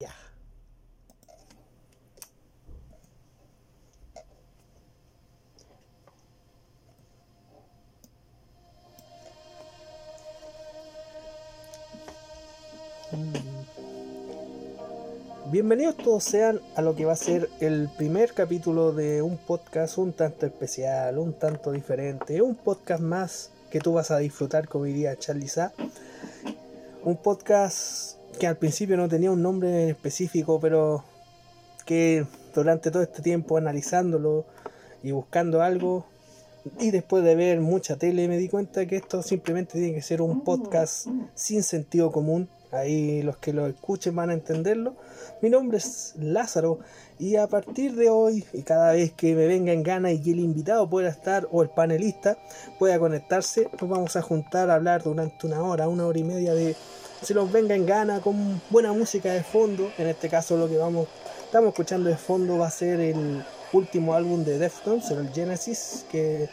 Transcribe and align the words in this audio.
Ya. 0.00 0.14
Bienvenidos 15.50 15.98
todos 15.98 16.24
sean 16.24 16.60
a 16.76 16.80
lo 16.80 16.96
que 16.96 17.04
va 17.04 17.12
a 17.12 17.16
ser 17.16 17.50
el 17.60 17.90
primer 17.98 18.32
capítulo 18.32 18.92
de 18.92 19.20
un 19.20 19.36
podcast 19.36 19.98
un 19.98 20.14
tanto 20.14 20.46
especial, 20.46 21.18
un 21.18 21.34
tanto 21.34 21.72
diferente, 21.72 22.40
un 22.40 22.54
podcast 22.54 23.02
más 23.02 23.50
que 23.70 23.80
tú 23.80 23.92
vas 23.92 24.10
a 24.10 24.16
disfrutar, 24.16 24.66
como 24.66 24.84
diría 24.84 25.18
Charlie 25.18 25.48
Sa. 25.48 25.74
Un 27.04 27.16
podcast 27.18 28.19
que 28.40 28.46
al 28.46 28.56
principio 28.56 28.96
no 28.96 29.06
tenía 29.06 29.30
un 29.30 29.42
nombre 29.42 29.90
específico, 29.90 30.58
pero 30.58 31.04
que 31.84 32.24
durante 32.54 32.90
todo 32.90 33.02
este 33.02 33.20
tiempo 33.20 33.58
analizándolo 33.58 34.46
y 35.02 35.10
buscando 35.10 35.60
algo, 35.60 36.06
y 36.78 36.90
después 36.90 37.22
de 37.22 37.34
ver 37.34 37.60
mucha 37.60 37.96
tele 37.96 38.28
me 38.28 38.38
di 38.38 38.48
cuenta 38.48 38.86
que 38.86 38.96
esto 38.96 39.22
simplemente 39.22 39.74
tiene 39.78 39.94
que 39.94 40.00
ser 40.00 40.22
un 40.22 40.42
podcast 40.42 41.06
sin 41.34 41.62
sentido 41.62 42.10
común. 42.10 42.48
Ahí 42.72 43.20
los 43.22 43.36
que 43.36 43.52
lo 43.52 43.66
escuchen 43.66 44.16
van 44.16 44.30
a 44.30 44.34
entenderlo. 44.34 44.94
Mi 45.42 45.50
nombre 45.50 45.76
es 45.76 46.14
Lázaro 46.16 46.78
y 47.18 47.36
a 47.36 47.46
partir 47.46 47.94
de 47.94 48.08
hoy 48.08 48.46
y 48.54 48.62
cada 48.62 48.92
vez 48.92 49.12
que 49.12 49.34
me 49.34 49.46
venga 49.46 49.72
en 49.72 49.82
gana 49.82 50.12
y 50.12 50.20
que 50.20 50.30
el 50.30 50.38
invitado 50.38 50.88
pueda 50.88 51.10
estar 51.10 51.46
o 51.50 51.62
el 51.62 51.68
panelista 51.68 52.38
pueda 52.78 52.98
conectarse, 52.98 53.68
nos 53.78 53.90
vamos 53.90 54.16
a 54.16 54.22
juntar 54.22 54.70
a 54.70 54.76
hablar 54.76 55.02
durante 55.02 55.46
una 55.46 55.62
hora, 55.62 55.88
una 55.88 56.06
hora 56.06 56.18
y 56.18 56.24
media 56.24 56.54
de 56.54 56.74
si 57.22 57.34
nos 57.34 57.50
venga 57.50 57.74
en 57.74 57.86
gana 57.86 58.20
con 58.20 58.60
buena 58.70 58.92
música 58.92 59.32
de 59.32 59.42
fondo. 59.42 59.90
En 59.98 60.06
este 60.08 60.28
caso 60.28 60.56
lo 60.56 60.68
que 60.68 60.76
vamos 60.76 61.08
estamos 61.44 61.70
escuchando 61.70 62.08
de 62.08 62.16
fondo 62.16 62.58
va 62.58 62.68
a 62.68 62.70
ser 62.70 63.00
el 63.00 63.44
último 63.72 64.14
álbum 64.14 64.44
de 64.44 64.56
Deftones, 64.58 65.10
el 65.10 65.32
Genesis, 65.32 66.06
que 66.10 66.48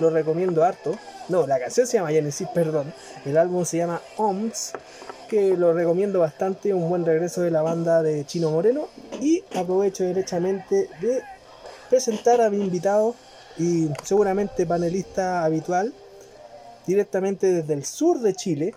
lo 0.00 0.10
recomiendo 0.10 0.64
harto. 0.64 0.96
No, 1.28 1.46
la 1.46 1.60
canción 1.60 1.86
se 1.86 1.98
llama 1.98 2.10
Genesis, 2.10 2.48
perdón. 2.52 2.92
El 3.24 3.36
álbum 3.36 3.64
se 3.64 3.76
llama 3.76 4.00
OMS, 4.16 4.72
que 5.28 5.56
lo 5.56 5.72
recomiendo 5.72 6.18
bastante. 6.18 6.74
Un 6.74 6.88
buen 6.88 7.06
regreso 7.06 7.42
de 7.42 7.52
la 7.52 7.62
banda 7.62 8.02
de 8.02 8.24
Chino 8.26 8.50
Moreno. 8.50 8.88
Y 9.20 9.44
aprovecho 9.54 10.02
derechamente 10.02 10.88
de 11.00 11.22
presentar 11.88 12.40
a 12.40 12.50
mi 12.50 12.60
invitado 12.60 13.14
y 13.58 13.90
seguramente 14.02 14.66
panelista 14.66 15.44
habitual, 15.44 15.92
directamente 16.84 17.46
desde 17.52 17.74
el 17.74 17.84
sur 17.84 18.20
de 18.20 18.34
Chile. 18.34 18.74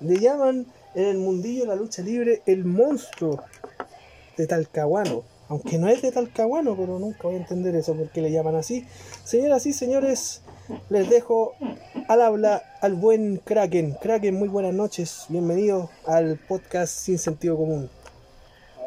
Le 0.00 0.18
llaman 0.18 0.66
en 0.94 1.04
el 1.04 1.18
mundillo 1.18 1.62
de 1.62 1.68
la 1.68 1.76
lucha 1.76 2.02
libre 2.02 2.42
el 2.46 2.64
monstruo 2.64 3.42
de 4.36 4.46
Talcahuano 4.46 5.24
aunque 5.52 5.76
no 5.76 5.86
es 5.88 6.00
de 6.00 6.10
Talcahuano, 6.12 6.74
pero 6.74 6.98
nunca 6.98 7.24
voy 7.24 7.34
a 7.34 7.36
entender 7.36 7.74
eso, 7.74 7.94
porque 7.94 8.22
le 8.22 8.30
llaman 8.30 8.56
así. 8.56 8.88
Señoras 9.22 9.66
y 9.66 9.74
señores, 9.74 10.42
les 10.88 11.10
dejo 11.10 11.52
al 12.08 12.22
habla 12.22 12.62
al 12.80 12.94
buen 12.94 13.36
Kraken. 13.36 13.98
Kraken, 14.00 14.34
muy 14.34 14.48
buenas 14.48 14.72
noches, 14.72 15.26
bienvenido 15.28 15.90
al 16.06 16.38
podcast 16.38 16.94
Sin 16.94 17.18
Sentido 17.18 17.58
Común. 17.58 17.90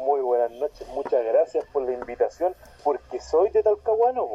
Muy 0.04 0.20
buenas 0.22 0.50
noches, 0.50 0.88
muchas 0.88 1.24
gracias 1.24 1.64
por 1.72 1.84
la 1.84 1.92
invitación, 1.92 2.52
porque 2.82 3.20
soy 3.20 3.50
de 3.50 3.62
Talcahuano, 3.62 4.26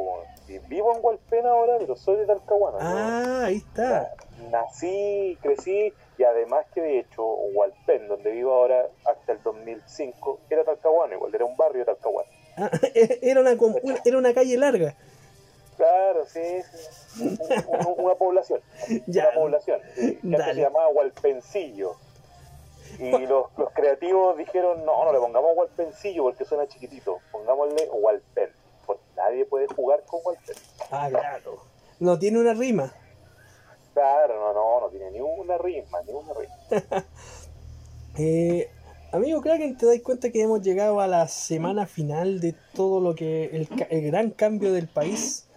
y 0.47 0.57
vivo 0.69 0.95
en 0.95 1.03
Hualpén 1.03 1.45
ahora, 1.45 1.73
pero 1.79 1.97
soy 1.97 2.15
de 2.15 2.27
Talcahuano. 2.27 2.77
Ah, 2.79 3.43
ahí 3.47 3.57
está. 3.57 4.13
Nací, 4.49 5.37
crecí 5.41 5.93
y 6.21 6.23
además 6.23 6.67
que 6.71 6.81
de 6.81 6.99
hecho 6.99 7.23
Hualpén, 7.25 8.07
donde 8.07 8.29
vivo 8.29 8.53
ahora 8.53 8.87
hasta 9.05 9.31
el 9.31 9.41
2005, 9.41 10.41
era 10.51 10.63
Talcahuano, 10.63 11.15
igual 11.15 11.33
era 11.33 11.45
un 11.45 11.57
barrio 11.57 11.79
de 11.79 11.85
Talcahuano. 11.85 12.29
Ah, 12.57 12.69
era, 12.93 13.41
una, 13.41 13.57
era 14.05 14.17
una 14.19 14.31
calle 14.31 14.55
larga. 14.55 14.95
Claro, 15.77 16.23
sí, 16.27 16.61
sí. 16.67 17.55
una 17.97 18.13
población. 18.13 18.61
Ya. 19.07 19.29
Una 19.29 19.33
población. 19.33 19.81
Que 19.95 20.19
antes 20.23 20.45
se 20.45 20.61
llamaba 20.61 20.89
Hualpencillo. 20.89 21.95
Y 22.99 23.25
los, 23.25 23.47
los 23.57 23.71
creativos 23.73 24.37
dijeron, 24.37 24.85
no, 24.85 25.03
no 25.03 25.11
le 25.11 25.17
pongamos 25.17 25.57
Hualpencillo 25.57 26.21
porque 26.21 26.45
suena 26.45 26.67
chiquitito, 26.67 27.17
pongámosle 27.31 27.89
Hualpen, 27.91 28.51
porque 28.85 29.01
nadie 29.15 29.45
puede 29.45 29.65
jugar 29.65 30.03
con 30.05 30.19
Hualpen. 30.23 30.55
Ah, 30.91 31.07
claro. 31.09 31.63
No 31.99 32.19
tiene 32.19 32.39
una 32.39 32.53
rima. 32.53 32.93
Claro, 33.93 34.39
no, 34.39 34.53
no, 34.53 34.81
no 34.81 34.89
tiene 34.89 35.11
ni 35.11 35.19
una 35.19 35.57
rima, 35.57 36.01
ni 36.05 36.13
una 36.13 36.33
rima. 36.33 37.05
eh, 38.17 38.69
amigo 39.11 39.41
Kraken, 39.41 39.77
¿te 39.77 39.85
das 39.85 39.99
cuenta 40.01 40.31
que 40.31 40.41
hemos 40.41 40.61
llegado 40.61 41.01
a 41.01 41.07
la 41.07 41.27
semana 41.27 41.85
final 41.85 42.39
de 42.39 42.55
todo 42.73 42.99
lo 42.99 43.15
que. 43.15 43.45
el, 43.45 43.67
el 43.89 44.01
gran 44.07 44.31
cambio 44.31 44.71
del 44.71 44.87
país? 44.87 45.47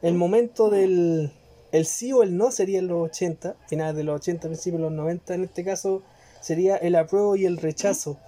El 0.00 0.14
momento 0.14 0.70
del. 0.70 1.32
El 1.72 1.86
sí 1.86 2.12
o 2.12 2.22
el 2.22 2.36
no 2.36 2.50
sería 2.50 2.78
en 2.78 2.88
los 2.88 3.08
80, 3.08 3.56
finales 3.66 3.96
de 3.96 4.04
los 4.04 4.16
80, 4.16 4.48
principios 4.48 4.80
de 4.80 4.88
los 4.88 4.92
90, 4.92 5.34
en 5.34 5.44
este 5.44 5.64
caso 5.64 6.02
sería 6.40 6.76
el 6.76 6.94
apruebo 6.96 7.34
y 7.34 7.46
el 7.46 7.56
rechazo. 7.56 8.18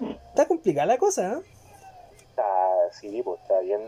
Está 0.00 0.46
complicada 0.46 0.86
la 0.86 0.98
cosa, 0.98 1.34
¿eh? 1.34 1.42
Sí, 2.92 3.22
pues 3.22 3.40
está 3.40 3.60
bien, 3.60 3.80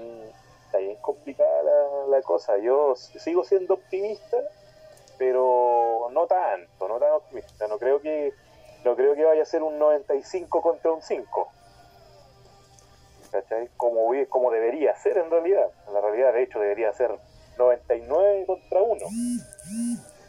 está 0.66 0.78
bien 0.78 0.96
complicada 1.00 1.62
la, 1.62 2.16
la 2.16 2.22
cosa. 2.22 2.58
Yo 2.58 2.94
sigo 2.96 3.44
siendo 3.44 3.74
optimista, 3.74 4.36
pero 5.20 6.08
no 6.12 6.26
tanto, 6.26 6.88
no 6.88 6.98
tan 6.98 7.12
optimista. 7.12 7.69
No 7.69 7.78
creo 7.78 8.00
que 8.00 8.32
no 8.86 8.97
creo 8.97 9.14
que 9.14 9.22
vaya 9.22 9.42
a 9.42 9.44
ser 9.44 9.62
un 9.62 9.78
95 9.78 10.62
contra 10.62 10.91
un 10.92 11.03
5. 11.03 11.48
¿Cachai? 13.31 13.69
Como, 13.76 14.10
como 14.31 14.50
debería 14.50 14.97
ser 14.97 15.19
en 15.19 15.31
realidad. 15.31 15.66
En 15.86 15.92
la 15.92 16.00
realidad, 16.00 16.32
de 16.32 16.44
hecho, 16.44 16.58
debería 16.58 16.91
ser 16.94 17.10
99 17.58 18.47
contra 18.47 18.81
1. 18.81 19.06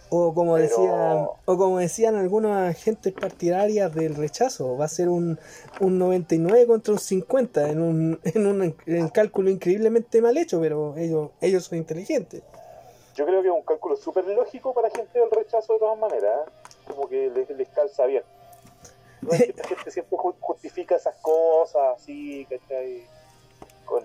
O 0.10 0.34
como, 0.34 0.56
Pero... 0.56 0.68
decían, 0.68 1.28
o 1.46 1.58
como 1.58 1.80
decían 1.80 2.16
algunas 2.16 2.76
agentes 2.76 3.14
partidarias 3.14 3.96
del 3.96 4.16
rechazo, 4.16 4.78
va 4.78 4.86
a 4.86 4.90
ser 4.90 5.08
un, 5.08 5.40
un 5.80 6.00
99 6.00 6.68
contra 6.68 6.94
un 6.96 7.00
50 7.00 7.70
en 7.70 7.82
un, 7.82 8.20
en 8.26 8.46
un 8.46 8.76
en 8.86 9.08
cálculo 9.08 9.50
increíblemente 9.50 10.22
mal 10.22 10.38
hecho, 10.38 10.60
pero 10.60 10.98
ellos, 10.98 11.30
ellos 11.40 11.64
son 11.64 11.78
inteligentes. 11.78 12.44
Yo 13.22 13.28
creo 13.28 13.44
que 13.44 13.50
es 13.50 13.54
un 13.54 13.62
cálculo 13.62 13.96
súper 13.96 14.26
lógico 14.26 14.74
para 14.74 14.90
gente 14.90 15.20
del 15.20 15.30
rechazo 15.30 15.74
de 15.74 15.80
todas 15.80 15.96
maneras, 15.96 16.40
¿eh? 16.40 16.52
como 16.88 17.08
que 17.08 17.30
les, 17.30 17.48
les 17.52 17.70
calza 17.70 18.08
bien. 18.08 18.24
La 19.22 19.38
gente, 19.38 19.92
siempre 19.92 20.18
justifica 20.40 20.96
esas 20.96 21.14
cosas 21.18 21.98
así, 21.98 22.48
¿cachai? 22.50 23.04
Con, 23.86 24.04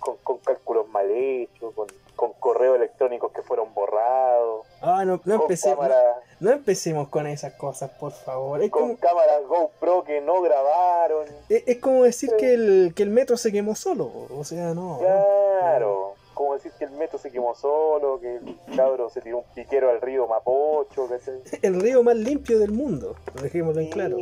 con, 0.00 0.16
con 0.22 0.38
cálculos 0.38 0.88
mal 0.88 1.10
hechos, 1.10 1.74
con, 1.74 1.88
con, 2.16 2.32
correos 2.32 2.76
electrónicos 2.76 3.32
que 3.32 3.42
fueron 3.42 3.74
borrados. 3.74 4.64
Ah, 4.80 5.04
no, 5.04 5.20
no, 5.26 5.34
empecé, 5.34 5.68
cámara, 5.68 6.22
no, 6.40 6.48
no, 6.48 6.56
empecemos 6.56 7.08
con 7.08 7.26
esas 7.26 7.52
cosas, 7.52 7.90
por 7.90 8.12
favor. 8.12 8.62
Es 8.62 8.70
con 8.70 8.96
como, 8.96 8.96
cámaras 8.96 9.46
GoPro 9.46 10.04
que 10.04 10.22
no 10.22 10.40
grabaron. 10.40 11.26
Es, 11.50 11.64
es 11.66 11.78
como 11.80 12.04
decir 12.04 12.30
sí. 12.30 12.36
que, 12.38 12.54
el, 12.54 12.94
que 12.96 13.02
el 13.02 13.10
metro 13.10 13.36
se 13.36 13.52
quemó 13.52 13.74
solo, 13.74 14.10
o 14.34 14.42
sea, 14.42 14.72
no. 14.72 15.00
Claro. 15.00 16.21
Como 16.34 16.54
decir 16.54 16.72
que 16.78 16.84
el 16.84 16.92
metro 16.92 17.18
se 17.18 17.30
quemó 17.30 17.54
solo, 17.54 18.18
que 18.20 18.36
el 18.36 18.56
cabro 18.76 19.10
se 19.10 19.20
tiró 19.20 19.38
un 19.38 19.44
piquero 19.54 19.90
al 19.90 20.00
río 20.00 20.26
Mapocho, 20.26 21.06
¿cachai? 21.08 21.40
El 21.62 21.80
río 21.80 22.02
más 22.02 22.16
limpio 22.16 22.58
del 22.58 22.72
mundo, 22.72 23.16
dejémoslo 23.42 23.80
en 23.80 23.86
sí, 23.86 23.92
claro. 23.92 24.16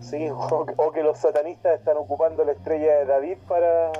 Sí, 0.00 0.28
o, 0.28 0.66
o, 0.76 0.92
que 0.92 1.02
los 1.02 1.18
satanistas 1.18 1.78
están 1.78 1.96
ocupando 1.96 2.44
la 2.44 2.52
estrella 2.52 2.98
de 2.98 3.06
David 3.06 3.36
para 3.48 3.92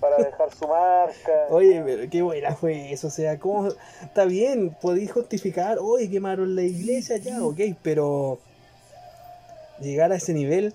para 0.00 0.16
dejar 0.24 0.52
su 0.52 0.66
marca. 0.66 1.32
Oye, 1.50 1.82
pero 1.84 2.10
qué 2.10 2.22
buena 2.22 2.54
fue 2.54 2.92
eso, 2.92 3.08
o 3.08 3.10
sea, 3.10 3.38
¿cómo? 3.38 3.68
Está 4.02 4.24
bien, 4.24 4.76
podéis 4.80 5.12
justificar, 5.12 5.78
oye, 5.80 6.10
quemaron 6.10 6.56
la 6.56 6.62
iglesia 6.62 7.18
ya, 7.18 7.42
ok, 7.44 7.60
pero 7.82 8.38
llegar 9.80 10.12
a 10.12 10.16
ese 10.16 10.32
nivel, 10.32 10.74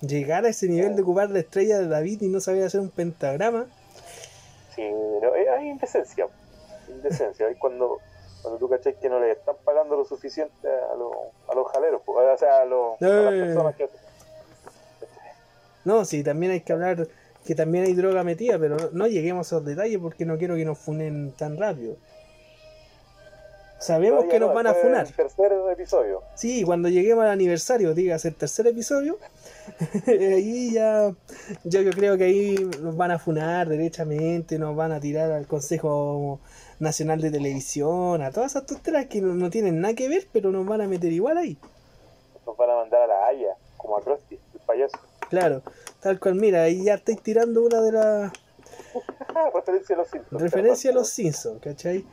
llegar 0.00 0.44
a 0.44 0.48
ese 0.48 0.68
nivel 0.68 0.96
de 0.96 1.02
ocupar 1.02 1.30
la 1.30 1.40
estrella 1.40 1.78
de 1.78 1.88
David 1.88 2.22
y 2.22 2.28
no 2.28 2.40
saber 2.40 2.64
hacer 2.64 2.80
un 2.80 2.90
pentagrama, 2.90 3.66
Sí, 4.76 4.88
no, 4.88 5.32
hay 5.32 5.68
indecencia. 5.68 6.28
Indecencia. 6.88 7.46
Hay 7.46 7.56
cuando, 7.56 7.98
cuando 8.42 8.58
tú 8.58 8.68
cachai 8.68 8.98
que 9.00 9.08
no 9.08 9.18
le 9.18 9.32
están 9.32 9.56
pagando 9.64 9.96
lo 9.96 10.04
suficiente 10.04 10.68
a, 10.68 10.94
los, 10.94 11.12
a 11.48 11.54
los 11.54 11.66
jaleros, 11.72 12.02
o 12.06 12.38
sea, 12.38 12.60
a, 12.60 12.64
los, 12.64 13.00
eh. 13.00 13.06
a 13.06 13.30
las 13.30 13.34
personas 13.34 13.76
que. 13.76 13.88
No, 15.84 16.04
sí, 16.04 16.22
también 16.22 16.52
hay 16.52 16.60
que 16.60 16.72
hablar 16.72 17.08
que 17.44 17.54
también 17.54 17.84
hay 17.84 17.94
droga 17.94 18.24
metida, 18.24 18.58
pero 18.58 18.76
no, 18.76 18.90
no 18.92 19.06
lleguemos 19.06 19.46
a 19.46 19.56
esos 19.56 19.64
detalles 19.64 19.98
porque 19.98 20.26
no 20.26 20.36
quiero 20.36 20.56
que 20.56 20.64
nos 20.64 20.78
funen 20.78 21.32
tan 21.32 21.56
rápido. 21.56 21.96
Sabemos 23.78 24.24
no, 24.24 24.30
que 24.30 24.40
nos 24.40 24.48
no, 24.48 24.54
van 24.54 24.66
a 24.66 24.74
funar. 24.74 25.06
El 25.06 25.14
tercer 25.14 25.52
episodio. 25.70 26.22
Sí, 26.34 26.64
cuando 26.64 26.88
lleguemos 26.88 27.24
al 27.24 27.30
aniversario, 27.30 27.94
digas 27.94 28.24
el 28.24 28.34
tercer 28.34 28.66
episodio, 28.66 29.18
ahí 30.06 30.72
ya, 30.72 31.12
yo, 31.64 31.80
yo 31.82 31.90
creo 31.90 32.16
que 32.16 32.24
ahí 32.24 32.54
nos 32.82 32.96
van 32.96 33.10
a 33.10 33.18
funar 33.18 33.68
derechamente, 33.68 34.58
nos 34.58 34.74
van 34.76 34.92
a 34.92 35.00
tirar 35.00 35.32
al 35.32 35.46
Consejo 35.46 36.40
Nacional 36.78 37.20
de 37.20 37.30
Televisión, 37.30 38.22
a 38.22 38.30
todas 38.30 38.52
esas 38.52 38.66
tonteras 38.66 39.06
que 39.06 39.20
no, 39.20 39.34
no, 39.34 39.50
tienen 39.50 39.80
nada 39.80 39.94
que 39.94 40.08
ver, 40.08 40.28
pero 40.32 40.50
nos 40.50 40.66
van 40.66 40.80
a 40.82 40.86
meter 40.88 41.12
igual 41.12 41.38
ahí. 41.38 41.58
Nos 42.46 42.56
van 42.56 42.70
a 42.70 42.74
mandar 42.76 43.02
a 43.02 43.06
la 43.06 43.26
Haya, 43.26 43.54
como 43.76 43.96
a 43.96 44.02
Krusty, 44.02 44.34
el 44.54 44.60
payaso. 44.66 44.98
Claro, 45.30 45.62
tal 46.00 46.20
cual, 46.20 46.36
mira, 46.36 46.62
ahí 46.62 46.84
ya 46.84 46.94
estáis 46.94 47.20
tirando 47.22 47.64
una 47.64 47.80
de 47.80 47.92
las 47.92 48.32
referencia 49.54 49.94
a 49.94 49.98
los 49.98 50.08
Simpsons. 50.08 50.42
referencias 50.42 50.94
a 50.94 50.98
los 50.98 51.08
Simpsons, 51.08 51.60
¿cachai? 51.62 52.04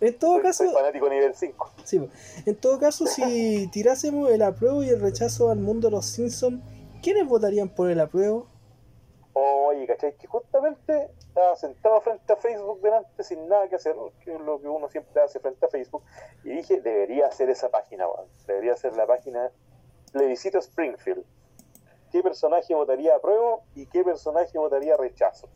En 0.00 0.18
todo 0.18 0.34
Soy- 0.34 0.42
caso, 0.42 0.64
soy 0.64 0.74
fanático 0.74 1.08
nivel 1.08 1.34
5. 1.34 1.70
sí, 1.84 2.00
en 2.44 2.56
todo 2.56 2.78
caso, 2.78 3.06
si 3.06 3.68
tirásemos 3.72 4.28
el 4.30 4.42
apruebo 4.42 4.82
y 4.82 4.88
el 4.90 5.00
rechazo 5.00 5.50
al 5.50 5.58
mundo 5.60 5.88
de 5.88 5.92
los 5.92 6.04
Simpsons, 6.06 6.60
¿quiénes 7.04 7.28
votarían 7.28 7.68
por 7.68 7.90
el 7.90 8.00
apruebo? 8.00 8.46
Oye, 9.34 9.86
¿cachai? 9.86 10.16
Que 10.16 10.26
justamente 10.26 11.10
estaba 11.18 11.54
sentado 11.56 12.00
frente 12.00 12.32
a 12.32 12.36
Facebook 12.36 12.80
delante 12.80 13.22
sin 13.22 13.46
nada 13.46 13.68
que 13.68 13.76
hacer, 13.76 13.94
que 14.24 14.34
es 14.34 14.40
lo 14.40 14.58
que 14.60 14.68
uno 14.68 14.88
siempre 14.88 15.20
hace 15.20 15.38
frente 15.38 15.66
a 15.66 15.68
Facebook, 15.68 16.02
y 16.44 16.50
dije, 16.50 16.80
debería 16.80 17.26
hacer 17.26 17.50
esa 17.50 17.68
página, 17.68 18.08
weón. 18.08 18.28
Debería 18.46 18.74
ser 18.76 18.96
la 18.96 19.06
página 19.06 19.50
Plebiscito 20.12 20.58
Springfield. 20.58 21.24
¿Qué 22.10 22.22
personaje 22.22 22.74
votaría 22.74 23.16
apruebo 23.16 23.64
y 23.74 23.86
qué 23.86 24.02
personaje 24.02 24.56
votaría 24.56 24.96
rechazo? 24.96 25.48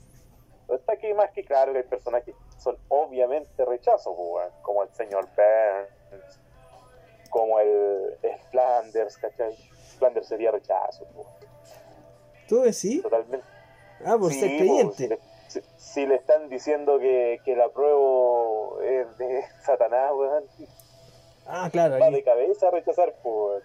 Está 0.69 0.95
aquí 0.95 1.15
más 1.15 1.31
que 1.31 1.45
claro 1.45 1.73
hay 1.75 1.83
personajes 1.85 2.35
que 2.35 2.61
son 2.61 2.77
obviamente 2.89 3.65
rechazos, 3.65 4.15
pues, 4.15 4.53
como 4.61 4.83
el 4.83 4.91
señor 4.91 5.27
Burns, 5.35 6.41
como 7.31 7.59
el, 7.61 8.19
el 8.23 8.39
Flanders, 8.51 9.17
¿cachai? 9.17 9.55
Flanders 9.99 10.27
sería 10.27 10.51
rechazo, 10.51 11.07
pues, 11.15 11.27
¿Tú 12.49 12.63
decís? 12.63 13.03
totalmente. 13.03 13.47
Ah, 14.05 14.17
por 14.19 14.33
Sí, 14.33 14.41
ser 14.41 14.57
creyente. 14.59 14.95
Si, 14.97 15.09
le, 15.09 15.19
si- 15.49 15.63
si 15.77 16.07
le 16.07 16.15
están 16.17 16.49
diciendo 16.49 16.99
que, 16.99 17.41
que 17.45 17.53
el 17.53 17.61
apruebo 17.61 18.81
es 18.83 19.19
de 19.19 19.45
Satanás, 19.65 20.11
weón, 20.15 20.45
Ah, 21.47 21.69
claro, 21.73 21.99
va 21.99 22.07
ahí- 22.07 22.15
de 22.15 22.23
cabeza 22.25 22.69
a 22.69 22.71
rechazar, 22.71 23.15
pues. 23.23 23.63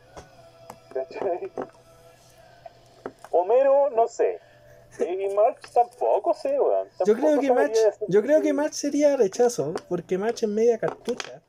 ¿Cachai? 0.93 1.51
Homero, 3.31 3.89
no 3.91 4.07
sé. 4.07 4.39
Y 4.99 5.27
Marx 5.33 5.71
tampoco 5.71 6.33
sé, 6.35 6.59
weón. 6.59 6.87
Yo 7.05 7.13
creo 7.15 7.25
Tampoco 7.35 7.41
que 7.41 7.51
March, 7.51 7.77
yo 8.07 8.21
creo 8.21 8.41
que 8.41 8.53
March 8.53 8.73
sería 8.73 9.17
rechazo, 9.17 9.73
porque 9.89 10.17
March 10.19 10.43
es 10.43 10.49
media 10.49 10.77
cartucha. 10.77 11.41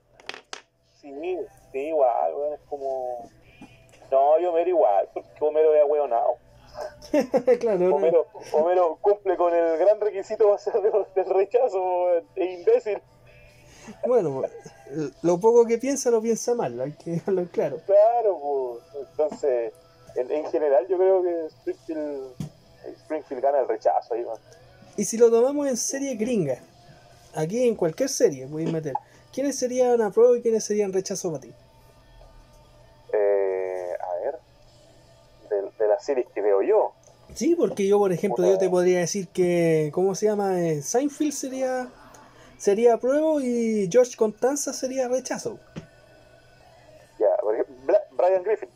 Sí, 1.01 1.13
sí, 1.71 1.79
igual, 1.79 2.35
weón, 2.35 2.55
es 2.55 2.61
como... 2.71 3.31
No, 4.11 4.39
yo 4.39 4.51
Homero 4.51 4.71
igual, 4.71 5.09
porque 5.13 5.29
Homero 5.41 5.75
es 5.75 5.83
ahueonado. 5.83 6.37
claro, 7.61 7.79
no. 7.79 7.97
Homero, 8.53 8.99
cumple 9.00 9.37
con 9.37 9.55
el 9.55 9.79
gran 9.79 10.00
requisito 10.00 10.49
va 10.49 10.56
a 10.56 10.59
ser 10.59 10.75
del, 10.81 11.26
rechazo, 11.26 11.79
weón, 11.79 12.25
es 12.35 12.59
imbécil. 12.59 13.03
Bueno, 14.06 14.43
lo 15.23 15.38
poco 15.38 15.67
que 15.67 15.79
piensa 15.79 16.11
lo 16.11 16.21
piensa 16.21 16.55
mal, 16.55 16.81
hay 16.81 16.93
que 16.93 17.12
dejarlo 17.12 17.47
claro. 17.53 17.81
Claro, 17.87 18.38
pues. 18.41 19.06
Entonces, 19.11 19.73
en, 20.17 20.31
en 20.31 20.47
general 20.47 20.87
yo 20.88 20.97
creo 20.97 21.23
que 21.23 21.47
Springfield, 21.47 22.35
Springfield 23.03 23.43
gana 23.43 23.61
el 23.61 23.69
rechazo 23.69 24.15
ahí. 24.15 24.25
Y 24.97 25.05
si 25.05 25.17
lo 25.17 25.31
tomamos 25.31 25.67
en 25.69 25.77
serie 25.77 26.15
gringa, 26.15 26.59
aquí 27.35 27.67
en 27.67 27.75
cualquier 27.75 28.09
serie 28.09 28.47
voy 28.47 28.67
a 28.67 28.73
meter, 28.73 28.94
¿quiénes 29.32 29.59
serían 29.59 30.00
a 30.00 30.11
prueba 30.11 30.37
y 30.38 30.43
quiénes 30.43 30.65
serían 30.65 30.93
rechazo 30.93 31.31
para 31.31 31.43
ti? 31.43 31.53
Las 36.05 36.17
series 36.17 36.27
que 36.35 36.43
veo 36.43 36.62
yo. 36.62 36.93
Sí, 37.35 37.55
porque 37.56 37.87
yo, 37.87 37.99
por 37.99 38.12
ejemplo, 38.12 38.47
yo 38.47 38.59
te 38.59 38.69
podría 38.69 39.01
decir 39.01 39.29
que, 39.29 39.91
¿cómo 39.93 40.15
se 40.15 40.27
llama? 40.27 40.61
Eh, 40.61 40.83
Seinfeld 40.83 41.33
sería 41.33 41.89
sería 42.59 42.95
apruebo 42.95 43.41
y 43.41 43.89
George 43.91 44.17
Constanza 44.17 44.73
sería 44.73 45.09
rechazo. 45.09 45.59
Ya, 47.19 47.37
por 47.41 47.55
ejemplo, 47.55 47.97
Brian 48.12 48.43
Griffin. 48.43 48.69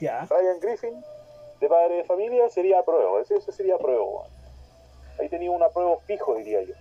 Ya. 0.00 0.26
Brian 0.28 0.58
Griffin, 0.60 1.04
de 1.60 1.68
padre 1.68 1.96
de 1.96 2.04
familia, 2.04 2.48
sería 2.48 2.80
apruebo. 2.80 3.20
Ese, 3.20 3.36
ese 3.36 3.52
sería 3.52 3.76
apruebo. 3.76 4.24
Ahí 5.18 5.28
tenía 5.28 5.50
un 5.50 5.62
apruebo 5.62 6.00
fijo, 6.06 6.34
diría 6.36 6.62
yo. 6.62 6.74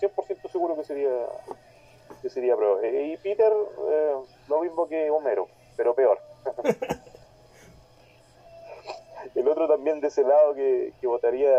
100% 0.00 0.50
seguro 0.50 0.76
que 0.76 0.84
sería 0.84 1.10
que 2.22 2.30
sería 2.30 2.54
apruebo. 2.54 2.80
Eh, 2.80 3.12
Y 3.12 3.16
Peter, 3.18 3.52
eh, 3.52 4.14
lo 4.48 4.60
mismo 4.62 4.88
que 4.88 5.10
Homero, 5.10 5.48
pero 5.76 5.94
peor. 5.94 6.18
El 9.34 9.48
otro 9.48 9.68
también 9.68 10.00
de 10.00 10.08
ese 10.08 10.22
lado 10.22 10.54
que, 10.54 10.92
que 11.00 11.06
votaría 11.06 11.50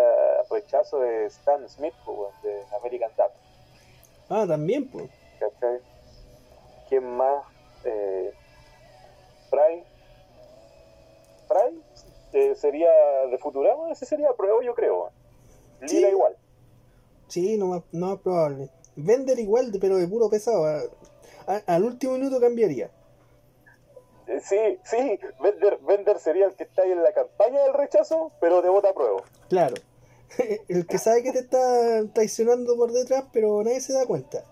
rechazo 0.50 1.04
es 1.04 1.38
Stan 1.38 1.68
Smith, 1.69 1.94
de 2.44 2.63
American 2.80 3.12
Dad. 3.18 3.31
Ah, 4.30 4.46
también, 4.48 4.90
pues. 4.90 5.10
¿Cachai? 5.40 5.80
¿Quién 6.90 7.06
más? 7.06 7.44
Eh, 7.84 8.31
Fry. 9.50 9.84
Fry 11.48 11.81
eh, 12.34 12.56
sería 12.56 12.90
de 13.30 13.38
Futurama, 13.38 13.92
ese 13.92 14.06
sería 14.06 14.31
prueba, 14.34 14.63
yo 14.63 14.74
creo. 14.74 15.10
Lila 15.81 16.08
Sí. 16.08 16.12
igual. 16.13 16.36
Sí, 17.28 17.58
no 17.58 17.68
más, 17.68 17.81
no 17.92 18.08
más 18.08 18.19
probable. 18.19 18.69
Vender 18.96 19.40
igual, 19.40 19.72
pero 19.80 19.98
de 19.98 20.08
puro 20.08 20.30
pesado. 20.30 20.66
a- 20.66 20.81
a- 21.48 21.62
al 21.75 21.84
último 21.84 22.13
minuto 22.13 22.40
cambiaría. 22.40 22.90
Sí, 24.39 24.80
sí, 24.83 25.19
Bender, 25.42 25.78
Bender 25.81 26.19
sería 26.19 26.45
el 26.45 26.56
que 26.56 26.63
está 26.63 26.83
ahí 26.83 26.92
en 26.92 27.04
la 27.04 27.12
campaña 27.12 27.63
del 27.63 27.74
rechazo, 27.74 28.31
pero 28.39 28.62
de 28.62 28.69
vota 28.69 28.89
a 28.89 28.94
prueba. 28.94 29.24
Claro. 29.50 29.75
El 30.69 30.88
que 30.88 30.98
sabe 30.98 31.24
que 31.24 31.33
te 31.33 31.39
está 31.39 32.04
traicionando 32.13 32.78
por 32.78 32.92
detrás, 32.92 33.25
pero 33.33 33.62
nadie 33.63 33.81
se 33.81 33.94
da 33.94 34.06
cuenta. 34.06 34.44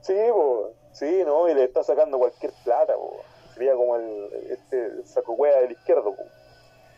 Sí, 0.00 0.16
po, 0.30 0.72
sí, 0.92 1.22
¿no? 1.24 1.48
Y 1.48 1.54
le 1.54 1.64
está 1.64 1.84
sacando 1.84 2.18
cualquier 2.18 2.52
plata, 2.64 2.94
po. 2.96 3.20
Sería 3.54 3.74
como 3.74 3.96
el, 3.96 4.28
este 4.50 5.06
saco 5.06 5.32
hueá 5.34 5.60
del 5.60 5.72
izquierdo, 5.72 6.14
po. 6.14 6.22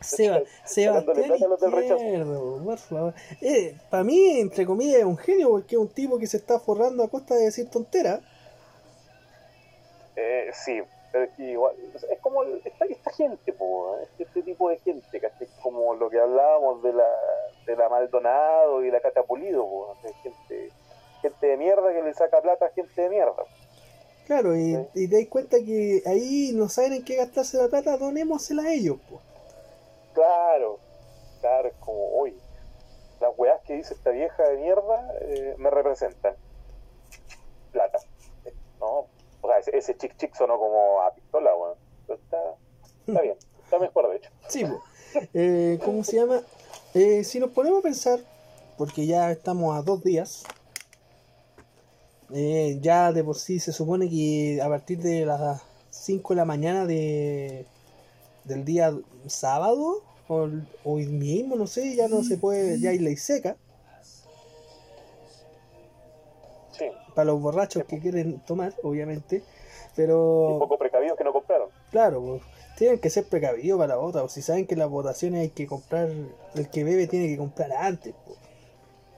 Seba, 0.01 0.43
Sacándole 0.65 1.25
Sebastián 1.25 1.27
plata 1.27 1.45
a 1.45 1.49
los 1.49 1.61
del 1.61 1.73
rechazo. 1.73 2.05
Izquierdo, 2.05 2.65
por 2.65 2.79
favor. 2.79 3.15
Eh, 3.43 3.77
para 3.91 4.05
mí, 4.05 4.41
entre 4.41 4.65
comillas, 4.65 5.01
es 5.01 5.05
un 5.05 5.19
genio 5.19 5.51
porque 5.51 5.75
es 5.75 5.81
un 5.81 5.89
tipo 5.89 6.19
que 6.19 6.27
se 6.27 6.37
está 6.37 6.59
forrando 6.61 7.03
a 7.03 7.09
costa 7.09 7.35
de 7.35 7.45
decir 7.45 7.69
tonteras. 7.69 8.21
Eh, 10.15 10.51
sí, 10.53 10.81
pero 11.13 11.25
es 11.25 11.31
que 11.37 11.43
igual, 11.45 11.75
es 11.95 12.21
como 12.21 12.45
esta, 12.45 12.85
esta 12.85 13.11
gente, 13.13 13.53
po, 13.53 13.99
este, 14.03 14.25
este 14.25 14.43
tipo 14.43 14.69
de 14.69 14.79
gente, 14.79 15.21
¿cachai? 15.21 15.49
Como 15.63 15.95
lo 15.95 16.11
que 16.11 16.21
hablábamos 16.21 16.83
de 16.83 16.93
la, 16.93 17.09
de 17.67 17.77
la 17.77 17.89
Maldonado 17.89 18.85
y 18.85 18.91
la 18.91 19.01
Catapulido, 19.01 19.63
po, 19.65 19.97
gente, 20.23 20.71
gente 21.23 21.47
de 21.47 21.57
mierda 21.57 21.93
que 21.93 22.03
le 22.03 22.15
saca 22.15 22.41
plata 22.43 22.67
a 22.67 22.71
gente 22.71 23.01
de 23.03 23.09
mierda. 23.11 23.45
Claro, 24.27 24.55
y, 24.55 24.75
Sí. 24.75 24.87
y 24.95 25.09
te 25.09 25.17
das 25.21 25.29
cuenta 25.29 25.57
que 25.65 26.03
ahí 26.05 26.53
no 26.55 26.69
saben 26.69 26.93
en 26.93 27.05
qué 27.05 27.17
gastarse 27.17 27.57
la 27.57 27.69
plata, 27.69 27.97
donémosela 27.97 28.63
a 28.65 28.73
ellos. 28.73 28.99
po. 29.09 29.21
Claro, 30.13 30.79
claro, 31.41 31.69
es 31.69 31.75
como, 31.77 32.21
uy, 32.21 32.37
las 33.21 33.33
weas 33.39 33.61
que 33.63 33.75
dice 33.75 33.95
esta 33.95 34.11
vieja 34.11 34.43
de 34.49 34.59
mierda 34.59 35.15
eh, 35.23 35.55
me 35.57 35.71
representan. 35.71 36.37
Plata. 37.73 37.99
No, 38.81 39.07
o 39.41 39.49
sea, 39.49 39.59
ese, 39.59 39.77
ese 39.77 39.97
chic 39.97 40.17
chic 40.17 40.35
sonó 40.35 40.59
como 40.59 41.03
a 41.03 41.15
pistola, 41.15 41.55
weón. 41.55 41.77
Está, 42.09 43.21
bien, 43.23 43.37
está 43.65 43.79
mejor 43.79 44.11
de 44.11 44.17
hecho. 44.17 44.31
Sí. 44.49 44.65
Eh, 45.35 45.79
¿cómo 45.85 46.05
se 46.05 46.17
llama? 46.17 46.43
Eh, 46.95 47.25
si 47.25 47.41
nos 47.41 47.51
ponemos 47.51 47.81
a 47.81 47.83
pensar, 47.83 48.21
porque 48.77 49.07
ya 49.07 49.31
estamos 49.31 49.77
a 49.77 49.83
dos 49.83 50.03
días, 50.03 50.45
eh, 52.33 52.79
ya 52.81 53.13
de 53.13 53.25
por 53.25 53.37
sí 53.37 53.59
se 53.59 53.73
supone 53.73 54.09
que 54.11 54.61
a 54.63 54.69
partir 54.69 54.99
de 54.99 55.25
las 55.25 55.63
5 55.91 56.35
de 56.35 56.37
la 56.37 56.45
mañana 56.45 56.85
de, 56.85 57.67
del 58.45 58.65
día 58.65 58.95
sábado, 59.27 60.03
o 60.29 60.49
hoy 60.85 61.07
mismo, 61.07 61.57
no 61.57 61.67
sé, 61.67 61.97
ya 61.97 62.09
no 62.09 62.23
se 62.23 62.37
puede, 62.37 62.79
ya 62.79 62.91
hay 62.91 62.99
ley 62.99 63.17
seca 63.17 63.57
para 67.19 67.33
los 67.33 67.43
borrachos 67.43 67.83
que 67.83 67.99
quieren 67.99 68.39
tomar, 68.47 68.73
obviamente, 68.85 69.43
pero 69.97 70.57
poco 70.61 70.79
precavidos 70.79 71.19
que 71.19 71.25
no 71.25 71.33
compraron. 71.33 71.69
Claro, 71.91 72.23
pues, 72.23 72.43
tienen 72.77 73.01
que 73.01 73.11
ser 73.11 73.25
precavidos 73.25 73.77
para 73.77 73.89
la 73.89 73.97
vota. 73.97 74.23
O 74.23 74.29
si 74.29 74.41
saben 74.41 74.69
que 74.69 74.77
las 74.77 74.89
votaciones 74.89 75.41
hay 75.41 75.49
que 75.49 75.67
comprar, 75.67 76.11
el 76.55 76.71
que 76.71 76.85
bebe 76.85 77.09
tiene 77.09 77.27
que 77.27 77.37
comprar 77.37 77.73
antes. 77.73 78.15
pues. 78.25 78.39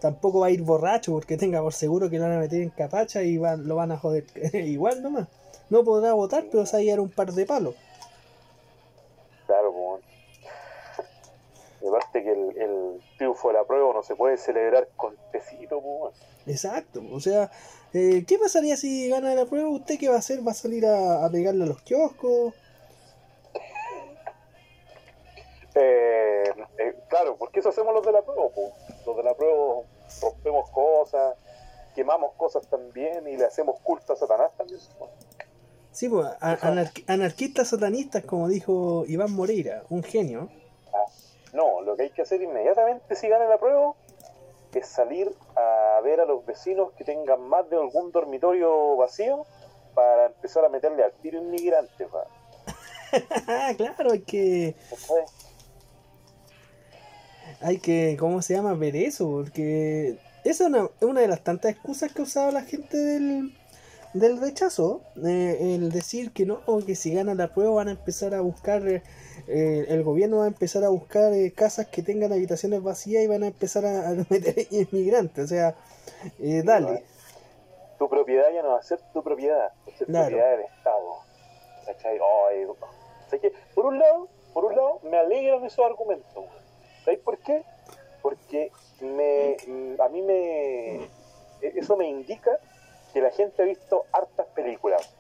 Tampoco 0.01 0.41
va 0.41 0.47
a 0.47 0.51
ir 0.51 0.63
borracho 0.63 1.13
porque 1.13 1.37
tenga 1.37 1.61
por 1.61 1.75
seguro 1.75 2.09
que 2.09 2.17
lo 2.17 2.25
van 2.25 2.39
a 2.39 2.39
meter 2.39 2.63
en 2.63 2.71
capacha 2.71 3.23
y 3.23 3.37
van, 3.37 3.69
lo 3.69 3.77
van 3.77 3.93
a 3.93 3.99
joder 3.99 4.25
igual 4.55 5.03
nomás. 5.03 5.29
No 5.69 5.85
podrá 5.85 6.15
votar, 6.15 6.47
pero 6.51 6.65
se 6.65 6.79
va 6.79 6.81
a 6.81 6.83
llevar 6.83 7.01
un 7.01 7.11
par 7.11 7.35
de 7.35 7.45
palos. 7.45 7.75
Claro, 9.47 9.75
pues. 9.75 10.05
Y 11.80 11.80
aparte 11.91 12.23
que 12.23 12.33
el, 12.33 12.57
el 12.57 13.01
triunfo 13.19 13.49
de 13.49 13.55
la 13.55 13.65
prueba 13.65 13.93
no 13.93 14.03
se 14.03 14.17
puede 14.17 14.37
celebrar 14.37 14.89
con 14.97 15.17
tecito, 15.33 15.81
pues. 15.81 16.17
Exacto. 16.47 17.03
O 17.13 17.21
sea, 17.21 17.51
eh, 17.93 18.25
¿qué 18.27 18.39
pasaría 18.39 18.77
si 18.77 19.09
gana 19.09 19.35
la 19.35 19.47
prueba? 19.47 19.69
¿Usted 19.69 19.99
qué 19.99 20.09
va 20.09 20.17
a 20.17 20.19
hacer? 20.19 20.47
¿Va 20.47 20.53
a 20.53 20.55
salir 20.55 20.87
a, 20.87 21.25
a 21.25 21.31
pegarle 21.31 21.65
a 21.65 21.67
los 21.67 21.83
kioscos? 21.83 22.55
Eh, 25.75 26.45
eh, 26.79 26.97
claro, 27.09 27.37
porque 27.37 27.61
eso 27.61 27.69
hacemos 27.69 27.95
los 27.95 28.05
de 28.05 28.13
la 28.13 28.23
prueba, 28.23 28.49
po. 28.49 28.73
los 29.07 29.17
de 29.17 29.23
la 29.23 29.35
prueba 29.35 29.83
rompemos 30.21 30.69
cosas, 30.71 31.37
quemamos 31.95 32.33
cosas 32.35 32.67
también 32.69 33.27
y 33.29 33.37
le 33.37 33.45
hacemos 33.45 33.79
culto 33.81 34.13
a 34.13 34.17
Satanás 34.17 34.51
también. 34.57 34.81
po. 34.99 35.09
Sí, 35.93 36.09
pues, 36.09 36.27
anarquistas 37.07 37.69
satanistas, 37.69 38.25
como 38.25 38.49
dijo 38.49 39.05
Iván 39.07 39.33
Moreira, 39.33 39.85
un 39.91 40.03
genio. 40.03 40.49
No, 41.53 41.81
lo 41.83 41.97
que 41.97 42.05
hay 42.05 42.11
que 42.11 42.23
hacer 42.23 42.43
inmediatamente 42.43 43.17
si 43.17 43.29
gana 43.29 43.47
la 43.47 43.59
prueba 43.59 43.95
es 44.73 44.87
salir 44.87 45.33
a 45.57 46.01
ver 46.03 46.21
a 46.21 46.25
los 46.25 46.47
vecinos 46.47 46.93
que 46.93 47.05
tengan 47.05 47.41
más 47.49 47.69
de 47.69 47.77
algún 47.77 48.13
dormitorio 48.13 48.97
vacío 48.97 49.45
para 49.95 50.27
empezar 50.27 50.65
a 50.65 50.69
meterle 50.69 51.03
al 51.03 51.13
tiro. 51.15 51.41
Ah, 53.49 53.73
claro, 53.77 54.13
hay 54.13 54.21
que, 54.21 54.77
hay 57.61 57.79
que, 57.79 58.17
¿cómo 58.19 58.41
se 58.43 58.55
llama? 58.55 58.75
Ver 58.75 58.95
eso, 58.95 59.29
porque 59.29 60.19
esa 60.45 60.65
es 60.65 60.71
una, 60.71 60.85
es 60.85 61.03
una 61.03 61.21
de 61.21 61.29
las 61.29 61.43
tantas 61.43 61.73
excusas 61.73 62.13
que 62.13 62.23
ha 62.23 62.25
usado 62.25 62.53
la 62.53 62.63
gente 62.63 62.97
del, 62.97 63.53
del 64.15 64.41
rechazo. 64.41 65.03
eh, 65.25 65.75
el 65.77 65.91
decir 65.91 66.33
que 66.33 66.47
no, 66.47 66.61
que 66.87 66.95
si 66.95 67.15
gana 67.15 67.35
la 67.35 67.53
prueba 67.53 67.73
van 67.73 67.89
a 67.89 67.93
empezar 67.93 68.35
a 68.35 68.41
buscar, 68.41 68.87
eh, 68.89 69.03
eh, 69.49 69.87
el 69.89 70.03
gobierno 70.03 70.39
va 70.39 70.45
a 70.45 70.49
empezar 70.49 70.85
a 70.85 70.89
buscar 70.89 71.33
eh, 71.33 71.53
casas 71.53 71.87
que 71.89 72.03
tengan 72.03 72.33
habitaciones 72.33 72.83
vacías 72.83 73.23
y 73.23 73.27
van 73.27 73.43
a 73.45 73.49
empezar 73.49 73.85
a, 73.87 74.09
a 74.11 74.13
meter 74.31 74.67
inmigrantes. 74.71 75.45
O 75.45 75.49
sea, 75.49 75.75
eh, 76.41 76.63
dale. 76.65 77.05
Tu 77.99 78.09
propiedad 78.09 78.51
ya 78.53 78.63
no 78.63 78.71
va 78.71 78.79
a 78.79 78.83
ser 78.83 78.99
tu 79.13 79.23
propiedad, 79.23 79.69
va 79.87 79.93
a 79.93 79.97
ser 79.99 80.07
Claro. 80.07 80.27
propiedad 80.29 80.51
del 80.57 80.61
Estado. 80.67 81.11
¿Cachai? 81.87 82.19
Ay, 82.49 82.67
¿sabes 83.27 83.41
qué? 83.43 83.53
Por 83.75 83.87
un 83.87 83.99
lado, 83.99 84.29
por 84.55 84.65
un 84.65 84.75
lado, 84.77 85.01
me 85.03 85.19
alegran 85.19 85.65
esos 85.65 85.85
argumentos. 85.85 86.45
¿Sabes 87.05 87.21
por 87.21 87.39
qué? 87.39 87.63
Porque 88.23 88.71
me, 89.01 89.57
mm, 89.67 90.01
a 90.01 90.09
mí 90.09 90.23
me. 90.23 90.97
e- 91.05 91.09
Eso 91.77 91.97
me 91.97 92.09
indica 92.09 92.51
que 93.13 93.21
la 93.21 93.31
gente 93.31 93.63
ha 93.63 93.67
visto 93.67 94.05
hartas 94.13 94.47
películas. 94.49 95.15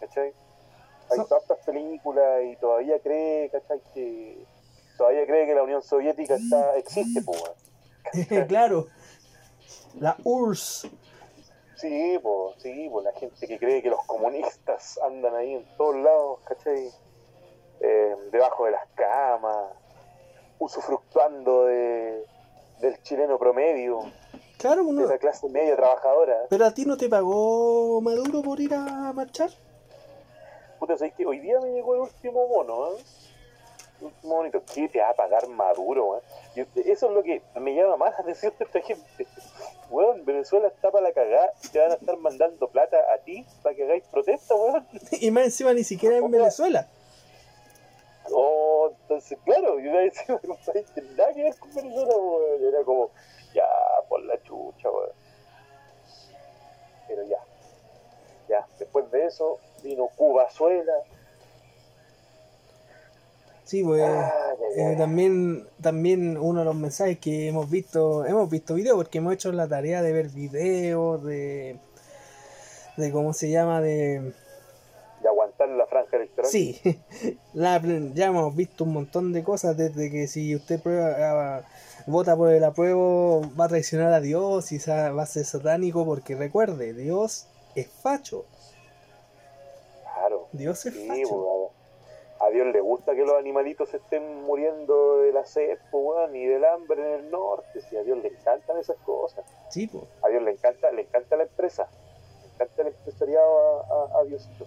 ¿Cachai? 0.00 0.32
Ha 1.10 1.14
visto 1.14 1.34
hartas 1.34 1.58
películas 1.64 2.42
y 2.44 2.56
todavía 2.56 2.98
cree, 3.00 3.50
¿cachai? 3.50 3.80
Que. 3.92 4.44
Todavía 4.96 5.26
cree 5.26 5.46
que 5.46 5.54
la 5.54 5.64
Unión 5.64 5.82
Soviética 5.82 6.36
está, 6.36 6.76
existe, 6.76 7.20
pues, 7.22 7.42
claro. 8.48 8.86
La 9.98 10.16
URSS. 10.22 10.88
Sí, 11.76 12.18
pues, 12.22 12.62
sí, 12.62 12.88
pues 12.90 13.04
la 13.04 13.12
gente 13.12 13.46
que 13.46 13.58
cree 13.58 13.82
que 13.82 13.90
los 13.90 14.04
comunistas 14.06 14.98
andan 15.04 15.34
ahí 15.34 15.54
en 15.54 15.64
todos 15.76 15.96
lados, 15.96 16.40
¿cachai? 16.44 16.90
Eh, 17.80 18.16
debajo 18.30 18.66
de 18.66 18.70
las 18.70 18.86
camas, 18.94 19.72
usufructuando 20.58 21.66
de, 21.66 22.24
del 22.80 23.00
chileno 23.02 23.38
promedio, 23.38 24.00
Claro, 24.58 24.82
de 24.84 24.88
uno, 24.90 25.06
la 25.06 25.18
clase 25.18 25.48
media 25.48 25.76
trabajadora. 25.76 26.46
pero 26.48 26.64
a 26.66 26.72
ti 26.72 26.84
no 26.86 26.96
te 26.96 27.08
pagó 27.08 28.00
Maduro 28.00 28.42
por 28.42 28.60
ir 28.60 28.72
a 28.74 29.12
marchar. 29.12 29.50
Puta, 30.78 30.96
¿sabes? 30.96 31.14
Hoy 31.26 31.38
día 31.40 31.60
me 31.60 31.70
llegó 31.72 31.94
el 31.94 32.00
último 32.02 32.46
bono, 32.46 32.88
¿eh? 32.92 33.02
El 34.00 34.06
último 34.06 34.34
bonito. 34.36 34.62
¿Qué 34.74 34.88
te 34.88 35.00
va 35.00 35.10
a 35.10 35.14
pagar 35.14 35.48
Maduro, 35.48 36.18
eh? 36.56 36.66
Eso 36.84 37.08
es 37.08 37.12
lo 37.14 37.22
que 37.22 37.42
me 37.60 37.74
llama 37.74 37.96
más 37.96 38.12
la 38.12 38.18
atención 38.20 38.52
de 38.58 38.64
esta 38.64 38.80
gente. 38.80 39.26
Weón, 39.90 40.24
Venezuela 40.24 40.68
está 40.68 40.90
para 40.90 41.04
la 41.08 41.12
cagada 41.12 41.52
y 41.62 41.68
te 41.68 41.78
van 41.78 41.92
a 41.92 41.94
estar 41.94 42.16
mandando 42.16 42.68
plata 42.68 42.96
a 43.14 43.18
ti 43.18 43.44
para 43.62 43.74
que 43.74 43.84
hagáis 43.84 44.04
protesta, 44.10 44.54
weón. 44.54 44.86
Y 45.12 45.30
más 45.30 45.44
encima 45.44 45.72
ni 45.72 45.84
siquiera 45.84 46.16
en. 46.18 46.30
Venezuela. 46.30 46.88
Oh, 48.32 48.90
entonces, 49.02 49.38
claro, 49.44 49.78
yo 49.78 49.90
iba 49.90 49.98
a 49.98 50.02
decir 50.02 50.24
un 50.42 50.56
país 50.64 50.86
que 50.94 51.02
nada 51.02 51.32
que 51.32 51.42
ver 51.42 51.58
con 51.58 51.74
Venezuela, 51.74 52.16
weón. 52.16 52.33
Sí, 63.74 63.82
pues 63.82 64.00
ay, 64.02 64.30
eh, 64.76 64.84
ay. 64.86 64.96
también, 64.96 65.66
también 65.80 66.38
uno 66.38 66.60
de 66.60 66.64
los 66.64 66.76
mensajes 66.76 67.18
que 67.18 67.48
hemos 67.48 67.68
visto, 67.68 68.24
hemos 68.24 68.48
visto 68.48 68.74
videos 68.74 68.94
porque 68.94 69.18
hemos 69.18 69.34
hecho 69.34 69.50
la 69.50 69.66
tarea 69.66 70.00
de 70.00 70.12
ver 70.12 70.28
videos, 70.28 71.24
de, 71.24 71.80
de 72.96 73.10
cómo 73.10 73.32
se 73.32 73.50
llama, 73.50 73.80
de... 73.80 74.32
de 75.22 75.28
aguantar 75.28 75.68
la 75.70 75.86
franja 75.86 76.18
electoral. 76.18 76.48
Sí, 76.48 76.80
la, 77.52 77.82
ya 78.14 78.26
hemos 78.26 78.54
visto 78.54 78.84
un 78.84 78.92
montón 78.92 79.32
de 79.32 79.42
cosas 79.42 79.76
desde 79.76 80.08
que 80.08 80.28
si 80.28 80.54
usted 80.54 80.80
prueba, 80.80 81.16
ah, 81.18 81.62
vota 82.06 82.36
por 82.36 82.52
el 82.52 82.62
apruebo 82.62 83.42
va 83.58 83.64
a 83.64 83.68
traicionar 83.68 84.12
a 84.12 84.20
Dios 84.20 84.70
y 84.70 84.78
va 84.86 85.20
a 85.20 85.26
ser 85.26 85.44
satánico 85.46 86.04
porque 86.04 86.36
recuerde, 86.36 86.94
Dios 86.94 87.48
es 87.74 87.88
facho, 87.88 88.44
Claro. 90.14 90.46
Dios 90.52 90.86
es 90.86 90.94
Sí, 90.94 91.08
facho. 91.08 91.34
weón. 91.34 91.63
A 92.46 92.50
Dios 92.50 92.66
le 92.66 92.80
gusta 92.80 93.14
que 93.14 93.24
los 93.24 93.36
animalitos 93.38 93.94
estén 93.94 94.42
muriendo 94.44 95.18
de 95.18 95.32
la 95.32 95.46
sed, 95.46 95.78
weón, 95.92 96.36
y 96.36 96.44
del 96.44 96.64
hambre 96.64 97.00
en 97.00 97.20
el 97.24 97.30
norte. 97.30 97.80
Si 97.80 97.96
a 97.96 98.02
Dios 98.02 98.18
le 98.18 98.28
encantan 98.28 98.76
esas 98.78 98.96
cosas. 98.98 99.44
Sí, 99.70 99.86
pues. 99.86 100.04
A 100.22 100.28
Dios 100.28 100.42
le 100.42 100.50
encanta, 100.50 100.90
le 100.90 101.02
encanta 101.02 101.36
la 101.36 101.44
empresa. 101.44 101.88
Le 102.42 102.52
encanta 102.54 102.82
el 102.82 102.88
empresariado 102.88 103.80
a, 103.80 104.18
a, 104.18 104.20
a 104.20 104.24
Diosito. 104.24 104.66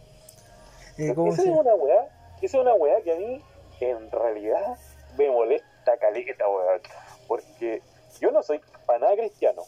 Eh, 0.98 1.14
¿cómo 1.14 1.32
esa 1.32 1.44
se 1.44 1.50
es 1.52 1.56
una 1.56 1.76
weá, 1.76 2.08
esa 2.42 2.58
es 2.58 2.62
una 2.64 2.74
weá 2.74 3.02
que 3.02 3.14
a 3.14 3.16
mí 3.16 3.44
en 3.80 4.10
realidad 4.10 4.76
me 5.18 5.30
molesta 5.30 5.98
caleta, 6.00 6.48
weón. 6.50 6.82
Porque 7.28 7.82
yo 8.20 8.32
no 8.32 8.42
soy 8.42 8.60
para 8.88 9.00
nada 9.00 9.16
cristiano. 9.16 9.64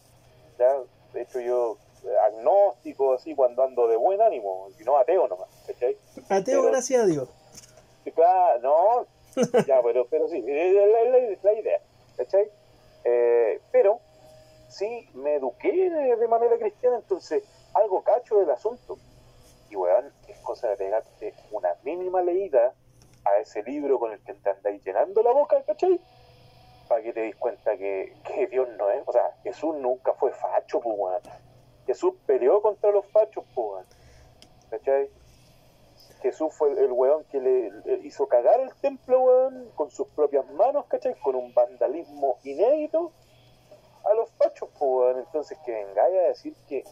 ¿ya? 0.57 0.75
De 1.13 1.21
hecho, 1.21 1.39
yo 1.39 1.77
eh, 2.03 2.07
agnóstico, 2.27 3.13
así, 3.13 3.35
cuando 3.35 3.63
ando 3.63 3.87
de 3.87 3.97
buen 3.97 4.21
ánimo, 4.21 4.69
y 4.79 4.83
no 4.83 4.97
ateo 4.97 5.27
nomás, 5.27 5.49
¿cachai? 5.67 5.97
Ateo, 6.29 6.61
pero- 6.61 6.71
gracias 6.71 7.03
a 7.03 7.05
Dios. 7.05 7.29
Claro, 8.11 8.59
no, 9.35 9.41
ya, 9.67 9.81
pero, 9.83 10.05
pero 10.07 10.27
sí, 10.27 10.43
es 10.47 10.73
la, 10.73 10.85
la- 10.85 11.37
la 11.43 11.53
idea, 11.53 11.79
¿cachai? 12.17 12.49
Eh, 13.03 13.59
pero 13.71 13.99
sí 14.67 15.09
me 15.13 15.35
eduqué 15.35 15.71
de, 15.89 16.15
de 16.15 16.27
manera 16.27 16.57
cristiana, 16.57 16.97
entonces 16.97 17.43
algo 17.73 18.01
cacho 18.03 18.39
del 18.39 18.49
asunto. 18.51 18.97
Y 19.69 19.75
weón, 19.75 20.11
es 20.27 20.37
cosa 20.39 20.69
de 20.69 20.77
pegarte 20.77 21.33
una 21.51 21.69
mínima 21.83 22.21
leída 22.21 22.73
a 23.25 23.37
ese 23.37 23.61
libro 23.63 23.99
con 23.99 24.11
el 24.11 24.19
que 24.23 24.33
te 24.33 24.49
andáis 24.49 24.83
llenando 24.83 25.21
la 25.21 25.31
boca, 25.31 25.61
¿cachai? 25.63 25.99
Para 26.87 27.03
que 27.03 27.13
te 27.13 27.21
des 27.21 27.35
cuenta 27.35 27.77
que, 27.77 28.13
que 28.25 28.47
Dios 28.47 28.67
no 28.77 28.89
es, 28.89 29.03
o 29.05 29.11
sea, 29.11 29.31
Jesús 29.43 29.75
nunca 29.75 30.13
fue 30.13 30.31
facho, 30.31 30.79
pues 30.79 30.95
weón. 30.97 31.21
Jesús 31.85 32.13
peleó 32.25 32.61
contra 32.61 32.91
los 32.91 33.05
fachos, 33.07 33.43
pues 33.53 33.67
weón. 33.67 33.85
¿Cachai? 34.71 35.09
Jesús 36.21 36.53
fue 36.53 36.71
el, 36.71 36.91
weón 36.91 37.23
que 37.25 37.39
le, 37.39 37.71
hizo 38.03 38.27
cagar 38.27 38.59
el 38.59 38.73
templo, 38.75 39.21
weón, 39.21 39.69
con 39.75 39.89
sus 39.89 40.07
propias 40.09 40.49
manos, 40.51 40.85
¿cachai? 40.87 41.17
Con 41.19 41.35
un 41.35 41.53
vandalismo 41.53 42.37
inédito 42.43 43.11
a 44.03 44.13
los 44.13 44.29
fachos, 44.31 44.69
pues, 44.77 44.81
weón. 44.81 45.19
Entonces 45.19 45.57
que 45.65 45.71
vengáis 45.71 46.17
a 46.17 46.27
decir 46.29 46.53
que, 46.67 46.83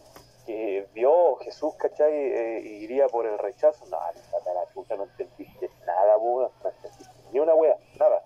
que 0.46 0.88
Dios, 0.94 1.40
Jesús, 1.42 1.76
¿cachai? 1.76 2.14
Eh, 2.14 2.62
iría 2.82 3.08
por 3.08 3.26
el 3.26 3.38
rechazo. 3.38 3.86
No, 3.86 3.98
la 3.98 4.74
chucha, 4.74 4.96
no 4.96 5.04
entendiste 5.04 5.70
nada, 5.86 6.18
weón. 6.18 6.50
No 6.64 6.70
entendiste 6.70 7.14
ni 7.32 7.40
una 7.40 7.54
wea, 7.54 7.78
nada. 8.00 8.24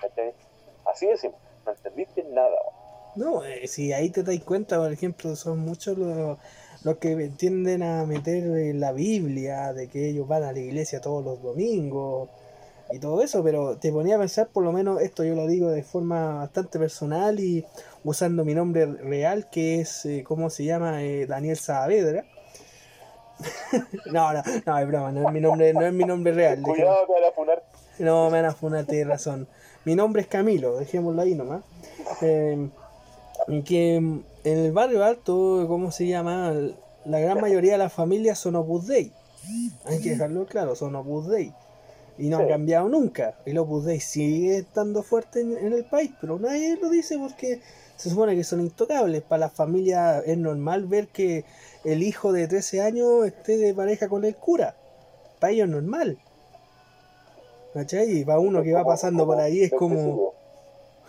¿Cachai? 0.00 0.34
Así 0.84 1.06
decimos, 1.06 1.40
no 1.64 1.72
entendiste 1.72 2.24
nada, 2.24 2.56
weón. 2.62 2.88
No, 3.14 3.44
eh, 3.44 3.66
si 3.66 3.92
ahí 3.92 4.10
te 4.10 4.22
das 4.22 4.38
cuenta, 4.44 4.78
por 4.78 4.92
ejemplo, 4.92 5.34
son 5.34 5.58
muchos 5.58 5.98
los, 5.98 6.38
los 6.84 6.98
que 6.98 7.30
tienden 7.36 7.82
a 7.82 8.04
meter 8.06 8.44
eh, 8.56 8.74
la 8.74 8.92
Biblia, 8.92 9.72
de 9.72 9.88
que 9.88 10.08
ellos 10.08 10.28
van 10.28 10.44
a 10.44 10.52
la 10.52 10.58
iglesia 10.58 11.00
todos 11.00 11.24
los 11.24 11.42
domingos 11.42 12.28
y 12.90 12.98
todo 12.98 13.22
eso, 13.22 13.42
pero 13.42 13.76
te 13.76 13.92
ponía 13.92 14.16
a 14.16 14.18
pensar, 14.18 14.48
por 14.48 14.64
lo 14.64 14.72
menos 14.72 15.00
esto 15.02 15.24
yo 15.24 15.34
lo 15.34 15.46
digo 15.46 15.70
de 15.70 15.82
forma 15.82 16.36
bastante 16.36 16.78
personal 16.78 17.38
y 17.40 17.66
usando 18.04 18.44
mi 18.44 18.54
nombre 18.54 18.86
real, 18.86 19.48
que 19.50 19.80
es, 19.80 20.06
eh, 20.06 20.24
¿cómo 20.26 20.50
se 20.50 20.64
llama? 20.64 21.02
Eh, 21.02 21.26
Daniel 21.26 21.56
Saavedra. 21.56 22.24
no, 24.12 24.32
no, 24.32 24.42
no, 24.66 24.78
es 24.78 24.88
broma, 24.88 25.12
no 25.12 25.28
es 25.28 25.32
mi 25.32 25.40
nombre, 25.40 25.72
no 25.72 25.86
es 25.86 25.92
mi 25.92 26.04
nombre 26.04 26.32
real. 26.32 26.62
Cuidado 26.62 27.06
que 27.06 27.12
van 27.12 27.24
a 27.24 27.32
funar. 27.32 27.62
No, 27.98 28.30
me 28.30 28.40
van 28.40 28.50
a 28.50 28.54
funar, 28.54 28.84
tienes 28.84 29.08
razón. 29.08 29.48
Mi 29.84 29.94
nombre 29.94 30.22
es 30.22 30.28
Camilo, 30.28 30.76
dejémoslo 30.76 31.22
ahí 31.22 31.34
nomás. 31.34 31.62
Eh, 32.22 32.68
que 33.64 34.22
en 34.48 34.58
el 34.58 34.72
barrio 34.72 35.04
alto, 35.04 35.64
¿cómo 35.68 35.90
se 35.90 36.06
llama? 36.06 36.52
La 37.04 37.20
gran 37.20 37.40
mayoría 37.40 37.72
de 37.72 37.78
las 37.78 37.92
familias 37.92 38.38
son 38.38 38.56
Opus 38.56 38.86
Dei. 38.86 39.12
Hay 39.86 40.00
que 40.00 40.10
dejarlo 40.10 40.46
claro, 40.46 40.74
son 40.76 40.94
Opus 40.96 41.28
Dei. 41.28 41.52
Y 42.18 42.28
no 42.28 42.38
Sí. 42.38 42.42
ha 42.44 42.48
cambiado 42.48 42.88
nunca. 42.88 43.36
El 43.46 43.58
Opus 43.58 43.84
Dei 43.84 44.00
sigue 44.00 44.58
estando 44.58 45.02
fuerte 45.02 45.40
en, 45.40 45.56
en 45.56 45.72
el 45.72 45.84
país, 45.84 46.10
pero 46.20 46.38
nadie 46.38 46.76
lo 46.80 46.90
dice 46.90 47.16
porque 47.18 47.60
se 47.96 48.10
supone 48.10 48.34
que 48.34 48.44
son 48.44 48.60
intocables. 48.60 49.22
Para 49.22 49.40
las 49.46 49.52
familias 49.52 50.22
es 50.26 50.36
normal 50.36 50.86
ver 50.86 51.08
que 51.08 51.44
el 51.84 52.02
hijo 52.02 52.32
de 52.32 52.48
13 52.48 52.82
años 52.82 53.24
esté 53.26 53.56
de 53.56 53.72
pareja 53.74 54.08
con 54.08 54.24
el 54.24 54.34
cura. 54.36 54.74
Para 55.40 55.52
ellos 55.52 55.66
es 55.68 55.72
normal. 55.74 56.18
¿Cachai? 57.74 58.10
Y 58.18 58.24
para 58.24 58.40
uno 58.40 58.62
que 58.62 58.72
va 58.72 58.84
pasando 58.84 59.24
por 59.26 59.38
ahí 59.40 59.62
es 59.62 59.70
como. 59.70 60.34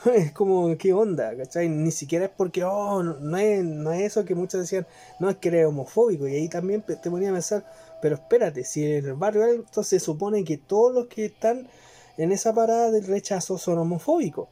Es 0.14 0.32
como, 0.32 0.76
¿qué 0.78 0.94
onda? 0.94 1.36
¿Cachai? 1.38 1.70
Ni 1.70 1.92
siquiera 1.92 2.26
es 2.26 2.32
porque, 2.32 2.64
oh, 2.64 3.04
no, 3.04 3.16
no 3.20 3.38
es, 3.38 3.64
no 3.64 3.92
es 3.92 4.02
eso 4.02 4.26
que 4.26 4.36
muchos 4.36 4.62
decían, 4.62 4.88
no 5.20 5.30
es 5.30 5.38
que 5.38 5.50
eres 5.50 5.68
homofóbico. 5.68 6.28
Y 6.28 6.36
ahí 6.36 6.50
también 6.50 6.82
te 6.84 7.10
ponía 7.10 7.30
a 7.30 7.34
pensar, 7.34 7.66
pero 8.02 8.16
espérate, 8.16 8.64
si 8.64 8.84
en 8.86 9.06
el 9.06 9.14
barrio 9.14 9.44
alto 9.44 9.84
se 9.84 10.00
supone 10.00 10.44
que 10.44 10.58
todos 10.58 10.94
los 10.94 11.08
que 11.08 11.26
están 11.26 11.70
en 12.18 12.32
esa 12.32 12.54
parada 12.54 12.92
del 12.92 13.06
rechazo 13.08 13.58
son 13.58 13.78
homofóbicos. 13.80 14.50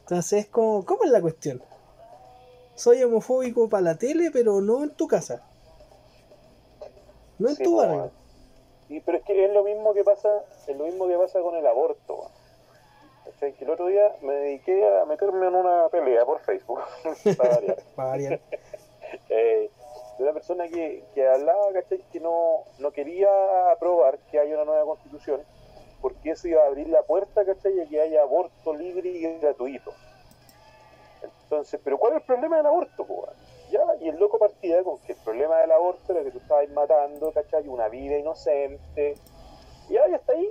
Entonces, 0.00 0.48
¿cómo, 0.48 0.84
¿cómo 0.84 1.04
es 1.04 1.10
la 1.12 1.20
cuestión? 1.20 1.62
Soy 2.74 3.02
homofóbico 3.02 3.68
para 3.68 3.82
la 3.82 3.98
tele, 3.98 4.30
pero 4.30 4.62
no 4.62 4.82
en 4.82 4.94
tu 4.96 5.06
casa. 5.06 5.44
No 7.38 7.48
en 7.48 7.56
Sí, 7.56 7.62
tu 7.62 7.74
barrio. 7.76 8.12
Sí, 8.88 9.00
pero 9.00 9.18
es 9.18 9.24
que 9.24 9.44
es 9.44 9.52
lo 9.52 9.64
mismo 9.64 9.94
que 9.94 10.04
pasa, 10.04 10.28
es 10.66 10.76
lo 10.76 10.84
mismo 10.86 11.06
que 11.08 11.16
pasa 11.16 11.40
con 11.40 11.54
el 11.56 11.66
aborto. 11.66 12.32
Weón. 13.28 13.34
¿Cachai? 13.34 13.52
Que 13.54 13.64
el 13.64 13.70
otro 13.70 13.86
día 13.86 14.16
me 14.22 14.34
dediqué 14.34 14.86
a 14.86 15.04
meterme 15.04 15.46
en 15.46 15.54
una 15.54 15.88
pelea 15.88 16.24
por 16.24 16.40
Facebook, 16.40 16.80
para 17.36 17.54
variar. 17.54 17.76
Para 17.94 18.08
variar. 18.10 18.40
eh, 19.28 19.70
de 20.18 20.24
una 20.24 20.32
persona 20.32 20.66
que, 20.68 21.04
que 21.14 21.26
hablaba, 21.28 21.72
¿cachai? 21.72 22.02
Que 22.12 22.20
no, 22.20 22.64
no 22.78 22.90
quería 22.90 23.28
aprobar 23.70 24.18
que 24.30 24.38
haya 24.38 24.54
una 24.56 24.64
nueva 24.64 24.84
constitución, 24.84 25.42
porque 26.00 26.30
eso 26.30 26.48
iba 26.48 26.62
a 26.62 26.66
abrir 26.66 26.88
la 26.88 27.02
puerta, 27.02 27.44
¿cachai? 27.44 27.80
A 27.80 27.86
que 27.86 28.00
haya 28.00 28.22
aborto 28.22 28.74
libre 28.74 29.08
y 29.10 29.38
gratuito. 29.38 29.92
Entonces, 31.22 31.80
¿pero 31.82 31.98
cuál 31.98 32.12
es 32.14 32.18
el 32.20 32.24
problema 32.26 32.56
del 32.58 32.66
aborto, 32.66 33.04
weón? 33.04 33.30
Ya, 33.70 33.80
y 34.00 34.08
el 34.08 34.16
loco 34.18 34.38
partía 34.38 34.82
con 34.82 34.98
que 35.00 35.12
el 35.12 35.18
problema 35.18 35.58
del 35.58 35.70
aborto 35.72 36.12
era 36.12 36.22
que 36.24 36.30
tú 36.30 36.38
estabas 36.38 36.68
matando, 36.70 37.30
¿cachai? 37.32 37.68
Una 37.68 37.88
vida 37.88 38.16
inocente. 38.16 39.14
Y 39.88 39.92
ya, 39.94 40.08
ya 40.08 40.16
está 40.16 40.32
ahí. 40.32 40.48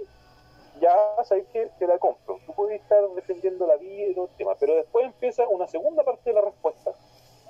Ya 0.79 0.93
sabes 1.23 1.45
que 1.47 1.69
te 1.79 1.87
la 1.87 1.97
compro. 1.97 2.39
Tú 2.45 2.53
puedes 2.53 2.81
estar 2.81 3.07
defendiendo 3.09 3.65
la 3.65 3.77
vida 3.77 4.07
y 4.07 4.13
todo 4.13 4.25
el 4.25 4.35
tema. 4.37 4.55
Pero 4.59 4.75
después 4.75 5.05
empieza 5.05 5.47
una 5.47 5.67
segunda 5.67 6.03
parte 6.03 6.29
de 6.29 6.33
la 6.33 6.41
respuesta, 6.41 6.91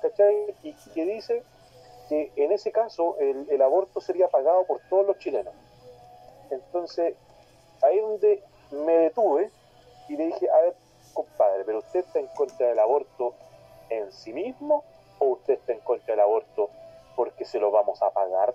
¿cachai? 0.00 0.54
Y 0.62 0.72
que 0.94 1.04
dice 1.04 1.42
que 2.08 2.32
en 2.36 2.52
ese 2.52 2.72
caso 2.72 3.16
el, 3.18 3.46
el 3.50 3.62
aborto 3.62 4.00
sería 4.00 4.28
pagado 4.28 4.64
por 4.64 4.80
todos 4.88 5.06
los 5.06 5.18
chilenos. 5.18 5.54
Entonces, 6.50 7.14
ahí 7.82 7.98
donde 8.00 8.42
me 8.70 8.92
detuve 8.96 9.50
y 10.08 10.16
le 10.16 10.26
dije, 10.26 10.48
a 10.50 10.60
ver, 10.62 10.74
compadre, 11.12 11.64
pero 11.64 11.78
usted 11.78 12.00
está 12.00 12.18
en 12.18 12.28
contra 12.28 12.68
del 12.68 12.78
aborto 12.78 13.34
en 13.90 14.12
sí 14.12 14.32
mismo 14.32 14.84
o 15.18 15.26
usted 15.26 15.54
está 15.54 15.72
en 15.72 15.80
contra 15.80 16.12
del 16.12 16.20
aborto 16.20 16.70
porque 17.16 17.44
se 17.44 17.58
lo 17.58 17.70
vamos 17.70 18.00
a 18.02 18.10
pagar 18.10 18.54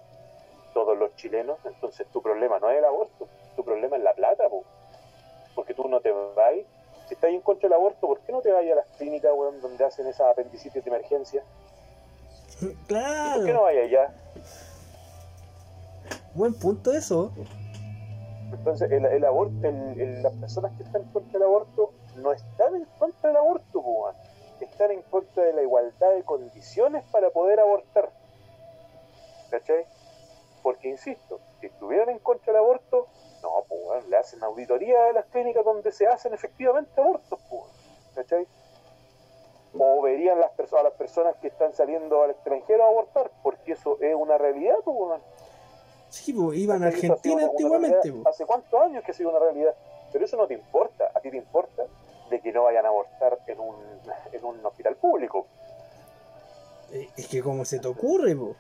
todos 0.74 0.98
los 0.98 1.16
chilenos? 1.16 1.60
Entonces 1.66 2.08
tu 2.08 2.22
problema 2.22 2.60
no 2.60 2.70
es 2.70 2.78
el 2.78 2.86
aborto, 2.86 3.28
tu 3.56 3.64
problema 3.64 3.98
es 3.98 4.04
la 4.04 4.14
plata, 4.14 4.48
po. 4.50 4.64
porque 5.56 5.74
tú 5.74 5.88
no 5.88 6.00
te 6.02 6.12
vas, 6.12 6.54
si 7.08 7.14
estás 7.14 7.30
en 7.30 7.42
contra 7.42 7.68
del 7.70 7.74
aborto, 7.78 8.08
¿por 8.08 8.20
qué 8.22 8.32
no 8.32 8.42
te 8.42 8.52
vas 8.52 8.62
a 8.64 8.76
las 8.76 8.88
clínicas, 8.98 9.32
weón, 9.36 9.62
donde 9.62 9.84
hacen 9.86 10.08
esa 10.08 10.30
apendicitis 10.30 10.84
de 10.84 10.90
emergencia? 10.90 11.44
¿Por 12.60 12.70
qué 12.70 12.74
no 12.74 12.86
Claro, 12.88 13.62
vayas 13.64 13.84
allá? 13.86 14.14
buen 16.34 16.54
punto 16.54 16.92
eso. 16.92 17.32
Entonces, 18.52 18.92
el, 18.92 19.06
el 19.06 19.26
aborto, 19.26 19.68
el- 19.68 20.00
el- 20.00 20.24
las 20.24 20.34
personas 20.34 20.72
que 20.78 20.84
están 20.84 21.02
en 21.02 21.08
contra 21.12 21.34
del 21.34 21.44
aborto 21.44 21.92
no 22.18 22.32
están 22.32 22.76
en 22.76 22.86
contra 22.98 23.30
del 23.30 23.38
aborto, 23.38 23.80
weón. 23.80 24.16
están 24.62 24.92
en 24.92 25.02
contra 25.04 25.44
de 25.44 25.54
la 25.54 25.62
igualdad 25.62 26.14
de 26.16 26.24
condiciones 26.24 27.04
para 27.12 27.30
poder 27.32 27.60
abortar. 27.60 28.10
¿Cachai? 29.50 29.86
Porque, 30.64 30.88
insisto, 30.88 31.40
si 31.60 31.66
estuvieran 31.68 32.10
en 32.10 32.20
contra 32.20 32.54
del 32.54 32.62
aborto, 32.62 33.08
no, 33.44 33.64
pues, 33.68 34.08
le 34.08 34.18
hacen 34.18 34.42
auditoría 34.44 35.10
a 35.10 35.12
las 35.14 35.26
clínicas 35.26 35.64
donde 35.64 35.92
se 35.92 36.08
hacen 36.08 36.34
efectivamente 36.34 37.00
abortos, 37.00 37.40
pues. 37.50 37.64
¿cachai? 38.16 38.48
O 39.78 40.02
verían 40.02 40.40
las 40.40 40.52
a 40.74 40.84
las 40.84 40.94
personas 40.94 41.36
que 41.38 41.48
están 41.48 41.74
saliendo 41.74 42.24
al 42.24 42.32
extranjero 42.32 42.84
a 42.84 42.88
abortar, 42.88 43.32
porque 43.44 43.74
eso 43.74 43.98
es 44.02 44.16
una 44.16 44.38
realidad, 44.38 44.78
pues. 44.84 45.22
Sí, 46.10 46.32
pues 46.32 46.58
iban 46.58 46.84
a 46.84 46.88
Argentina 46.88 47.44
antiguamente. 47.44 47.98
realidad. 47.98 48.24
pues. 48.24 48.36
¿Hace 48.36 48.46
cuántos 48.46 48.82
años 48.82 49.04
que 49.04 49.12
ha 49.12 49.14
sido 49.16 49.30
una 49.30 49.40
realidad? 49.40 49.76
Pero 50.12 50.26
eso 50.26 50.38
no 50.38 50.48
te 50.48 50.54
importa. 50.54 51.10
A 51.14 51.20
ti 51.20 51.32
te 51.32 51.38
importa 51.38 51.84
de 52.30 52.40
que 52.40 52.52
no 52.52 52.64
vayan 52.64 52.86
a 52.86 52.90
abortar 52.90 53.40
en 53.48 53.60
un, 53.60 53.76
en 54.32 54.46
un 54.46 54.64
hospital 54.66 54.96
público. 54.96 55.48
Eh, 56.92 57.10
Es 57.18 57.28
que 57.28 57.42
como 57.42 57.66
se 57.66 57.80
te 57.80 57.88
ocurre, 57.88 58.36
pues. 58.36 58.56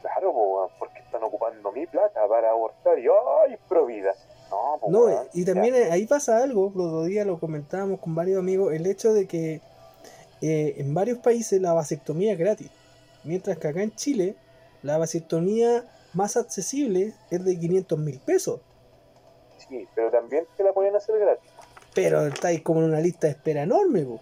Claro, 0.00 0.32
po, 0.32 0.70
porque 0.78 0.91
están 1.22 1.28
ocupando 1.28 1.72
mi 1.72 1.86
plata 1.86 2.26
para 2.28 2.50
abortar 2.50 2.98
y 2.98 3.06
¡ay, 3.06 3.56
provida! 3.68 4.14
No, 4.50 4.78
po, 4.80 4.90
No, 4.90 5.24
y 5.32 5.44
también 5.44 5.74
eh, 5.74 5.90
ahí 5.90 6.06
pasa 6.06 6.42
algo, 6.42 6.72
el 6.74 6.80
otro 6.80 7.04
día 7.04 7.24
lo 7.24 7.38
comentábamos 7.38 8.00
con 8.00 8.14
varios 8.14 8.38
amigos, 8.38 8.72
el 8.74 8.86
hecho 8.86 9.12
de 9.12 9.26
que 9.26 9.60
eh, 10.40 10.74
en 10.78 10.92
varios 10.94 11.18
países 11.18 11.60
la 11.60 11.72
vasectomía 11.72 12.32
es 12.32 12.38
gratis, 12.38 12.70
mientras 13.24 13.58
que 13.58 13.68
acá 13.68 13.82
en 13.82 13.94
Chile 13.94 14.36
la 14.82 14.98
vasectomía 14.98 15.84
más 16.12 16.36
accesible 16.36 17.14
es 17.30 17.44
de 17.44 17.58
500 17.58 17.98
mil 17.98 18.18
pesos, 18.20 18.60
Sí, 19.68 19.88
pero 19.94 20.10
también 20.10 20.44
te 20.56 20.64
la 20.64 20.72
pueden 20.72 20.94
hacer 20.96 21.18
gratis. 21.18 21.50
pero 21.94 22.26
estáis 22.26 22.62
como 22.62 22.80
en 22.80 22.86
una 22.86 23.00
lista 23.00 23.28
de 23.28 23.34
espera 23.34 23.62
enorme, 23.62 24.02
po. 24.02 24.20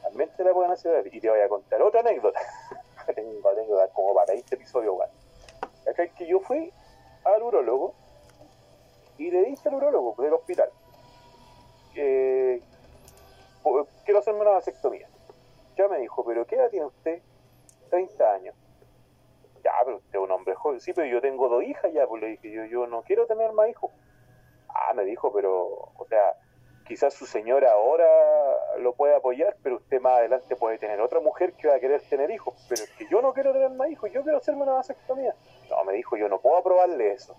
También 0.00 0.30
te 0.36 0.44
la 0.44 0.52
pueden 0.52 0.70
hacer 0.70 0.92
gratis. 0.92 1.12
Y 1.12 1.20
te 1.20 1.28
voy 1.28 1.40
a 1.40 1.48
contar 1.48 1.82
otra 1.82 2.00
anécdota. 2.00 2.38
tengo 3.14 3.48
anécdotas 3.50 3.90
como 3.92 4.14
para 4.14 4.32
20 4.32 4.54
episodios, 4.54 4.94
weón. 4.96 5.10
Es 5.98 6.12
que 6.12 6.26
yo 6.26 6.40
fui 6.40 6.72
al 7.24 7.42
urólogo 7.42 7.94
y 9.18 9.30
le 9.30 9.44
dije 9.44 9.68
al 9.68 9.76
urólogo 9.76 10.14
del 10.22 10.34
hospital 10.34 10.70
po- 13.62 13.86
quiero 14.04 14.20
hacerme 14.20 14.40
una 14.42 14.50
vasectomía. 14.50 15.08
Ya 15.76 15.88
me 15.88 15.98
dijo, 15.98 16.24
pero 16.24 16.46
¿qué 16.46 16.56
edad 16.56 16.70
tiene 16.70 16.86
usted? 16.86 17.22
30 17.90 18.32
años. 18.32 18.54
Ya, 19.64 19.72
pero 19.84 19.96
usted 19.98 20.18
es 20.18 20.24
un 20.24 20.30
hombre 20.30 20.54
joven. 20.54 20.80
Sí, 20.80 20.92
pero 20.92 21.06
yo 21.08 21.20
tengo 21.20 21.48
dos 21.48 21.62
hijas 21.64 21.92
ya, 21.92 22.06
pues 22.06 22.22
le 22.22 22.28
dije, 22.28 22.50
yo, 22.52 22.64
yo 22.66 22.86
no 22.86 23.02
quiero 23.02 23.26
tener 23.26 23.52
más 23.52 23.68
hijos. 23.68 23.90
Ah, 24.68 24.92
me 24.94 25.04
dijo, 25.04 25.32
pero, 25.32 25.64
o 25.96 26.06
sea, 26.08 26.34
quizás 26.86 27.14
su 27.14 27.26
señora 27.26 27.72
ahora 27.72 28.06
lo 28.80 28.94
puede 28.94 29.14
apoyar, 29.16 29.56
pero 29.62 29.76
usted 29.76 30.00
más 30.00 30.18
adelante 30.18 30.56
puede 30.56 30.78
tener 30.78 31.00
otra 31.00 31.20
mujer 31.20 31.52
que 31.54 31.68
va 31.68 31.74
a 31.76 31.80
querer 31.80 32.00
tener 32.08 32.30
hijos. 32.30 32.54
Pero 32.68 32.84
es 32.84 32.90
que 32.90 33.06
yo 33.10 33.20
no 33.22 33.32
quiero 33.32 33.52
tener 33.52 33.70
más 33.70 33.90
hijos, 33.90 34.10
yo 34.12 34.22
quiero 34.22 34.38
hacerme 34.38 34.62
una 34.62 34.72
vasectomía. 34.74 35.34
No, 35.70 35.84
me 35.84 35.92
dijo, 35.94 36.16
yo 36.16 36.28
no 36.28 36.40
puedo 36.40 36.56
aprobarle 36.58 37.12
eso. 37.12 37.34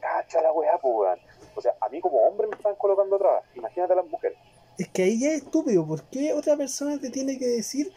Cacha 0.00 0.42
la 0.42 0.52
weá, 0.52 0.78
pues. 0.78 1.18
O 1.56 1.60
sea, 1.60 1.74
a 1.80 1.88
mí 1.88 2.00
como 2.00 2.18
hombre 2.18 2.46
me 2.46 2.56
están 2.56 2.74
colocando 2.76 3.16
atrás. 3.16 3.44
Imagínate 3.54 3.92
a 3.92 3.96
las 3.96 4.06
mujeres. 4.06 4.36
Es 4.78 4.88
que 4.88 5.04
ahí 5.04 5.20
ya 5.20 5.28
es 5.30 5.42
estúpido, 5.44 5.86
¿por 5.86 6.02
qué 6.10 6.32
otra 6.32 6.56
persona 6.56 6.98
te 7.00 7.08
tiene 7.10 7.38
que 7.38 7.46
decir 7.46 7.92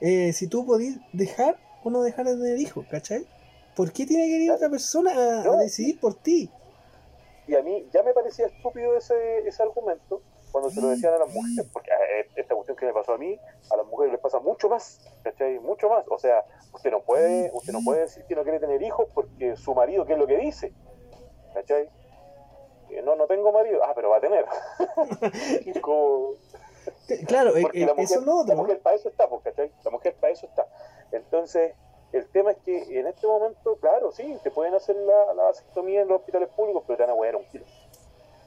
eh, 0.00 0.32
si 0.32 0.46
tú 0.48 0.64
podís 0.64 0.96
dejar 1.12 1.58
o 1.84 1.90
no 1.90 2.02
dejar 2.02 2.24
de 2.24 2.36
tener 2.36 2.58
hijos, 2.58 2.86
¿cachai? 2.90 3.26
¿Por 3.76 3.92
qué 3.92 4.06
tiene 4.06 4.24
que 4.28 4.36
ir 4.44 4.50
otra 4.50 4.70
persona 4.70 5.12
a, 5.12 5.40
a 5.42 5.44
No. 5.44 5.56
decidir 5.58 6.00
por 6.00 6.14
ti? 6.14 6.50
Y 7.46 7.54
a 7.56 7.62
mí 7.62 7.88
ya 7.92 8.02
me 8.02 8.12
parecía 8.14 8.46
estúpido 8.46 8.96
ese, 8.96 9.38
ese 9.46 9.62
argumento 9.62 10.22
cuando 10.52 10.70
se 10.70 10.80
lo 10.82 10.88
decían 10.88 11.14
a 11.14 11.18
las 11.18 11.32
mujeres, 11.34 11.68
porque 11.72 11.90
eh, 11.90 12.26
esta 12.36 12.54
cuestión 12.54 12.76
que 12.76 12.84
me 12.86 12.92
pasó 12.92 13.14
a 13.14 13.18
mí, 13.18 13.38
a 13.70 13.76
las 13.76 13.86
mujeres 13.86 14.12
les 14.12 14.20
pasa 14.20 14.38
mucho 14.38 14.68
más, 14.68 15.00
¿cachai? 15.24 15.58
Mucho 15.60 15.88
más. 15.88 16.04
O 16.08 16.18
sea, 16.18 16.44
usted 16.74 16.90
no 16.90 17.00
puede, 17.02 17.50
usted 17.54 17.72
no 17.72 17.80
puede 17.84 18.00
decir 18.02 18.24
que 18.26 18.34
no 18.34 18.42
quiere 18.42 18.60
tener 18.60 18.82
hijos 18.82 19.08
porque 19.14 19.56
su 19.56 19.74
marido, 19.74 20.04
¿qué 20.04 20.12
es 20.12 20.18
lo 20.18 20.26
que 20.26 20.36
dice? 20.36 20.72
¿Cachai? 21.54 21.88
Eh, 22.90 23.00
No, 23.02 23.16
no 23.16 23.26
tengo 23.26 23.50
marido. 23.50 23.82
Ah, 23.82 23.92
pero 23.94 24.10
va 24.10 24.18
a 24.18 24.20
tener. 24.20 24.44
Como- 25.80 26.34
Claro, 27.26 27.56
eh, 27.56 27.62
porque 27.62 27.82
eh, 27.82 27.86
la 27.86 27.92
mujer, 27.92 28.04
eso 28.04 28.20
es 28.20 28.26
lo 28.26 28.34
la 28.34 28.40
otro. 28.42 28.56
mujer 28.56 28.80
para 28.80 28.96
eso 28.96 29.08
está, 29.08 29.28
pues, 29.28 29.42
¿cachai? 29.42 29.72
La 29.84 29.90
mujer 29.90 30.14
para 30.20 30.32
eso 30.32 30.46
está. 30.46 30.66
Entonces, 31.12 31.74
el 32.12 32.28
tema 32.28 32.50
es 32.52 32.58
que 32.58 32.98
en 32.98 33.06
este 33.06 33.26
momento, 33.26 33.76
claro, 33.76 34.12
sí, 34.12 34.38
te 34.42 34.50
pueden 34.50 34.74
hacer 34.74 34.96
la, 34.96 35.34
la 35.34 35.44
vasectomía 35.44 36.02
en 36.02 36.08
los 36.08 36.18
hospitales 36.20 36.48
públicos, 36.50 36.82
pero 36.86 36.96
te 36.96 37.02
van 37.04 37.10
a 37.10 37.14
huear 37.14 37.36
un 37.36 37.44
kilo. 37.46 37.64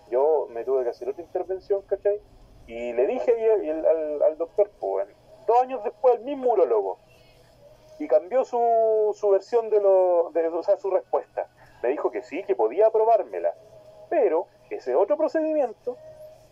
Yo 0.10 0.48
me 0.52 0.64
tuve 0.64 0.84
que 0.84 0.92
hacer 0.92 1.10
otra 1.10 1.24
intervención, 1.24 1.82
¿cachai? 1.84 2.22
Y 2.68 2.94
le 2.94 3.08
dije 3.08 3.32
ahí 3.32 3.70
al, 3.70 4.22
al- 4.22 4.38
doctor, 4.38 4.70
pues, 4.80 5.08
dos 5.48 5.62
años 5.62 5.84
después, 5.84 6.16
el 6.16 6.22
mismo 6.22 6.54
urologo, 6.54 7.00
y 7.98 8.08
cambió 8.08 8.44
su, 8.46 9.16
su 9.16 9.30
versión 9.30 9.70
de 9.70 9.82
lo, 9.82 10.30
de, 10.32 10.48
o 10.48 10.64
sea, 10.64 10.78
su 10.78 10.90
respuesta. 10.92 11.50
Me 11.82 11.90
dijo 11.90 12.12
que 12.12 12.24
sí, 12.24 12.44
que 12.44 12.56
podía 12.56 12.88
aprobármela, 12.88 13.54
pero 14.10 14.48
ese 14.70 14.96
otro 14.96 15.18
procedimiento 15.18 15.98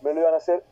me 0.00 0.14
lo 0.14 0.20
iban 0.20 0.34
a 0.34 0.38
hacer 0.38 0.62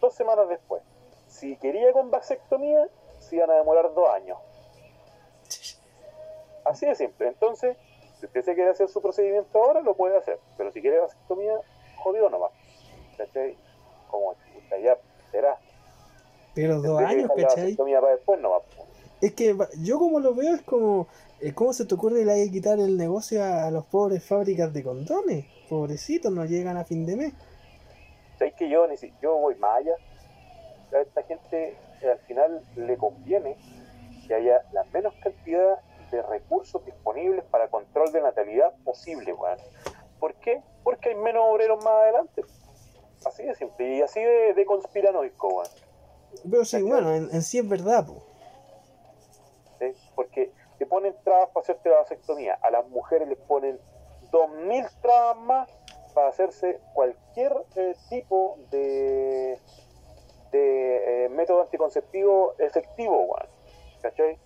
dos 0.00 0.14
semanas 0.14 0.48
después. 0.48 0.82
Si 1.28 1.56
quería 1.56 1.92
con 1.92 2.10
vasectomía, 2.10 2.88
se 3.18 3.36
iban 3.36 3.50
a 3.50 3.54
demorar 3.54 3.92
dos 3.94 4.08
años. 4.10 4.38
Así 6.64 6.86
de 6.86 6.94
simple. 6.94 7.28
Entonces, 7.28 7.76
si 8.18 8.26
usted 8.26 8.42
se 8.42 8.54
quiere 8.54 8.70
hacer 8.70 8.88
su 8.88 9.02
procedimiento 9.02 9.62
ahora, 9.62 9.80
lo 9.80 9.94
puede 9.94 10.16
hacer. 10.16 10.38
Pero 10.56 10.70
si 10.72 10.80
quiere 10.80 10.98
vasectomía, 10.98 11.54
jodido 11.96 12.30
nomás. 12.30 12.52
¿Cachai? 13.16 13.56
Como 14.10 14.34
ya 14.82 14.96
será. 15.30 15.58
Pero 16.54 16.80
dos 16.80 16.98
que 16.98 17.04
años, 17.04 17.28
la 17.28 17.42
¿cachai? 17.42 17.62
vasectomía 17.64 18.00
para 18.00 18.12
después 18.14 18.40
nomás. 18.40 18.62
Es 19.20 19.32
que 19.34 19.56
yo 19.82 19.98
como 19.98 20.20
lo 20.20 20.34
veo 20.34 20.54
es 20.54 20.62
como, 20.62 21.06
eh, 21.40 21.52
¿cómo 21.54 21.72
se 21.72 21.86
te 21.86 21.94
ocurre 21.94 22.30
hay 22.30 22.46
que 22.46 22.52
quitar 22.52 22.78
el 22.78 22.96
negocio 22.96 23.42
a, 23.42 23.70
los 23.70 23.86
pobres 23.86 24.24
fábricas 24.24 24.72
de 24.72 24.82
condones? 24.82 25.46
Pobrecitos, 25.68 26.32
no 26.32 26.44
llegan 26.44 26.76
a 26.76 26.84
fin 26.84 27.06
de 27.06 27.16
mes. 27.16 27.32
¿Sabes 28.38 28.54
que 28.54 28.68
yo, 28.68 28.86
yo 29.22 29.36
voy 29.36 29.54
más 29.56 29.78
allá? 29.78 29.94
A 30.92 31.00
esta 31.00 31.22
gente 31.22 31.76
eh, 32.02 32.10
al 32.10 32.18
final 32.20 32.60
le 32.76 32.96
conviene 32.96 33.56
que 34.26 34.34
haya 34.34 34.62
la 34.72 34.84
menos 34.92 35.14
cantidad 35.22 35.78
de 36.10 36.22
recursos 36.22 36.84
disponibles 36.84 37.44
para 37.44 37.68
control 37.68 38.12
de 38.12 38.20
natalidad 38.22 38.72
posible, 38.84 39.32
weón. 39.32 39.58
¿Por 40.18 40.34
qué? 40.34 40.62
Porque 40.82 41.10
hay 41.10 41.14
menos 41.16 41.44
obreros 41.46 41.82
más 41.84 41.94
adelante. 41.94 42.42
Así 43.24 43.42
de 43.44 43.54
simple 43.54 43.96
y 43.96 44.02
así 44.02 44.20
de, 44.20 44.54
de 44.54 44.64
conspiranoico, 44.66 45.48
weón. 45.48 45.68
Pero 46.50 46.64
sí, 46.64 46.82
bueno, 46.82 47.14
en, 47.14 47.42
sí 47.42 47.58
es 47.58 47.68
verdad, 47.68 48.06
po. 48.06 48.22
Porque 50.14 50.50
te 50.78 50.86
ponen 50.86 51.14
trabas 51.24 51.48
para 51.50 51.62
hacerte 51.62 51.90
la 51.90 51.96
vasectomía. 51.96 52.58
A 52.62 52.70
las 52.70 52.88
mujeres 52.88 53.28
les 53.28 53.38
ponen 53.38 53.78
2.000 54.30 54.90
trabas 55.00 55.36
más 55.36 55.70
para 56.14 56.28
hacerse 56.28 56.80
cualquier 56.92 57.52
eh, 57.76 57.94
tipo 58.08 58.58
de, 58.70 59.58
de 60.52 61.24
eh, 61.24 61.28
método 61.28 61.62
anticonceptivo 61.62 62.54
efectivo, 62.58 63.16
weón. 63.16 63.48
¿Cachai? 64.00 64.38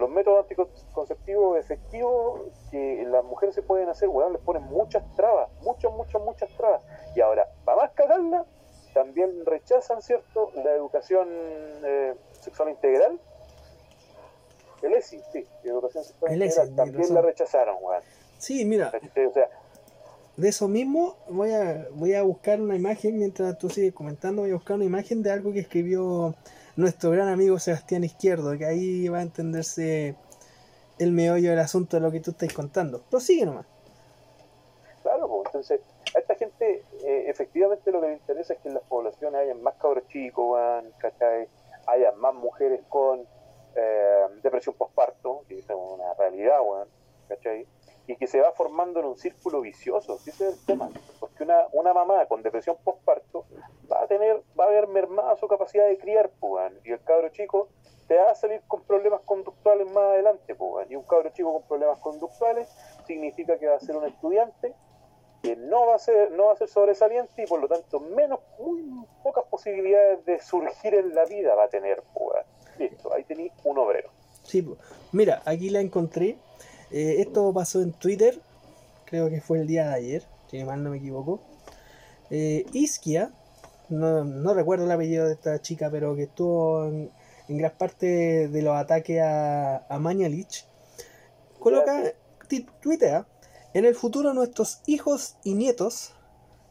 Los 0.00 0.08
métodos 0.08 0.46
anticonceptivos 0.48 1.58
efectivos 1.58 2.40
que 2.70 3.04
las 3.06 3.22
mujeres 3.22 3.54
se 3.54 3.60
pueden 3.60 3.90
hacer, 3.90 4.08
weón, 4.08 4.32
les 4.32 4.40
ponen 4.40 4.62
muchas 4.62 5.04
trabas, 5.14 5.50
muchas, 5.60 5.92
muchas, 5.92 6.22
muchas 6.22 6.48
trabas. 6.56 6.80
Y 7.14 7.20
ahora, 7.20 7.46
para 7.66 7.82
más 7.82 7.90
cagarla, 7.92 8.46
también 8.94 9.44
rechazan, 9.44 10.00
¿cierto?, 10.00 10.52
la 10.54 10.72
educación 10.72 11.28
eh, 11.84 12.14
sexual 12.40 12.70
integral. 12.70 13.20
El 14.80 14.94
ESI, 14.94 15.20
sí, 15.32 15.46
educación 15.64 16.02
sexual 16.02 16.32
integral, 16.32 16.74
también 16.74 17.14
la 17.14 17.20
rechazaron, 17.20 17.76
weón. 17.82 18.02
Sí, 18.38 18.64
mira. 18.64 18.90
de 20.38 20.48
eso 20.48 20.66
mismo 20.66 21.16
voy 21.28 21.52
a, 21.52 21.88
voy 21.92 22.14
a 22.14 22.22
buscar 22.22 22.58
una 22.58 22.74
imagen, 22.74 23.18
mientras 23.18 23.58
tú 23.58 23.68
sigues 23.68 23.92
comentando, 23.92 24.42
voy 24.42 24.52
a 24.52 24.54
buscar 24.54 24.76
una 24.76 24.86
imagen 24.86 25.22
de 25.22 25.30
algo 25.30 25.52
que 25.52 25.58
escribió 25.58 26.34
nuestro 26.80 27.10
gran 27.10 27.28
amigo 27.28 27.58
Sebastián 27.58 28.04
Izquierdo, 28.04 28.56
que 28.56 28.64
ahí 28.64 29.08
va 29.08 29.18
a 29.18 29.22
entenderse 29.22 30.16
el 30.98 31.12
meollo 31.12 31.50
del 31.50 31.58
asunto 31.58 31.96
de 31.96 32.02
lo 32.02 32.10
que 32.10 32.20
tú 32.20 32.32
estás 32.32 32.52
contando. 32.52 33.02
Prosigue 33.10 33.46
nomás. 33.46 33.66
Claro, 35.02 35.28
pues, 35.28 35.46
entonces, 35.46 35.80
a 36.14 36.18
esta 36.18 36.34
gente 36.34 36.82
eh, 37.04 37.24
efectivamente 37.28 37.90
lo 37.90 38.00
que 38.00 38.08
le 38.08 38.12
interesa 38.14 38.54
es 38.54 38.60
que 38.60 38.68
en 38.68 38.74
las 38.74 38.82
poblaciones 38.84 39.40
haya 39.40 39.54
más 39.54 39.74
cabros 39.74 40.06
chicos, 40.08 40.58
¿cachai? 40.98 41.48
haya 41.86 42.12
más 42.12 42.34
mujeres 42.34 42.80
con 42.88 43.26
eh, 43.74 44.26
depresión 44.42 44.74
postparto, 44.76 45.44
que 45.48 45.58
es 45.58 45.66
una 45.70 46.14
realidad, 46.14 46.58
¿cachai? 47.28 47.66
Y 48.06 48.16
que 48.16 48.26
se 48.26 48.40
va 48.40 48.52
formando 48.52 49.00
en 49.00 49.06
un 49.06 49.16
círculo 49.16 49.60
vicioso, 49.60 50.16
ese 50.16 50.30
es 50.30 50.40
el 50.40 50.66
tema, 50.66 50.90
porque 51.18 51.44
una, 51.44 51.66
una 51.72 51.94
mamá 51.94 52.26
con 52.26 52.42
depresión 52.42 52.76
postparto 52.82 53.44
va 53.90 54.02
a 54.02 54.06
tener, 54.06 54.42
va 54.58 54.64
a 54.64 54.68
haber 54.68 54.88
mermada 54.88 55.36
su 55.36 55.46
capacidad 55.46 55.86
de 55.86 55.98
criar, 55.98 56.30
pues, 56.40 56.72
y 56.84 56.92
el 56.92 57.02
cabro 57.02 57.28
chico 57.30 57.68
te 58.08 58.16
va 58.16 58.30
a 58.30 58.34
salir 58.34 58.60
con 58.66 58.82
problemas 58.82 59.20
conductuales 59.20 59.86
más 59.92 60.04
adelante, 60.04 60.54
pues, 60.54 60.90
y 60.90 60.96
un 60.96 61.04
cabro 61.04 61.30
chico 61.30 61.52
con 61.52 61.62
problemas 61.62 61.98
conductuales 62.00 62.68
significa 63.06 63.58
que 63.58 63.68
va 63.68 63.76
a 63.76 63.80
ser 63.80 63.96
un 63.96 64.04
estudiante 64.04 64.74
que 65.42 65.56
no 65.56 65.86
va 65.86 65.94
a 65.94 65.98
ser, 65.98 66.32
no 66.32 66.46
va 66.46 66.52
a 66.52 66.56
ser 66.56 66.68
sobresaliente 66.68 67.42
y 67.42 67.46
por 67.46 67.60
lo 67.60 67.68
tanto 67.68 68.00
menos, 68.00 68.40
muy 68.58 68.82
pocas 69.22 69.44
posibilidades 69.44 70.24
de 70.26 70.38
surgir 70.40 70.94
en 70.94 71.14
la 71.14 71.24
vida 71.24 71.54
va 71.54 71.64
a 71.64 71.68
tener, 71.68 72.02
pues, 72.12 72.44
listo, 72.78 73.12
ahí 73.14 73.24
tenéis 73.24 73.52
un 73.64 73.78
obrero. 73.78 74.10
Sí, 74.42 74.66
mira, 75.12 75.42
aquí 75.44 75.70
la 75.70 75.80
encontré 75.80 76.36
eh, 76.90 77.16
esto 77.18 77.52
pasó 77.52 77.82
en 77.82 77.92
Twitter, 77.92 78.40
creo 79.04 79.30
que 79.30 79.40
fue 79.40 79.60
el 79.60 79.66
día 79.66 79.88
de 79.88 79.94
ayer, 79.94 80.26
si 80.50 80.62
mal 80.64 80.82
no 80.82 80.90
me 80.90 80.98
equivoco. 80.98 81.40
Eh, 82.30 82.66
Iskia, 82.72 83.32
no, 83.88 84.54
recuerdo 84.54 84.84
el 84.84 84.90
apellido 84.90 85.26
de 85.26 85.34
esta 85.34 85.60
chica, 85.60 85.90
pero 85.90 86.14
que 86.14 86.24
estuvo 86.24 86.86
en, 86.86 87.10
gran 87.48 87.72
parte 87.76 88.48
de 88.48 88.62
los 88.62 88.76
ataques 88.76 89.20
a, 89.20 89.78
a 89.88 89.98
Mañalich, 89.98 90.64
coloca, 91.58 92.12
tuitea, 92.80 93.26
en 93.74 93.84
el 93.84 93.94
futuro 93.94 94.34
nuestros 94.34 94.80
hijos 94.86 95.36
y 95.44 95.54
nietos 95.54 96.12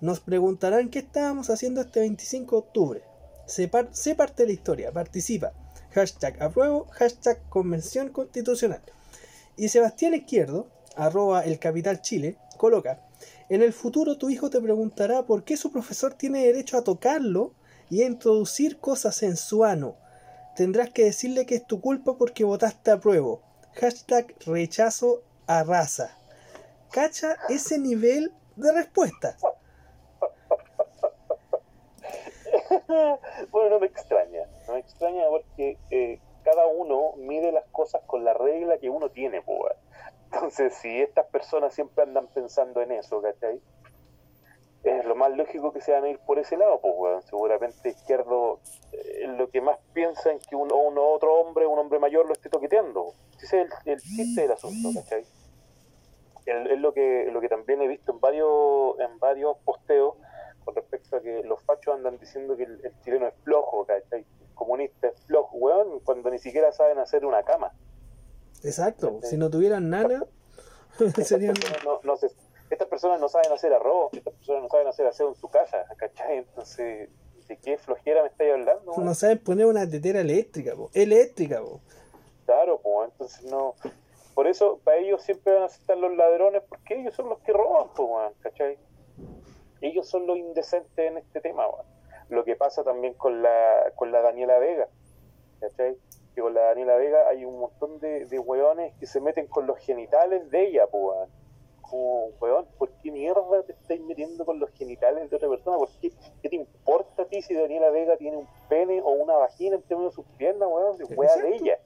nos 0.02 0.20
preguntarán 0.20 0.90
qué 0.90 1.00
estábamos 1.00 1.50
haciendo 1.50 1.82
este 1.82 2.02
25 2.02 2.56
de 2.56 2.60
octubre. 2.60 3.04
Se, 3.46 3.70
se 3.92 4.16
parte 4.16 4.44
de 4.44 4.48
la 4.48 4.54
historia, 4.54 4.92
participa. 4.92 5.52
Hashtag 5.92 6.42
apruebo, 6.42 6.86
hashtag 6.92 7.42
convención 7.50 8.10
constitucional. 8.10 8.82
Y 9.60 9.68
Sebastián 9.68 10.14
Izquierdo, 10.14 10.70
arroba 10.96 11.42
el 11.42 11.60
Capital 11.60 12.02
Chile, 12.02 12.38
coloca, 12.56 13.02
en 13.50 13.62
el 13.62 13.74
futuro 13.74 14.18
tu 14.18 14.30
hijo 14.30 14.50
te 14.50 14.62
preguntará 14.62 15.26
por 15.26 15.44
qué 15.44 15.58
su 15.58 15.70
profesor 15.70 16.14
tiene 16.14 16.46
derecho 16.46 16.78
a 16.78 16.84
tocarlo 16.86 17.56
y 17.90 18.04
a 18.04 18.06
introducir 18.06 18.80
cosas 18.80 19.22
en 19.22 19.36
su 19.36 19.66
ano. 19.66 19.98
Tendrás 20.56 20.92
que 20.92 21.04
decirle 21.04 21.46
que 21.46 21.56
es 21.56 21.68
tu 21.68 21.82
culpa 21.82 22.18
porque 22.18 22.46
votaste 22.46 22.90
a 22.90 23.02
prueba. 23.02 23.40
Hashtag 23.74 24.34
rechazo 24.46 25.24
a. 25.46 25.66
¿Cacha 26.90 27.36
ese 27.50 27.80
nivel 27.80 28.32
de 28.56 28.72
respuesta? 28.72 29.36
bueno, 33.52 33.72
no 33.72 33.80
me 33.82 33.88
extraña. 33.88 34.40
No 34.70 34.76
me 34.76 34.80
extraña 34.80 35.24
porque 35.30 35.78
eh, 35.92 36.22
cada 36.50 36.66
uno 36.66 37.14
mide 37.18 37.52
las 37.52 37.66
cosas 37.66 38.02
con 38.08 38.24
la 38.24 38.34
regla 38.34 38.80
que 38.80 38.90
uno 38.90 39.10
tiene, 39.10 39.42
pues. 39.42 39.76
Entonces, 40.32 40.74
si 40.76 41.02
estas 41.02 41.28
personas 41.28 41.74
siempre 41.74 42.04
andan 42.04 42.28
pensando 42.28 42.82
en 42.82 42.92
eso, 42.92 43.22
¿cachai? 43.22 43.62
Es 44.84 45.06
lo 45.06 45.16
más 45.16 45.32
lógico 45.36 45.72
que 45.72 45.82
se 45.82 45.92
van 45.92 46.06
a 46.06 46.10
ir 46.10 46.18
por 46.20 46.40
ese 46.40 46.58
lado, 46.58 46.80
pues, 46.82 47.26
Seguramente 47.26 47.90
Izquierdo 47.90 48.60
eh, 48.94 49.28
lo 49.28 49.50
que 49.50 49.62
más 49.62 49.78
piensa 49.94 50.32
en 50.32 50.40
que 50.40 50.56
uno, 50.56 50.76
uno, 50.76 51.04
otro 51.04 51.36
hombre, 51.36 51.68
un 51.68 51.78
hombre 51.78 52.00
mayor, 52.00 52.26
lo 52.26 52.34
esté 52.34 52.50
toqueteando. 52.50 53.14
Ese 53.42 53.62
es 53.62 53.70
el, 53.86 54.00
chiste 54.00 54.42
del 54.42 54.52
asunto, 54.52 54.90
¿cachai? 54.96 55.24
Es 56.46 56.80
lo 56.80 56.94
que, 56.94 57.30
lo 57.32 57.42
que 57.42 57.50
también 57.50 57.82
he 57.82 57.88
visto 57.88 58.12
en 58.12 58.20
varios, 58.20 59.00
en 59.00 59.20
varios 59.20 59.58
posteos 59.60 60.16
con 60.66 60.74
respecto 60.74 61.18
a 61.18 61.22
que 61.22 61.44
los 61.44 61.62
fachos 61.64 61.94
andan 61.94 62.18
diciendo 62.18 62.58
que 62.58 62.64
el, 62.64 62.84
el 62.84 63.00
chileno 63.02 63.28
es 63.28 63.36
flojo, 63.44 63.86
¿cachai? 63.86 64.26
Comunistas 64.60 65.14
flojo, 65.26 65.56
weón, 65.58 66.02
cuando 66.02 66.30
ni 66.30 66.38
siquiera 66.38 66.72
saben 66.74 67.00
hacer 67.00 67.26
una 67.26 67.44
cama. 67.44 67.72
Exacto, 68.62 69.20
si 69.24 69.38
no 69.38 69.50
tuvieran 69.50 69.90
nana, 69.90 70.26
serían... 71.24 71.56
no, 72.04 72.16
estas 72.70 72.88
personas 72.90 73.22
no 73.22 73.30
saben 73.30 73.52
hacer 73.54 73.74
arroz, 73.74 74.14
estas 74.14 74.34
personas 74.34 74.64
no 74.64 74.70
saben 74.70 74.88
hacer 74.88 75.08
aseo 75.08 75.30
en 75.30 75.36
su 75.36 75.48
casa, 75.48 75.86
¿cachai? 75.96 76.40
Entonces, 76.40 77.10
¿de 77.48 77.58
qué 77.58 77.78
flojera 77.78 78.22
me 78.22 78.28
estáis 78.28 78.52
hablando? 78.52 78.94
No 78.98 79.16
saben 79.16 79.40
poner 79.40 79.66
una 79.66 79.90
tetera 79.90 80.20
eléctrica, 80.20 80.76
po. 80.76 80.90
eléctrica, 80.94 81.62
po. 81.62 81.80
Claro, 82.46 82.82
pues, 82.84 83.12
entonces 83.12 83.46
no... 83.46 83.76
Por 84.36 84.48
eso, 84.48 84.80
para 84.84 84.98
ellos 84.98 85.22
siempre 85.24 85.54
van 85.54 85.64
a 85.64 85.66
estar 85.68 85.98
los 85.98 86.16
ladrones, 86.16 86.64
porque 86.68 87.00
ellos 87.00 87.14
son 87.16 87.30
los 87.30 87.40
que 87.40 87.54
roban, 87.54 87.88
pues, 87.96 88.36
¿cachai? 88.42 88.78
Ellos 89.82 90.08
son 90.08 90.28
los 90.28 90.38
indecentes 90.38 90.98
en 90.98 91.18
este 91.18 91.40
tema, 91.42 91.68
weón 91.68 91.99
lo 92.30 92.44
que 92.44 92.56
pasa 92.56 92.84
también 92.84 93.14
con 93.14 93.42
la, 93.42 93.92
con 93.96 94.12
la 94.12 94.22
Daniela 94.22 94.60
Vega, 94.60 94.88
¿cachai? 95.60 95.98
Que 96.36 96.42
con 96.42 96.54
la 96.54 96.62
Daniela 96.62 96.96
Vega 96.96 97.28
hay 97.28 97.46
un 97.46 97.60
montón 97.60 98.00
de, 98.00 98.26
de 98.26 98.40
hueones 98.40 98.94
que 99.00 99.08
se 99.08 99.20
meten 99.20 99.48
con 99.48 99.68
los 99.68 99.78
genitales 99.80 100.50
de 100.52 100.68
ella, 100.68 100.88
pues, 100.88 101.30
como, 101.90 102.28
hueón, 102.40 102.68
¿por 102.78 102.90
qué 103.02 103.12
mierda 103.12 103.64
te 103.64 103.74
estáis 103.74 104.02
metiendo 104.02 104.46
con 104.46 104.60
los 104.60 104.70
genitales 104.72 105.30
de 105.30 105.36
otra 105.36 105.50
persona? 105.50 105.78
¿Por 105.78 105.90
qué, 106.00 106.12
te 106.42 106.56
importa 106.56 107.24
a 107.24 107.26
ti 107.26 107.42
si 107.42 107.54
Daniela 107.54 107.90
Vega 107.90 108.16
tiene 108.18 108.38
un 108.38 108.48
pene 108.70 109.02
o 109.02 109.10
una 109.10 109.34
vagina 109.34 109.76
entre 109.76 109.96
medio 109.96 110.10
de 110.10 110.16
sus 110.16 110.26
piernas, 110.38 110.70
weón? 110.72 110.98
De 110.98 111.06
hueá 111.06 111.36
de 111.38 111.56
ella. 111.56 111.80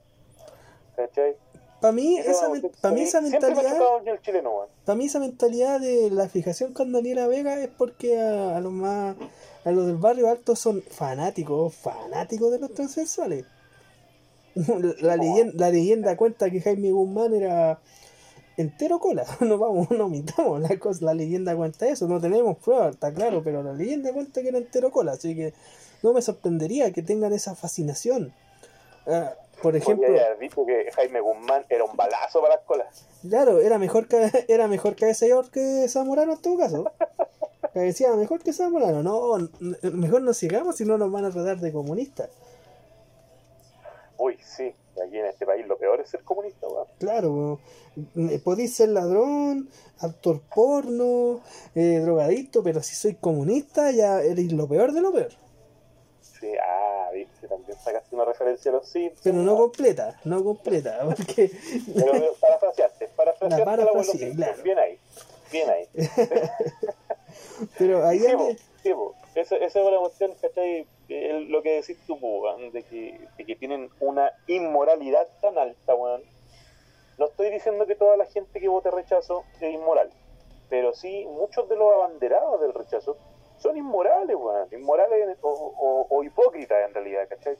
¿Cachai? 0.94 1.36
Para 1.80 1.92
mí, 1.92 2.16
esa, 2.18 2.48
para 2.80 2.94
mí 2.94 3.02
esa 3.02 3.20
mentalidad. 3.20 3.78
Para 4.84 4.96
mí 4.96 5.04
esa 5.04 5.20
mentalidad 5.20 5.80
de 5.80 6.10
la 6.10 6.28
fijación 6.28 6.72
con 6.72 6.92
Daniela 6.92 7.26
Vega 7.26 7.60
es 7.60 7.68
porque 7.68 8.18
a, 8.18 8.56
a 8.56 8.60
los 8.60 8.72
más 8.72 9.16
a 9.64 9.70
los 9.70 9.86
del 9.86 9.96
barrio 9.96 10.28
alto 10.30 10.56
son 10.56 10.82
fanáticos, 10.82 11.74
fanáticos 11.74 12.52
de 12.52 12.58
los 12.58 12.74
transexuales. 12.74 13.44
La 15.00 15.16
leyenda, 15.16 15.52
la 15.56 15.70
leyenda 15.70 16.16
cuenta 16.16 16.48
que 16.48 16.60
Jaime 16.60 16.92
Guzmán 16.92 17.34
era 17.34 17.80
entero 18.56 19.00
cola. 19.00 19.24
No 19.40 19.58
vamos, 19.58 19.90
no 19.90 20.08
mintamos. 20.08 20.60
La, 20.60 20.78
cosa, 20.78 21.04
la 21.06 21.14
leyenda 21.14 21.56
cuenta 21.56 21.88
eso. 21.88 22.06
No 22.06 22.20
tenemos 22.20 22.58
pruebas, 22.58 22.94
está 22.94 23.12
claro, 23.12 23.42
pero 23.42 23.62
la 23.62 23.72
leyenda 23.72 24.12
cuenta 24.12 24.42
que 24.42 24.48
era 24.48 24.58
entero 24.58 24.92
cola. 24.92 25.12
Así 25.12 25.34
que 25.34 25.54
no 26.02 26.12
me 26.12 26.22
sorprendería 26.22 26.92
que 26.92 27.02
tengan 27.02 27.32
esa 27.32 27.56
fascinación. 27.56 28.32
Ah, 29.06 29.32
por 29.64 29.74
ejemplo. 29.74 30.06
dicho 30.38 30.66
que 30.66 30.92
Jaime 30.92 31.20
Guzmán 31.20 31.64
era 31.70 31.84
un 31.84 31.96
balazo 31.96 32.42
para 32.42 32.56
las 32.56 32.64
colas. 32.64 33.08
Claro, 33.26 33.60
era 33.60 33.78
mejor 33.78 34.06
que, 34.06 34.30
era 34.48 34.68
mejor 34.68 34.94
que 34.94 35.08
ese 35.08 35.30
que 35.50 35.88
Zamorano 35.88 36.34
en 36.34 36.42
todo 36.42 36.58
caso. 36.58 36.92
Que 37.72 37.80
decía, 37.80 38.12
mejor 38.12 38.42
que 38.42 38.52
Zamorano. 38.52 39.02
No, 39.02 39.48
mejor 39.94 40.20
no 40.20 40.34
sigamos 40.34 40.76
si 40.76 40.84
no 40.84 40.98
nos 40.98 41.10
van 41.10 41.24
a 41.24 41.30
tratar 41.30 41.56
de 41.56 41.72
comunistas. 41.72 42.28
Uy, 44.18 44.36
sí. 44.44 44.74
aquí 45.02 45.18
en 45.18 45.26
este 45.26 45.46
país 45.46 45.66
lo 45.66 45.78
peor 45.78 45.98
es 46.00 46.10
ser 46.10 46.22
comunista, 46.22 46.68
weón. 46.68 46.86
Claro, 46.98 47.58
eh, 48.16 48.38
podéis 48.44 48.76
ser 48.76 48.90
ladrón, 48.90 49.70
actor 49.98 50.42
porno, 50.54 51.40
eh, 51.74 52.00
drogadicto, 52.02 52.62
pero 52.62 52.82
si 52.82 52.94
soy 52.94 53.14
comunista 53.14 53.90
ya 53.92 54.20
eres 54.20 54.52
lo 54.52 54.68
peor 54.68 54.92
de 54.92 55.00
lo 55.00 55.10
peor. 55.10 55.32
Sí, 56.20 56.52
ah, 56.62 57.08
viste, 57.14 57.33
también 57.56 57.78
sacaste 57.78 58.14
una 58.14 58.24
referencia 58.24 58.70
a 58.70 58.74
los 58.74 58.88
Simpsons. 58.88 59.20
Pero 59.22 59.36
no 59.36 59.56
completa, 59.56 60.20
no 60.24 60.42
completa, 60.44 60.98
porque... 61.04 61.50
Pero 61.94 62.34
parafraseaste, 62.40 63.08
parafraseaste 63.16 63.58
La 63.58 63.64
parafraseé, 63.64 64.34
claro. 64.34 64.62
Bien 64.62 64.78
ahí, 64.78 64.98
bien 65.50 65.70
ahí. 65.70 65.88
pero 67.78 68.06
ahí... 68.06 68.18
Sí, 68.20 68.26
sí. 68.82 68.92
Esa, 69.34 69.56
esa 69.56 69.80
es 69.80 69.86
una 69.86 69.98
cuestión, 69.98 70.32
¿cachai? 70.40 70.86
El- 71.08 71.48
lo 71.50 71.62
que 71.62 71.74
decís 71.80 71.98
tú, 72.06 72.14
weón, 72.20 72.70
de 72.70 72.82
que, 72.84 73.20
de 73.36 73.44
que 73.44 73.56
tienen 73.56 73.90
una 74.00 74.30
inmoralidad 74.46 75.26
tan 75.40 75.58
alta, 75.58 75.94
weón. 75.94 76.22
No 77.18 77.26
estoy 77.26 77.50
diciendo 77.50 77.86
que 77.86 77.94
toda 77.94 78.16
la 78.16 78.26
gente 78.26 78.60
que 78.60 78.68
vote 78.68 78.90
rechazo 78.90 79.44
es 79.60 79.72
inmoral, 79.74 80.10
pero 80.68 80.94
sí 80.94 81.26
muchos 81.26 81.68
de 81.68 81.76
los 81.76 81.92
abanderados 81.94 82.60
del 82.60 82.74
rechazo 82.74 83.16
son 83.58 83.76
inmorales, 83.76 84.36
weón. 84.36 84.68
Inmorales 84.72 85.36
o, 85.42 85.48
o- 85.50 86.06
o 86.10 86.24
hipócritas 86.24 86.78
en 86.88 86.94
realidad, 86.94 87.26
¿cachai? 87.28 87.56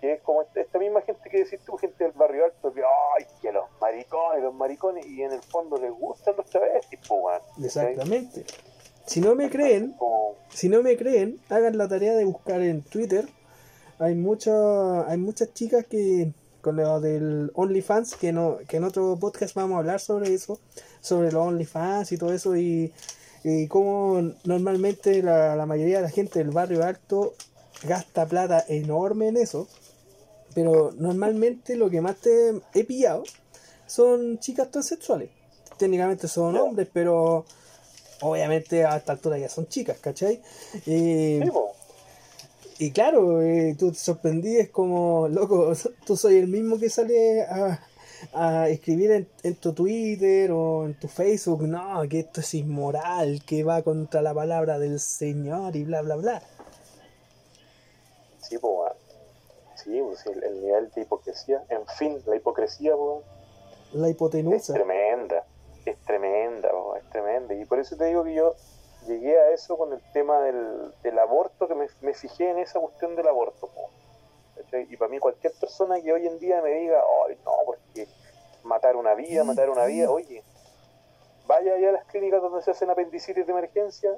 Que 0.00 0.14
es 0.14 0.22
como 0.22 0.42
esta, 0.42 0.60
esta 0.60 0.78
misma 0.78 1.02
gente 1.02 1.28
que 1.28 1.44
decís 1.44 1.60
tú, 1.66 1.76
gente 1.76 2.04
del 2.04 2.12
barrio 2.14 2.46
alto, 2.46 2.72
que 2.72 2.80
ay, 2.82 3.26
que 3.42 3.52
los 3.52 3.64
maricones, 3.80 4.42
los 4.42 4.54
maricones, 4.54 5.06
y 5.06 5.22
en 5.22 5.32
el 5.32 5.42
fondo 5.42 5.76
les 5.76 5.92
gustan 5.92 6.34
los 6.36 6.46
travestis, 6.46 6.98
weón. 7.10 7.40
Exactamente. 7.62 8.44
Si 9.06 9.20
no 9.20 9.34
me 9.34 9.50
creen, 9.50 9.92
Como- 9.98 10.36
si 10.48 10.68
no 10.68 10.82
me 10.82 10.96
creen, 10.96 11.38
hagan 11.50 11.76
la 11.76 11.86
tarea 11.88 12.14
de 12.14 12.24
buscar 12.24 12.60
en 12.62 12.82
Twitter. 12.82 13.26
Hay 13.98 14.14
muchas, 14.14 14.54
hay 15.08 15.18
muchas 15.18 15.52
chicas 15.52 15.84
que 15.86 16.32
con 16.62 16.76
lo 16.76 17.00
del 17.00 17.50
OnlyFans, 17.54 18.16
que 18.16 18.32
no, 18.32 18.58
que 18.68 18.76
en 18.78 18.84
otro 18.84 19.16
podcast 19.20 19.54
vamos 19.54 19.76
a 19.76 19.78
hablar 19.80 20.00
sobre 20.00 20.32
eso, 20.32 20.58
sobre 21.00 21.32
los 21.32 21.46
OnlyFans 21.46 22.12
y 22.12 22.18
todo 22.18 22.32
eso 22.32 22.56
y, 22.56 22.92
y 23.44 23.66
cómo 23.68 24.20
normalmente 24.44 25.22
la, 25.22 25.56
la 25.56 25.66
mayoría 25.66 25.98
de 25.98 26.02
la 26.02 26.10
gente 26.10 26.38
del 26.38 26.50
barrio 26.50 26.84
alto 26.84 27.34
gasta 27.84 28.26
plata 28.26 28.64
enorme 28.68 29.28
en 29.28 29.36
eso. 29.36 29.68
Pero 30.54 30.92
normalmente 30.98 31.76
lo 31.76 31.90
que 31.90 32.00
más 32.00 32.16
te 32.16 32.60
he 32.74 32.84
pillado 32.84 33.22
son 33.86 34.38
chicas 34.38 34.70
transexuales. 34.70 35.30
Técnicamente 35.78 36.28
son 36.28 36.56
hombres, 36.56 36.88
pero 36.92 37.44
obviamente 38.20 38.84
a 38.84 38.96
esta 38.96 39.12
altura 39.12 39.38
ya 39.38 39.48
son 39.48 39.66
chicas, 39.68 39.98
¿cachai? 39.98 40.40
Sí, 40.84 41.40
po. 41.50 41.72
y 42.78 42.90
claro, 42.90 43.40
eh, 43.42 43.74
tú 43.78 43.90
te 43.92 43.98
sorprendí, 43.98 44.56
es 44.56 44.70
como, 44.70 45.28
loco, 45.28 45.72
tú 46.06 46.16
soy 46.16 46.36
el 46.36 46.48
mismo 46.48 46.78
que 46.78 46.90
sale 46.90 47.42
a, 47.42 47.80
a 48.32 48.68
escribir 48.68 49.10
en, 49.12 49.28
en 49.42 49.56
tu 49.56 49.72
Twitter 49.72 50.50
o 50.52 50.84
en 50.86 50.98
tu 50.98 51.08
Facebook, 51.08 51.62
no, 51.62 52.02
que 52.08 52.20
esto 52.20 52.40
es 52.40 52.54
inmoral, 52.54 53.42
que 53.46 53.64
va 53.64 53.82
contra 53.82 54.22
la 54.22 54.34
palabra 54.34 54.78
del 54.78 55.00
Señor 55.00 55.76
y 55.76 55.84
bla, 55.84 56.02
bla, 56.02 56.16
bla. 56.16 56.42
Sí, 58.38 58.58
pues. 58.58 58.92
Sí, 59.76 60.00
pues, 60.02 60.26
el, 60.26 60.42
el 60.44 60.60
nivel 60.60 60.90
de 60.90 61.02
hipocresía, 61.02 61.64
en 61.70 61.86
fin, 61.86 62.20
la 62.26 62.36
hipocresía, 62.36 62.94
pues, 62.96 63.24
La 63.92 64.06
es 64.08 64.12
hipotenusa. 64.14 64.74
tremenda, 64.74 65.44
es 65.86 65.96
tremenda, 66.04 66.70
po, 66.70 66.96
es 66.96 67.08
tremenda. 67.10 67.54
Y 67.54 67.64
por 67.64 67.78
eso 67.78 67.96
te 67.96 68.04
digo 68.04 68.22
que 68.24 68.34
yo 68.34 68.54
llegué 69.06 69.38
a 69.38 69.50
eso 69.52 69.78
con 69.78 69.92
el 69.92 70.00
tema 70.12 70.40
del, 70.42 70.92
del 71.02 71.18
aborto, 71.18 71.66
que 71.66 71.74
me, 71.74 71.86
me 72.02 72.12
fijé 72.12 72.50
en 72.50 72.58
esa 72.58 72.78
cuestión 72.78 73.16
del 73.16 73.26
aborto. 73.28 73.70
Y 74.90 74.96
para 74.98 75.10
mí 75.10 75.18
cualquier 75.18 75.52
persona 75.54 76.00
que 76.00 76.12
hoy 76.12 76.26
en 76.26 76.38
día 76.38 76.60
me 76.62 76.70
diga, 76.70 77.02
ay, 77.26 77.36
no, 77.44 77.52
porque 77.64 77.79
matar 78.64 78.96
una 78.96 79.14
vida, 79.14 79.44
matar 79.44 79.70
una 79.70 79.84
vida, 79.86 80.10
oye, 80.10 80.42
vaya 81.46 81.74
allá 81.74 81.88
a 81.90 81.92
las 81.92 82.04
clínicas 82.06 82.40
donde 82.42 82.62
se 82.62 82.70
hacen 82.70 82.90
apendicitis 82.90 83.44
de 83.46 83.52
emergencia 83.52 84.10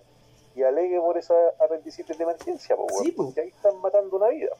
y 0.54 0.62
alegue 0.62 0.98
por 1.00 1.16
esa 1.16 1.34
apendicitis 1.64 2.16
de 2.18 2.24
emergencia, 2.24 2.76
po, 2.76 2.86
Sí, 3.02 3.12
po. 3.12 3.24
porque 3.26 3.40
ahí 3.40 3.48
están 3.48 3.78
matando 3.80 4.16
una 4.16 4.28
vida. 4.28 4.50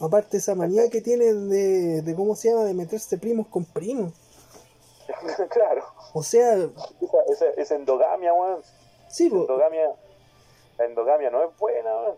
Aparte 0.00 0.36
esa 0.36 0.54
manía 0.54 0.88
que 0.90 1.00
tiene 1.00 1.32
de, 1.34 2.02
de, 2.02 2.14
¿cómo 2.14 2.34
se 2.36 2.50
llama?, 2.50 2.64
de 2.64 2.72
meterse 2.74 3.18
primos 3.18 3.46
con 3.48 3.64
primos. 3.64 4.12
claro, 5.50 5.84
O 6.12 6.22
sea, 6.22 6.54
esa, 6.54 6.70
esa, 7.28 7.44
esa 7.56 7.74
endogamia, 7.74 8.32
weón. 8.32 8.60
sí, 9.08 9.28
po, 9.28 9.40
endogamia, 9.40 9.90
la 10.78 10.84
endogamia 10.84 11.30
no 11.30 11.42
es 11.44 11.56
buena, 11.58 11.90
weón. 12.02 12.16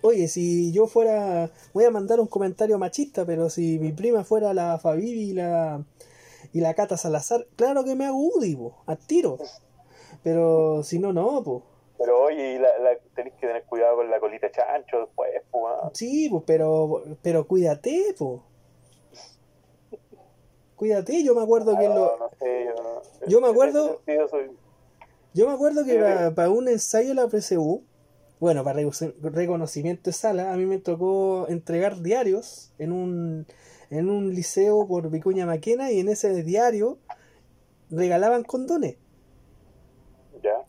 Oye, 0.00 0.28
si 0.28 0.70
yo 0.72 0.86
fuera, 0.86 1.50
voy 1.74 1.84
a 1.84 1.90
mandar 1.90 2.20
un 2.20 2.28
comentario 2.28 2.78
machista, 2.78 3.24
pero 3.26 3.50
si 3.50 3.80
mi 3.80 3.90
prima 3.92 4.22
fuera 4.22 4.54
la 4.54 4.78
Fabibi 4.78 5.30
y 5.30 5.32
la 5.32 5.82
y 6.52 6.60
la 6.60 6.74
Cata 6.74 6.96
Salazar, 6.96 7.46
claro 7.56 7.84
que 7.84 7.94
me 7.94 8.06
hago 8.06 8.16
UDI, 8.18 8.56
po, 8.56 8.82
al 8.86 8.98
tiro. 8.98 9.38
Pero 10.22 10.82
si 10.82 10.98
no, 10.98 11.12
no, 11.12 11.42
pues. 11.44 11.62
Pero 11.98 12.22
oye, 12.22 12.58
la, 12.58 12.68
la, 12.78 12.90
tenés 13.14 13.34
que 13.34 13.46
tener 13.46 13.64
cuidado 13.64 13.96
con 13.96 14.10
la 14.10 14.20
colita 14.20 14.50
chancho 14.50 15.00
después, 15.00 15.30
pues, 15.50 15.62
weón. 15.64 15.90
Sí, 15.94 16.28
pues, 16.30 16.44
pero 16.46 17.02
pero 17.22 17.46
cuídate, 17.46 18.14
pues. 18.18 18.40
Cuídate, 20.76 21.24
yo 21.24 21.34
me 21.34 21.42
acuerdo 21.42 21.76
que 21.76 21.88
No, 21.88 21.94
lo, 21.94 22.18
no 22.18 22.30
sé, 22.38 22.66
yo, 22.66 22.82
no- 22.82 23.26
Yo 23.28 23.40
me 23.40 23.48
acuerdo- 23.48 24.00
soy- 24.30 24.50
Yo 25.34 25.46
me 25.48 25.52
acuerdo 25.54 25.84
que 25.84 25.92
Sí, 25.92 26.34
para, 26.34 26.50
un 26.50 26.68
ensayo 26.68 27.08
de 27.08 27.14
la 27.14 27.28
PSU, 27.28 27.82
bueno, 28.40 28.62
para 28.64 28.80
recono- 28.80 29.12
reconocimiento 29.20 30.02
de 30.10 30.12
sala, 30.12 30.52
a 30.52 30.56
mí 30.56 30.66
me 30.66 30.78
tocó 30.78 31.46
entregar 31.48 32.00
diarios 32.00 32.72
en 32.78 32.92
un, 32.92 33.46
en 33.90 34.10
un 34.10 34.34
liceo 34.34 34.86
por 34.86 35.10
Vicuña 35.10 35.46
Maquena 35.46 35.90
y 35.90 36.00
en 36.00 36.08
ese 36.08 36.42
diario 36.42 36.98
regalaban 37.90 38.44
condones. 38.44 38.96
ya. 40.42 40.64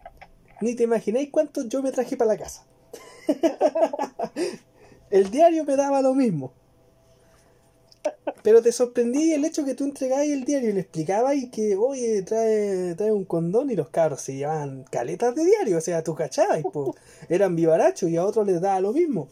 Ni 0.62 0.76
te 0.76 0.84
imagináis 0.84 1.30
cuántos 1.30 1.70
yo 1.70 1.82
me 1.82 1.92
traje 1.92 2.18
para 2.18 2.34
la 2.34 2.38
casa. 2.38 2.66
el 5.10 5.32
diario 5.32 5.64
me 5.64 5.76
daba 5.76 6.02
lo 6.02 6.14
mismo. 6.14 6.54
Pero 8.44 8.62
te 8.62 8.72
sorprendí 8.72 9.34
el 9.34 9.44
hecho 9.44 9.66
que 9.66 9.76
tú 9.76 9.84
entregabas 9.84 10.28
el 10.28 10.46
diario 10.46 10.70
y 10.70 10.74
le 10.74 10.82
explicabas 10.82 11.36
y 11.36 11.50
que, 11.50 11.76
oye, 11.76 12.22
trae, 12.24 12.96
trae 12.96 13.12
un 13.12 13.26
condón 13.26 13.70
y 13.70 13.76
los 13.76 13.90
cabros 13.90 14.22
se 14.22 14.36
llevaban 14.36 14.86
caletas 14.90 15.36
de 15.36 15.44
diario, 15.46 15.78
o 15.78 15.82
sea, 15.82 16.04
tú 16.04 16.16
cachabas, 16.16 16.62
po. 16.64 16.96
eran 17.28 17.56
vivarachos 17.56 18.10
y 18.10 18.18
a 18.18 18.26
otros 18.26 18.48
les 18.48 18.62
daba 18.62 18.80
lo 18.80 18.94
mismo. 18.94 19.28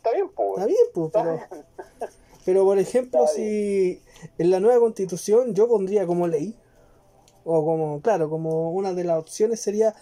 Está 0.00 0.12
bien, 0.12 0.30
pues. 0.34 0.50
Está 0.54 0.66
bien, 0.66 0.78
pues, 0.94 1.10
pero, 1.12 1.40
pero 2.46 2.64
por 2.64 2.78
ejemplo, 2.78 3.24
Está 3.24 3.34
si 3.34 4.00
en 4.38 4.50
la 4.50 4.58
nueva 4.58 4.80
constitución 4.80 5.54
yo 5.54 5.68
pondría 5.68 6.06
como 6.06 6.26
ley, 6.26 6.56
o 7.44 7.64
como, 7.64 8.00
claro, 8.00 8.30
como 8.30 8.70
una 8.70 8.94
de 8.94 9.04
las 9.04 9.18
opciones 9.18 9.60
sería 9.60 9.94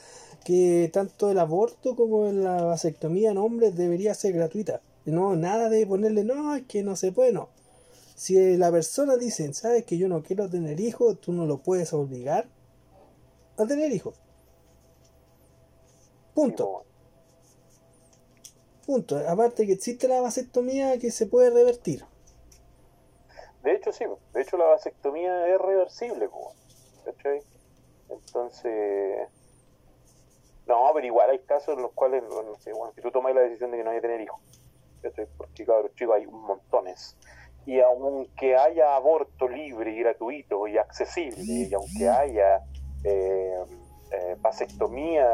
que 0.44 0.88
tanto 0.92 1.32
el 1.32 1.38
aborto 1.40 1.96
como 1.96 2.30
la 2.30 2.62
vasectomía 2.62 3.32
en 3.32 3.38
hombres 3.38 3.76
debería 3.76 4.14
ser 4.14 4.34
gratuita. 4.34 4.82
No, 5.04 5.34
nada 5.34 5.68
de 5.68 5.84
ponerle, 5.84 6.22
no, 6.22 6.54
es 6.54 6.62
que 6.62 6.84
no 6.84 6.94
se 6.94 7.10
puede, 7.10 7.32
no. 7.32 7.48
Si 8.14 8.56
la 8.56 8.70
persona 8.70 9.16
dice, 9.16 9.52
sabes 9.52 9.84
que 9.84 9.98
yo 9.98 10.08
no 10.08 10.22
quiero 10.22 10.48
tener 10.48 10.78
hijos, 10.78 11.20
tú 11.20 11.32
no 11.32 11.44
lo 11.44 11.58
puedes 11.58 11.92
obligar 11.92 12.48
a 13.56 13.66
tener 13.66 13.90
hijos. 13.92 14.14
Punto. 16.34 16.87
Punto. 18.88 19.18
Aparte 19.28 19.66
que 19.66 19.74
existe 19.74 20.08
la 20.08 20.22
vasectomía 20.22 20.98
que 20.98 21.10
se 21.10 21.26
puede 21.26 21.50
revertir. 21.50 22.06
De 23.62 23.74
hecho, 23.74 23.92
sí, 23.92 24.06
po. 24.06 24.18
de 24.32 24.40
hecho 24.40 24.56
la 24.56 24.64
vasectomía 24.64 25.46
es 25.46 25.60
reversible, 25.60 26.26
pues. 26.30 26.56
¿Cachai? 27.04 27.42
Entonces. 28.08 29.28
No, 30.66 30.90
pero 30.94 31.06
igual 31.06 31.28
hay 31.28 31.38
casos 31.40 31.76
en 31.76 31.82
los 31.82 31.92
cuales, 31.92 32.24
bueno, 32.30 32.56
si 32.94 33.02
tú 33.02 33.10
tomas 33.10 33.34
la 33.34 33.42
decisión 33.42 33.72
de 33.72 33.76
que 33.76 33.84
no 33.84 33.90
hay 33.90 33.96
que 33.96 34.02
tener 34.08 34.22
hijos, 34.22 34.40
¿cachai? 35.02 35.26
Porque 35.36 35.66
cabros 35.66 35.94
chicos 35.94 36.16
hay 36.16 36.24
un 36.24 36.40
montones. 36.40 37.14
Y 37.66 37.80
aunque 37.80 38.56
haya 38.56 38.96
aborto 38.96 39.48
libre 39.48 39.92
y 39.92 39.98
gratuito 39.98 40.66
y 40.66 40.78
accesible, 40.78 41.42
y 41.42 41.74
aunque 41.74 42.08
haya 42.08 42.62
eh, 43.04 43.64
eh, 44.10 44.36
vasectomía 44.38 45.28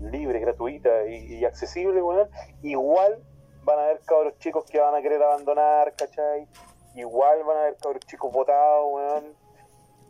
libre, 0.00 0.40
gratuita 0.40 1.06
y, 1.06 1.44
accesible, 1.44 2.00
bueno, 2.00 2.28
igual 2.62 3.22
van 3.62 3.78
a 3.78 3.82
haber 3.84 4.00
cabros 4.00 4.38
chicos 4.38 4.64
que 4.64 4.80
van 4.80 4.94
a 4.94 5.02
querer 5.02 5.22
abandonar, 5.22 5.94
¿cachai? 5.94 6.46
Igual 6.94 7.44
van 7.44 7.56
a 7.56 7.60
haber 7.60 7.76
cabros 7.76 8.04
chicos 8.06 8.32
votados. 8.32 9.22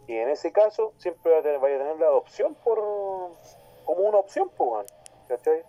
Y 0.07 0.17
en 0.17 0.29
ese 0.29 0.53
caso 0.53 0.93
siempre 0.99 1.33
va 1.33 1.39
a 1.39 1.43
tener, 1.43 1.59
vaya 1.61 1.77
a 1.77 1.79
tener 1.79 1.99
la 1.99 2.07
adopción 2.07 2.55
por 2.57 2.79
como 3.85 4.01
una 4.01 4.19
opción, 4.19 4.51
pues. 4.57 4.87
¿Cachai? 5.29 5.63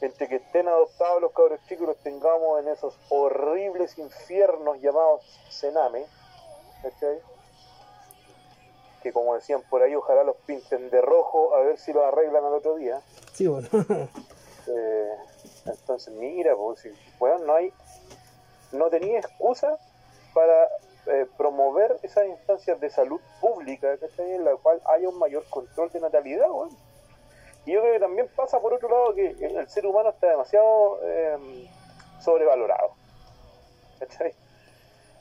Entre 0.00 0.28
que 0.28 0.36
estén 0.36 0.66
adoptados 0.66 1.20
los 1.20 1.32
cabros 1.32 1.60
chicos 1.68 1.86
los 1.86 1.98
tengamos 1.98 2.60
en 2.60 2.68
esos 2.68 2.98
horribles 3.10 3.98
infiernos 3.98 4.80
llamados 4.80 5.22
cename, 5.50 6.06
¿cachai? 6.82 7.20
Que 9.02 9.12
como 9.12 9.34
decían 9.34 9.62
por 9.70 9.82
ahí, 9.82 9.94
ojalá 9.94 10.24
los 10.24 10.36
pinten 10.36 10.90
de 10.90 11.00
rojo 11.00 11.54
a 11.54 11.60
ver 11.60 11.78
si 11.78 11.92
lo 11.92 12.04
arreglan 12.04 12.44
al 12.44 12.54
otro 12.54 12.76
día. 12.76 13.00
Sí, 13.32 13.46
bueno. 13.46 13.68
Eh, 14.66 15.16
entonces, 15.66 16.14
mira, 16.14 16.54
pues, 16.54 16.80
si, 16.80 16.92
weón, 17.18 17.44
no 17.44 17.54
hay. 17.54 17.72
no 18.70 18.88
tenía 18.88 19.18
excusa 19.18 19.78
para 20.32 20.68
eh, 21.06 21.26
promover 21.36 21.98
esas 22.02 22.26
instancias 22.26 22.78
de 22.78 22.90
salud 22.90 23.20
pública, 23.40 23.96
¿cachai? 23.98 24.34
En 24.34 24.44
la 24.44 24.54
cual 24.56 24.80
haya 24.84 25.08
un 25.08 25.18
mayor 25.18 25.44
control 25.48 25.90
de 25.90 25.98
natalidad, 26.00 26.48
weón. 26.50 26.70
Y 27.66 27.72
yo 27.72 27.80
creo 27.80 27.94
que 27.94 28.00
también 28.00 28.28
pasa 28.36 28.60
por 28.60 28.72
otro 28.74 28.88
lado 28.88 29.14
que 29.14 29.30
el 29.40 29.68
ser 29.68 29.86
humano 29.86 30.10
está 30.10 30.28
demasiado 30.30 30.98
eh, 31.02 31.68
sobrevalorado. 32.20 32.92
¿Cachai? 33.98 34.34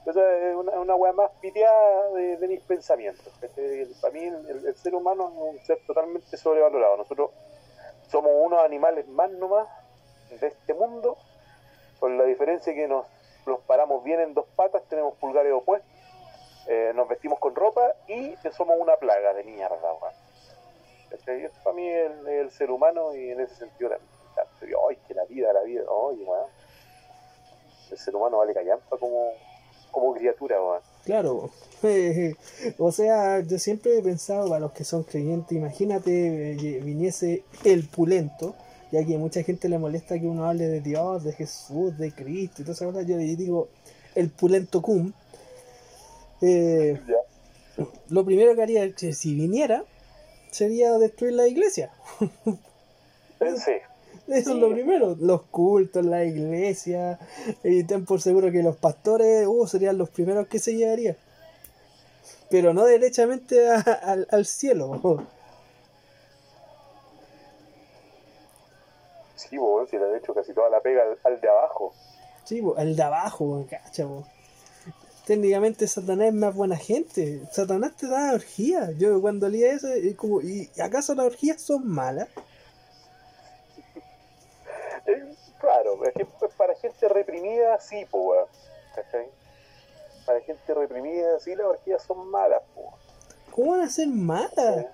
Es 0.05 0.15
una, 0.55 0.71
una 0.79 0.95
weá 0.95 1.13
más 1.13 1.31
piteada 1.41 2.09
de, 2.13 2.47
mis 2.47 2.61
pensamientos. 2.61 3.31
¿cachai? 3.39 3.85
Para 4.01 4.13
mí 4.13 4.23
el, 4.23 4.75
ser 4.75 4.95
humano 4.95 5.27
es 5.27 5.55
un 5.55 5.65
ser 5.65 5.79
totalmente 5.85 6.35
sobrevalorado. 6.37 6.97
Nosotros 6.97 7.31
somos 8.09 8.31
unos 8.35 8.63
animales 8.63 9.07
más 9.07 9.29
nomás 9.31 9.67
de 10.29 10.47
este 10.47 10.73
mundo, 10.73 11.17
con 11.99 12.17
la 12.17 12.23
diferencia 12.23 12.73
que 12.73 12.87
nos, 12.87 13.05
nos 13.45 13.59
paramos 13.61 14.03
bien 14.03 14.19
en 14.19 14.33
dos 14.33 14.45
patas, 14.55 14.83
tenemos 14.87 15.15
pulgares 15.15 15.51
opuestos, 15.53 15.89
eh, 16.67 16.91
nos 16.95 17.07
vestimos 17.07 17.39
con 17.39 17.55
ropa 17.55 17.93
y 18.07 18.35
somos 18.55 18.77
una 18.79 18.95
plaga 18.97 19.33
de 19.33 19.43
mierda, 19.43 19.93
weón. 19.93 20.13
¿Cachai? 21.09 21.43
Eso 21.43 21.55
para 21.63 21.75
mí 21.75 21.87
es 21.87 22.11
el, 22.27 22.51
ser 22.51 22.69
humano 22.69 23.15
y 23.15 23.31
en 23.31 23.39
ese 23.39 23.55
sentido 23.55 23.89
también. 23.89 24.09
Ay, 24.87 24.97
que 25.07 25.13
la 25.13 25.25
vida, 25.25 25.51
la 25.51 25.61
vida, 25.61 25.83
oye, 25.89 26.23
weón. 26.23 26.49
El 27.89 27.97
ser 27.97 28.15
humano 28.15 28.37
vale 28.37 28.53
callampa 28.53 28.97
como, 28.97 29.33
como 29.91 30.13
criatura. 30.13 30.57
Claro, 31.05 31.49
o 32.77 32.91
sea, 32.91 33.39
yo 33.41 33.57
siempre 33.57 33.97
he 33.97 34.01
pensado 34.01 34.49
para 34.49 34.59
los 34.59 34.71
que 34.73 34.83
son 34.83 35.03
creyentes, 35.03 35.57
imagínate 35.57 36.51
eh, 36.51 36.81
viniese 36.83 37.43
el 37.63 37.87
pulento, 37.87 38.55
ya 38.91 39.05
que 39.05 39.17
mucha 39.17 39.43
gente 39.43 39.69
le 39.69 39.77
molesta 39.77 40.19
que 40.19 40.27
uno 40.27 40.45
hable 40.45 40.67
de 40.67 40.81
Dios, 40.81 41.23
de 41.23 41.33
Jesús, 41.33 41.97
de 41.97 42.11
Cristo 42.11 42.61
y 42.61 42.65
toda 42.65 42.73
esa 42.73 42.85
cosa, 42.85 43.01
yo 43.03 43.17
le 43.17 43.35
digo 43.35 43.69
el 44.15 44.29
pulento 44.29 44.81
cum. 44.81 45.13
Eh, 46.41 46.99
lo 48.09 48.25
primero 48.25 48.55
que 48.55 48.61
haría, 48.61 48.93
que 48.93 49.13
si 49.13 49.33
viniera, 49.33 49.83
sería 50.51 50.97
destruir 50.97 51.33
la 51.33 51.47
iglesia. 51.47 51.91
Pensé. 53.39 53.83
Eso 54.29 54.51
es 54.51 54.57
lo 54.57 54.69
primero, 54.71 55.15
los 55.19 55.41
cultos, 55.43 56.05
la 56.05 56.23
iglesia, 56.23 57.19
y 57.63 57.83
ten 57.83 58.05
por 58.05 58.21
seguro 58.21 58.51
que 58.51 58.61
los 58.61 58.75
pastores 58.77 59.47
uh, 59.47 59.67
serían 59.67 59.97
los 59.97 60.09
primeros 60.09 60.47
que 60.47 60.59
se 60.59 60.75
llevaría. 60.75 61.17
Pero 62.49 62.73
no 62.73 62.85
derechamente 62.85 63.69
a- 63.69 63.79
al, 63.81 64.27
al 64.31 64.45
cielo. 64.45 65.23
Sí, 69.35 69.57
weón, 69.57 69.87
si 69.87 69.97
le 69.97 70.05
he 70.13 70.17
hecho 70.17 70.33
casi 70.33 70.53
toda 70.53 70.69
la 70.69 70.79
pega 70.81 71.03
al, 71.03 71.17
al 71.23 71.41
de 71.41 71.49
abajo. 71.49 71.93
Sí, 72.43 72.61
po, 72.61 72.75
al 72.77 72.95
de 72.95 73.03
abajo, 73.03 73.65
cacha. 73.69 74.05
Técnicamente 75.25 75.87
Satanás 75.87 76.27
es 76.27 76.33
más 76.33 76.53
buena 76.55 76.75
gente. 76.75 77.41
Satanás 77.51 77.95
te 77.95 78.07
da 78.07 78.33
orgía. 78.33 78.91
Yo 78.97 79.21
cuando 79.21 79.47
leía 79.47 79.71
eso, 79.73 79.87
es 79.87 80.15
como, 80.15 80.41
¿y 80.41 80.69
acaso 80.81 81.13
las 81.15 81.27
orgías 81.27 81.61
son 81.61 81.87
malas? 81.87 82.27
Eh, 85.09 85.35
claro, 85.59 86.03
es 86.05 86.13
que 86.13 86.25
para 86.57 86.75
gente 86.75 87.07
reprimida 87.09 87.79
sí, 87.79 88.05
pues. 88.09 88.47
¿Cachai? 88.95 89.27
Para 90.25 90.41
gente 90.41 90.73
reprimida 90.73 91.39
sí 91.39 91.55
las 91.55 91.67
orgías 91.67 92.03
son 92.03 92.29
malas, 92.29 92.61
pues. 92.75 92.87
¿Cómo 93.51 93.71
van 93.71 93.81
a 93.81 93.89
ser 93.89 94.07
malas? 94.07 94.85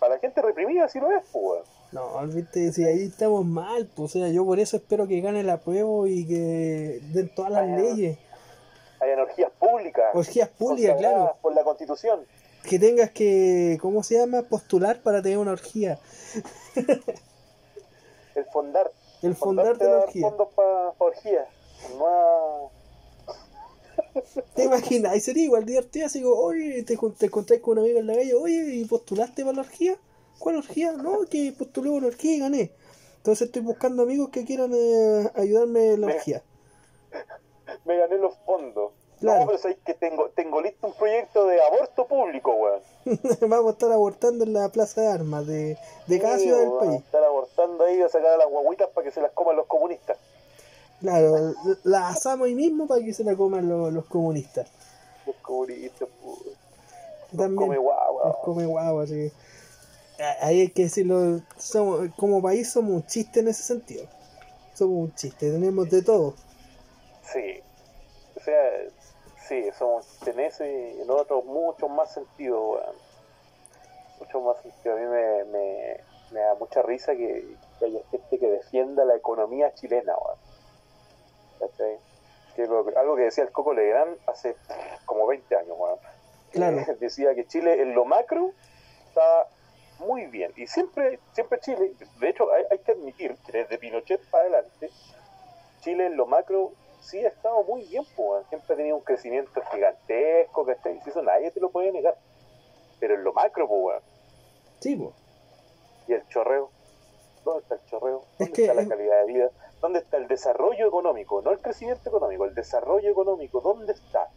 Para 0.00 0.18
gente 0.18 0.40
reprimida 0.42 0.88
sí 0.88 0.98
lo 1.00 1.10
es, 1.10 1.24
pues. 1.32 1.62
No, 1.92 2.26
viste, 2.26 2.72
si 2.72 2.84
ahí 2.84 3.04
estamos 3.04 3.44
mal, 3.44 3.88
pues, 3.94 4.16
o 4.16 4.18
sea, 4.18 4.28
yo 4.28 4.44
por 4.44 4.58
eso 4.58 4.76
espero 4.76 5.06
que 5.06 5.20
gane 5.20 5.42
la 5.42 5.58
prueba 5.58 6.08
y 6.08 6.26
que 6.26 7.00
den 7.12 7.34
todas 7.34 7.52
las 7.52 7.68
leyes. 7.68 8.18
Hay 9.00 9.10
energías 9.10 9.50
públicas. 9.58 10.14
Orgías 10.14 10.48
públicas, 10.48 10.96
claro. 10.98 11.36
Por 11.40 11.54
la 11.54 11.62
constitución. 11.62 12.26
Que 12.68 12.78
tengas 12.78 13.10
que, 13.10 13.78
¿cómo 13.80 14.02
se 14.02 14.18
llama? 14.18 14.42
Postular 14.42 15.00
para 15.00 15.22
tener 15.22 15.38
una 15.38 15.52
orgía. 15.52 15.98
El 18.34 18.44
fondar. 18.52 18.90
El 19.26 19.34
Fondar 19.36 19.66
fondarte 19.66 19.84
la 19.84 19.90
dar 19.90 20.04
orgía. 20.04 20.30
fondos 20.30 20.48
para 20.54 20.92
orgías. 20.98 21.48
No 21.98 22.70
¿Te 24.54 24.64
imaginas? 24.64 25.12
Ahí 25.12 25.20
sería 25.20 25.44
igual 25.44 25.64
divertido, 25.64 26.06
así 26.06 26.22
como, 26.22 26.36
oye, 26.36 26.82
te, 26.82 26.96
te 27.18 27.26
encontrás 27.26 27.60
con 27.60 27.78
un 27.78 27.84
amigo 27.84 27.98
en 28.00 28.06
la 28.06 28.14
calle, 28.14 28.34
oye, 28.34 28.74
¿y 28.74 28.84
postulaste 28.84 29.42
para 29.42 29.56
la 29.56 29.62
orgía? 29.62 29.96
¿Cuál 30.38 30.56
orgía? 30.56 30.92
No, 30.92 31.20
que 31.30 31.52
postulé 31.56 31.90
una 31.90 32.08
orgía 32.08 32.34
y 32.36 32.38
gané. 32.40 32.72
Entonces 33.18 33.46
estoy 33.46 33.62
buscando 33.62 34.02
amigos 34.02 34.28
que 34.30 34.44
quieran 34.44 34.72
eh, 34.74 35.30
ayudarme 35.34 35.92
en 35.94 36.00
la 36.02 36.06
Me- 36.06 36.14
orgía. 36.14 36.42
Me 37.84 37.98
gané 37.98 38.18
los 38.18 38.36
fondos. 38.44 38.92
Claro. 39.20 39.40
No, 39.40 39.46
pero 39.46 39.58
sabes 39.58 39.78
que 39.84 39.94
tengo, 39.94 40.28
tengo 40.30 40.60
listo 40.60 40.86
un 40.86 40.92
proyecto 40.94 41.46
de 41.46 41.60
aborto 41.62 42.06
público, 42.06 42.52
weón. 42.52 42.80
Vamos 43.48 43.68
a 43.68 43.72
estar 43.72 43.92
abortando 43.92 44.44
en 44.44 44.52
la 44.52 44.68
plaza 44.68 45.00
de 45.00 45.06
armas 45.08 45.46
de, 45.46 45.78
de 46.06 46.20
cada 46.20 46.36
Sí, 46.36 46.44
ciudad 46.44 46.58
del 46.60 46.72
país. 46.72 47.00
Estar 47.02 47.24
abortando 47.24 47.84
ahí 47.84 48.00
a 48.02 48.08
sacar 48.08 48.32
a 48.32 48.36
las 48.36 48.48
guaguitas 48.48 48.88
para 48.90 49.04
que 49.06 49.10
se 49.12 49.20
las 49.22 49.32
coman 49.32 49.56
los 49.56 49.66
comunistas. 49.66 50.18
Claro, 51.00 51.54
la 51.84 52.08
asamos 52.08 52.46
ahí 52.46 52.54
mismo 52.54 52.86
para 52.86 53.02
que 53.04 53.12
se 53.14 53.22
la 53.24 53.34
coman 53.36 53.68
los, 53.68 53.92
los 53.92 54.04
comunistas. 54.06 54.68
Los 55.26 55.36
comunistas, 55.36 56.08
pues. 56.22 56.56
También 57.30 57.56
Come 57.56 57.78
guagua. 57.78 58.26
los 58.28 58.36
come 58.38 58.66
guagua, 58.66 59.06
sí. 59.06 59.30
A- 60.18 60.46
Ahí 60.46 60.60
hay 60.62 60.70
que 60.70 60.84
decirlo, 60.84 61.40
somos, 61.58 62.08
como 62.16 62.40
país 62.42 62.70
somos 62.70 62.92
un 62.92 63.06
chiste 63.06 63.40
en 63.40 63.48
ese 63.48 63.62
sentido. 63.62 64.06
Somos 64.74 64.98
un 65.08 65.14
chiste, 65.14 65.50
tenemos 65.50 65.88
de 65.90 66.02
todo. 66.02 66.34
Sí. 67.32 67.60
O 68.36 68.40
sea, 68.40 68.54
sí, 69.48 69.70
somos 69.78 70.26
en 70.26 70.40
ese 70.40 70.94
y 70.96 71.00
en 71.02 71.10
otros 71.10 71.44
muchos 71.44 71.88
más 71.90 72.12
sentidos, 72.12 72.60
weón. 72.80 72.96
Mucho 74.20 74.40
más 74.40 74.60
sentido. 74.62 74.94
A 74.96 74.98
mí 74.98 75.06
me, 75.06 75.44
me, 75.44 76.00
me 76.32 76.40
da 76.40 76.54
mucha 76.54 76.82
risa 76.82 77.14
que, 77.14 77.56
que 77.78 77.84
haya 77.84 78.00
gente 78.10 78.38
que 78.38 78.46
defienda 78.50 79.04
la 79.04 79.14
economía 79.16 79.72
chilena, 79.74 80.14
weón. 80.16 80.38
¿Cachai? 81.60 81.98
Que 82.54 82.66
lo- 82.66 82.86
algo 82.98 83.16
que 83.16 83.22
decía 83.22 83.44
el 83.44 83.52
Coco 83.52 83.72
Legrand 83.74 84.16
hace 84.26 84.56
como 85.04 85.26
20 85.26 85.56
años, 85.56 85.76
weón. 85.78 85.98
Claro. 86.52 86.78
Decía 87.00 87.34
que 87.34 87.46
Chile 87.46 87.82
en 87.82 87.94
lo 87.94 88.04
macro 88.04 88.52
estaba 89.08 89.46
muy 89.98 90.26
bien. 90.26 90.52
Y 90.56 90.66
siempre, 90.66 91.18
siempre 91.32 91.60
Chile, 91.60 91.92
de 92.18 92.28
hecho 92.28 92.50
hay, 92.52 92.64
hay 92.70 92.78
que 92.78 92.92
admitir 92.92 93.36
que 93.46 93.52
desde 93.52 93.78
Pinochet 93.78 94.20
para 94.30 94.44
adelante, 94.44 94.90
Chile 95.80 96.06
en 96.06 96.16
lo 96.16 96.26
macro 96.26 96.72
sí 97.06 97.24
ha 97.24 97.28
estado 97.28 97.62
muy 97.64 97.82
bien, 97.84 98.04
pues, 98.16 98.46
siempre 98.48 98.74
ha 98.74 98.76
tenido 98.76 98.96
un 98.96 99.02
crecimiento 99.02 99.62
gigantesco, 99.72 100.64
¿cachai? 100.66 101.00
Si 101.02 101.10
eso 101.10 101.22
nadie 101.22 101.50
te 101.50 101.60
lo 101.60 101.70
puede 101.70 101.92
negar. 101.92 102.16
Pero 103.00 103.14
en 103.14 103.24
lo 103.24 103.32
macro, 103.32 103.68
pues, 103.68 103.80
weón. 103.82 104.02
Sí, 104.80 104.96
po. 104.96 105.12
Y 106.08 106.12
el 106.14 106.26
chorreo, 106.28 106.70
¿dónde 107.44 107.62
está 107.62 107.74
el 107.76 107.84
chorreo? 107.86 108.22
Es 108.32 108.38
¿Dónde 108.38 108.52
que 108.52 108.62
está 108.62 108.74
la 108.74 108.82
es- 108.82 108.88
calidad 108.88 109.20
de 109.20 109.32
vida? 109.32 109.50
¿Dónde 109.80 109.98
está 110.00 110.16
el 110.16 110.26
desarrollo 110.28 110.86
económico? 110.88 111.42
No 111.42 111.50
el 111.50 111.60
crecimiento 111.60 112.08
económico, 112.08 112.44
el 112.44 112.54
desarrollo 112.54 113.10
económico. 113.10 113.60
¿Dónde 113.60 113.92
está? 113.92 114.28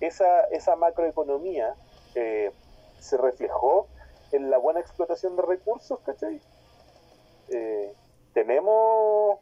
Esa, 0.00 0.44
esa 0.50 0.76
macroeconomía 0.76 1.74
eh, 2.14 2.52
se 2.98 3.16
reflejó 3.16 3.86
en 4.32 4.50
la 4.50 4.58
buena 4.58 4.80
explotación 4.80 5.36
de 5.36 5.42
recursos, 5.42 5.98
¿cachai? 6.00 6.40
Eh, 7.48 7.94
tenemos, 8.34 9.38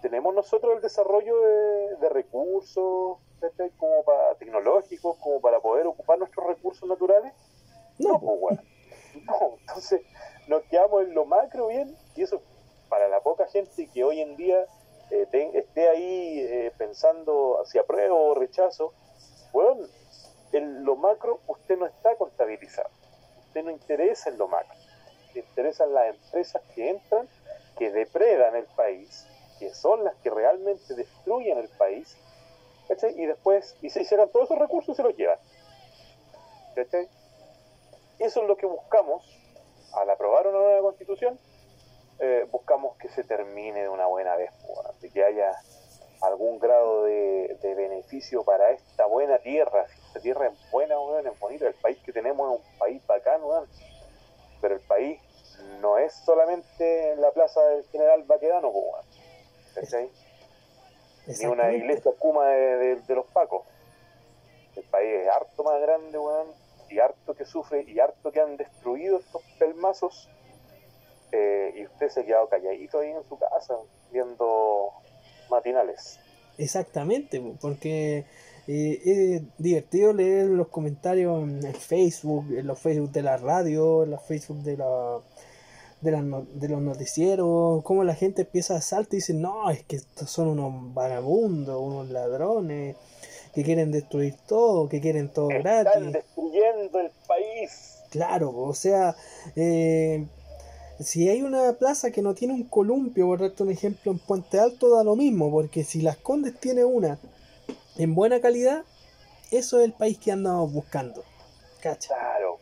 tenemos 0.00 0.34
nosotros 0.34 0.74
el 0.76 0.82
desarrollo 0.82 1.40
de, 1.40 1.96
de 1.96 2.08
recursos. 2.08 3.18
Como 3.78 4.04
para 4.04 4.34
tecnológicos, 4.34 5.16
como 5.16 5.40
para 5.40 5.60
poder 5.60 5.86
ocupar 5.86 6.18
nuestros 6.18 6.46
recursos 6.46 6.86
naturales. 6.86 7.32
No, 7.98 8.20
pues, 8.20 8.38
weón. 8.38 8.60
No, 9.26 9.56
entonces 9.60 10.02
nos 10.46 10.62
quedamos 10.64 11.04
en 11.04 11.14
lo 11.14 11.24
macro 11.24 11.68
bien, 11.68 11.96
y 12.16 12.22
eso 12.22 12.42
para 12.88 13.08
la 13.08 13.20
poca 13.20 13.46
gente 13.46 13.88
que 13.88 14.04
hoy 14.04 14.20
en 14.20 14.36
día 14.36 14.66
eh, 15.10 15.26
esté 15.54 15.88
ahí 15.88 16.40
eh, 16.40 16.72
pensando 16.76 17.62
si 17.64 17.78
apruebo 17.78 18.30
o 18.30 18.34
rechazo, 18.34 18.92
bueno, 19.52 19.86
en 20.52 20.84
lo 20.84 20.96
macro 20.96 21.40
usted 21.46 21.78
no 21.78 21.86
está 21.86 22.14
contabilizado, 22.16 22.90
usted 23.46 23.64
no 23.64 23.70
interesa 23.70 24.30
en 24.30 24.38
lo 24.38 24.48
macro, 24.48 24.76
le 25.34 25.40
interesan 25.40 25.92
las 25.94 26.14
empresas 26.14 26.62
que 26.74 26.90
entran, 26.90 27.28
que 27.78 27.90
depredan 27.90 28.56
el 28.56 28.66
país, 28.76 29.26
que 29.60 29.72
son 29.72 30.02
las 30.02 30.16
que 30.16 30.30
realmente 30.30 30.94
destruyen 30.94 31.58
el 31.58 31.68
país. 31.68 32.16
Y 33.16 33.26
después, 33.26 33.76
y 33.82 33.90
se 33.90 34.02
hicieron 34.02 34.28
todos 34.32 34.46
esos 34.46 34.58
recursos 34.58 34.94
y 34.94 34.96
se 34.96 35.02
los 35.04 35.16
llevan. 35.16 35.38
¿cachai? 36.74 37.08
Eso 38.18 38.42
es 38.42 38.48
lo 38.48 38.56
que 38.56 38.66
buscamos 38.66 39.22
al 39.92 40.10
aprobar 40.10 40.48
una 40.48 40.58
nueva 40.58 40.80
constitución. 40.80 41.38
eh, 42.22 42.46
buscamos 42.50 42.96
que 42.98 43.08
se 43.08 43.24
termine 43.24 43.82
de 43.82 43.88
una 43.88 44.06
buena 44.06 44.36
vez, 44.36 44.50
que 45.12 45.24
haya 45.24 45.56
algún 46.20 46.58
grado 46.58 47.04
de, 47.04 47.56
beneficio 47.62 48.44
para 48.44 48.70
esta 48.72 49.06
buena 49.06 49.38
tierra. 49.38 49.86
Si 49.88 50.00
esta 50.06 50.20
tierra 50.20 50.48
es 50.48 50.70
buena, 50.70 51.00
weón, 51.00 51.26
es 51.26 51.38
bonita. 51.38 51.66
El 51.66 51.74
país 51.74 51.98
que 52.04 52.12
tenemos 52.12 52.52
es 52.52 52.60
un 52.60 52.78
país 52.78 53.06
bacán. 53.06 53.40
Pero 54.60 54.74
el 54.74 54.80
país 54.82 55.20
no 55.80 55.96
es 55.96 56.12
solamente 56.12 57.16
la 57.16 57.30
plaza 57.30 57.62
del 57.62 57.84
general 57.86 58.24
Baquedano, 58.24 58.68
weón. 58.68 59.09
¿Cachai? 59.74 60.10
ni 61.26 61.46
una 61.46 61.72
iglesia 61.72 62.12
cuma 62.18 62.46
de, 62.48 62.96
de, 62.96 63.14
los 63.14 63.26
pacos. 63.26 63.62
El 64.76 64.82
país 64.84 65.08
es 65.22 65.28
harto 65.28 65.62
más 65.62 65.80
grande, 65.80 66.18
weón, 66.18 66.48
y 66.88 66.98
harto 66.98 67.34
que 67.34 67.44
sufre, 67.44 67.84
y 67.86 68.00
harto 68.00 68.32
que 68.32 68.40
han 68.40 68.56
destruido 68.56 69.18
estos 69.18 69.42
pelmazos, 69.58 70.28
eh, 71.32 71.72
y 71.76 71.84
usted 71.84 72.08
se 72.08 72.20
ha 72.20 72.24
quedado 72.24 72.48
calladito 72.48 73.00
ahí 73.00 73.10
en 73.10 73.22
su 73.28 73.38
casa, 73.38 73.76
viendo 74.10 74.90
matinales. 75.50 76.18
Exactamente, 76.58 77.40
porque 77.60 78.24
eh, 78.66 79.00
es 79.04 79.42
divertido 79.58 80.12
leer 80.12 80.46
los 80.46 80.68
comentarios 80.68 81.42
en 81.42 81.74
Facebook, 81.74 82.46
en 82.50 82.66
los 82.66 82.78
Facebook 82.78 83.10
de 83.12 83.22
la 83.22 83.36
radio, 83.36 84.02
en 84.02 84.10
los 84.10 84.22
Facebook 84.22 84.62
de 84.62 84.76
la 84.76 85.20
de, 86.00 86.44
de 86.54 86.68
los 86.68 86.80
noticieros, 86.80 87.82
cómo 87.84 88.04
la 88.04 88.14
gente 88.14 88.42
empieza 88.42 88.76
a 88.76 88.80
saltar 88.80 89.14
y 89.14 89.16
dice, 89.16 89.34
no, 89.34 89.70
es 89.70 89.82
que 89.84 89.96
estos 89.96 90.30
son 90.30 90.48
unos 90.48 90.94
vagabundos, 90.94 91.80
unos 91.80 92.08
ladrones, 92.10 92.96
que 93.54 93.62
quieren 93.64 93.90
destruir 93.90 94.36
todo, 94.46 94.88
que 94.88 95.00
quieren 95.00 95.28
todo 95.32 95.48
gratis. 95.48 95.94
Están 95.94 96.12
destruyendo 96.12 97.00
el 97.00 97.10
país. 97.26 97.98
Claro, 98.10 98.56
o 98.56 98.74
sea, 98.74 99.14
eh, 99.56 100.26
si 100.98 101.28
hay 101.28 101.42
una 101.42 101.72
plaza 101.74 102.10
que 102.10 102.22
no 102.22 102.34
tiene 102.34 102.54
un 102.54 102.64
columpio, 102.64 103.26
por 103.26 103.40
darte 103.40 103.62
un 103.62 103.70
ejemplo, 103.70 104.12
en 104.12 104.18
Puente 104.18 104.58
Alto 104.58 104.94
da 104.94 105.04
lo 105.04 105.16
mismo, 105.16 105.50
porque 105.50 105.84
si 105.84 106.02
Las 106.02 106.16
Condes 106.16 106.58
tiene 106.58 106.84
una 106.84 107.18
en 107.96 108.14
buena 108.14 108.40
calidad, 108.40 108.84
eso 109.50 109.78
es 109.78 109.84
el 109.84 109.92
país 109.92 110.18
que 110.18 110.32
andamos 110.32 110.72
buscando. 110.72 111.24
¿Cacha? 111.80 112.14
Claro, 112.14 112.58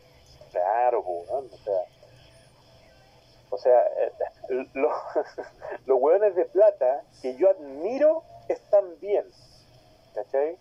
claro, 0.51 1.03
o 1.05 1.43
sea, 1.63 1.73
o 3.48 3.48
sea 3.59 3.79
eh, 3.79 4.11
los, 4.73 4.93
los 5.85 6.01
hueones 6.01 6.35
de 6.35 6.45
plata 6.45 7.03
que 7.21 7.35
yo 7.35 7.49
admiro 7.49 8.23
están 8.47 8.99
bien, 8.99 9.25
¿cachai? 10.13 10.57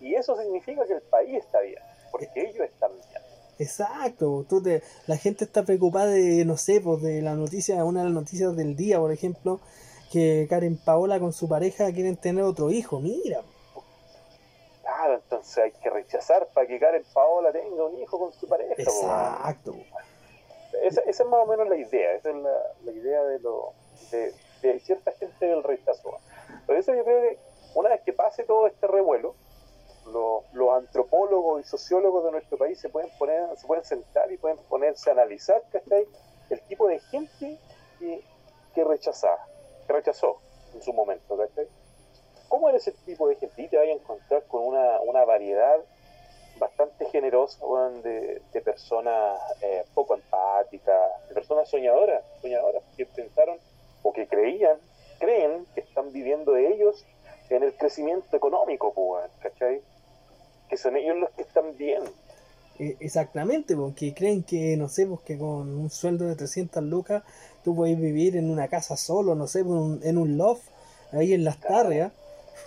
Y 0.00 0.14
eso 0.14 0.36
significa 0.36 0.86
que 0.86 0.94
el 0.94 1.02
país 1.02 1.44
está 1.44 1.60
bien, 1.60 1.82
porque 2.10 2.30
ellos 2.34 2.66
están 2.66 2.92
bien. 2.92 3.22
Exacto, 3.58 4.46
tú 4.48 4.62
te, 4.62 4.82
la 5.06 5.18
gente 5.18 5.44
está 5.44 5.64
preocupada 5.64 6.06
de, 6.06 6.46
no 6.46 6.56
sé, 6.56 6.80
pues 6.80 7.02
de 7.02 7.20
la 7.20 7.34
noticia, 7.34 7.84
una 7.84 8.00
de 8.00 8.06
las 8.06 8.14
noticias 8.14 8.56
del 8.56 8.74
día, 8.74 8.98
por 8.98 9.12
ejemplo, 9.12 9.60
que 10.10 10.46
Karen 10.48 10.78
Paola 10.78 11.20
con 11.20 11.34
su 11.34 11.46
pareja 11.46 11.92
quieren 11.92 12.16
tener 12.16 12.42
otro 12.42 12.70
hijo, 12.70 13.00
mira. 13.00 13.42
Claro, 14.80 15.14
entonces 15.14 15.58
hay 15.58 15.72
que 15.72 15.90
rechazar 15.90 16.48
para 16.54 16.66
que 16.66 16.80
Karen 16.80 17.04
Paola 17.12 17.52
tenga 17.52 17.84
un 17.84 17.98
hijo 17.98 18.18
con 18.18 18.32
su 18.32 18.48
pareja. 18.48 18.74
Exacto. 18.78 19.76
Esa, 20.82 21.00
esa, 21.02 21.22
es 21.22 21.28
más 21.28 21.40
o 21.42 21.46
menos 21.46 21.68
la 21.68 21.76
idea, 21.76 22.14
esa 22.14 22.30
es 22.30 22.36
la, 22.36 22.92
idea 22.92 23.22
de, 23.24 23.38
lo, 23.40 23.72
de, 24.10 24.80
cierta 24.80 25.12
gente 25.12 25.46
del 25.46 25.62
rechazo. 25.62 26.18
Por 26.66 26.76
eso 26.76 26.94
yo 26.94 27.04
creo 27.04 27.22
que 27.22 27.38
una 27.74 27.90
vez 27.90 28.02
que 28.02 28.12
pase 28.12 28.44
todo 28.44 28.66
este 28.66 28.86
revuelo, 28.86 29.34
los, 30.06 30.70
antropólogos 30.74 31.60
y 31.60 31.64
sociólogos 31.68 32.24
de 32.24 32.32
nuestro 32.32 32.58
país 32.58 32.80
se 32.80 32.88
pueden 32.88 33.10
poner, 33.18 33.56
se 33.56 33.66
pueden 33.66 33.84
sentar 33.84 34.30
y 34.32 34.38
pueden 34.38 34.58
ponerse 34.68 35.10
a 35.10 35.12
analizar, 35.12 35.62
El 36.50 36.60
tipo 36.62 36.88
de 36.88 36.98
gente 36.98 37.58
que, 37.98 38.24
que 38.74 38.84
rechazaba, 38.84 39.46
que 39.86 39.92
rechazó 39.92 40.38
en 40.74 40.82
su 40.82 40.92
momento, 40.92 41.38
¿Cómo 42.48 42.68
era 42.68 42.78
ese 42.78 42.92
tipo 42.92 43.28
de 43.28 43.36
gente? 43.36 43.62
Y 43.62 43.68
te 43.68 43.76
vas 43.76 43.86
a 43.86 43.90
encontrar 43.90 44.44
con 44.46 44.64
una 44.64 45.24
variedad 45.24 45.80
bastante 46.60 47.06
generosa 47.06 47.58
de, 48.04 48.40
de, 48.52 48.60
personas 48.60 49.40
eh, 49.62 49.84
poco 49.94 50.14
empáticas, 50.14 51.28
de 51.28 51.34
personas 51.34 51.68
soñadoras, 51.68 52.22
soñadoras 52.40 52.84
que 52.96 53.06
pensaron 53.06 53.58
o 54.02 54.12
que 54.12 54.28
creían, 54.28 54.78
creen 55.18 55.66
que 55.74 55.80
están 55.80 56.12
viviendo 56.12 56.52
de 56.52 56.68
ellos 56.72 57.04
en 57.48 57.64
el 57.64 57.74
crecimiento 57.74 58.36
económico, 58.36 58.94
¿cachai? 59.42 59.82
que 60.68 60.76
son 60.76 60.96
ellos 60.96 61.16
los 61.16 61.30
que 61.30 61.42
están 61.42 61.76
bien. 61.76 62.02
E, 62.78 62.96
exactamente, 63.00 63.76
porque 63.76 64.14
creen 64.14 64.44
que, 64.44 64.76
no 64.76 64.88
sé, 64.88 65.06
pues 65.06 65.20
que 65.22 65.36
con 65.36 65.68
un 65.76 65.90
sueldo 65.90 66.26
de 66.26 66.36
300 66.36 66.82
lucas 66.84 67.24
tú 67.64 67.74
puedes 67.74 67.98
vivir 67.98 68.36
en 68.36 68.48
una 68.50 68.68
casa 68.68 68.96
solo, 68.96 69.34
no 69.34 69.48
sé, 69.48 69.64
pues, 69.64 70.02
en 70.04 70.16
un 70.16 70.38
loft, 70.38 70.68
ahí 71.12 71.34
en 71.34 71.44
las 71.44 71.60
tarrias. 71.60 72.12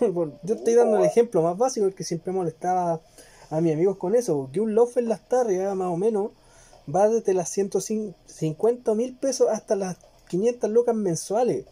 Yo 0.42 0.54
estoy 0.54 0.74
dando 0.74 0.98
el 0.98 1.04
ejemplo 1.04 1.42
más 1.42 1.56
básico, 1.56 1.86
el 1.86 1.94
que 1.94 2.04
siempre 2.04 2.32
molestaba 2.32 3.00
a 3.56 3.60
mis 3.60 3.72
amigos 3.72 3.96
con 3.96 4.14
eso, 4.14 4.36
porque 4.36 4.60
un 4.60 4.74
loft 4.74 4.96
en 4.96 5.08
las 5.08 5.28
tarrias, 5.28 5.74
más 5.74 5.88
o 5.88 5.96
menos, 5.96 6.32
va 6.92 7.08
desde 7.08 7.34
las 7.34 7.48
150 7.50 8.94
mil 8.94 9.16
pesos 9.16 9.48
hasta 9.48 9.76
las 9.76 9.96
500 10.28 10.70
lucas 10.70 10.94
mensuales. 10.94 11.66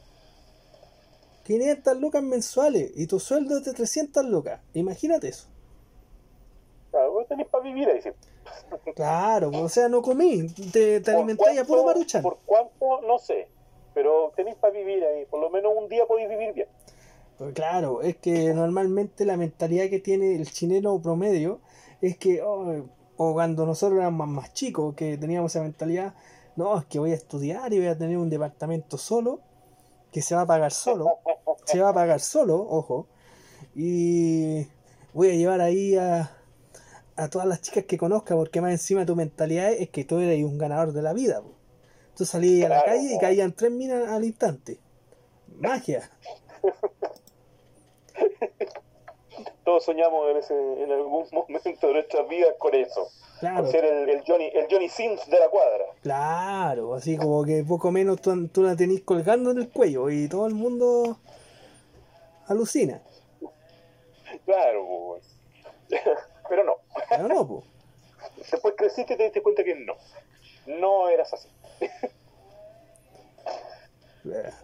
500 1.45 1.99
lucas 1.99 2.23
mensuales 2.23 2.93
y 2.95 3.07
tu 3.09 3.19
sueldo 3.19 3.59
es 3.59 3.65
de 3.65 3.73
300 3.73 4.25
lucas. 4.27 4.61
Imagínate 4.75 5.29
eso. 5.29 5.49
Claro, 6.91 7.13
vos 7.13 7.27
tenés 7.27 7.49
para 7.49 7.65
vivir 7.65 7.89
ahí. 7.89 8.01
Claro, 8.95 9.51
o 9.51 9.69
sea, 9.69 9.89
no 9.89 10.03
comí, 10.03 10.49
te, 10.49 11.01
te 11.01 11.11
alimentáis 11.11 11.59
a 11.61 11.65
puro 11.65 11.85
maruchan. 11.85 12.23
Por 12.23 12.39
cuánto, 12.45 13.03
no 13.03 13.19
sé, 13.19 13.49
pero 13.93 14.33
tenéis 14.35 14.57
para 14.57 14.73
vivir 14.73 15.05
ahí, 15.05 15.27
por 15.27 15.41
lo 15.41 15.51
menos 15.51 15.73
un 15.77 15.89
día 15.89 16.07
podéis 16.07 16.29
vivir 16.29 16.53
bien. 16.55 16.69
Pues 17.39 17.55
claro, 17.55 18.03
es 18.03 18.17
que 18.17 18.55
normalmente 18.55 19.25
la 19.25 19.37
mentalidad 19.37 19.91
que 19.91 19.99
tiene 19.99 20.37
el 20.37 20.51
chileno 20.51 21.01
promedio 21.01 21.61
es 22.03 22.19
que, 22.19 22.43
oh, 22.43 22.85
o 23.17 23.33
cuando 23.33 23.65
nosotros 23.65 23.99
éramos 23.99 24.29
más 24.29 24.53
chicos, 24.53 24.95
que 24.95 25.17
teníamos 25.17 25.53
esa 25.53 25.63
mentalidad, 25.63 26.15
no, 26.57 26.79
es 26.79 26.85
que 26.87 26.99
voy 26.99 27.13
a 27.13 27.15
estudiar 27.15 27.73
y 27.73 27.79
voy 27.79 27.87
a 27.87 27.97
tener 27.97 28.19
un 28.19 28.29
departamento 28.29 28.99
solo, 28.99 29.41
que 30.11 30.21
se 30.21 30.35
va 30.35 30.43
a 30.43 30.47
pagar 30.47 30.73
solo, 30.73 31.19
se 31.65 31.81
va 31.81 31.91
a 31.91 31.95
pagar 31.95 32.21
solo, 32.21 32.57
ojo, 32.57 33.07
y 33.75 34.67
voy 35.15 35.31
a 35.31 35.35
llevar 35.35 35.61
ahí 35.61 35.97
a, 35.97 36.37
a 37.17 37.29
todas 37.29 37.47
las 37.47 37.63
chicas 37.63 37.85
que 37.85 37.97
conozca, 37.97 38.35
porque 38.35 38.61
más 38.61 38.73
encima 38.73 39.07
tu 39.07 39.15
mentalidad 39.15 39.73
es 39.73 39.91
que 39.91 40.05
tú 40.05 40.19
eres 40.19 40.45
un 40.45 40.59
ganador 40.59 40.93
de 40.93 41.03
la 41.03 41.13
vida. 41.13 41.43
Tú 42.17 42.27
salías 42.27 42.71
a 42.71 42.75
la 42.75 42.85
calle 42.85 43.15
y 43.15 43.19
caían 43.19 43.53
tres 43.53 43.71
minas 43.71 44.09
al 44.09 44.25
instante. 44.25 44.79
Magia. 45.59 46.11
Todos 49.65 49.85
soñamos 49.85 50.31
en, 50.31 50.37
ese, 50.39 50.83
en 50.83 50.91
algún 50.91 51.27
momento 51.33 51.87
de 51.87 51.93
nuestras 51.93 52.29
vidas 52.29 52.55
con 52.59 52.75
eso. 52.75 53.09
Claro. 53.41 53.67
ser 53.67 53.85
el, 53.85 54.23
Johnny, 54.25 54.51
el 54.55 54.69
Johnny 54.71 54.89
Sims 54.89 55.29
de 55.29 55.39
la 55.39 55.49
cuadra. 55.49 55.85
Claro, 56.03 56.95
así 56.95 57.17
como 57.17 57.45
que 57.45 57.65
poco 57.65 57.91
menos 57.91 58.21
tú, 58.21 58.47
tú 58.49 58.63
la 58.63 58.77
tenés 58.77 59.01
colgando 59.03 59.51
en 59.51 59.59
el 59.59 59.69
cuello 59.69 60.11
y 60.11 60.29
todo 60.29 60.47
el 60.47 60.55
mundo 60.55 61.19
alucina. 62.47 63.03
Claro, 64.45 64.87
pues. 64.87 65.25
pero 66.49 66.65
no. 66.65 66.77
Pero 67.09 67.29
no, 67.29 67.47
pues. 67.47 67.65
Después 68.51 68.75
creciste 68.77 69.15
y 69.15 69.17
te 69.17 69.25
diste 69.25 69.43
cuenta 69.43 69.65
que 69.65 69.75
no. 69.75 69.95
No 70.67 71.09
eras 71.09 71.33
así. 71.33 71.49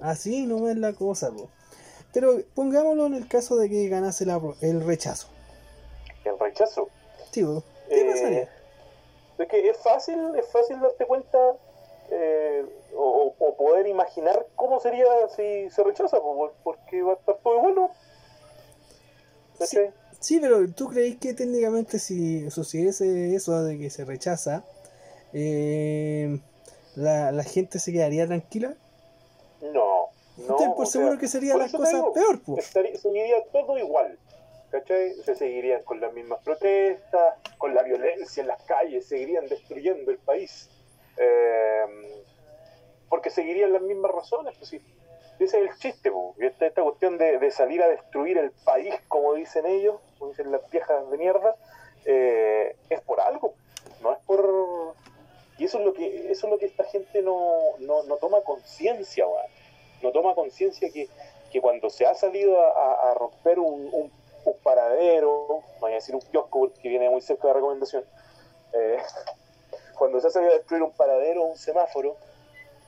así 0.01 0.47
no 0.47 0.69
es 0.69 0.77
la 0.77 0.93
cosa, 0.93 1.31
pues. 1.33 1.49
Pero 2.13 2.39
pongámoslo 2.55 3.07
en 3.07 3.15
el 3.15 3.29
caso 3.29 3.57
de 3.57 3.69
que 3.69 3.89
ganase 3.89 4.25
el 4.61 4.85
rechazo. 4.85 5.29
¿El 6.25 6.39
rechazo? 6.39 6.89
Sí, 7.31 7.45
¿qué 7.89 8.01
eh, 8.01 8.11
pasaría? 8.11 8.49
Es 9.39 9.49
que 9.49 9.69
es 9.69 9.77
fácil, 9.79 10.19
es 10.37 10.47
fácil 10.51 10.81
darte 10.81 11.07
cuenta 11.07 11.39
eh, 12.11 12.65
o, 12.95 13.35
poder 13.57 13.87
imaginar 13.87 14.47
cómo 14.57 14.81
sería 14.81 15.07
si 15.35 15.69
se 15.71 15.85
rechaza, 15.85 16.19
porque 16.63 17.03
va 17.03 17.13
a 17.13 17.17
estar 17.17 17.37
todo 17.43 17.61
bueno. 17.61 17.91
Sí, 19.61 19.79
Sí, 20.21 20.41
pero 20.41 20.69
¿tú 20.73 20.89
crees 20.89 21.17
que 21.17 21.33
técnicamente 21.33 21.99
si 21.99 22.51
sucediese 22.51 23.35
eso 23.37 23.63
de 23.63 23.79
que 23.79 23.89
se 23.89 24.05
rechaza, 24.05 24.65
eh, 25.33 26.41
la, 26.97 27.31
la 27.31 27.45
gente 27.45 27.79
se 27.79 27.93
quedaría 27.93 28.27
tranquila? 28.27 28.75
No, 30.47 30.57
no. 30.59 30.75
por 30.75 30.87
seguro 30.87 31.19
que 31.19 31.29
sería 31.29 31.57
la 31.57 31.69
cosa 31.69 32.03
peor, 32.13 32.41
pues. 32.45 32.67
seguiría 32.67 33.45
todo 33.53 33.77
igual. 33.79 34.19
¿Cachai? 34.71 35.15
Se 35.25 35.35
seguirían 35.35 35.83
con 35.83 35.99
las 36.01 36.13
mismas 36.13 36.41
protestas, 36.45 37.37
con 37.57 37.75
la 37.75 37.83
violencia 37.83 38.43
en 38.43 38.49
las 38.49 38.63
calles, 38.65 39.07
seguirían 39.09 39.49
destruyendo 39.49 40.11
el 40.11 40.19
país. 40.19 40.69
Eh, 41.17 41.87
porque 43.09 43.31
seguirían 43.31 43.73
las 43.73 43.81
mismas 43.81 44.13
razones, 44.13 44.55
pues 44.59 44.69
sí 44.69 44.81
ese 45.45 45.63
es 45.63 45.71
el 45.71 45.79
chiste, 45.79 46.13
esta, 46.39 46.67
esta 46.67 46.83
cuestión 46.83 47.17
de, 47.17 47.51
salir 47.51 47.83
a 47.83 47.89
destruir 47.89 48.39
el 48.39 48.51
país, 48.51 48.95
como 49.07 49.35
dicen 49.35 49.67
ellos, 49.67 49.97
como 50.19 50.33
dicen 50.33 50.51
las 50.51 50.69
viejas 50.71 51.09
de 51.11 51.17
mierda, 51.17 51.55
eh, 52.05 52.77
es 52.91 53.01
por 53.03 53.21
algo, 53.21 53.55
no 54.03 54.13
es 54.13 54.19
por... 54.27 54.95
Y 55.59 55.65
eso 55.65 55.79
es 55.79 55.85
lo 55.85 55.93
que, 55.93 56.31
eso 56.31 56.47
es 56.47 56.53
lo 56.53 56.59
que 56.59 56.67
esta 56.67 56.85
gente 56.85 57.23
no, 57.23 57.51
no, 57.81 58.17
toma 58.17 58.41
conciencia, 58.43 59.27
no 60.03 60.13
toma 60.13 60.35
conciencia 60.35 60.91
que, 60.91 61.09
que, 61.51 61.61
cuando 61.61 61.91
se 61.91 62.07
ha 62.07 62.15
salido 62.15 62.61
a, 62.61 63.15
romper 63.15 63.59
un, 63.59 63.91
un, 63.93 64.13
paradero, 64.63 65.47
no 65.75 65.81
voy 65.81 65.93
a 65.93 65.97
decir 65.97 66.15
un 66.15 66.23
kiosco 66.23 66.73
que 66.81 66.89
viene 66.89 67.11
muy 67.11 67.21
cerca 67.21 67.43
de 67.43 67.49
la 67.49 67.55
recomendación, 67.55 68.05
eh, 68.73 68.99
cuando 69.99 70.21
se 70.21 70.29
ha 70.29 70.31
salido 70.31 70.53
a 70.53 70.57
destruir 70.57 70.83
un 70.83 70.93
paradero 70.93 71.43
o 71.43 71.47
un 71.49 71.57
semáforo, 71.57 72.17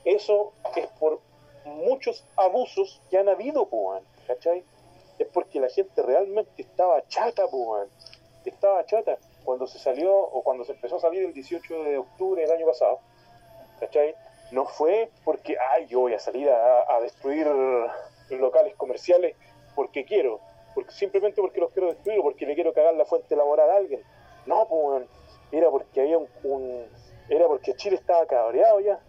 eso 0.05 0.53
es 0.75 0.87
por 0.99 1.19
muchos 1.65 2.23
abusos 2.35 3.01
que 3.09 3.17
han 3.17 3.29
habido, 3.29 3.67
¿cachai? 4.27 4.63
Es 5.19 5.27
porque 5.27 5.59
la 5.59 5.69
gente 5.69 6.01
realmente 6.01 6.63
estaba 6.63 7.07
chata, 7.07 7.47
pues, 7.47 7.89
estaba 8.45 8.85
chata. 8.85 9.17
Cuando 9.43 9.67
se 9.67 9.79
salió, 9.79 10.15
o 10.15 10.41
cuando 10.43 10.63
se 10.63 10.71
empezó 10.71 10.97
a 10.97 10.99
salir 10.99 11.23
el 11.23 11.33
18 11.33 11.83
de 11.83 11.97
octubre 11.97 12.41
del 12.41 12.51
año 12.51 12.65
pasado, 12.65 12.99
¿cachai? 13.79 14.15
No 14.51 14.65
fue 14.65 15.09
porque, 15.23 15.57
ay, 15.71 15.87
yo 15.87 16.01
voy 16.01 16.13
a 16.13 16.19
salir 16.19 16.49
a, 16.49 16.95
a 16.95 16.99
destruir 17.01 17.47
locales 18.29 18.75
comerciales 18.75 19.35
porque 19.75 20.05
quiero, 20.05 20.39
porque 20.75 20.91
simplemente 20.91 21.41
porque 21.41 21.59
los 21.59 21.71
quiero 21.71 21.89
destruir 21.89 22.19
o 22.19 22.23
porque 22.23 22.45
le 22.45 22.55
quiero 22.55 22.73
cagar 22.73 22.93
la 22.95 23.05
fuente 23.05 23.35
laboral 23.35 23.69
a 23.69 23.75
alguien. 23.75 24.01
No, 24.45 24.67
pues, 24.67 25.05
era 25.51 25.69
porque 25.69 26.01
había 26.01 26.17
un, 26.17 26.85
era 27.29 27.47
porque 27.47 27.73
Chile 27.75 27.95
estaba 27.95 28.25
cabreado 28.25 28.79
ya. 28.79 28.99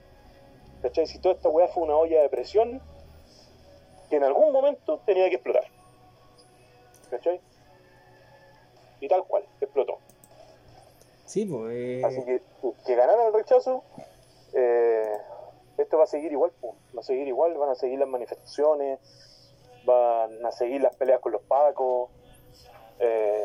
¿Cachai? 0.83 1.07
Si 1.07 1.19
toda 1.21 1.35
esta 1.35 1.49
weá 1.49 1.69
fue 1.69 1.85
una 1.85 1.97
olla 1.97 2.23
de 2.23 2.29
presión 2.29 2.81
que 4.11 4.17
en 4.17 4.25
algún 4.25 4.53
momento 4.53 5.01
tenía 5.07 5.29
que 5.29 5.37
explotar. 5.37 5.65
¿Cachai? 7.11 7.41
Y 9.01 9.09
tal 9.09 9.25
cual, 9.25 9.45
explotó. 9.61 9.99
Sí, 11.27 11.47
pues. 11.47 11.73
Eh... 11.73 12.03
Así 12.05 12.25
que 12.25 12.43
que 12.85 12.95
ganara 12.95 13.27
el 13.27 13.33
rechazo, 13.33 13.85
eh, 14.55 15.17
esto 15.79 15.99
va 15.99 16.05
a 16.05 16.07
seguir 16.07 16.33
igual, 16.33 16.53
va 16.97 17.01
a 17.01 17.03
seguir 17.03 17.29
igual, 17.29 17.55
van 17.55 17.71
a 17.71 17.75
seguir 17.75 17.99
las 17.99 18.09
manifestaciones, 18.09 19.01
van 19.85 20.45
a 20.45 20.53
seguir 20.53 20.81
las 20.81 20.95
peleas 20.97 21.21
con 21.21 21.33
los 21.33 21.43
pacos, 21.43 22.11
eh, 22.99 23.45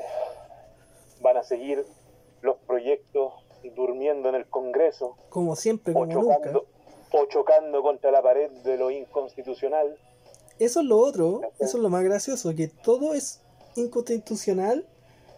van 1.21 1.37
a 1.37 1.43
seguir 1.43 1.85
los 2.41 2.57
proyectos 2.57 3.33
durmiendo 3.75 4.29
en 4.29 4.35
el 4.35 4.47
Congreso. 4.47 5.15
Como 5.29 5.55
siempre, 5.55 5.93
como 5.93 6.05
o 6.05 6.09
chocando, 6.09 6.51
nunca. 6.51 7.17
o 7.17 7.25
chocando 7.25 7.81
contra 7.81 8.11
la 8.11 8.21
pared 8.21 8.51
de 8.63 8.77
lo 8.77 8.91
inconstitucional. 8.91 9.97
Eso 10.59 10.79
es 10.79 10.85
lo 10.85 10.97
otro, 10.97 11.41
eso 11.59 11.77
es 11.77 11.83
lo 11.83 11.89
más 11.89 12.03
gracioso, 12.03 12.53
que 12.55 12.67
todo 12.67 13.13
es 13.13 13.41
inconstitucional 13.75 14.87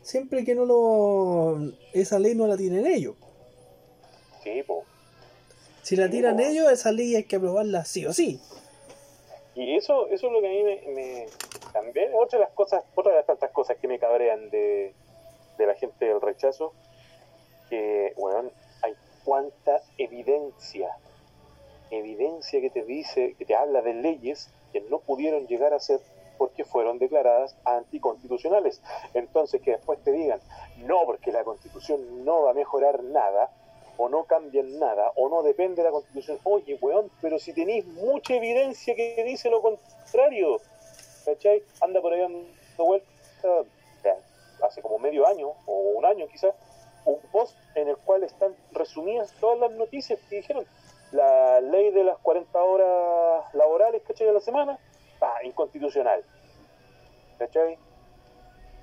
siempre 0.01 0.43
que 0.43 0.55
no 0.55 0.65
lo 0.65 1.74
esa 1.93 2.20
ley 2.20 2.36
no 2.36 2.47
la 2.47 2.57
tienen 2.57 2.86
ellos. 2.86 3.15
Sí, 4.43 4.63
po. 4.63 4.84
Si 5.90 5.96
la 5.96 6.08
tiran 6.08 6.40
ellos, 6.40 6.72
esa 6.72 6.92
ley 6.92 7.16
hay 7.16 7.24
que 7.24 7.38
aprobarla 7.38 7.84
sí 7.84 8.06
o 8.06 8.14
sí. 8.14 8.40
Y 9.56 9.76
eso, 9.76 10.06
eso 10.10 10.28
es 10.28 10.34
lo 10.34 10.40
que 10.40 10.46
a 10.46 10.52
mí 10.52 10.62
me, 10.62 10.94
me 10.94 11.26
también, 11.74 12.12
otra 12.14 12.38
de 12.38 12.46
las 12.46 12.54
cosas, 12.54 12.84
otra 12.94 13.12
de 13.12 13.18
las 13.18 13.26
tantas 13.26 13.50
cosas 13.50 13.76
que 13.78 13.88
me 13.88 13.98
cabrean 13.98 14.52
de, 14.52 14.94
de 15.58 15.66
la 15.66 15.74
gente 15.74 16.06
del 16.06 16.22
rechazo, 16.22 16.74
que, 17.72 18.14
bueno, 18.18 18.52
hay 18.84 18.94
cuánta 19.24 19.82
evidencia, 19.98 20.96
evidencia 21.90 22.62
que 22.62 22.70
te 22.70 22.84
dice, 22.84 23.34
que 23.40 23.46
te 23.46 23.56
habla 23.56 23.82
de 23.82 23.96
leyes 23.96 24.52
que 24.72 24.82
no 24.82 25.00
pudieron 25.00 25.48
llegar 25.48 25.74
a 25.74 25.80
ser 25.80 26.02
porque 26.38 26.66
fueron 26.66 27.00
declaradas 27.00 27.56
anticonstitucionales. 27.66 28.80
Entonces 29.16 29.60
que 29.64 29.72
después 29.72 29.98
te 30.04 30.12
digan, 30.12 30.40
no, 30.86 31.00
porque 31.08 31.32
la 31.32 31.44
constitución 31.44 32.24
no 32.26 32.44
va 32.44 32.52
a 32.52 32.54
mejorar 32.54 33.04
nada, 33.04 33.50
o 34.02 34.08
no 34.08 34.24
cambian 34.24 34.80
nada, 34.80 35.12
o 35.16 35.28
no 35.28 35.43
depende 35.43 35.82
de 35.82 35.84
la 35.84 35.91
constitución. 35.91 36.39
Oye, 36.45 36.78
weón, 36.80 37.12
pero 37.22 37.38
si 37.38 37.52
tenéis 37.52 37.86
mucha 37.86 38.34
evidencia 38.34 38.95
que 38.95 39.22
dice 39.26 39.50
lo 39.50 39.62
contrario, 39.62 40.62
¿cachai? 41.26 41.62
Anda 41.82 42.00
por 42.00 42.14
ahí 42.14 42.22
dando 42.22 42.45
vuelta, 42.78 43.08
hace 44.64 44.82
como 44.82 45.00
medio 45.00 45.28
año, 45.28 45.50
o 45.66 45.80
un 45.97 46.06
año 46.06 46.28
quizás, 46.30 46.56
un 47.04 47.20
post 47.30 47.58
en 47.76 47.89
el 47.89 47.97
cual 47.97 48.24
están 48.24 48.56
resumidas 48.72 49.34
todas 49.41 49.60
las 49.60 49.72
noticias 49.72 50.18
que 50.30 50.38
dijeron. 50.38 50.66
La 51.12 51.60
ley 51.60 51.91
de 51.91 52.06
las 52.06 52.20
40 52.20 52.58
horas 52.58 53.54
laborales, 53.54 54.02
¿cachai? 54.04 54.28
De 54.28 54.34
la 54.34 54.39
semana, 54.39 54.80
pa, 55.20 55.43
inconstitucional. 55.43 56.24
¿Cachai? 57.38 57.78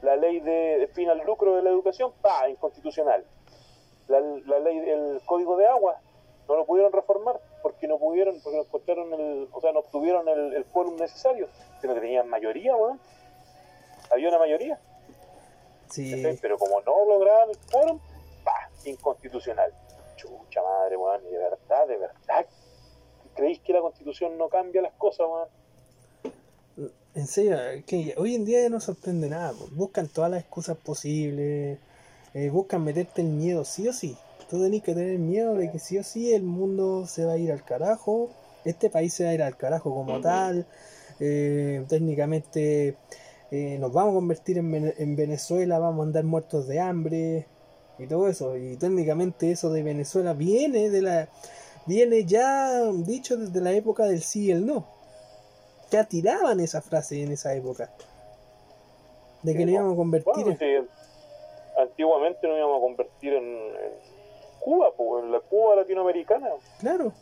La 0.02 0.16
ley 0.16 0.40
de, 0.40 0.78
de 0.78 0.88
fin 0.88 1.08
al 1.08 1.24
lucro 1.24 1.56
de 1.56 1.62
la 1.62 1.70
educación, 1.70 2.12
pa, 2.20 2.50
inconstitucional. 2.50 3.24
La, 4.08 4.20
la 4.20 4.58
ley, 4.60 4.78
el 4.78 5.20
código 5.26 5.56
de 5.56 5.66
agua, 5.66 6.00
no 6.48 6.56
lo 6.56 6.64
pudieron 6.64 6.92
reformar 6.92 7.40
porque 7.62 7.88
no 7.88 7.98
pudieron, 7.98 8.40
porque 8.40 8.56
no 8.56 8.62
encontraron 8.62 9.12
el, 9.12 9.48
o 9.50 9.60
sea, 9.60 9.72
no 9.72 9.80
obtuvieron 9.80 10.28
el, 10.28 10.54
el 10.54 10.64
quórum 10.66 10.96
necesario, 10.96 11.48
sino 11.80 11.94
que 11.94 12.00
tenían 12.00 12.28
mayoría, 12.28 12.76
weón. 12.76 13.00
Había 14.10 14.28
una 14.28 14.38
mayoría. 14.38 14.78
Sí. 15.90 16.22
Pero 16.40 16.58
como 16.58 16.80
no 16.82 17.04
lograban 17.06 17.50
el 17.50 17.58
quórum, 17.70 17.98
pa, 18.44 18.70
inconstitucional. 18.84 19.72
Chucha 20.16 20.62
madre, 20.62 20.96
weón, 20.96 21.26
y 21.26 21.30
de 21.30 21.38
verdad, 21.38 21.88
de 21.88 21.96
verdad. 21.96 22.46
¿Creéis 23.34 23.60
que 23.60 23.72
la 23.72 23.80
constitución 23.80 24.38
no 24.38 24.48
cambia 24.48 24.82
las 24.82 24.94
cosas, 24.94 25.26
weón? 25.28 25.48
En 27.14 27.26
serio, 27.26 27.56
que 27.86 28.14
hoy 28.18 28.34
en 28.34 28.44
día 28.44 28.68
no 28.68 28.78
sorprende 28.78 29.28
nada. 29.28 29.54
Buscan 29.72 30.06
todas 30.06 30.30
las 30.30 30.40
excusas 30.40 30.76
posibles. 30.76 31.78
Eh, 32.36 32.50
buscan 32.50 32.84
meterte 32.84 33.22
el 33.22 33.28
miedo 33.28 33.64
sí 33.64 33.88
o 33.88 33.92
sí. 33.92 34.14
Tú 34.50 34.62
tenés 34.62 34.82
que 34.82 34.94
tener 34.94 35.18
miedo 35.18 35.54
de 35.54 35.70
que 35.72 35.78
sí 35.78 35.96
o 35.98 36.04
sí 36.04 36.32
el 36.32 36.42
mundo 36.42 37.06
se 37.06 37.24
va 37.24 37.32
a 37.32 37.38
ir 37.38 37.50
al 37.50 37.64
carajo. 37.64 38.28
Este 38.64 38.90
país 38.90 39.14
se 39.14 39.24
va 39.24 39.30
a 39.30 39.34
ir 39.34 39.42
al 39.42 39.56
carajo 39.56 39.92
como 39.94 40.20
tal. 40.20 40.66
eh, 41.18 41.82
técnicamente 41.88 42.94
eh, 43.50 43.78
nos 43.80 43.90
vamos 43.92 44.12
a 44.12 44.14
convertir 44.16 44.58
en, 44.58 44.70
Vene- 44.70 44.94
en 44.98 45.16
Venezuela, 45.16 45.78
vamos 45.78 46.00
a 46.04 46.06
andar 46.08 46.24
muertos 46.24 46.66
de 46.68 46.78
hambre 46.78 47.46
y 47.98 48.06
todo 48.06 48.28
eso. 48.28 48.56
Y 48.56 48.76
técnicamente 48.76 49.50
eso 49.50 49.72
de 49.72 49.82
Venezuela 49.82 50.34
viene 50.34 50.90
de 50.90 51.02
la 51.02 51.28
viene 51.86 52.24
ya 52.24 52.84
dicho 52.92 53.36
desde 53.36 53.60
la 53.60 53.72
época 53.72 54.04
del 54.04 54.20
sí 54.20 54.46
y 54.46 54.50
el 54.50 54.66
no. 54.66 54.86
Ya 55.90 56.04
tiraban 56.04 56.60
esa 56.60 56.82
frase 56.82 57.22
en 57.22 57.32
esa 57.32 57.54
época. 57.54 57.90
De 59.42 59.54
que 59.54 59.60
nos 59.64 59.74
íbamos 59.74 59.92
a 59.94 59.96
convertir 59.96 60.32
Bueno, 60.34 60.50
en... 60.50 60.56
antiguamente 61.76 62.46
nos 62.46 62.56
íbamos 62.56 62.78
a 62.78 62.80
convertir 62.80 63.34
en, 63.34 63.44
en 63.44 63.92
Cuba, 64.60 64.92
pues, 64.96 65.24
en 65.24 65.32
la 65.32 65.40
Cuba 65.40 65.76
latinoamericana. 65.76 66.48
Claro, 66.80 67.12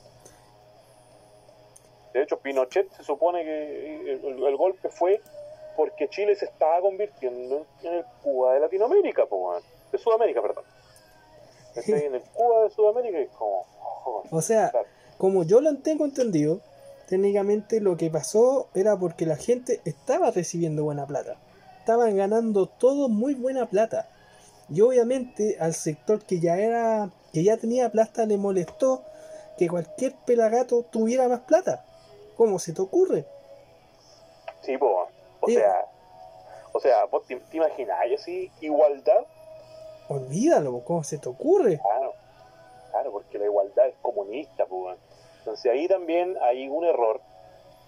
De 2.12 2.22
hecho, 2.22 2.38
Pinochet 2.38 2.90
se 2.92 3.02
supone 3.02 3.44
que 3.44 4.12
el, 4.12 4.56
golpe 4.56 4.88
fue 4.88 5.20
porque 5.76 6.08
Chile 6.08 6.34
se 6.36 6.44
estaba 6.44 6.80
convirtiendo 6.80 7.66
en 7.82 7.94
el 7.94 8.04
Cuba 8.22 8.54
de 8.54 8.60
Latinoamérica, 8.60 9.26
pues, 9.26 9.64
de 9.92 9.98
Sudamérica, 9.98 10.40
perdón. 10.40 10.64
¿Cachai? 11.74 12.06
En 12.06 12.14
el 12.14 12.22
Cuba 12.22 12.64
de 12.64 12.70
Sudamérica 12.70 13.18
es 13.18 13.30
como... 13.30 13.64
joder, 13.64 14.28
o 14.32 14.40
sea, 14.40 14.70
claro. 14.70 14.86
como 15.18 15.42
yo 15.42 15.60
lo 15.60 15.76
tengo 15.78 16.04
entendido, 16.04 16.60
técnicamente 17.08 17.80
lo 17.80 17.96
que 17.96 18.10
pasó 18.10 18.68
era 18.74 18.96
porque 18.96 19.26
la 19.26 19.36
gente 19.36 19.80
estaba 19.84 20.30
recibiendo 20.30 20.84
buena 20.84 21.06
plata. 21.06 21.36
Estaban 21.80 22.16
ganando 22.16 22.66
todo 22.66 23.08
muy 23.08 23.34
buena 23.34 23.66
plata. 23.66 24.08
Y 24.70 24.80
obviamente 24.80 25.56
al 25.60 25.74
sector 25.74 26.24
que 26.24 26.40
ya 26.40 26.56
era, 26.56 27.10
que 27.32 27.44
ya 27.44 27.56
tenía 27.56 27.90
plata 27.90 28.26
le 28.26 28.36
molestó 28.36 29.02
que 29.58 29.68
cualquier 29.68 30.14
pelagato 30.26 30.82
tuviera 30.82 31.28
más 31.28 31.40
plata. 31.40 31.84
¿Cómo 32.36 32.58
se 32.58 32.72
te 32.72 32.82
ocurre? 32.82 33.24
Sí, 34.62 34.76
weón. 34.76 35.08
o 35.40 35.46
sea... 35.48 35.86
O 36.76 36.80
sea, 36.80 37.04
vos 37.04 37.24
te, 37.24 37.36
te 37.36 37.56
imagináis 37.56 38.20
así, 38.20 38.50
igualdad, 38.60 39.24
Olvídalo, 40.08 40.84
¿cómo 40.84 41.02
se 41.02 41.18
te 41.18 41.28
ocurre? 41.28 41.78
Claro, 41.78 42.12
claro, 42.90 43.12
porque 43.12 43.38
la 43.38 43.46
igualdad 43.46 43.88
es 43.88 43.94
comunista, 44.02 44.66
pues. 44.66 44.98
Entonces 45.38 45.72
ahí 45.72 45.88
también 45.88 46.36
hay 46.42 46.68
un 46.68 46.84
error, 46.84 47.20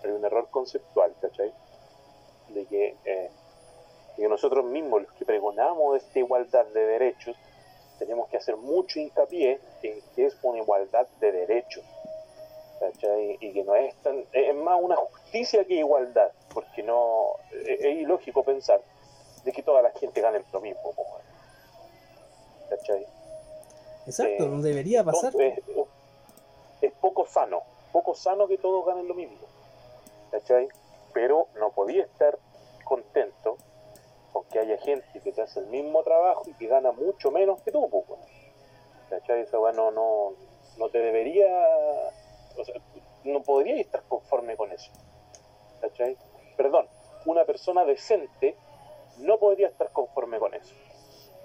hay 0.02 0.10
un 0.10 0.24
error 0.24 0.48
conceptual, 0.50 1.14
¿cachai? 1.20 1.52
De 2.48 2.64
que, 2.66 2.96
eh, 3.04 3.30
de 4.16 4.22
que 4.22 4.28
nosotros 4.28 4.64
mismos, 4.64 5.02
los 5.02 5.12
que 5.12 5.24
pregonamos 5.24 5.96
esta 5.96 6.18
igualdad 6.18 6.66
de 6.66 6.86
derechos, 6.86 7.36
tenemos 7.98 8.28
que 8.28 8.36
hacer 8.36 8.56
mucho 8.56 9.00
hincapié 9.00 9.60
en 9.82 10.00
que 10.14 10.26
es 10.26 10.36
una 10.42 10.58
igualdad 10.58 11.06
de 11.20 11.32
derechos, 11.32 11.84
¿cachai? 12.80 13.38
Y 13.40 13.52
que 13.52 13.64
no 13.64 13.74
es 13.74 13.94
tan, 13.96 14.24
es 14.32 14.54
más 14.54 14.78
una 14.80 14.96
justicia 14.96 15.64
que 15.64 15.74
igualdad, 15.74 16.30
porque 16.52 16.82
no, 16.82 17.32
es, 17.52 17.80
es 17.80 17.96
ilógico 17.96 18.42
pensar 18.42 18.80
de 19.44 19.52
que 19.52 19.62
toda 19.62 19.80
la 19.80 19.90
gente 19.92 20.20
gane 20.20 20.42
lo 20.52 20.60
mismo. 20.60 20.94
¿cachai? 22.68 23.06
Exacto, 24.06 24.44
Eh, 24.44 24.48
no 24.48 24.62
debería 24.62 25.04
pasar. 25.04 25.32
Es, 25.40 25.60
es 26.80 26.92
poco 27.00 27.26
sano, 27.26 27.62
poco 27.92 28.14
sano 28.14 28.46
que 28.46 28.58
todos 28.58 28.84
ganen 28.86 29.08
lo 29.08 29.14
mismo. 29.14 29.38
¿Cachai? 30.30 30.68
Pero 31.12 31.48
no 31.58 31.70
podía 31.70 32.04
estar 32.04 32.38
contento 32.84 33.56
con 34.37 34.45
que 34.49 34.59
haya 34.59 34.76
gente 34.76 35.20
que 35.20 35.32
te 35.32 35.41
hace 35.41 35.61
el 35.61 35.66
mismo 35.68 36.03
trabajo 36.03 36.43
y 36.47 36.53
que 36.53 36.66
gana 36.66 36.93
mucho 36.93 37.30
menos 37.30 37.62
que 37.62 37.72
tú, 37.72 37.89
pues. 37.89 38.20
¿Cachai? 39.09 39.41
Eso 39.41 39.61
bueno, 39.61 39.91
no, 39.91 40.34
no 40.76 40.91
te 40.91 40.99
debería, 40.99 41.47
o 42.59 42.64
sea, 42.64 42.74
no 43.24 43.43
podría 43.43 43.80
estar 43.80 44.03
conforme 44.03 44.55
con 44.55 44.72
eso. 44.72 44.93
¿Cachai? 45.80 46.18
Perdón, 46.55 46.87
una 47.24 47.47
persona 47.47 47.87
decente 47.87 48.57
no 49.20 49.39
podría 49.39 49.68
estar 49.68 49.91
conforme 49.91 50.39
con 50.39 50.53
eso. 50.53 50.74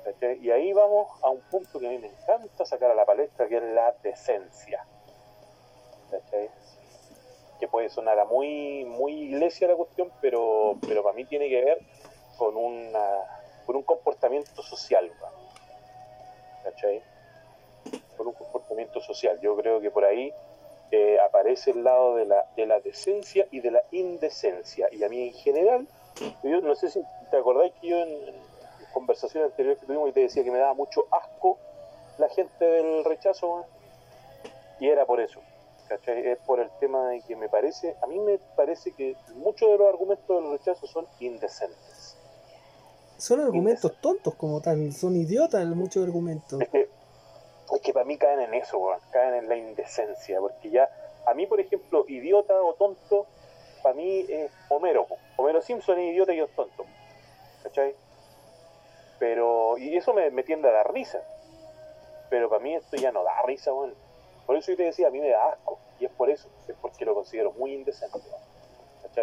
¿cachai? 0.03 0.39
Y 0.45 0.51
ahí 0.51 0.73
vamos 0.73 1.07
a 1.23 1.29
un 1.29 1.39
punto 1.49 1.79
que 1.79 1.87
a 1.87 1.91
mí 1.91 1.97
me 1.97 2.07
encanta 2.07 2.65
sacar 2.65 2.91
a 2.91 2.95
la 2.95 3.05
palestra, 3.05 3.47
que 3.47 3.55
es 3.55 3.63
la 3.63 3.95
decencia. 4.03 4.85
¿cachai? 6.09 6.49
Que 7.57 7.69
puede 7.69 7.89
sonar 7.89 8.19
a 8.19 8.25
muy, 8.25 8.83
muy 8.83 9.13
iglesia 9.13 9.69
la 9.69 9.75
cuestión, 9.77 10.11
pero, 10.19 10.75
pero 10.85 11.03
para 11.03 11.15
mí 11.15 11.23
tiene 11.23 11.47
que 11.47 11.63
ver 11.63 11.79
con, 12.41 12.57
una, 12.57 13.07
con 13.67 13.75
un 13.75 13.83
comportamiento 13.83 14.63
social. 14.63 15.11
¿Cachai? 16.63 17.03
Con 18.17 18.29
un 18.29 18.33
comportamiento 18.33 18.99
social. 18.99 19.39
Yo 19.41 19.55
creo 19.55 19.79
que 19.79 19.91
por 19.91 20.05
ahí 20.05 20.33
eh, 20.89 21.19
aparece 21.19 21.69
el 21.69 21.83
lado 21.83 22.15
de 22.15 22.25
la, 22.25 22.47
de 22.55 22.65
la 22.65 22.79
decencia 22.79 23.47
y 23.51 23.59
de 23.59 23.69
la 23.69 23.83
indecencia. 23.91 24.87
Y 24.91 25.03
a 25.03 25.09
mí 25.09 25.27
en 25.27 25.33
general, 25.33 25.87
yo 26.41 26.61
no 26.61 26.73
sé 26.73 26.89
si 26.89 26.99
te 27.29 27.37
acordáis 27.37 27.73
que 27.79 27.89
yo 27.89 27.97
en, 27.97 28.51
conversaciones 28.91 29.51
anteriores 29.51 29.79
que 29.79 29.85
tuvimos 29.85 30.09
y 30.09 30.13
te 30.13 30.21
decía 30.21 30.43
que 30.43 30.51
me 30.51 30.57
daba 30.57 30.73
mucho 30.73 31.05
asco 31.11 31.59
la 32.17 32.27
gente 32.29 32.65
del 32.65 33.05
rechazo, 33.05 33.65
y 34.79 34.89
era 34.89 35.05
por 35.05 35.21
eso. 35.21 35.39
Es 36.07 36.37
por 36.39 36.59
el 36.59 36.69
tema 36.79 37.07
de 37.09 37.21
que 37.21 37.35
me 37.35 37.49
parece, 37.49 37.95
a 38.01 38.07
mí 38.07 38.17
me 38.19 38.39
parece 38.55 38.93
que 38.93 39.15
muchos 39.35 39.69
de 39.69 39.77
los 39.77 39.87
argumentos 39.87 40.41
del 40.41 40.51
rechazo 40.51 40.87
son 40.87 41.05
indecentes. 41.19 41.90
Son 43.21 43.39
argumentos 43.39 43.93
tontos 44.01 44.33
como 44.33 44.61
tal, 44.61 44.91
son 44.93 45.15
idiotas 45.15 45.63
muchos 45.67 46.03
argumentos. 46.03 46.59
Es 46.59 46.69
que, 46.69 46.89
es 47.75 47.81
que 47.81 47.93
para 47.93 48.03
mí 48.03 48.17
caen 48.17 48.39
en 48.39 48.55
eso, 48.55 48.81
caen 49.11 49.35
en 49.35 49.47
la 49.47 49.55
indecencia, 49.55 50.39
porque 50.39 50.71
ya, 50.71 50.89
a 51.27 51.33
mí 51.35 51.45
por 51.45 51.59
ejemplo, 51.59 52.03
idiota 52.07 52.59
o 52.59 52.73
tonto, 52.73 53.27
para 53.83 53.93
mí 53.93 54.25
es 54.27 54.51
Homero. 54.69 55.05
Homero 55.37 55.61
Simpson 55.61 55.99
es 55.99 56.13
idiota 56.13 56.33
y 56.33 56.39
es 56.39 56.49
tonto. 56.55 56.85
¿Cachai? 57.61 57.93
Pero, 59.19 59.77
y 59.77 59.95
eso 59.95 60.13
me, 60.13 60.31
me 60.31 60.41
tiende 60.41 60.69
a 60.69 60.71
dar 60.71 60.91
risa. 60.91 61.21
Pero 62.31 62.49
para 62.49 62.63
mí 62.63 62.73
esto 62.73 62.97
ya 62.97 63.11
no 63.11 63.23
da 63.23 63.43
risa, 63.43 63.71
bueno 63.71 63.93
por 64.45 64.57
eso 64.57 64.71
yo 64.71 64.77
te 64.77 64.83
decía, 64.83 65.07
a 65.07 65.11
mí 65.11 65.19
me 65.19 65.29
da 65.29 65.49
asco, 65.49 65.79
y 65.97 66.05
es 66.05 66.11
por 66.11 66.29
eso, 66.29 66.49
es 66.67 66.75
porque 66.81 67.05
lo 67.05 67.13
considero 67.13 67.53
muy 67.53 67.73
indecente. 67.73 68.19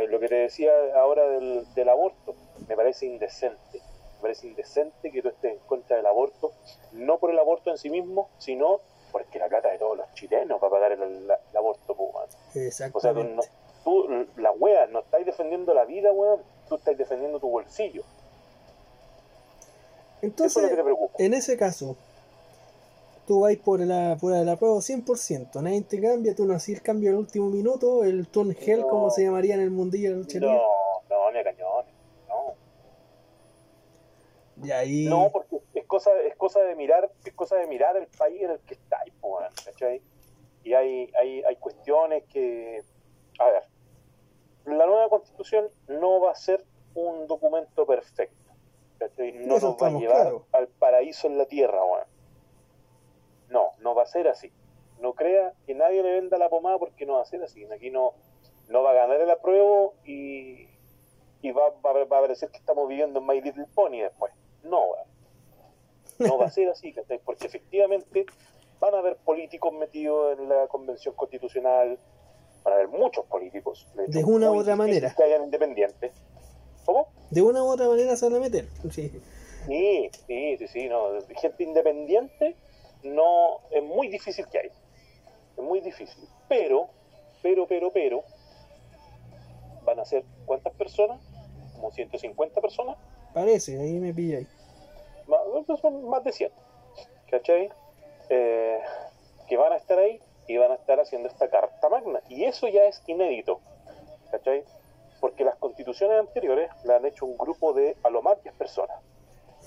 Lo 0.09 0.21
que 0.21 0.29
te 0.29 0.35
decía 0.37 0.71
ahora 0.97 1.29
del, 1.29 1.67
del 1.75 1.89
aborto, 1.89 2.35
me 2.67 2.77
parece 2.77 3.05
indecente. 3.05 3.83
Me 4.19 4.23
parece 4.23 4.47
indecente 4.47 5.11
que 5.11 5.23
tú 5.23 5.29
estés 5.29 5.53
en 5.53 5.59
contra 5.61 5.97
del 5.97 6.07
aborto, 6.07 6.53
no 6.93 7.19
por 7.19 7.31
el 7.31 7.39
aborto 7.39 7.71
en 7.71 7.79
sí 7.79 7.89
mismo, 7.91 8.29
sino 8.39 8.81
porque 9.13 9.39
la 9.39 9.49
plata 9.49 9.71
de 9.71 9.79
todos 9.79 9.97
los 9.97 10.13
chilenos 10.15 10.61
para 10.61 10.71
pagar 10.71 10.93
el, 10.93 11.31
aborto. 11.57 11.97
Exactamente. 12.55 13.39
O 13.39 13.43
sea, 13.43 13.53
tú, 13.85 14.27
la 14.37 14.53
wea, 14.53 14.87
no 14.87 15.01
estáis 15.01 15.27
defendiendo 15.27 15.73
la 15.75 15.85
vida, 15.85 16.13
weón, 16.13 16.41
tú 16.69 16.77
estás 16.77 16.97
defendiendo 16.97 17.41
tu 17.41 17.49
bolsillo. 17.49 18.03
Entonces, 20.21 20.71
en 21.19 21.35
ese 21.35 21.57
caso, 21.57 21.97
tú 23.27 23.41
vas 23.41 23.57
por 23.57 23.81
la, 23.81 24.17
por 24.21 24.33
la 24.33 24.57
prueba 24.57 24.77
100%, 24.77 25.63
nadie 25.63 25.83
te 25.83 26.01
cambia, 26.01 26.35
tú 26.35 26.45
no 26.45 26.55
haces 26.55 26.77
el 26.77 26.83
cambio 26.83 27.11
al 27.11 27.17
último 27.17 27.51
minuto, 27.51 28.03
el 28.03 28.27
turn 28.27 28.57
hell, 28.59 28.83
como 28.83 29.11
se 29.11 29.23
llamaría 29.23 29.55
en 29.55 29.61
el 29.61 29.71
mundillo 29.71 30.09
de 30.09 30.15
la 30.15 30.21
lucha 30.23 30.41
No, 30.41 30.63
no, 31.09 31.31
ni 31.31 31.39
a 31.39 31.43
no. 31.53 31.68
Y 34.63 34.71
ahí... 34.71 35.07
No, 35.07 35.31
porque 35.33 35.61
es 35.75 35.85
cosa, 35.87 36.11
es 36.23 36.35
cosa 36.37 36.61
de 36.61 36.75
mirar, 36.75 37.11
es 37.25 37.33
cosa 37.35 37.57
de 37.57 37.67
mirar 37.67 37.97
el 37.97 38.07
país 38.09 38.43
en 38.43 38.51
el 38.51 38.61
que 38.61 38.75
estáis, 38.75 39.13
¿cachai? 39.65 40.03
Y 40.65 40.75
hay, 40.75 41.11
hay, 41.21 41.43
hay 41.45 41.57
cuestiones 41.57 42.25
que, 42.25 42.83
a 43.39 43.47
ver, 43.47 43.63
la 44.67 44.87
nueva 44.87 45.09
constitución 45.09 45.69
no 45.89 46.21
va 46.21 46.33
a 46.33 46.35
ser 46.35 46.65
un 46.95 47.27
documento 47.27 47.87
perfecto, 47.87 48.53
¿cachai? 48.99 49.33
No 49.33 49.59
nos 49.59 49.77
va 49.77 49.87
a 49.87 49.91
llevar 49.91 50.33
al 50.53 50.69
paraíso 50.69 51.27
en 51.27 51.39
la 51.39 51.47
tierra, 51.47 51.83
bueno 51.83 52.19
no, 53.51 53.73
no 53.81 53.95
va 53.95 54.03
a 54.03 54.07
ser 54.07 54.29
así. 54.29 54.53
No 55.01 55.15
crea 55.15 55.53
que 55.67 55.75
nadie 55.75 56.03
le 56.03 56.13
venda 56.13 56.39
la 56.39 56.49
pomada 56.49 56.79
porque 56.79 57.07
no 57.07 57.15
va 57.15 57.23
a 57.23 57.27
ser 57.27 57.43
así. 57.43 57.65
Aquí 57.67 57.91
no, 57.91 58.15
no 58.69 58.83
va 58.83 58.91
a 58.91 58.95
ganar 58.95 59.21
el 59.21 59.31
apruebo 59.31 59.95
y, 60.05 60.69
y 61.43 61.53
va, 61.53 61.71
va, 61.85 62.03
a 62.03 62.07
parecer 62.07 62.51
que 62.51 62.59
estamos 62.59 62.89
viviendo 62.89 63.21
en 63.21 63.27
My 63.27 63.41
Little 63.41 63.67
Pony 63.75 63.99
después. 64.01 64.33
No, 64.63 64.81
no 66.19 66.39
va 66.39 66.47
a 66.47 66.51
ser 66.51 66.69
así, 66.69 66.95
porque 67.25 67.47
efectivamente 67.47 68.27
van 68.81 68.95
a 68.95 68.99
haber 68.99 69.17
políticos 69.17 69.73
metidos 69.73 70.39
en 70.39 70.49
la 70.49 70.67
convención 70.69 71.15
constitucional, 71.15 71.99
van 72.65 72.73
a 72.73 72.77
haber 72.77 72.89
muchos 72.89 73.25
políticos. 73.27 73.87
De, 73.95 74.25
una 74.25 74.51
u 74.51 74.59
otra 74.59 74.77
manera. 74.77 75.15
Que 75.17 75.25
hayan 75.25 75.45
independientes. 75.45 76.13
¿Cómo? 76.85 77.09
De 77.31 77.43
una 77.43 77.63
u 77.63 77.67
otra 77.67 77.89
manera 77.89 78.17
se 78.17 78.27
van 78.27 78.37
a 78.37 78.41
meter. 78.41 78.67
Sí, 79.69 80.11
sí, 80.11 80.11
sí, 80.27 80.57
sí, 80.57 80.69
sí 80.69 80.89
no. 80.89 81.21
Gente 81.37 81.63
independiente 81.63 82.57
no 83.03 83.61
es 83.71 83.83
muy 83.83 84.09
difícil 84.09 84.47
que 84.47 84.59
hay. 84.59 84.71
Es 85.57 85.63
muy 85.63 85.81
difícil. 85.81 86.27
Pero, 86.49 86.89
pero, 87.43 87.67
pero, 87.67 87.91
pero, 87.93 88.23
van 89.85 90.01
a 90.01 90.07
ser 90.07 90.25
¿cuántas 90.47 90.73
personas? 90.73 91.21
Como 91.75 91.91
150 91.91 92.61
personas. 92.63 92.97
Parece, 93.33 93.81
ahí 93.81 93.99
me 93.99 94.13
pilla 94.13 94.39
ahí. 94.39 94.47
Más, 95.27 95.81
son 95.81 96.09
más 96.09 96.25
de 96.25 96.33
100. 96.33 96.53
¿Cachai? 97.31 97.71
Eh, 98.31 98.81
que 99.49 99.57
van 99.57 99.73
a 99.73 99.77
estar 99.77 99.99
ahí 99.99 100.21
y 100.47 100.57
van 100.57 100.73
a 100.73 100.75
estar 100.75 100.99
haciendo 101.01 101.29
esta 101.29 101.49
carta 101.49 101.89
magna. 101.89 102.21
Y 102.29 102.45
eso 102.45 102.69
ya 102.69 102.85
es 102.85 103.03
inédito. 103.07 103.61
¿Cachai? 104.31 104.65
Porque 105.21 105.45
las 105.45 105.57
constituciones 105.57 106.19
anteriores 106.19 106.71
la 106.85 106.97
han 106.97 107.07
hecho 107.07 107.27
un 107.27 107.37
grupo 107.37 107.73
de 107.73 107.97
a 108.03 108.11
lo 108.11 108.23
más 108.23 108.43
10 108.43 108.55
personas 108.55 108.97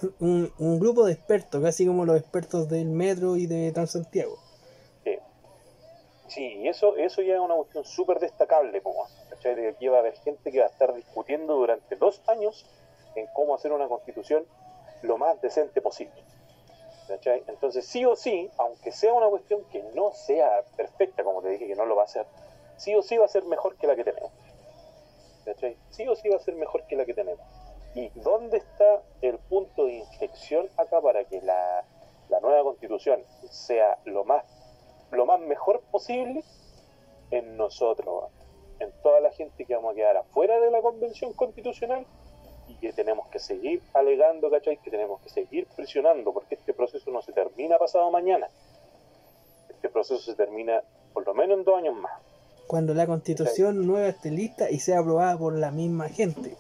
un, 0.20 0.51
un, 0.57 0.80
grupo 0.80 1.05
de 1.05 1.14
expertos, 1.14 1.62
casi 1.62 1.86
como 1.86 2.05
los 2.05 2.20
expertos 2.20 2.70
del 2.70 2.89
metro 2.89 3.36
y 3.36 3.47
de 3.47 3.72
Transantiago. 3.72 4.38
Sí, 5.03 5.18
sí 6.28 6.43
y 6.62 6.68
eso, 6.68 6.95
eso 6.97 7.22
ya 7.22 7.36
es 7.36 7.39
una 7.39 7.55
cuestión 7.55 7.86
súper 7.86 8.20
destacable, 8.20 8.82
como, 8.82 9.05
De 9.43 9.70
aquí 9.70 9.88
va 9.88 9.97
a 9.97 9.99
haber 9.99 10.18
gente 10.18 10.51
que 10.51 10.59
va 10.59 10.66
a 10.66 10.70
estar 10.70 10.93
discutiendo 10.93 11.55
durante 11.55 11.95
dos 11.95 12.22
años 12.28 12.66
en 13.16 13.28
cómo 13.34 13.55
hacer 13.55 13.72
una 13.72 13.88
constitución 13.88 14.45
lo 15.01 15.18
más 15.18 15.41
decente 15.41 15.82
posible. 15.82 16.24
Entonces, 17.47 17.86
sí 17.86 18.05
o 18.05 18.16
sí, 18.16 18.49
aunque 18.57 18.91
sea 18.91 19.14
una 19.14 19.28
cuestión 19.28 19.64
que 19.66 19.84
no 19.95 20.12
sea 20.14 20.64
perfecta, 20.78 21.24
como 21.24 21.41
te 21.41 21.49
dije 21.49 21.68
que 21.68 21.76
no 21.76 21.86
lo 21.86 21.95
va 21.95 22.03
a 22.03 22.07
ser, 22.07 22.26
sí 22.78 22.95
o 22.95 23.01
sí 23.01 23.18
va 23.18 23.26
a 23.26 23.28
ser 23.28 23.43
mejor 23.43 23.76
que 23.76 23.88
la 23.88 23.95
que 23.95 24.03
tenemos. 24.03 24.32
Sí 25.89 26.07
o 26.07 26.16
sí 26.16 26.30
va 26.30 26.38
a 26.38 26.39
ser 26.39 26.55
mejor 26.55 26.86
que 26.88 26.95
la 26.95 27.05
que 27.05 27.14
tenemos. 27.14 27.45
¿Y 27.95 28.09
dónde 28.20 28.57
está 28.57 29.01
el 29.22 29.38
punto 29.38 29.86
de 29.86 29.93
inflexión 29.93 30.70
acá 30.78 31.01
para 31.01 31.26
que 31.26 31.41
la, 31.41 31.84
nueva 32.41 32.64
constitución 32.64 33.22
sea 33.49 33.97
lo 34.05 34.24
más, 34.24 34.45
lo 35.12 35.26
más 35.26 35.39
mejor 35.41 35.82
posible 35.91 36.43
en 37.32 37.57
nosotros, 37.57 38.32
en 38.80 38.91
toda 39.03 39.20
la 39.20 39.32
gente 39.32 39.66
que 39.66 39.76
vamos 39.76 39.91
a 39.91 39.95
quedar 39.95 40.18
afuera 40.18 40.59
de 40.59 40.72
la 40.72 40.82
convención 40.82 41.34
constitucional 41.34 42.05
y 42.72 42.76
que 42.76 42.93
tenemos 42.93 43.28
que 43.28 43.39
seguir 43.39 43.82
alegando, 43.93 44.49
¿cachai? 44.49 44.78
Que 44.78 44.89
tenemos 44.89 45.22
que 45.22 45.30
seguir 45.30 45.67
presionando 45.76 46.32
porque 46.34 46.55
este 46.55 46.74
proceso 46.74 47.11
no 47.11 47.22
se 47.22 47.34
termina 47.34 47.78
pasado 47.78 48.09
mañana. 48.11 48.47
Este 49.69 49.89
proceso 49.89 50.19
se 50.19 50.36
termina 50.36 50.82
por 51.13 51.26
lo 51.26 51.34
menos 51.34 51.57
en 51.59 51.63
dos 51.65 51.78
años 51.78 51.95
más. 51.95 52.13
Cuando 52.67 52.93
la 52.93 53.05
constitución 53.05 53.86
nueva 53.86 54.07
esté 54.07 54.32
lista 54.32 54.69
y 54.69 54.80
sea 54.80 54.99
aprobada 54.99 55.38
por 55.38 55.53
la 55.57 55.72
misma 55.72 56.07
gente. 56.07 56.55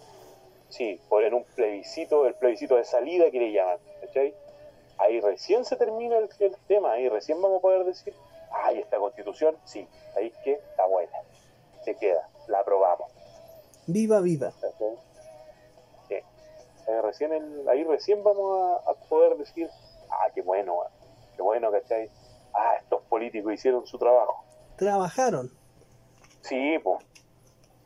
Sí, 0.69 0.99
por 1.07 1.23
en 1.23 1.33
un 1.33 1.43
plebiscito, 1.55 2.27
el 2.27 2.33
plebiscito 2.35 2.75
de 2.75 2.83
salida 2.83 3.31
que 3.31 3.39
le 3.39 3.51
llaman, 3.51 3.77
¿cachai? 4.01 4.33
Ahí 4.97 5.19
recién 5.19 5.63
se 5.65 5.77
termina 5.77 6.17
el, 6.17 6.29
tema, 6.67 6.93
ahí 6.93 7.09
recién 7.09 7.41
vamos 7.41 7.59
a 7.59 7.61
poder 7.61 7.85
decir, 7.85 8.13
ay, 8.51 8.79
esta 8.79 8.97
constitución, 8.97 9.55
sí, 9.65 9.87
ahí 10.15 10.31
que 10.43 10.53
está 10.53 10.85
buena, 10.85 11.11
se 11.83 11.95
queda, 11.95 12.27
la 12.47 12.59
aprobamos. 12.59 13.09
Viva, 13.87 14.21
viva. 14.21 14.53
Ahí 16.91 17.01
recién, 17.01 17.31
ahí 17.69 17.83
recién 17.83 18.23
vamos 18.23 18.81
a, 18.85 18.93
poder 19.07 19.37
decir, 19.37 19.69
ah, 20.09 20.27
qué 20.33 20.41
bueno, 20.41 20.79
qué 21.35 21.41
bueno, 21.41 21.71
¿cachai? 21.71 22.09
Ah, 22.53 22.75
estos 22.79 23.01
políticos 23.03 23.53
hicieron 23.53 23.85
su 23.85 23.97
trabajo. 23.97 24.43
Trabajaron. 24.75 25.49
Sí, 26.41 26.77
pues. 26.83 27.05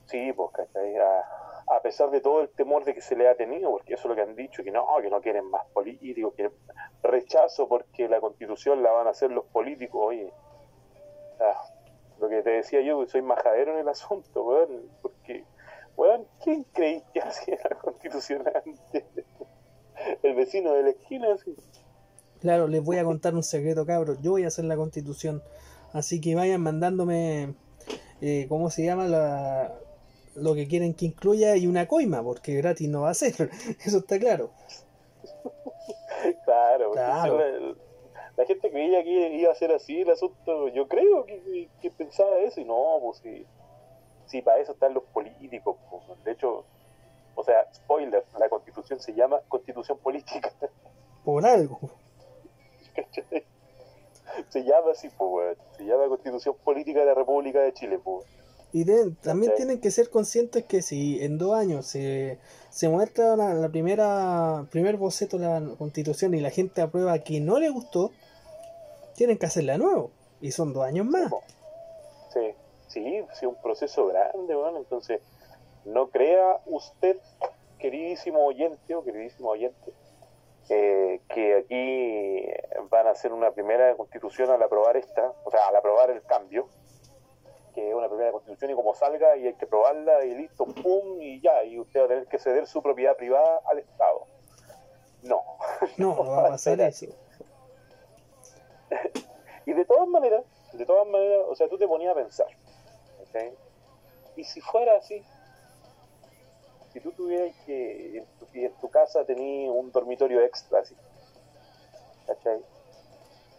Sí, 0.08 0.34
pues, 0.34 0.51
¿cachai? 0.51 0.95
Ah, 0.97 1.24
a 1.68 1.82
pesar 1.82 2.12
de 2.12 2.22
todo 2.22 2.41
el 2.41 2.49
temor 2.49 2.84
de 2.86 2.93
que 2.93 3.01
se 3.01 3.16
le 3.16 3.28
ha 3.28 3.36
tenido, 3.36 3.72
porque 3.72 3.95
eso 3.95 4.03
es 4.03 4.10
lo 4.10 4.16
que 4.16 4.22
han 4.22 4.36
dicho, 4.36 4.64
que 4.64 4.72
no, 4.72 4.86
que 5.01 5.10
no 5.10 5.22
quieren 5.22 5.49
más 5.49 5.66
políticos, 5.74 6.34
que 6.36 6.51
rechazo 7.01 7.68
porque 7.68 8.08
la 8.08 8.20
constitución 8.20 8.84
la 8.84 8.91
van 8.91 9.08
a 9.08 9.12
hacer 9.12 9.32
los 9.32 9.45
políticos, 9.45 10.01
oye, 10.03 10.32
ah, 11.39 11.64
lo 12.20 12.30
que 12.30 12.43
te 12.43 12.51
decía 12.51 12.82
yo, 12.82 12.99
que 13.01 13.08
soy 13.08 13.22
majadero 13.22 13.74
en 13.74 13.80
el 13.80 13.89
asunto, 13.89 14.43
weón, 14.43 14.89
porque, 15.01 15.43
weón, 15.97 16.25
¿quién 16.43 16.65
creí 16.73 17.03
que 17.13 17.19
hacía 17.21 17.57
la 17.69 17.77
constitución 17.77 18.43
antes? 18.47 19.03
El 20.23 20.35
vecino 20.35 20.73
de 20.73 20.83
la 20.83 20.89
esquina, 20.89 21.33
así. 21.33 21.55
Claro, 22.41 22.67
les 22.67 22.83
voy 22.83 22.97
a 22.97 23.03
contar 23.03 23.33
un 23.33 23.43
secreto, 23.43 23.85
cabros, 23.85 24.21
yo 24.21 24.31
voy 24.31 24.43
a 24.43 24.47
hacer 24.47 24.65
la 24.65 24.75
constitución, 24.75 25.41
así 25.93 26.21
que 26.21 26.35
vayan 26.35 26.61
mandándome, 26.61 27.55
eh, 28.21 28.45
¿cómo 28.49 28.69
se 28.69 28.83
llama 28.83 29.05
la 29.05 29.73
lo 30.35 30.53
que 30.53 30.67
quieren 30.67 30.93
que 30.93 31.05
incluya 31.05 31.55
y 31.55 31.65
una 31.67 31.87
coima, 31.87 32.21
porque 32.21 32.55
gratis 32.55 32.89
no 32.89 33.01
va 33.01 33.09
a 33.09 33.13
ser, 33.13 33.49
eso 33.85 33.99
está 33.99 34.19
claro. 34.19 34.51
claro, 36.43 36.93
La, 38.37 38.45
gente 38.45 38.69
creía 38.69 39.03
que 39.03 39.35
iba 39.37 39.51
a 39.51 39.55
ser 39.55 39.71
así 39.71 40.01
el 40.01 40.09
asunto, 40.09 40.67
yo 40.69 40.87
creo 40.87 41.25
que, 41.25 41.91
pensaba 41.97 42.37
eso 42.39 42.59
y 42.59 42.65
no, 42.65 42.99
pues 43.01 43.17
si, 43.19 43.45
si 44.28 44.41
para 44.41 44.59
eso 44.59 44.73
están 44.73 44.93
los 44.93 45.03
políticos. 45.05 45.76
po. 45.89 46.01
De 46.23 46.32
hecho, 46.32 46.65
o 47.36 47.43
sea, 47.43 47.67
spoiler, 47.73 48.23
la 48.39 48.49
constitución 48.49 48.99
se 48.99 49.13
llama 49.13 49.39
constitución 49.47 49.97
política. 49.99 50.51
Por 51.23 51.45
algo. 51.45 51.80
se 54.49 54.63
llama 54.63 54.91
así, 54.91 55.09
weón. 55.19 55.55
Se 55.78 55.84
llama 55.86 56.07
constitución 56.07 56.55
política 56.63 56.99
de 57.01 57.05
la 57.07 57.13
República 57.13 57.59
de 57.61 57.73
Chile, 57.73 57.99
po. 57.99 58.23
Y 58.71 58.84
de- 58.84 59.11
también 59.21 59.53
tienen 59.55 59.80
que 59.80 59.89
ser 59.91 60.09
conscientes 60.09 60.65
que 60.65 60.82
si 60.82 61.23
en 61.23 61.38
dos 61.38 61.53
años 61.55 61.86
se, 61.86 62.39
se 62.69 62.89
muestra 62.89 63.36
la, 63.38 63.53
la 63.53 63.69
primera 63.69 64.65
primer 64.69 64.97
boceto 64.97 65.38
de 65.38 65.45
la 65.47 65.76
constitución 65.78 66.34
y 66.34 66.41
la 66.41 66.49
gente 66.49 66.82
aprueba 66.82 67.17
que 67.19 67.39
no 67.39 67.57
le 67.59 67.69
gustó, 67.69 68.11
tienen 69.15 69.38
que 69.38 69.45
hacerla 69.45 69.73
de 69.73 69.80
nuevo. 69.80 70.11
Y 70.41 70.51
son 70.51 70.73
dos 70.73 70.84
años 70.84 71.05
más. 71.05 71.30
Po. 71.30 71.41
Sí, 72.95 73.03
sí, 73.03 73.25
sí, 73.33 73.45
un 73.45 73.55
proceso 73.55 74.07
grande, 74.07 74.55
weón. 74.55 74.77
Entonces, 74.77 75.21
no 75.83 76.09
crea 76.09 76.61
usted, 76.65 77.17
queridísimo 77.77 78.45
oyente 78.45 78.95
o 78.95 79.03
queridísimo 79.03 79.49
oyente, 79.49 79.91
eh, 80.69 81.19
que 81.27 81.57
aquí 81.57 82.45
van 82.89 83.07
a 83.07 83.09
hacer 83.09 83.33
una 83.33 83.51
primera 83.51 83.93
constitución 83.97 84.49
al 84.49 84.63
aprobar 84.63 84.95
esta, 84.95 85.33
o 85.43 85.51
sea, 85.51 85.67
al 85.67 85.75
aprobar 85.75 86.09
el 86.09 86.23
cambio, 86.23 86.69
que 87.73 87.89
es 87.89 87.93
una 87.93 88.07
primera 88.07 88.31
constitución 88.31 88.71
y 88.71 88.75
como 88.75 88.95
salga 88.95 89.35
y 89.35 89.47
hay 89.47 89.55
que 89.55 89.65
aprobarla 89.65 90.23
y 90.23 90.33
listo, 90.33 90.63
pum, 90.65 91.21
y 91.21 91.41
ya, 91.41 91.65
y 91.65 91.77
usted 91.77 91.99
va 91.99 92.05
a 92.05 92.07
tener 92.07 92.27
que 92.27 92.39
ceder 92.39 92.65
su 92.65 92.81
propiedad 92.81 93.17
privada 93.17 93.59
al 93.65 93.79
Estado. 93.79 94.25
No. 95.21 95.43
No, 95.97 96.15
no 96.15 96.31
va 96.31 96.47
a 96.47 96.49
pasar 96.51 96.79
eso. 96.79 97.07
Y 99.67 99.73
de 99.73 99.83
todas 99.83 100.07
maneras, 100.07 100.45
de 100.73 100.85
todas 100.85 101.07
maneras, 101.07 101.41
o 101.49 101.55
sea, 101.55 101.67
tú 101.67 101.77
te 101.77 101.87
ponías 101.87 102.11
a 102.11 102.15
pensar, 102.15 102.47
Y 104.36 104.43
si 104.43 104.61
fuera 104.61 104.97
así, 104.97 105.23
si 106.91 106.99
tú 106.99 107.11
tuvieras 107.11 107.55
que, 107.65 108.17
en 108.17 108.25
tu, 108.39 108.47
en 108.53 108.73
tu 108.79 108.89
casa 108.89 109.25
tenías 109.25 109.71
un 109.73 109.91
dormitorio 109.91 110.41
extra, 110.41 110.79
así, 110.79 110.95
¿cachai? 112.25 112.61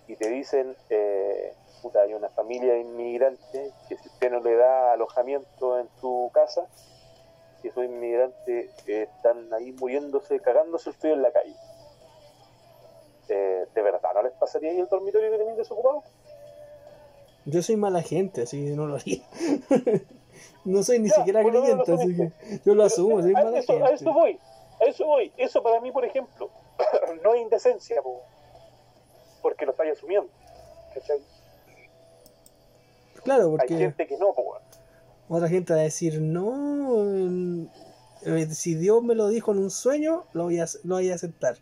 Y 0.08 0.16
te 0.16 0.28
dicen, 0.30 0.76
eh, 0.88 1.54
puta, 1.82 2.02
hay 2.02 2.14
una 2.14 2.28
familia 2.30 2.76
inmigrante 2.78 3.72
que 3.88 3.96
si 3.96 4.08
usted 4.08 4.30
no 4.30 4.40
le 4.40 4.56
da 4.56 4.92
alojamiento 4.92 5.78
en 5.78 5.88
tu 6.00 6.30
casa, 6.32 6.66
si 7.60 7.68
esos 7.68 7.84
inmigrantes 7.84 8.70
eh, 8.86 9.08
están 9.14 9.52
ahí 9.52 9.72
muriéndose, 9.72 10.40
cagándose 10.40 10.90
el 10.90 10.96
frío 10.96 11.14
en 11.14 11.22
la 11.22 11.32
calle. 11.32 11.56
Eh, 13.28 13.66
¿De 13.74 13.82
verdad 13.82 14.14
no 14.14 14.22
les 14.22 14.32
pasaría 14.34 14.70
ahí 14.70 14.78
el 14.78 14.88
dormitorio 14.88 15.30
que 15.30 15.38
tenían 15.38 15.56
desocupado? 15.56 16.04
Yo 17.46 17.62
soy 17.62 17.76
mala 17.76 18.02
gente, 18.02 18.42
así 18.42 18.64
que 18.64 18.70
no 18.70 18.86
lo 18.86 18.96
haría. 18.96 19.22
no 20.64 20.82
soy 20.82 20.98
ni 20.98 21.08
Ya, 21.08 21.14
siquiera 21.14 21.42
creyente, 21.42 21.92
así 21.92 22.16
que 22.16 22.32
yo 22.64 22.74
lo 22.74 22.84
asumo, 22.84 23.22
soy 23.22 23.32
a, 23.34 23.42
mala 23.44 23.58
eso, 23.58 23.72
a 23.72 23.76
gente. 23.76 23.94
eso 23.94 24.12
voy, 24.12 24.38
a 24.80 24.84
eso 24.84 25.06
voy. 25.06 25.32
Eso 25.36 25.62
para 25.62 25.80
mí, 25.80 25.92
por 25.92 26.04
ejemplo, 26.04 26.50
no 27.22 27.34
es 27.34 27.42
indecencia, 27.42 28.02
po, 28.02 28.20
porque 29.42 29.64
lo 29.64 29.70
estáis 29.70 29.92
asumiendo. 29.92 30.28
¿cachai? 30.92 31.18
Claro, 33.22 33.44
Hay 33.44 33.50
porque 33.50 33.76
gente 33.76 34.06
que 34.06 34.18
no, 34.18 34.32
po, 34.34 34.58
otra 35.28 35.48
gente 35.48 35.72
va 35.72 35.80
a 35.80 35.82
decir, 35.82 36.20
no, 36.20 37.04
eh, 38.22 38.46
si 38.50 38.74
Dios 38.74 39.02
me 39.02 39.14
lo 39.14 39.28
dijo 39.28 39.52
en 39.52 39.58
un 39.58 39.70
sueño, 39.70 40.24
lo 40.32 40.44
voy 40.44 40.58
a, 40.58 40.66
lo 40.84 40.96
voy 40.96 41.10
a 41.10 41.14
aceptar. 41.14 41.56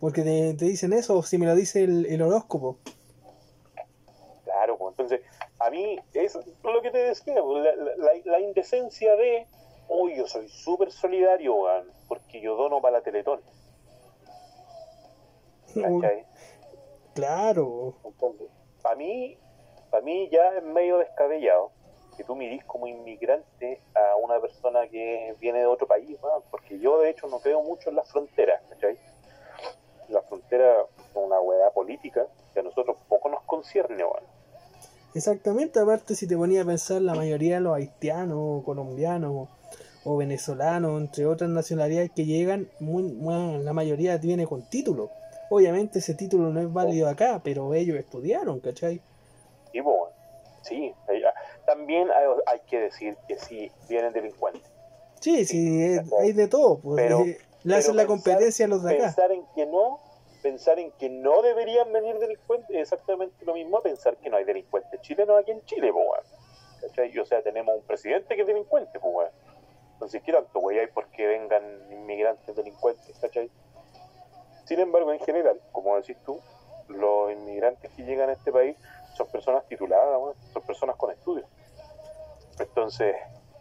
Porque 0.00 0.22
te, 0.22 0.54
te 0.54 0.64
dicen 0.64 0.92
eso, 0.92 1.16
o 1.18 1.22
si 1.22 1.38
me 1.38 1.46
lo 1.46 1.54
dice 1.54 1.84
el, 1.84 2.06
el 2.06 2.22
horóscopo. 2.22 2.78
A 5.68 5.70
mí 5.70 5.98
es 6.14 6.34
lo 6.64 6.80
que 6.80 6.90
te 6.90 6.96
decía, 6.96 7.42
pues, 7.42 7.62
la, 7.62 7.74
la- 7.96 8.12
la- 8.24 8.40
indecencia 8.40 9.14
de, 9.16 9.46
uy, 9.90 10.16
yo 10.16 10.26
soy 10.26 10.48
súper 10.48 10.90
solidario, 10.90 11.54
porque 12.08 12.40
yo 12.40 12.56
dono 12.56 12.80
para 12.80 12.98
la 12.98 13.02
Teletón. 13.02 13.42
¿cachai? 16.00 16.24
Claro, 17.14 17.96
Entonces, 18.02 18.48
para 18.80 18.96
mí, 18.96 19.36
para 19.90 20.02
mí 20.02 20.30
ya 20.30 20.56
es 20.56 20.62
medio 20.62 20.96
descabellado 20.96 21.70
que 22.16 22.24
tú 22.24 22.34
mirís 22.34 22.64
como 22.64 22.86
inmigrante 22.86 23.82
a 23.94 24.16
una 24.16 24.40
persona 24.40 24.88
que 24.88 25.34
viene 25.38 25.58
de 25.58 25.66
otro 25.66 25.86
país, 25.86 26.18
porque 26.50 26.78
yo 26.78 26.98
de 26.98 27.10
hecho 27.10 27.26
no 27.26 27.40
creo 27.40 27.62
mucho 27.62 27.90
en 27.90 27.96
las 27.96 28.10
fronteras, 28.10 28.62
¿cachai? 28.70 28.98
La 30.08 30.22
frontera 30.22 30.80
es 30.80 31.04
una 31.14 31.38
hueá 31.40 31.70
política 31.72 32.26
que 32.54 32.60
a 32.60 32.62
nosotros 32.62 32.96
poco 33.06 33.28
nos 33.28 33.42
concierne, 33.42 34.02
weón. 34.02 34.37
Exactamente. 35.14 35.80
Aparte, 35.80 36.14
si 36.14 36.26
te 36.26 36.36
ponía 36.36 36.62
a 36.62 36.64
pensar, 36.64 37.02
la 37.02 37.14
mayoría 37.14 37.56
de 37.56 37.60
los 37.60 37.74
haitianos, 37.74 38.64
colombianos 38.64 39.48
o 40.04 40.16
venezolanos, 40.16 41.00
entre 41.00 41.26
otras 41.26 41.50
nacionalidades 41.50 42.10
que 42.14 42.24
llegan, 42.24 42.68
muy, 42.80 43.02
muy- 43.02 43.62
la 43.62 43.72
mayoría 43.72 44.16
viene 44.18 44.46
con 44.46 44.62
título. 44.68 45.10
Obviamente 45.50 45.98
ese 45.98 46.14
título 46.14 46.50
no 46.50 46.60
es 46.60 46.72
válido 46.72 47.08
acá, 47.08 47.40
pero 47.42 47.72
ellos 47.74 47.96
estudiaron, 47.98 48.60
¿cachai? 48.60 49.00
Y 49.72 49.80
bueno, 49.80 50.06
sí, 50.62 50.94
eh, 51.08 51.22
también 51.66 52.08
hay, 52.10 52.26
hay 52.46 52.60
que 52.68 52.78
decir 52.80 53.16
que 53.26 53.38
sí, 53.38 53.70
vienen 53.88 54.12
delincuentes. 54.12 54.62
Sí, 55.20 55.44
sí, 55.44 55.82
es- 55.82 56.00
¿cachai? 56.02 56.18
hay 56.26 56.32
de 56.32 56.48
todo. 56.48 56.78
Pues, 56.78 57.02
Pero- 57.02 57.20
eh, 57.24 57.38
le 57.64 57.74
hacen 57.74 57.96
la 57.96 58.06
competencia 58.06 58.66
a 58.66 58.68
los 58.68 58.82
de 58.84 58.94
acá. 58.94 59.04
Pensar 59.06 59.32
en 59.32 59.42
que 59.54 59.66
no, 59.66 60.00
pensar 60.42 60.78
en 60.78 60.92
que 60.92 61.08
no 61.08 61.42
deberían 61.42 61.92
venir 61.92 62.18
delincuentes 62.18 62.70
es 62.70 62.82
exactamente 62.82 63.44
lo 63.44 63.54
mismo 63.54 63.80
pensar 63.80 64.16
que 64.16 64.30
no 64.30 64.36
hay 64.36 64.44
delincuentes 64.44 65.00
chilenos 65.00 65.40
aquí 65.40 65.50
en 65.50 65.64
Chile, 65.64 65.92
po. 65.92 66.14
¿Cachai? 66.80 67.16
O 67.18 67.24
sea, 67.24 67.42
tenemos 67.42 67.74
un 67.74 67.82
presidente 67.82 68.34
que 68.34 68.42
es 68.42 68.46
delincuente, 68.46 68.98
pues, 69.00 69.14
weón. 69.14 69.30
Entonces, 69.94 70.22
¿qué 70.22 70.32
tanto, 70.32 70.60
güey, 70.60 70.78
hay 70.78 70.86
porque 70.86 71.26
vengan 71.26 71.64
inmigrantes 71.90 72.54
delincuentes. 72.54 73.20
Sin 74.64 74.78
embargo, 74.78 75.12
en 75.12 75.18
general, 75.20 75.60
como 75.72 75.96
decís 75.96 76.16
tú, 76.24 76.40
los 76.88 77.32
inmigrantes 77.32 77.90
que 77.92 78.04
llegan 78.04 78.28
a 78.28 78.34
este 78.34 78.52
país 78.52 78.76
son 79.16 79.26
personas 79.28 79.66
tituladas, 79.66 80.36
son 80.52 80.62
personas 80.62 80.94
con 80.96 81.10
estudios. 81.10 81.48
Entonces, 82.60 83.16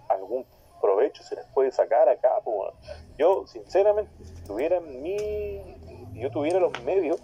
algún 0.09 0.45
provecho 0.79 1.23
se 1.23 1.35
les 1.35 1.45
puede 1.47 1.71
sacar 1.71 2.07
acá, 2.07 2.39
pues, 2.43 2.55
weón. 2.55 2.73
Yo, 3.17 3.47
sinceramente, 3.47 4.11
si 4.23 4.43
tuviera 4.43 4.79
mi, 4.79 5.76
si 6.17 6.23
yo 6.23 6.31
tuviera 6.31 6.59
los 6.59 6.71
medios, 6.83 7.21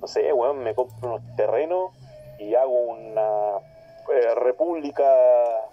no 0.00 0.06
sé, 0.06 0.32
weón, 0.32 0.58
me 0.62 0.72
compro 0.74 1.08
unos 1.16 1.36
terrenos 1.36 1.90
y 2.38 2.54
hago 2.54 2.70
una 2.72 3.58
eh, 4.14 4.34
república 4.36 5.04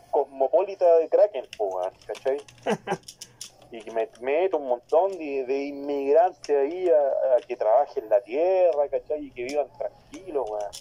cosmopolita 0.09 0.97
de 0.97 1.07
Kraken, 1.07 1.45
weón, 1.59 1.93
¿cachai? 2.07 2.41
y 3.71 3.91
me 3.91 4.09
meto 4.21 4.57
un 4.57 4.67
montón 4.69 5.11
de, 5.19 5.45
de 5.45 5.65
inmigrantes 5.65 6.49
ahí 6.57 6.89
a, 6.89 7.36
a 7.36 7.41
que 7.47 7.55
trabajen 7.55 8.09
la 8.09 8.21
tierra, 8.21 8.88
¿cachai? 8.89 9.26
Y 9.28 9.32
que 9.32 9.43
vivan 9.43 9.67
tranquilos, 9.78 10.49
weón. 10.49 10.71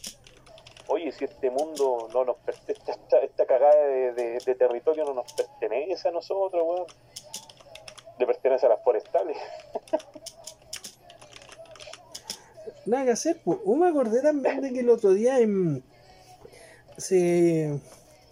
Oye, 0.89 1.13
si 1.13 1.25
este 1.27 1.51
mundo 1.51 2.09
no 2.13 2.25
nos 2.25 2.37
pertenece, 2.39 2.91
esta, 2.91 3.19
esta 3.19 3.45
cagada 3.47 3.77
de, 3.87 4.13
de- 4.13 4.39
de 4.39 4.55
territorio 4.55 5.05
no 5.05 5.13
nos 5.15 5.31
pertenece 5.35 6.09
a 6.09 6.11
nosotros, 6.11 6.63
weón. 6.65 6.87
Le 8.19 8.27
pertenece 8.27 8.65
a 8.67 8.71
las 8.71 8.83
forestales. 8.83 9.37
Nada 12.87 13.05
que 13.05 13.11
hacer, 13.13 13.41
pues. 13.45 13.59
Me 13.67 13.89
acordé 13.89 14.23
también 14.23 14.61
de 14.61 14.73
que 14.73 14.81
el 14.81 14.91
otro 14.91 15.13
día 15.13 15.37
se, 16.97 17.81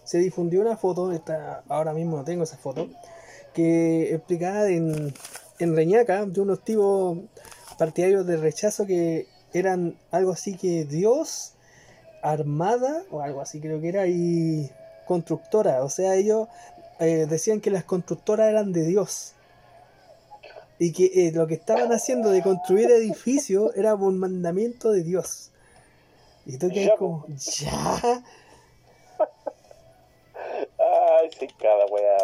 se 0.03 0.17
difundió 0.17 0.61
una 0.61 0.77
foto, 0.77 1.11
esta, 1.11 1.63
ahora 1.67 1.93
mismo 1.93 2.17
no 2.17 2.23
tengo 2.23 2.43
esa 2.43 2.57
foto, 2.57 2.89
que 3.53 4.13
explicaba 4.13 4.67
en, 4.69 5.13
en 5.59 5.75
Reñaca 5.75 6.25
de 6.25 6.41
unos 6.41 6.63
tipos 6.63 7.19
partidarios 7.77 8.25
de 8.27 8.37
rechazo 8.37 8.85
que 8.85 9.27
eran 9.53 9.97
algo 10.11 10.31
así 10.31 10.55
que 10.55 10.85
Dios, 10.85 11.53
Armada, 12.21 13.03
o 13.09 13.21
algo 13.21 13.41
así 13.41 13.59
creo 13.59 13.81
que 13.81 13.89
era, 13.89 14.07
y 14.07 14.69
constructora. 15.07 15.83
O 15.83 15.89
sea, 15.89 16.15
ellos 16.15 16.47
eh, 16.99 17.25
decían 17.29 17.61
que 17.61 17.71
las 17.71 17.83
constructoras 17.83 18.49
eran 18.49 18.71
de 18.71 18.85
Dios. 18.85 19.33
Y 20.83 20.93
que 20.93 21.27
eh, 21.27 21.31
lo 21.31 21.45
que 21.45 21.53
estaban 21.53 21.91
haciendo 21.91 22.31
de 22.31 22.41
construir 22.41 22.89
edificios 22.89 23.71
era 23.75 23.95
por 23.95 24.11
mandamiento 24.13 24.91
de 24.91 25.03
Dios. 25.03 25.51
Y 26.43 26.57
tú 26.57 26.69
que 26.69 26.91
como, 26.97 27.23
ya. 27.27 28.23
Ay, 30.79 31.29
sí, 31.37 31.47
cada 31.59 31.85
weá. 31.85 32.17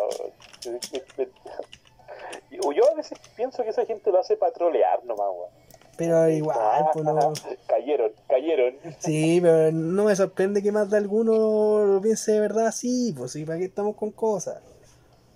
Yo 2.50 2.92
a 2.92 2.96
veces 2.96 3.20
pienso 3.36 3.62
que 3.62 3.70
esa 3.70 3.86
gente 3.86 4.10
lo 4.10 4.22
hace 4.22 4.36
para 4.38 4.52
trolear 4.52 5.06
nomás, 5.06 5.28
weón. 5.28 5.52
Pero 5.96 6.28
igual, 6.28 6.86
pues 6.94 7.06
no. 7.06 7.34
Cayeron, 7.68 8.12
cayeron. 8.28 8.76
Sí, 8.98 9.38
pero 9.40 9.72
no 9.72 10.06
me 10.06 10.16
sorprende 10.16 10.64
que 10.64 10.72
más 10.72 10.90
de 10.90 10.98
alguno 10.98 11.86
lo 11.86 12.02
piense 12.02 12.32
de 12.32 12.40
verdad 12.40 12.66
así, 12.66 13.14
pues 13.16 13.34
sí, 13.34 13.46
¿para 13.46 13.60
qué 13.60 13.66
estamos 13.66 13.96
con 13.96 14.10
cosas? 14.10 14.64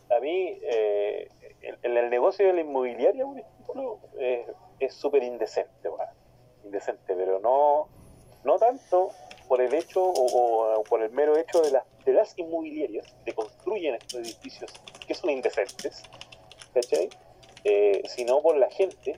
A 0.10 0.20
mí, 0.20 0.58
eh, 0.64 1.30
en 1.62 1.98
el 1.98 2.10
negocio 2.10 2.48
de 2.48 2.54
la 2.54 2.62
inmobiliaria, 2.62 3.26
por 3.26 3.40
ejemplo, 3.40 4.00
eh, 4.20 4.46
es 4.80 4.94
súper 4.94 5.24
indecente. 5.24 5.90
Indecente, 6.64 7.16
pero 7.16 7.40
no, 7.40 7.88
no 8.44 8.58
tanto 8.58 9.10
por 9.48 9.62
el 9.62 9.74
hecho 9.74 10.04
o, 10.04 10.80
o 10.80 10.84
por 10.84 11.02
el 11.02 11.12
mero 11.12 11.38
hecho 11.38 11.62
de, 11.62 11.72
las 11.72 11.84
de 12.06 12.14
las 12.14 12.38
inmobiliarias 12.38 13.06
que 13.26 13.34
construyen 13.34 13.96
estos 13.96 14.22
edificios 14.22 14.72
que 15.06 15.14
son 15.14 15.30
indecentes, 15.30 16.04
¿cachai? 16.74 17.10
Eh, 17.64 18.02
sino 18.08 18.42
por 18.42 18.58
la 18.58 18.70
gente 18.72 19.18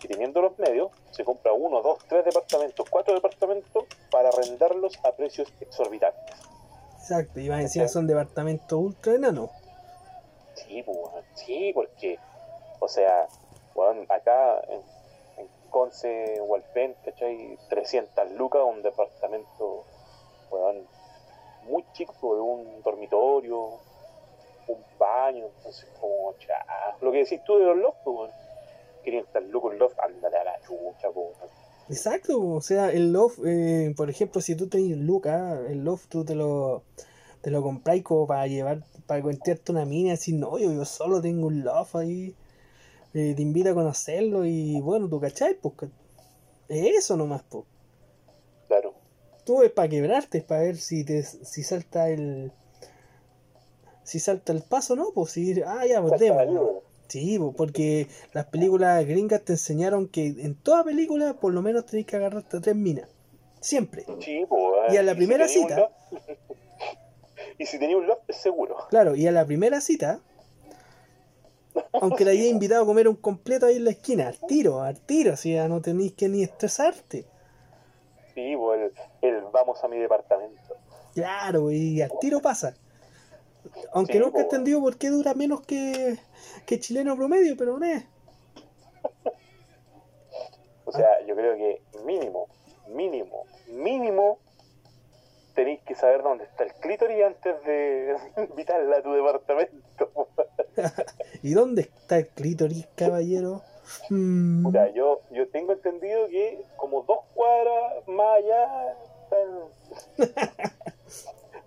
que 0.00 0.08
teniendo 0.08 0.42
los 0.42 0.58
medios 0.58 0.90
se 1.10 1.24
compra 1.24 1.52
uno, 1.52 1.80
dos, 1.80 1.98
tres 2.06 2.24
departamentos, 2.24 2.88
cuatro 2.90 3.14
departamentos 3.14 3.84
para 4.10 4.28
arrendarlos 4.28 4.98
a 5.04 5.12
precios 5.12 5.52
exorbitantes. 5.60 6.36
Exacto, 6.98 7.40
y 7.40 7.48
más 7.48 7.60
encima 7.60 7.88
son 7.88 8.06
departamentos 8.06 8.78
ultra 8.78 9.14
enanos. 9.14 9.50
Sí, 10.66 10.82
pues, 10.82 10.98
sí, 11.34 11.72
porque, 11.74 12.18
o 12.80 12.88
sea, 12.88 13.26
bueno, 13.74 14.02
acá 14.08 14.60
en, 14.68 14.80
en 15.38 15.48
Conce, 15.70 16.40
Hualpén, 16.40 16.94
¿cachai? 17.04 17.58
300 17.68 18.32
lucas 18.32 18.62
un 18.64 18.82
departamento, 18.82 19.84
bueno, 20.50 20.80
muy 21.68 21.84
chico, 21.92 22.34
de 22.34 22.40
un 22.40 22.82
dormitorio, 22.82 23.78
un 24.68 24.84
baño, 24.98 25.46
entonces 25.56 25.88
como, 26.00 26.34
cha, 26.38 26.64
lo 27.00 27.12
que 27.12 27.18
decís 27.18 27.42
tú 27.44 27.58
de 27.58 27.64
los 27.66 27.76
lofts, 27.76 28.00
pues, 28.04 28.32
500 29.04 29.42
lucas 29.44 29.72
un 29.72 29.78
loft, 29.78 29.98
ándale 30.00 30.36
a 30.36 30.44
la 30.44 30.60
chucha, 30.60 31.10
pues. 31.12 31.28
Exacto, 31.88 32.38
o 32.38 32.60
sea, 32.60 32.90
el 32.90 33.12
loft, 33.12 33.38
eh, 33.46 33.94
por 33.96 34.10
ejemplo, 34.10 34.42
si 34.42 34.54
tú 34.54 34.68
tenés 34.68 34.98
lucas, 34.98 35.58
el 35.68 35.84
loft 35.84 36.08
tú 36.08 36.24
te 36.24 36.34
lo, 36.34 36.82
te 37.40 37.50
lo 37.50 37.62
compráis 37.62 38.02
como 38.02 38.26
para 38.26 38.46
llevar, 38.46 38.84
para 39.06 39.22
cuentearte 39.22 39.72
una 39.72 39.84
mina, 39.84 40.14
así, 40.14 40.32
no, 40.32 40.58
yo, 40.58 40.72
yo 40.72 40.84
solo 40.84 41.20
tengo 41.20 41.46
un 41.46 41.64
loft 41.64 41.96
ahí, 41.96 42.34
eh, 43.14 43.34
te 43.34 43.42
invito 43.42 43.70
a 43.70 43.74
conocerlo 43.74 44.44
y 44.44 44.80
bueno, 44.80 45.08
tú 45.08 45.20
cachai, 45.20 45.54
pues, 45.54 45.74
es 46.68 46.96
eso 46.96 47.16
nomás, 47.16 47.42
pues. 47.48 47.64
Claro. 48.66 48.94
Tú 49.44 49.62
es 49.62 49.70
para 49.70 49.88
quebrarte, 49.88 50.38
es 50.38 50.44
para 50.44 50.62
ver 50.62 50.76
si 50.76 51.04
te, 51.04 51.22
si 51.22 51.62
salta 51.62 52.10
el, 52.10 52.52
si 54.02 54.20
salta 54.20 54.52
el 54.52 54.62
paso, 54.62 54.94
¿no? 54.96 55.12
Pues 55.14 55.32
si, 55.32 55.60
ah, 55.62 55.86
ya, 55.86 56.02
pues 56.02 56.20
démosle. 56.20 56.60
Sí, 57.08 57.38
pues, 57.38 57.54
porque 57.56 58.06
las 58.32 58.46
películas 58.46 59.06
gringas 59.06 59.42
te 59.42 59.54
enseñaron 59.54 60.08
que 60.08 60.26
en 60.26 60.54
toda 60.54 60.84
película 60.84 61.34
por 61.34 61.54
lo 61.54 61.62
menos 61.62 61.86
tenés 61.86 62.04
que 62.06 62.16
agarrarte 62.16 62.58
a 62.58 62.60
tres 62.60 62.76
minas. 62.76 63.08
Siempre. 63.60 64.04
Sí, 64.20 64.44
pues, 64.48 64.92
Y 64.92 64.96
a 64.98 65.02
la 65.02 65.14
primera 65.14 65.48
cita. 65.48 65.90
y 67.58 67.66
si 67.66 67.78
tenía 67.78 67.96
un 67.96 68.06
loft, 68.06 68.22
es 68.28 68.36
seguro. 68.36 68.76
Claro, 68.88 69.14
y 69.14 69.26
a 69.26 69.32
la 69.32 69.46
primera 69.46 69.80
cita, 69.80 70.20
aunque 72.00 72.24
le 72.24 72.32
hayas 72.32 72.46
invitado 72.46 72.82
a 72.82 72.86
comer 72.86 73.08
un 73.08 73.16
completo 73.16 73.66
ahí 73.66 73.76
en 73.76 73.84
la 73.84 73.90
esquina, 73.90 74.28
al 74.28 74.38
tiro, 74.46 74.82
al 74.82 75.00
tiro, 75.00 75.32
así 75.34 75.52
ya 75.54 75.68
no 75.68 75.80
tenéis 75.82 76.14
que 76.14 76.28
ni 76.28 76.42
estresarte. 76.42 77.30
Sí, 78.34 78.56
pues 78.56 78.92
el, 79.22 79.28
el 79.36 79.44
vamos 79.52 79.82
a 79.84 79.88
mi 79.88 79.98
departamento. 79.98 80.78
Claro, 81.14 81.70
y 81.70 82.00
al 82.00 82.16
tiro 82.18 82.40
pasa. 82.40 82.78
Aunque 83.92 84.18
Sí, 84.18 84.20
nunca 84.20 84.40
he 84.40 84.42
entendido 84.44 84.80
por 84.80 84.96
qué 84.98 85.10
dura 85.10 85.34
menos 85.34 85.60
que, 85.62 86.18
que 86.66 86.80
chileno 86.80 87.16
promedio, 87.16 87.56
pero 87.56 87.78
no 87.78 87.86
es. 87.86 88.04
O 90.84 90.92
sea, 90.92 91.20
yo 91.26 91.34
creo 91.36 91.54
que 91.56 91.82
mínimo, 92.04 92.48
mínimo, 92.86 93.44
mínimo 93.66 94.38
tenéis 95.58 95.80
que 95.82 95.96
saber 95.96 96.22
dónde 96.22 96.44
está 96.44 96.62
el 96.62 96.72
clítoris 96.74 97.24
antes 97.24 97.64
de 97.64 98.16
invitarla 98.48 98.98
a 98.98 99.02
tu 99.02 99.12
departamento. 99.12 100.08
¿Y 101.42 101.52
dónde 101.52 101.82
está 101.82 102.18
el 102.18 102.28
clítoris, 102.28 102.86
caballero? 102.94 103.62
Mm, 104.08 104.62
Puta, 104.62 104.88
yo, 104.92 105.20
yo 105.32 105.48
tengo 105.48 105.72
entendido 105.72 106.28
que 106.28 106.62
como 106.76 107.02
dos 107.02 107.18
cuadras 107.34 108.06
más 108.06 108.38
allá 108.38 108.94
están... 109.24 110.72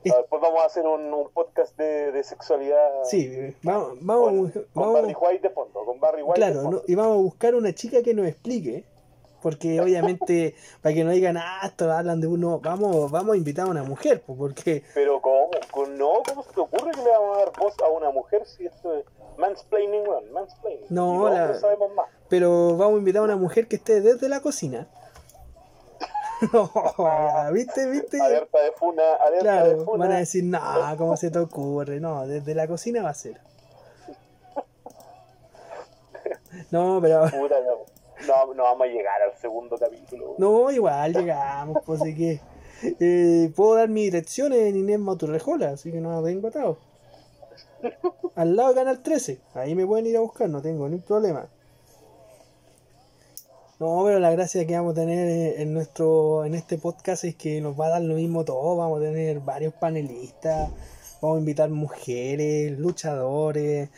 Ah, 0.03 0.17
Después 0.17 0.41
vamos 0.41 0.63
a 0.63 0.65
hacer 0.65 0.83
un, 0.87 1.13
un 1.13 1.29
podcast 1.29 1.77
de, 1.77 2.11
de 2.11 2.23
sexualidad 2.23 2.89
sí, 3.03 3.53
vamos, 3.61 3.89
con, 3.89 4.07
vamos, 4.07 4.51
con 4.51 4.65
vamos- 4.73 4.93
Barry 4.95 5.13
White 5.13 5.47
de 5.47 5.53
fondo, 5.53 5.85
con 5.85 5.99
Barry 5.99 6.23
White 6.23 6.41
de 6.43 6.47
claro, 6.47 6.61
fondo. 6.63 6.77
¿no? 6.77 6.83
y 6.87 6.95
vamos 6.95 7.13
a 7.13 7.21
buscar 7.21 7.53
una 7.53 7.71
chica 7.73 8.01
que 8.01 8.15
nos 8.15 8.25
explique, 8.25 8.83
porque 9.41 9.79
obviamente, 9.81 10.55
para 10.81 10.95
que 10.95 11.03
no 11.03 11.11
digan, 11.11 11.37
ah, 11.37 11.59
esto 11.63 11.91
hablan 11.91 12.21
de 12.21 12.27
uno, 12.27 12.59
vamos, 12.59 13.11
vamos 13.11 13.33
a 13.33 13.37
invitar 13.37 13.67
a 13.67 13.69
una 13.69 13.83
mujer, 13.83 14.21
pues, 14.25 14.37
porque, 14.37 14.83
Pero 14.93 15.21
¿cómo? 15.21 15.49
¿Con- 15.71 15.97
No, 15.97 16.21
¿cómo 16.27 16.43
se 16.43 16.51
te 16.51 16.59
ocurre 16.61 16.91
que 16.91 17.01
le 17.03 17.09
vamos 17.09 17.37
a 17.37 17.39
dar 17.39 17.51
voz 17.59 17.73
a 17.83 17.89
una 17.89 18.11
mujer 18.11 18.45
si 18.45 18.65
esto 18.65 18.95
es 18.97 19.05
mansplaining, 19.37 20.07
weón? 20.07 20.31
Mansplaining. 20.31 20.85
No, 20.89 21.29
Y 21.29 21.33
la- 21.33 21.59
sabemos 21.59 21.93
más. 21.95 22.05
pero 22.29 22.77
vamos 22.77 22.95
a 22.95 22.99
invitar 22.99 23.21
a 23.21 23.25
una 23.25 23.35
mujer 23.37 23.67
que 23.67 23.75
esté 23.77 24.01
desde 24.01 24.29
la 24.29 24.39
cocina. 24.41 24.87
No, 26.51 26.71
¿viste, 27.53 27.87
viste? 27.87 28.19
Alerta 28.19 28.59
de 28.63 28.71
funa, 28.71 29.03
alerta 29.23 29.63
de 29.63 29.73
Claro, 29.75 29.85
funa. 29.85 30.05
van 30.05 30.15
a 30.15 30.19
decir, 30.19 30.43
no, 30.43 30.59
¿cómo 30.97 31.15
se 31.15 31.29
te 31.29 31.37
ocurre? 31.37 31.99
No, 31.99 32.25
desde 32.25 32.55
la 32.55 32.67
cocina 32.67 33.03
va 33.03 33.09
a 33.09 33.13
ser. 33.13 33.39
No, 36.71 36.99
pero 37.01 37.29
no. 37.29 37.85
No, 38.27 38.53
no 38.53 38.63
vamos 38.63 38.87
a 38.87 38.89
llegar 38.89 39.21
al 39.21 39.37
segundo 39.37 39.77
capítulo. 39.77 40.35
no, 40.37 40.71
igual 40.71 41.13
llegamos, 41.13 41.77
pues 41.85 42.01
así 42.01 42.15
que 42.15 42.39
eh, 42.99 43.51
puedo 43.55 43.75
dar 43.75 43.89
mi 43.89 44.03
dirección 44.03 44.53
en 44.53 44.75
Inés 44.75 44.99
Maturrejola, 44.99 45.71
así 45.71 45.91
que 45.91 46.01
no 46.01 46.23
tengo 46.23 46.47
atado. 46.47 46.77
Al 48.35 48.55
lado 48.55 48.69
de 48.69 48.75
Canal 48.75 49.01
13, 49.01 49.39
ahí 49.55 49.75
me 49.75 49.85
pueden 49.85 50.05
ir 50.07 50.17
a 50.17 50.21
buscar, 50.21 50.49
no 50.49 50.61
tengo 50.61 50.87
ningún 50.87 51.05
problema. 51.05 51.47
No, 53.79 54.03
pero 54.05 54.19
la 54.19 54.29
gracia 54.29 54.65
que 54.67 54.75
vamos 54.75 54.91
a 54.91 55.01
tener 55.01 55.27
eh, 55.27 55.61
en 55.63 55.73
nuestro 55.73 56.45
en 56.45 56.53
este 56.53 56.77
podcast 56.77 57.23
es 57.23 57.35
que 57.35 57.61
nos 57.61 57.79
va 57.79 57.87
a 57.87 57.89
dar 57.89 58.01
lo 58.03 58.13
mismo 58.13 58.45
todo, 58.45 58.77
vamos 58.77 58.99
a 58.99 59.03
tener 59.03 59.39
varios 59.39 59.73
panelistas, 59.73 60.69
vamos 61.19 61.37
a 61.37 61.39
invitar 61.39 61.69
mujeres, 61.71 62.77
luchadores, 62.77 63.89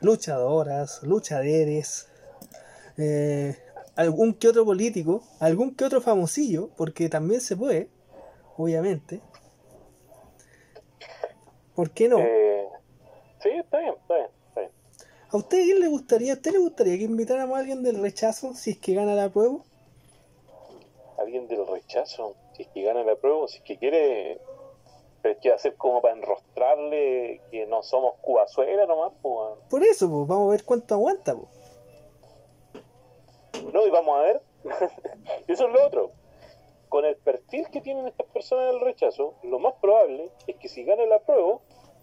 luchadoras, 0.00 1.02
luchaderes, 1.02 2.06
eh, 2.98 3.56
algún 3.96 4.34
que 4.34 4.48
otro 4.48 4.64
político, 4.64 5.22
algún 5.40 5.74
que 5.74 5.84
otro 5.84 6.00
famosillo, 6.00 6.70
porque 6.76 7.08
también 7.08 7.40
se 7.40 7.56
puede, 7.56 7.88
obviamente. 8.56 9.20
¿Por 11.74 11.90
qué 11.90 12.08
no? 12.08 12.18
Eh, 12.18 12.68
sí, 13.42 13.48
está 13.50 13.78
bien, 13.78 13.94
está 14.00 14.14
bien, 14.14 14.28
está 14.48 14.60
bien. 14.60 14.72
¿A 15.30 15.36
usted 15.36 15.62
quién 15.62 15.80
le 15.80 15.88
gustaría? 15.88 16.32
¿A 16.32 16.36
usted 16.36 16.52
le 16.52 16.58
gustaría 16.58 16.98
que 16.98 17.04
invitáramos 17.04 17.56
a 17.56 17.60
alguien 17.60 17.82
del 17.82 18.00
rechazo 18.00 18.54
si 18.54 18.72
es 18.72 18.78
que 18.78 18.94
gana 18.94 19.14
la 19.14 19.30
prueba? 19.30 19.58
Alguien 21.18 21.48
del 21.48 21.66
rechazo, 21.66 22.34
si 22.54 22.62
es 22.62 22.68
que 22.68 22.82
gana 22.82 23.04
la 23.04 23.16
prueba, 23.16 23.46
si 23.48 23.58
es 23.58 23.62
que 23.64 23.78
quiere, 23.78 24.40
pero 25.22 25.34
es 25.34 25.40
que 25.40 25.52
hacer 25.52 25.76
como 25.76 26.02
para 26.02 26.14
enrostrarle 26.14 27.40
que 27.50 27.66
no 27.66 27.82
somos 27.82 28.14
cubazuela 28.20 28.86
nomás, 28.86 29.12
pues. 29.22 29.58
Por 29.70 29.82
eso, 29.82 30.10
pues, 30.10 30.28
vamos 30.28 30.48
a 30.48 30.50
ver 30.50 30.64
cuánto 30.64 30.94
aguanta. 30.94 31.34
Pues. 31.34 31.61
No, 33.72 33.86
y 33.86 33.90
vamos 33.90 34.18
a 34.18 34.22
ver, 34.22 34.42
eso 35.48 35.66
es 35.66 35.72
lo 35.72 35.86
otro. 35.86 36.12
Con 36.88 37.04
el 37.04 37.16
perfil 37.16 37.68
que 37.70 37.80
tienen 37.80 38.06
estas 38.06 38.26
personas 38.28 38.66
del 38.72 38.80
rechazo, 38.80 39.34
lo 39.42 39.58
más 39.58 39.74
probable 39.80 40.30
es 40.46 40.56
que 40.56 40.68
si 40.68 40.84
gana 40.84 41.04
la 41.06 41.20
prueba, 41.20 41.58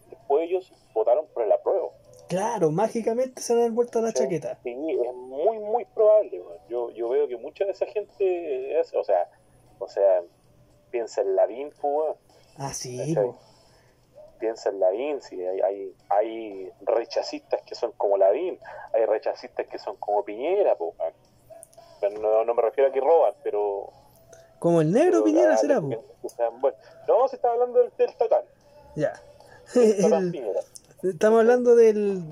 después 0.09 0.43
ellos 0.49 0.71
votaron 0.93 1.27
por 1.27 1.43
el 1.43 1.51
apruebo. 1.51 1.93
Claro, 2.27 2.71
mágicamente 2.71 3.41
se 3.41 3.55
dar 3.55 3.71
vuelta 3.71 4.01
la 4.01 4.09
Sí, 4.09 4.15
chaqueta. 4.19 4.57
Sí, 4.63 4.71
es 4.71 5.13
muy, 5.15 5.59
muy 5.59 5.85
probable. 5.85 6.41
Yo, 6.69 6.89
yo 6.91 7.09
veo 7.09 7.27
que 7.27 7.37
mucha 7.37 7.65
de 7.65 7.71
esa 7.71 7.85
gente, 7.87 8.79
es- 8.79 8.93
o 8.93 9.03
sea, 9.03 9.29
o 9.79 9.87
sea, 9.87 10.23
piensa 10.91 11.21
en 11.21 11.35
Lavín, 11.35 11.71
pues. 11.81 12.15
Ah, 12.57 12.73
sí, 12.73 13.13
pues. 13.15 13.35
piensa 14.39 14.69
en 14.69 14.79
Lavín, 14.79 15.21
si 15.21 15.43
hay, 15.43 15.59
hay, 15.61 15.95
hay 16.09 16.71
rechazistas 16.81 17.61
que 17.63 17.75
son 17.75 17.91
como 17.93 18.17
Lavín, 18.17 18.59
hay 18.93 19.05
rechazistas 19.05 19.67
que 19.67 19.77
son 19.79 19.95
como 19.97 20.23
Piñera, 20.23 20.75
pues, 20.75 20.93
weón. 20.99 21.13
Pero 21.13 21.28
no, 22.21 22.43
no 22.45 22.53
me 22.53 22.61
refiero 22.61 22.89
a 22.89 22.93
que 22.93 22.99
roban, 23.01 23.33
pero... 23.43 23.89
Como 24.59 24.81
el 24.81 24.91
negro 24.91 25.23
Piñera 25.23 25.55
será, 25.57 25.79
pues. 25.81 25.97
buenos. 26.59 26.79
No, 27.07 27.27
se 27.27 27.37
está 27.37 27.51
hablando 27.51 27.79
del, 27.79 27.91
del 27.97 28.13
total, 28.15 28.43
Ya. 28.95 29.13
del 29.73 29.97
total 30.01 30.23
El- 30.25 30.31
Piñera. 30.31 30.59
Estamos 31.01 31.39
hablando 31.39 31.75
del, 31.77 32.23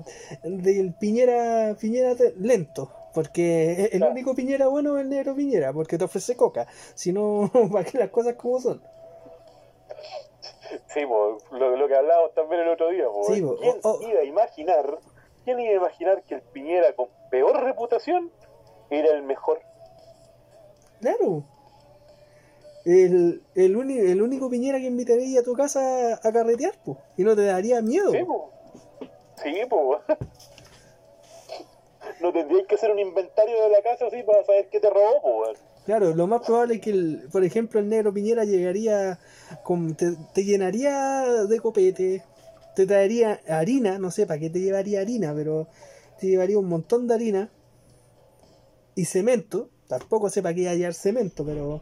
del 0.42 0.92
Piñera, 1.00 1.74
Piñera 1.80 2.14
lento, 2.36 2.92
porque 3.14 3.84
el 3.92 3.98
Claro. 3.98 4.12
único 4.12 4.34
Piñera 4.34 4.66
bueno 4.68 4.98
es 4.98 5.04
el 5.04 5.08
negro 5.08 5.34
Piñera, 5.34 5.72
porque 5.72 5.96
te 5.96 6.04
ofrece 6.04 6.36
coca, 6.36 6.66
si 6.94 7.12
no, 7.12 7.50
para 7.72 7.84
que 7.84 7.96
las 7.96 8.10
cosas 8.10 8.34
como 8.34 8.60
son. 8.60 8.82
Sí, 10.88 11.00
pues, 11.06 11.42
lo, 11.52 11.76
lo 11.76 11.88
que 11.88 11.96
hablábamos 11.96 12.34
también 12.34 12.60
el 12.62 12.68
otro 12.68 12.90
día, 12.90 13.06
Sí, 13.26 13.40
po, 13.40 13.56
¿quién 13.98 14.10
iba 14.10 14.20
a 14.20 14.24
imaginar, 14.24 14.98
quién 15.44 15.60
iba 15.60 15.72
a 15.72 15.76
imaginar 15.76 16.22
que 16.24 16.34
el 16.34 16.42
Piñera 16.42 16.92
con 16.94 17.08
peor 17.30 17.62
reputación 17.64 18.30
era 18.90 19.10
el 19.14 19.22
mejor? 19.22 19.60
Claro. 21.00 21.44
El, 22.84 23.42
el, 23.54 23.76
uni- 23.76 23.98
el 23.98 24.22
único 24.22 24.48
Piñera 24.48 24.78
que 24.78 24.86
invitaría 24.86 25.40
a 25.40 25.42
tu 25.42 25.52
casa 25.54 26.14
a 26.22 26.32
carretear, 26.32 26.72
pues, 26.84 26.96
y 27.16 27.24
no 27.24 27.36
te 27.36 27.44
daría 27.44 27.82
miedo. 27.82 28.12
Sí, 28.12 28.18
pues. 28.24 29.10
Sí, 29.42 29.54
pues. 29.68 30.00
No 32.20 32.32
tendríais 32.32 32.66
que 32.66 32.74
hacer 32.74 32.90
un 32.90 32.98
inventario 32.98 33.62
de 33.62 33.68
la 33.70 33.82
casa 33.82 34.06
así 34.06 34.22
para 34.24 34.42
saber 34.44 34.68
qué 34.70 34.80
te 34.80 34.90
robó, 34.90 35.20
pues. 35.22 35.58
Claro, 35.84 36.14
lo 36.14 36.26
más 36.26 36.42
probable 36.44 36.76
es 36.76 36.80
que, 36.80 36.90
el, 36.90 37.28
por 37.30 37.44
ejemplo, 37.44 37.78
el 37.80 37.88
negro 37.88 38.12
Piñera 38.12 38.44
llegaría, 38.44 39.18
con, 39.62 39.94
te, 39.94 40.16
te 40.34 40.44
llenaría 40.44 41.22
de 41.48 41.60
copete, 41.60 42.24
te 42.74 42.86
traería 42.86 43.40
harina, 43.48 43.98
no 43.98 44.10
sé 44.10 44.26
para 44.26 44.40
qué 44.40 44.50
te 44.50 44.60
llevaría 44.60 45.00
harina, 45.00 45.32
pero 45.34 45.68
te 46.18 46.26
llevaría 46.26 46.58
un 46.58 46.68
montón 46.68 47.06
de 47.06 47.14
harina 47.14 47.50
y 48.98 49.04
cemento. 49.04 49.70
Tampoco 49.86 50.28
sé 50.28 50.42
para 50.42 50.54
qué 50.54 50.68
hallar 50.68 50.92
cemento, 50.92 51.44
pero. 51.44 51.80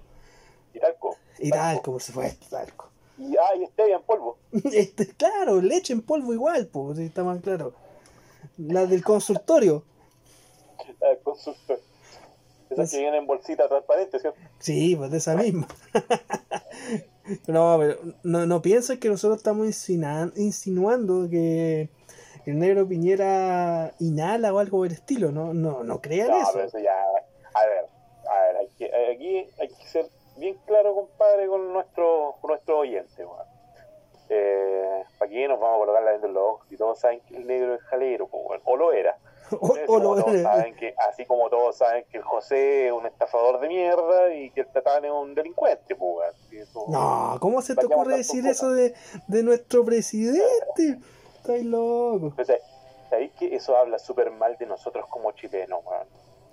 Y 0.75 0.79
talco. 0.79 1.17
Y 1.39 1.51
talco, 1.51 1.93
por 1.93 2.03
supuesto, 2.03 2.47
talco. 2.51 2.91
Y, 3.19 3.35
ah, 3.39 3.57
y 3.59 3.67
stevia 3.67 3.97
en 3.97 4.03
polvo. 4.03 4.37
Este, 4.73 5.07
claro, 5.09 5.61
leche 5.63 5.95
en 5.95 6.03
polvo 6.03 6.35
igual, 6.35 6.67
pues, 6.67 6.99
si 6.99 7.05
está 7.05 7.25
más 7.25 7.41
claro. 7.41 7.73
La 8.59 8.85
del 8.85 9.03
consultorio. 9.03 9.83
La 11.01 11.09
del 11.09 11.19
consultorio. 11.21 11.83
Esas 12.69 12.91
que 12.91 12.99
vienen 12.99 13.21
en 13.23 13.27
bolsita 13.27 13.67
transparente, 13.69 14.19
¿cierto? 14.19 14.39
Sí, 14.59 14.95
pues 14.97 15.11
de 15.11 15.19
esa 15.19 15.37
misma. 15.37 15.67
no, 17.47 17.77
pero 17.79 17.99
no, 18.25 18.45
no 18.45 18.61
pienses 18.61 18.99
que 18.99 19.09
nosotros 19.09 19.39
estamos 19.39 19.67
insinuando 20.37 21.29
que 21.31 21.89
el 22.47 22.59
negro 22.59 22.87
Piñera 22.87 23.93
inhala 23.99 24.53
o 24.55 24.59
algo 24.59 24.79
por 24.79 24.87
el 24.87 24.93
estilo. 24.95 25.31
No, 25.33 25.53
no, 25.55 25.83
no 25.85 26.01
crean 26.01 26.29
No, 26.31 26.39
eso. 26.43 26.51
pero 26.55 26.65
eso 26.67 26.79
ya. 26.79 26.93
A 27.55 27.67
ver, 27.67 27.87
a 28.31 28.41
ver, 28.47 28.57
hay 28.59 28.69
que, 28.79 28.87
aquí 29.15 29.49
hay 29.61 29.69
que 29.69 29.87
ser 29.87 30.07
bien 30.37 30.57
claro, 30.67 30.95
compadre, 30.95 31.47
con 31.49 31.73
nuestro, 31.73 32.37
con 32.41 32.51
nuestro 32.51 32.79
oyente, 32.79 33.25
weón. 33.25 33.47
Eh, 34.29 35.05
¿Para 35.19 35.31
qué 35.31 35.47
nos 35.49 35.61
vamos 35.61 35.77
a 35.77 35.79
colocar 35.81 36.03
la 36.03 36.11
venda 36.13 36.27
en 36.27 36.35
los 36.35 36.43
ojos? 36.43 36.67
Si 36.69 36.77
todos 36.77 36.99
saben 36.99 37.21
que 37.21 37.37
el 37.37 37.47
negro 37.47 37.75
es 37.75 37.83
jalero, 37.83 38.27
pues, 38.27 38.61
o 38.65 38.77
lo 38.77 38.93
era. 38.93 39.17
O- 39.61 39.77
o 39.87 39.99
lo- 40.01 40.17
todos 40.25 40.43
saben 40.43 40.75
que, 40.75 40.93
así 41.09 41.25
como 41.25 41.49
todos 41.49 41.77
saben 41.77 42.05
que 42.11 42.17
el 42.19 42.25
José 42.25 42.89
es 42.89 42.93
un 42.93 43.07
estafador 43.07 43.61
de 43.61 43.69
mierda 43.69 44.35
y 44.35 44.51
que 44.51 44.63
el 44.63 44.67
Tatán 44.67 45.05
es 45.05 45.13
un 45.13 45.37
delincuente, 45.37 45.95
pues. 45.95 46.35
Y 46.51 46.57
No, 46.91 47.37
¿cómo 47.41 47.63
se 47.63 47.77
te 47.77 47.87
ocurre 47.87 48.17
decir 48.17 48.45
eso 48.45 48.73
de, 48.73 48.93
de 49.29 49.43
nuestro 49.45 49.85
presidente? 49.85 50.99
Estáis 51.47 51.65
loco. 51.65 52.33
O 52.39 52.45
sea, 52.45 52.57
¿sabéis 53.11 53.33
que 53.33 53.55
eso 53.55 53.77
habla 53.77 53.99
súper 53.99 54.31
mal 54.31 54.57
de 54.59 54.67
nosotros 54.67 55.07
como 55.09 55.33
chilenos, 55.33 55.81
weón? 55.85 56.07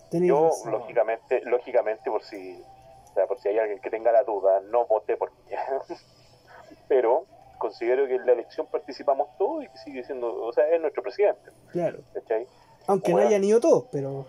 Tenéis 0.09 0.29
Yo, 0.29 0.45
razón. 0.49 0.71
lógicamente, 0.71 1.41
lógicamente, 1.45 2.09
por 2.11 2.23
si, 2.23 2.61
o 3.09 3.13
sea, 3.13 3.25
por 3.27 3.39
si 3.39 3.49
hay 3.49 3.57
alguien 3.59 3.79
que 3.79 3.89
tenga 3.89 4.11
la 4.11 4.23
duda, 4.23 4.59
no 4.61 4.85
voté 4.85 5.17
por 5.17 5.31
Piñera. 5.31 5.81
Pero 6.87 7.25
considero 7.57 8.05
que 8.07 8.15
en 8.15 8.25
la 8.25 8.33
elección 8.33 8.67
participamos 8.67 9.29
todos 9.37 9.63
y 9.63 9.67
que 9.69 9.77
sigue 9.77 10.03
siendo, 10.03 10.35
o 10.43 10.51
sea, 10.53 10.67
es 10.69 10.81
nuestro 10.81 11.01
presidente, 11.01 11.49
Claro. 11.71 11.99
¿cachai? 12.13 12.45
Aunque 12.87 13.11
no 13.11 13.15
Bueno. 13.17 13.29
hayan 13.29 13.43
ido 13.43 13.59
todos, 13.61 13.85
pero. 13.91 14.25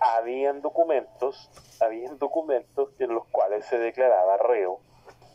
Habían 0.00 0.60
documentos, 0.60 1.50
habían 1.80 2.18
documentos 2.18 2.90
en 3.00 3.14
los 3.14 3.26
cuales 3.28 3.64
se 3.64 3.78
declaraba 3.78 4.36
reo 4.36 4.78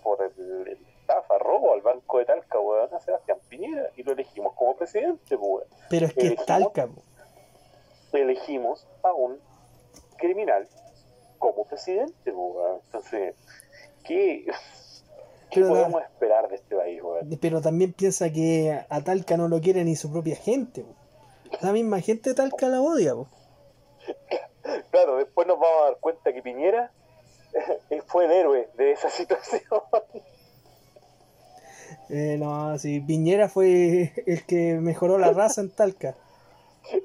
por 0.03 0.21
el, 0.23 0.67
el 0.67 0.77
estafa, 1.13 1.37
robo 1.39 1.73
al 1.73 1.81
Banco 1.81 2.19
de 2.19 2.25
Talca, 2.25 2.59
weón, 2.59 2.93
a 2.93 2.99
Sebastián 2.99 3.37
Piñera, 3.49 3.89
y 3.95 4.03
lo 4.03 4.11
elegimos 4.13 4.53
como 4.55 4.75
presidente, 4.75 5.37
pues, 5.37 5.39
weón. 5.41 5.67
Pero 5.89 6.05
es 6.07 6.13
que 6.13 6.19
es 6.21 6.25
Elegimos- 6.33 6.45
talca. 6.45 6.89
elegimos 8.13 8.87
a 9.03 9.11
un 9.13 9.39
criminal 10.17 10.67
como 11.39 11.65
presidente, 11.65 12.31
pues, 12.31 12.35
weón. 12.35 12.79
Entonces, 12.85 13.35
¿qué, 14.03 14.45
qué 15.49 15.61
Pero 15.61 15.67
la- 15.67 15.73
podemos 15.73 16.03
esperar 16.03 16.47
de 16.49 16.55
este 16.55 16.75
país, 16.75 17.01
weón? 17.03 17.37
Pero 17.41 17.61
también 17.61 17.93
piensa 17.93 18.31
que 18.31 18.79
a 18.89 19.03
Talca 19.03 19.37
no 19.37 19.47
lo 19.47 19.59
quiere 19.61 19.83
ni 19.83 19.95
su 19.95 20.11
propia 20.11 20.35
gente. 20.35 20.85
La 21.61 21.71
misma 21.71 21.99
gente 22.01 22.31
de 22.31 22.35
Talca 22.35 22.67
la 22.67 22.81
odia. 22.81 23.13
Claro, 24.91 25.17
después 25.17 25.45
nos 25.45 25.59
vamos 25.59 25.81
a 25.81 25.85
dar 25.85 25.97
cuenta 25.99 26.31
que 26.31 26.41
Piñera 26.41 26.91
fue 28.07 28.25
el 28.25 28.31
héroe 28.31 28.69
de 28.75 28.91
esa 28.91 29.09
situación. 29.09 29.61
Eh, 32.09 32.37
no, 32.37 32.77
si 32.77 32.99
Piñera 32.99 33.49
fue 33.49 34.13
el 34.25 34.45
que 34.45 34.75
mejoró 34.75 35.17
la 35.17 35.31
raza 35.31 35.61
en 35.61 35.69
Talca. 35.71 36.15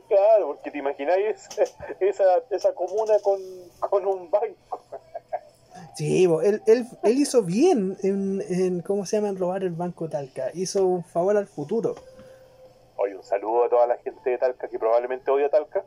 claro, 0.09 0.49
porque 0.49 0.71
te 0.71 0.79
imagináis 0.79 1.49
esa, 2.01 2.25
esa 2.51 2.75
comuna 2.75 3.15
con, 3.23 3.41
con 3.91 4.07
un 4.07 4.31
banco. 4.31 4.81
Sí, 5.95 6.25
él, 6.45 6.63
él, 6.67 6.87
él 7.03 7.19
hizo 7.19 7.43
bien 7.43 7.97
en, 8.03 8.41
en, 8.49 8.83
¿cómo 8.83 9.05
se 9.05 9.17
llama? 9.17 9.31
En 9.31 9.37
robar 9.37 9.65
el 9.65 9.71
banco 9.71 10.05
de 10.05 10.13
Talca. 10.13 10.51
Hizo 10.55 10.87
un 10.87 11.05
favor 11.05 11.37
al 11.37 11.47
futuro. 11.47 11.97
Oye, 12.97 13.17
un 13.17 13.25
saludo 13.25 13.65
a 13.65 13.69
toda 13.69 13.87
la 13.87 13.97
gente 13.99 14.31
de 14.31 14.39
Talca 14.39 14.69
que 14.69 14.79
probablemente 14.79 15.31
odia 15.31 15.49
Talca, 15.49 15.85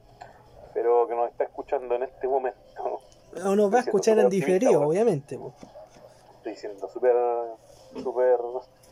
pero 0.74 1.08
que 1.08 1.16
nos 1.16 1.30
está 1.30 1.46
escuchando 1.46 1.96
en 1.96 2.04
este 2.04 2.28
momento. 2.28 3.00
O 3.46 3.56
nos 3.56 3.74
va 3.74 3.78
a 3.78 3.82
escuchar 3.82 4.20
en 4.20 4.30
diferido, 4.30 4.82
obviamente. 4.82 5.38
po. 5.38 5.54
Estoy 6.38 6.56
siendo 6.56 6.90
súper, 6.90 7.16
súper, 8.02 8.38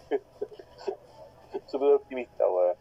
súper 1.67 1.93
optimista, 1.93 2.47
weón. 2.49 2.75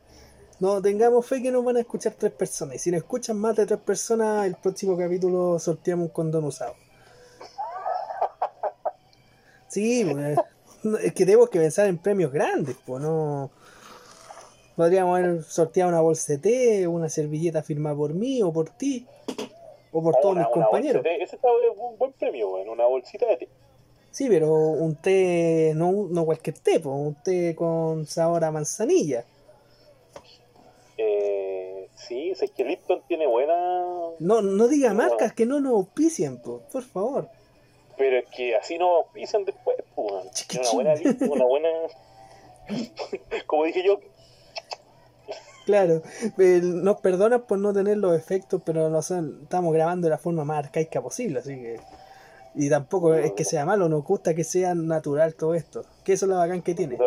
No, 0.60 0.82
tengamos 0.82 1.24
fe 1.24 1.40
que 1.40 1.52
nos 1.52 1.64
van 1.64 1.76
a 1.76 1.80
escuchar 1.80 2.14
tres 2.18 2.32
personas. 2.32 2.74
Y 2.76 2.78
si 2.80 2.90
nos 2.90 2.98
escuchan 2.98 3.36
más 3.38 3.54
de 3.56 3.64
tres 3.66 3.78
personas, 3.80 4.44
el 4.46 4.56
próximo 4.56 4.96
capítulo 4.96 5.58
sorteamos 5.58 6.06
un 6.06 6.12
condón 6.12 6.44
usado. 6.44 6.74
Sí, 9.68 10.04
pues, 10.10 10.38
es 11.04 11.12
que 11.12 11.24
tenemos 11.26 11.48
que 11.50 11.58
pensar 11.58 11.86
en 11.86 11.98
premios 11.98 12.32
grandes, 12.32 12.76
pues 12.86 13.02
no. 13.02 13.50
Podríamos 14.76 15.18
haber 15.18 15.42
sorteado 15.42 15.90
una 15.90 16.00
bolsa 16.00 16.32
de 16.34 16.38
té, 16.38 16.86
una 16.88 17.08
servilleta 17.08 17.62
firmada 17.62 17.96
por 17.96 18.14
mí 18.14 18.42
o 18.42 18.52
por 18.52 18.70
ti, 18.70 19.06
o 19.92 20.02
por 20.02 20.14
todos 20.16 20.36
Una- 20.36 20.46
mis 20.46 20.56
una 20.56 20.64
compañeros. 20.66 21.04
Ese 21.04 21.36
está 21.36 21.48
un 21.76 21.98
buen 21.98 22.12
premio, 22.12 22.50
weón. 22.50 22.68
Una 22.68 22.86
bolsita 22.86 23.26
de 23.26 23.36
té. 23.36 23.48
Sí, 24.10 24.26
pero 24.28 24.50
un 24.52 24.96
té, 24.96 25.72
no, 25.74 26.08
no 26.10 26.24
cualquier 26.24 26.58
té, 26.58 26.80
pues, 26.80 26.94
un 26.94 27.14
té 27.22 27.54
con 27.54 28.06
sabor 28.06 28.44
a 28.44 28.50
manzanilla. 28.50 29.24
Eh, 30.96 31.88
sí, 31.94 32.30
es 32.30 32.50
que 32.50 32.64
Lipton 32.64 33.02
tiene 33.06 33.26
buena. 33.26 33.54
No, 34.18 34.42
no 34.42 34.68
diga 34.68 34.94
marcas 34.94 35.32
que 35.32 35.46
no 35.46 35.60
nos 35.60 35.72
auspician, 35.72 36.38
po, 36.38 36.62
por 36.72 36.82
favor. 36.82 37.28
Pero 37.96 38.18
es 38.18 38.26
que 38.34 38.56
así 38.56 38.78
nos 38.78 39.06
pisan 39.12 39.44
después. 39.44 39.76
Chiquichín. 40.32 40.80
Una 40.80 40.94
buena 40.94 40.94
Lipton, 40.94 41.30
una 41.30 41.44
buena. 41.44 41.68
Como 43.46 43.64
dije 43.64 43.84
yo, 43.84 44.00
Claro, 45.68 46.00
eh, 46.38 46.60
nos 46.62 46.98
perdonan 47.02 47.42
por 47.42 47.58
no 47.58 47.74
tener 47.74 47.98
los 47.98 48.16
efectos, 48.16 48.62
pero 48.64 48.88
no 48.88 49.02
son, 49.02 49.40
estamos 49.42 49.74
grabando 49.74 50.06
de 50.06 50.12
la 50.12 50.16
forma 50.16 50.42
más 50.42 50.64
arcaica 50.64 51.02
posible, 51.02 51.40
así 51.40 51.56
que... 51.56 51.78
Y 52.60 52.68
tampoco 52.68 53.14
es 53.14 53.32
que 53.34 53.44
sea 53.44 53.64
malo, 53.64 53.88
nos 53.88 54.02
gusta 54.02 54.34
que 54.34 54.42
sea 54.42 54.74
natural 54.74 55.36
todo 55.36 55.54
esto. 55.54 55.84
Que 56.04 56.14
eso 56.14 56.26
es 56.26 56.30
lo 56.30 56.38
bacán 56.38 56.60
que 56.60 56.74
tiene. 56.74 56.96
no, 56.98 57.06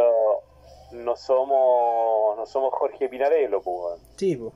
no 0.94 1.16
somos 1.18 2.38
no 2.38 2.46
somos 2.46 2.74
Jorge 2.74 3.10
Pinarello, 3.10 3.62
pues. 3.62 4.00
Sí, 4.16 4.38
po. 4.38 4.54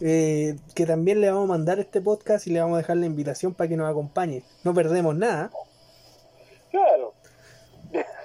Eh, 0.00 0.56
que 0.74 0.86
también 0.86 1.20
le 1.20 1.30
vamos 1.30 1.44
a 1.44 1.48
mandar 1.48 1.78
este 1.78 2.00
podcast 2.00 2.46
y 2.46 2.50
le 2.50 2.60
vamos 2.60 2.76
a 2.76 2.78
dejar 2.78 2.96
la 2.96 3.04
invitación 3.04 3.52
para 3.52 3.68
que 3.68 3.76
nos 3.76 3.90
acompañe. 3.90 4.42
No 4.64 4.72
perdemos 4.72 5.14
nada. 5.14 5.50
Claro. 6.70 7.12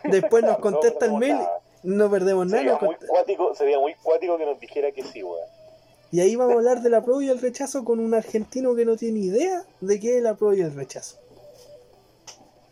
Después 0.05 0.43
nos 0.43 0.53
No 0.57 0.61
contesta 0.61 1.05
el 1.05 1.13
mail. 1.13 1.33
nada. 1.33 1.59
No 1.83 2.09
perdemos 2.09 2.47
nada. 2.47 2.59
Sería 2.59 2.71
nos 2.73 2.81
muy 2.83 2.95
cuático, 2.95 3.53
sería 3.55 3.79
muy 3.79 3.95
cuático 3.95 4.37
que 4.37 4.45
nos 4.45 4.59
dijera 4.61 4.91
que 4.93 5.03
sí, 5.03 5.21
weón. 5.23 5.45
Y 6.11 6.21
ahí 6.21 6.37
vamos 6.37 6.53
a 6.53 6.57
hablar 6.59 6.81
del 6.81 6.93
apruebo 6.93 7.21
y 7.21 7.29
el 7.29 7.41
rechazo 7.41 7.83
con 7.83 7.99
un 7.99 8.13
argentino 8.13 8.75
que 8.75 8.85
no 8.85 8.95
tiene 8.95 9.19
idea 9.19 9.63
de 9.81 9.99
qué 9.99 10.11
es 10.13 10.17
el 10.19 10.27
apruebo 10.27 10.53
y 10.53 10.61
el 10.61 10.73
rechazo. 10.73 11.17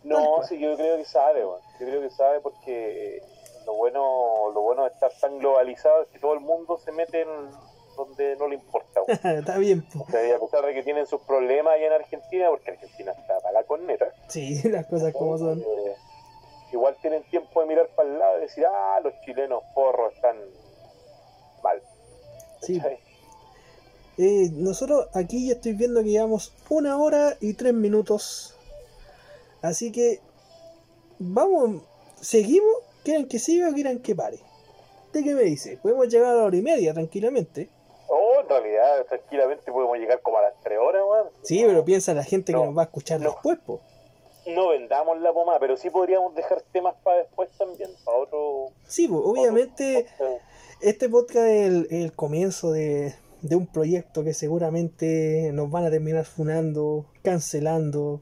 No, 0.03 0.43
sí, 0.47 0.57
yo 0.59 0.75
creo 0.75 0.97
que 0.97 1.05
sabe, 1.05 1.45
weón. 1.45 1.61
Yo 1.79 1.85
creo 1.87 2.01
que 2.01 2.09
sabe 2.09 2.39
porque 2.41 3.17
eh, 3.17 3.23
lo 3.65 3.73
bueno, 3.75 4.51
lo 4.53 4.61
bueno 4.61 4.83
de 4.83 4.89
estar 4.89 5.11
tan 5.19 5.37
globalizado 5.39 6.01
es 6.03 6.07
que 6.09 6.19
todo 6.19 6.33
el 6.33 6.39
mundo 6.39 6.79
se 6.83 6.91
mete 6.91 7.21
en 7.21 7.27
donde 7.95 8.35
no 8.37 8.47
le 8.47 8.55
importa. 8.55 9.01
Está 9.07 9.57
bien, 9.57 9.83
po. 9.83 10.03
O 10.03 10.09
sea, 10.09 10.27
y 10.27 10.31
a 10.31 10.39
pesar 10.39 10.65
de 10.65 10.73
que 10.73 10.83
tienen 10.83 11.05
sus 11.05 11.21
problemas 11.21 11.73
allá 11.73 11.87
en 11.87 11.93
Argentina, 11.93 12.49
porque 12.49 12.71
Argentina 12.71 13.11
está 13.11 13.39
para 13.41 13.53
la 13.53 13.63
corneta, 13.63 14.05
Sí, 14.27 14.61
las 14.69 14.85
cosas 14.87 15.13
como 15.13 15.37
son. 15.37 15.59
eh, 15.59 15.95
igual 16.71 16.95
tienen 17.01 17.21
tiempo 17.23 17.61
de 17.61 17.67
mirar 17.67 17.87
para 17.95 18.09
el 18.09 18.17
lado 18.17 18.37
y 18.39 18.41
decir, 18.41 18.65
ah, 18.65 18.99
los 19.03 19.13
chilenos 19.21 19.61
porros 19.75 20.13
están 20.15 20.37
mal. 21.63 21.81
Sí. 22.61 22.81
Eh, 24.17 24.49
nosotros 24.53 25.07
aquí 25.13 25.47
ya 25.47 25.53
estoy 25.55 25.73
viendo 25.73 26.01
que 26.01 26.09
llevamos 26.09 26.53
una 26.69 26.97
hora 26.97 27.35
y 27.39 27.53
tres 27.53 27.73
minutos. 27.73 28.55
Así 29.61 29.91
que 29.91 30.19
vamos, 31.19 31.81
seguimos. 32.19 32.71
¿Quieren 33.03 33.27
que 33.27 33.39
siga 33.39 33.69
o 33.69 33.73
quieren 33.73 33.99
que 34.01 34.15
pare? 34.15 34.37
¿De 35.11 35.23
qué 35.23 35.33
me 35.33 35.41
dice? 35.41 35.77
Podemos 35.81 36.07
llegar 36.07 36.31
a 36.31 36.35
la 36.35 36.43
hora 36.43 36.55
y 36.55 36.61
media 36.61 36.93
tranquilamente. 36.93 37.67
Oh, 38.07 38.41
en 38.41 38.47
realidad, 38.49 39.05
tranquilamente 39.07 39.71
podemos 39.71 39.97
llegar 39.97 40.21
como 40.21 40.37
a 40.37 40.43
las 40.43 40.53
3 40.63 40.77
horas, 40.79 41.01
weón. 41.09 41.27
Sí, 41.41 41.63
pero 41.65 41.83
piensa 41.83 42.13
la 42.13 42.23
gente 42.23 42.51
que 42.53 42.57
No, 42.59 42.65
nos 42.67 42.77
va 42.77 42.83
a 42.83 42.85
escuchar 42.85 43.19
no. 43.19 43.31
después, 43.31 43.57
po. 43.65 43.81
No 44.47 44.69
vendamos 44.69 45.19
la 45.21 45.33
pomada, 45.33 45.59
pero 45.59 45.77
sí 45.77 45.89
podríamos 45.89 46.35
dejar 46.35 46.61
temas 46.71 46.95
para 47.03 47.17
después 47.17 47.49
también, 47.57 47.89
para 48.05 48.17
otro... 48.17 48.67
Sí, 48.87 49.07
pues 49.07 49.21
obviamente 49.23 50.07
otro- 50.15 50.39
este 50.81 51.09
podcast 51.09 51.45
es 51.47 51.67
el, 51.69 51.87
el 51.91 52.13
comienzo 52.13 52.71
de, 52.71 53.15
de 53.41 53.55
un 53.55 53.65
proyecto 53.67 54.23
que 54.23 54.33
seguramente 54.33 55.51
nos 55.53 55.69
van 55.71 55.85
a 55.85 55.89
terminar 55.91 56.25
funando, 56.25 57.05
cancelando, 57.23 58.21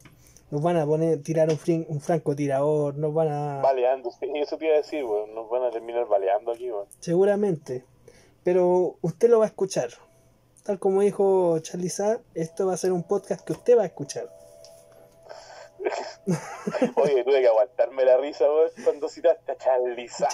Nos 0.51 0.61
van 0.63 0.77
a 0.77 0.85
poner, 0.85 1.21
tirar 1.21 1.49
un, 1.49 1.57
frin- 1.57 1.85
un 1.89 2.01
francotirador, 2.01 2.95
nos 2.95 3.13
van 3.13 3.27
a... 3.27 3.61
Baleando, 3.61 4.09
eso 4.09 4.57
te 4.57 4.65
iba 4.65 4.73
a 4.73 4.77
decir, 4.77 5.03
weón. 5.05 5.35
Nos 5.35 5.49
van 5.49 5.63
a 5.63 5.69
terminar 5.69 6.07
baleando 6.07 6.51
aquí, 6.51 6.71
weón. 6.71 6.87
Seguramente. 6.99 7.85
Pero 8.43 8.95
usted 9.01 9.29
lo 9.29 9.39
va 9.39 9.45
a 9.45 9.49
escuchar. 9.49 9.89
Tal 10.63 10.79
como 10.79 11.01
dijo 11.01 11.59
Charlie 11.59 11.89
Sa, 11.89 12.19
esto 12.33 12.65
va 12.67 12.73
a 12.73 12.77
ser 12.77 12.91
un 12.91 13.03
podcast 13.03 13.45
que 13.45 13.53
usted 13.53 13.77
va 13.77 13.83
a 13.83 13.87
escuchar. 13.87 14.29
Oye, 16.95 17.23
tuve 17.23 17.41
que 17.41 17.47
aguantarme 17.47 18.03
la 18.05 18.17
risa, 18.17 18.45
weón, 18.45 18.69
cuando 18.83 19.07
citaste 19.07 19.51
a 19.51 19.57
Charlie 19.57 20.07
Sa, 20.09 20.27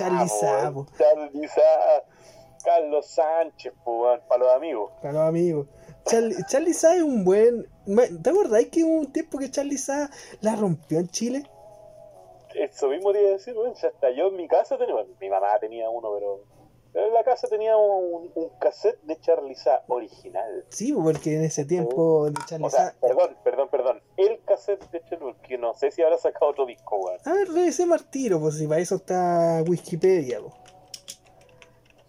Carlos 2.65 3.05
Sánchez, 3.05 3.71
weón, 3.85 4.19
para 4.27 4.43
los 4.43 4.53
amigos. 4.55 4.91
Para 5.01 5.13
los 5.13 5.21
amigos. 5.21 5.67
Charlie, 6.05 6.35
Charlie 6.49 6.73
Sa 6.73 6.95
es 6.95 7.03
un 7.03 7.23
buen... 7.23 7.67
¿Te 8.23 8.29
acordás 8.29 8.65
que 8.65 8.83
hubo 8.83 8.99
un 9.01 9.13
tiempo 9.13 9.37
que 9.37 9.49
Charlie 9.51 9.77
Sa 9.77 10.09
la 10.41 10.55
rompió 10.55 10.99
en 10.99 11.07
Chile? 11.09 11.43
Eso 12.55 12.87
mismo 12.89 13.11
te 13.11 13.21
iba 13.21 13.29
a 13.29 13.33
decir, 13.33 13.55
weón. 13.55 13.73
ya 13.75 13.89
Hasta 13.89 14.11
yo 14.11 14.27
en 14.29 14.37
mi 14.37 14.47
casa 14.47 14.77
tenía, 14.77 14.93
bueno, 14.93 15.09
mi 15.19 15.29
mamá 15.29 15.59
tenía 15.59 15.89
uno, 15.89 16.09
pero, 16.13 16.39
pero 16.93 17.07
en 17.07 17.13
la 17.13 17.23
casa 17.23 17.47
tenía 17.47 17.75
un, 17.77 18.31
un 18.33 18.49
cassette 18.59 18.99
de 19.03 19.19
Charlie 19.19 19.55
Sa 19.55 19.83
original. 19.87 20.65
Sí, 20.69 20.93
porque 20.93 21.35
en 21.35 21.43
ese 21.43 21.65
tiempo 21.65 22.29
de 22.29 22.33
Charlie 22.45 22.65
O 22.65 22.69
sea, 22.69 22.95
perdón, 23.01 23.35
perdón, 23.43 23.67
perdón. 23.69 24.01
El 24.17 24.39
cassette 24.45 24.89
de 24.91 25.01
Charlie, 25.01 25.33
porque 25.33 25.57
no 25.57 25.73
sé 25.73 25.91
si 25.91 26.01
habrá 26.01 26.17
sacado 26.17 26.51
otro 26.51 26.65
disco, 26.65 26.97
weón. 26.97 27.19
A 27.25 27.33
ver, 27.33 27.47
revisemos 27.49 27.99
al 28.01 28.09
tiro, 28.09 28.39
pues 28.39 28.57
si 28.57 28.67
para 28.67 28.79
eso 28.79 28.95
está 28.95 29.61
Wikipedia. 29.67 30.39
po. 30.39 30.53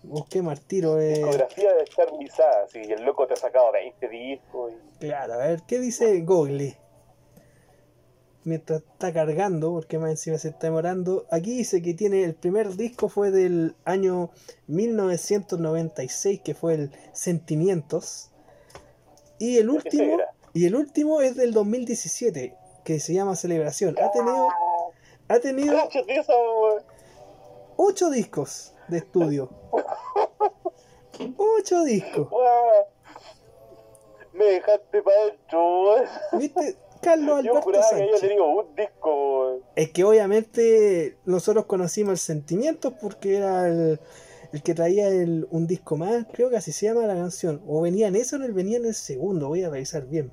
Busqué 0.07 0.43
Martiro. 0.43 1.01
Eh... 1.01 1.15
Discografía 1.15 1.75
de 1.75 1.85
Charlie 1.85 2.29
Sa, 2.29 2.69
si 2.69 2.79
el 2.79 3.05
loco 3.05 3.27
te 3.27 3.35
ha 3.35 3.37
sacado 3.37 3.73
20 3.73 4.09
discos. 4.09 4.73
Y... 4.73 5.07
Claro, 5.07 5.35
a 5.35 5.39
ver, 5.39 5.63
¿qué 5.67 5.79
dice 5.79 6.21
Google? 6.21 6.77
Mientras 8.45 8.83
está 8.83 9.13
cargando, 9.13 9.73
porque 9.73 9.99
más 9.99 10.11
encima 10.11 10.39
se 10.39 10.49
está 10.49 10.69
demorando. 10.69 11.27
Aquí 11.33 11.57
dice 11.57 11.83
que 11.83 11.95
tiene 11.95 12.23
el 12.23 12.35
primer 12.35 12.77
disco 12.77 13.09
fue 13.09 13.33
del 13.33 13.75
año 13.85 14.31
1996, 14.69 16.41
que 16.43 16.55
fue 16.55 16.75
el 16.75 16.91
Sentimientos. 17.13 18.31
Y 19.41 19.59
el 19.59 19.67
¿De 19.67 19.73
qué 19.91 19.97
último, 19.99 20.19
y 20.55 20.67
el 20.67 20.77
último 20.77 21.21
es 21.21 21.37
del 21.37 21.53
2017, 21.53 22.55
que 22.85 23.01
se 23.01 23.13
llama 23.13 23.35
Celebración. 23.35 23.97
Ha 23.99 24.11
tenido, 24.13 24.49
ha 25.29 25.41
tenido 25.41 25.77
ocho 27.77 28.11
discos 28.11 28.73
de 28.89 28.99
estudio. 28.99 29.51
Ocho 31.37 31.85
discos. 31.85 32.29
Weón. 32.31 32.85
Me 34.33 34.45
dejaste 34.45 35.03
para 35.03 35.17
adentro, 35.23 35.83
weón. 35.83 36.05
¿Viste? 36.33 36.77
Carlos 37.01 37.45
Yo 37.45 37.53
Alberto 37.53 37.71
que 37.71 37.77
había 37.77 37.89
Sánchez. 37.89 38.21
tenido 38.21 38.47
un 38.47 38.75
disco. 38.75 39.61
Es 39.77 39.91
que 39.93 40.05
obviamente 40.05 41.17
nosotros 41.25 41.67
conocimos 41.67 42.13
el 42.13 42.19
sentimiento 42.19 42.97
porque 42.99 43.37
era 43.37 43.69
el, 43.69 44.01
el 44.53 44.63
que 44.63 44.75
traía 44.75 45.09
el, 45.09 45.47
un 45.51 45.67
disco 45.67 45.97
más, 45.97 46.27
creo 46.33 46.51
que 46.51 46.57
así 46.57 46.73
se 46.73 46.87
llama 46.87 47.07
la 47.07 47.15
canción. 47.15 47.63
O 47.67 47.83
venía 47.83 48.09
en 48.09 48.17
eso 48.17 48.37
o 48.37 48.39
no, 48.39 48.53
venía 48.53 48.79
en 48.79 48.87
el 48.87 48.95
segundo, 48.95 49.49
voy 49.49 49.63
a 49.63 49.71
revisar 49.71 50.07
bien. 50.07 50.33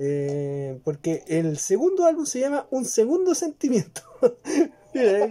Eh, 0.00 0.80
porque 0.84 1.24
el 1.26 1.58
segundo 1.58 2.04
álbum 2.04 2.24
se 2.24 2.40
llama 2.40 2.66
Un 2.70 2.84
Segundo 2.84 3.34
Sentimiento. 3.34 4.02
Mira, 4.94 5.28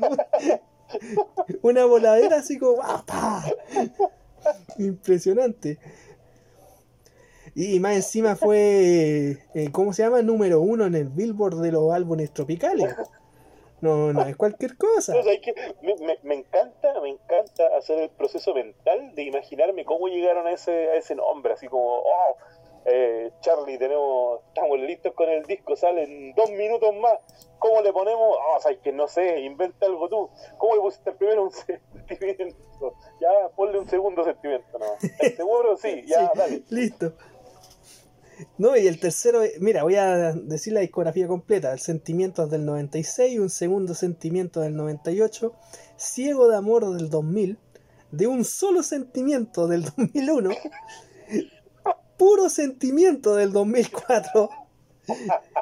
una 1.62 1.86
voladera 1.86 2.38
así 2.38 2.58
como 2.58 2.82
¡ah, 2.82 3.04
pa! 3.06 3.44
impresionante. 4.78 5.78
Y 7.56 7.80
más 7.80 7.96
encima 7.96 8.36
fue, 8.36 9.38
eh, 9.56 9.70
¿cómo 9.72 9.92
se 9.94 10.04
llama? 10.04 10.22
Número 10.22 10.62
uno 10.62 10.86
en 10.86 10.94
el 10.96 11.10
Billboard 11.10 11.60
de 11.62 11.72
los 11.72 11.92
álbumes 11.92 12.32
tropicales. 12.32 12.96
No, 13.82 14.12
no 14.14 14.22
es 14.26 14.36
cualquier 14.36 14.76
cosa. 14.78 15.14
Me- 15.82 16.18
me 16.24 16.36
encanta, 16.36 17.00
me 17.02 17.10
encanta 17.10 17.64
hacer 17.78 18.00
el 18.00 18.10
proceso 18.10 18.54
mental 18.54 19.14
de 19.16 19.24
imaginarme 19.24 19.86
cómo 19.86 20.08
llegaron 20.08 20.48
a 20.48 20.52
ese, 20.52 20.72
a 20.90 20.96
ese 20.96 21.16
nombre, 21.16 21.54
así 21.54 21.68
como, 21.68 22.00
oh, 22.00 22.38
eh, 22.90 23.32
Charlie, 23.42 23.78
tenemos, 23.78 24.40
estamos 24.48 24.80
listos 24.80 25.14
con 25.14 25.28
el 25.28 25.44
disco, 25.44 25.76
salen 25.76 26.34
dos 26.36 26.50
minutos 26.52 26.96
más, 26.96 27.20
¿cómo 27.60 27.82
le 27.82 27.92
ponemos? 27.92 28.22
Oh, 28.22 28.56
o 28.56 28.62
sea, 28.62 28.72
es 28.72 28.80
que 28.80 28.94
no 28.94 29.10
sé, 29.10 29.42
inventa 29.42 29.86
algo 29.86 30.08
tú, 30.08 30.30
¿cómo 30.58 30.76
le 30.76 30.82
pusiste 30.82 31.10
el 31.10 31.16
primero 31.18 31.44
un 31.44 31.52
sentimiento? 32.08 32.96
Ya, 33.20 33.50
ponle 33.56 33.80
un 33.80 33.90
segundo 33.90 34.24
sentimiento, 34.24 34.80
¿no? 34.80 34.86
¿Estás 35.02 35.36
seguro? 35.36 35.76
Sí, 35.76 36.04
ya, 36.08 36.32
Sí, 36.32 36.40
dale. 36.40 36.64
Listo. 36.70 37.14
No, 38.58 38.78
y 38.78 38.88
el 38.88 39.00
tercero, 39.00 39.44
eh, 39.44 39.54
mira, 39.60 39.84
voy 39.84 39.96
a 39.96 40.32
decir 40.32 40.72
la 40.72 40.80
discografía 40.80 41.28
completa. 41.28 41.74
El 41.74 41.80
Sentimiento 41.80 42.44
es 42.44 42.52
del 42.52 42.66
96, 42.66 43.40
un 43.40 43.50
segundo 43.50 43.96
Sentimiento 43.96 44.62
del 44.62 44.76
98, 44.76 45.54
Ciego 45.98 46.48
de 46.48 46.56
Amor 46.56 46.90
del 46.96 47.10
2000, 47.10 47.58
de 48.12 48.28
un 48.28 48.46
solo 48.46 48.84
sentimiento 48.84 49.68
del 49.68 49.84
2001, 49.84 50.52
Puro 52.18 52.50
Sentimiento 52.50 53.36
del 53.36 53.52
2004, 53.54 54.50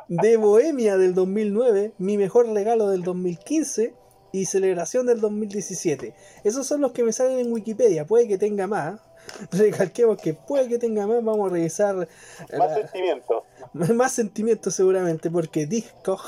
de 0.07 0.37
Bohemia 0.37 0.97
del 0.97 1.13
2009, 1.13 1.93
Mi 1.97 2.17
Mejor 2.17 2.47
Regalo 2.49 2.89
del 2.89 3.03
2015 3.03 3.93
y 4.31 4.45
Celebración 4.45 5.05
del 5.05 5.19
2017. 5.21 6.13
Esos 6.43 6.65
son 6.65 6.81
los 6.81 6.91
que 6.93 7.03
me 7.03 7.11
salen 7.13 7.39
en 7.39 7.51
Wikipedia. 7.51 8.05
Puede 8.05 8.27
que 8.27 8.37
tenga 8.37 8.67
más. 8.67 8.99
Recalquemos 9.51 10.17
que 10.21 10.33
puede 10.33 10.67
que 10.67 10.77
tenga 10.77 11.07
más. 11.07 11.23
Vamos 11.23 11.49
a 11.49 11.53
revisar 11.53 11.95
Más 11.95 12.07
la- 12.51 12.75
sentimiento. 12.75 13.43
más 13.73 14.11
sentimientos 14.13 14.75
seguramente, 14.75 15.29
porque 15.29 15.65
Discog, 15.65 16.21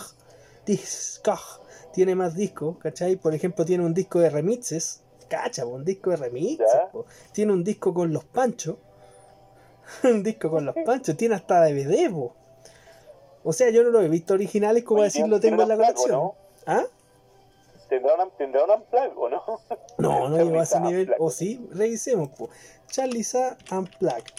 Discog 0.66 1.40
tiene 1.94 2.16
más 2.16 2.36
discos, 2.36 2.78
¿cachai? 2.80 3.16
Por 3.16 3.34
ejemplo, 3.34 3.66
tiene 3.66 3.86
un 3.86 3.94
disco 3.94 4.20
de 4.20 4.30
remixes, 4.30 5.02
cacha, 5.30 5.66
un 5.66 5.84
disco 5.84 6.12
de 6.12 6.18
remixes, 6.18 6.68
tiene 7.32 7.54
un 7.54 7.64
disco 7.64 7.94
con 7.94 8.14
los 8.14 8.24
panchos, 8.24 8.76
un 10.04 10.24
disco 10.24 10.50
con 10.50 10.66
los 10.66 10.76
panchos, 10.86 11.16
tiene 11.18 11.36
hasta 11.36 11.64
DVD, 11.66 12.10
po. 12.12 12.36
O 13.44 13.54
sea, 13.54 13.70
yo 13.70 13.84
no 13.84 13.90
lo 13.90 14.02
he 14.02 14.10
visto 14.10 14.34
originales, 14.34 14.84
como 14.84 15.00
Oye, 15.00 15.06
decir 15.06 15.22
¿tiene- 15.24 15.30
lo 15.36 15.40
tengo 15.40 15.62
en 15.64 15.70
la 15.70 15.76
un 15.76 15.82
colección. 15.82 16.32
¿Ah? 16.66 16.84
¿Tendrá 17.88 18.16
una, 18.16 18.30
tendrá 18.32 18.66
un 18.66 18.72
unplug 18.72 19.18
o 19.18 19.30
no? 19.30 19.44
No, 19.98 20.28
no 20.30 20.38
llegó 20.38 20.60
a 20.60 20.64
ese 20.64 20.80
nivel. 20.82 21.14
O 21.20 21.32
sí, 21.32 21.66
revisemos. 21.72 22.30
po. 22.30 22.50
Charlie 22.90 23.24
Sa 23.24 23.58
Unplugged. 23.72 24.34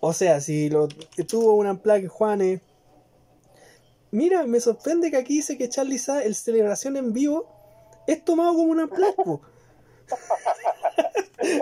O 0.00 0.12
sea, 0.12 0.40
si 0.40 0.70
lo 0.70 0.88
tuvo 1.28 1.52
un 1.54 1.66
Unplugged 1.66 2.08
Juanes. 2.08 2.60
Mira, 4.10 4.44
me 4.46 4.60
sorprende 4.60 5.10
que 5.10 5.16
aquí 5.18 5.34
dice 5.36 5.58
que 5.58 5.68
Charlie 5.68 5.98
Sa, 5.98 6.22
el 6.22 6.34
celebración 6.34 6.96
en 6.96 7.12
vivo, 7.12 7.46
es 8.06 8.24
tomado 8.24 8.54
como 8.54 8.70
un 8.72 8.80
Unplugged. 8.80 9.16
po. 9.24 9.40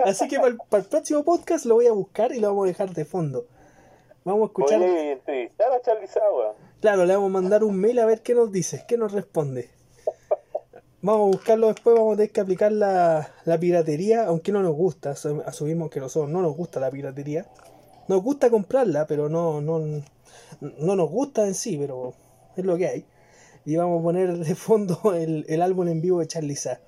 Así 0.05 0.27
que 0.27 0.37
para 0.37 0.47
el, 0.49 0.57
para 0.69 0.83
el 0.83 0.89
próximo 0.89 1.23
podcast 1.23 1.65
lo 1.65 1.75
voy 1.75 1.87
a 1.87 1.91
buscar 1.91 2.33
y 2.33 2.39
lo 2.39 2.49
vamos 2.49 2.65
a 2.65 2.67
dejar 2.67 2.93
de 2.93 3.05
fondo. 3.05 3.45
Vamos 4.23 4.43
a 4.43 4.45
escuchar. 4.45 4.79
Podría 4.79 5.11
entrevistar 5.11 5.71
a 5.71 5.81
Charlie 5.81 6.07
Sa, 6.07 6.21
weón. 6.31 6.55
Claro, 6.81 7.05
le 7.05 7.13
vamos 7.15 7.29
a 7.29 7.33
mandar 7.33 7.63
un 7.63 7.77
mail 7.77 7.99
a 7.99 8.05
ver 8.05 8.21
qué 8.21 8.33
nos 8.35 8.51
dice, 8.51 8.85
qué 8.87 8.97
nos 8.97 9.11
responde. 9.11 9.69
Vamos 11.01 11.21
a 11.21 11.37
buscarlo 11.37 11.67
después, 11.67 11.95
vamos 11.97 12.13
a 12.13 12.17
tener 12.17 12.31
que 12.31 12.39
aplicar 12.41 12.71
la, 12.71 13.29
la 13.43 13.59
piratería, 13.59 14.25
aunque 14.25 14.53
no 14.53 14.61
nos 14.61 14.73
gusta, 14.73 15.11
asu- 15.11 15.43
asumimos 15.45 15.89
que 15.89 15.99
nosotros 15.99 16.31
no 16.31 16.41
nos 16.41 16.55
gusta 16.55 16.79
la 16.79 16.89
piratería. 16.89 17.45
Nos 18.07 18.23
gusta 18.23 18.49
comprarla, 18.49 19.05
pero 19.07 19.27
no, 19.27 19.59
no, 19.59 19.79
no 19.79 20.95
nos 20.95 21.09
gusta 21.09 21.45
en 21.45 21.55
sí, 21.55 21.77
pero 21.77 22.13
es 22.55 22.63
lo 22.63 22.77
que 22.77 22.87
hay. 22.87 23.05
Y 23.65 23.75
vamos 23.75 23.99
a 23.99 24.03
poner 24.03 24.37
de 24.37 24.55
fondo 24.55 25.13
el, 25.13 25.45
el 25.49 25.61
álbum 25.61 25.87
en 25.89 26.01
vivo 26.01 26.19
de 26.19 26.27
Charlie 26.27 26.55
Sa. 26.55 26.79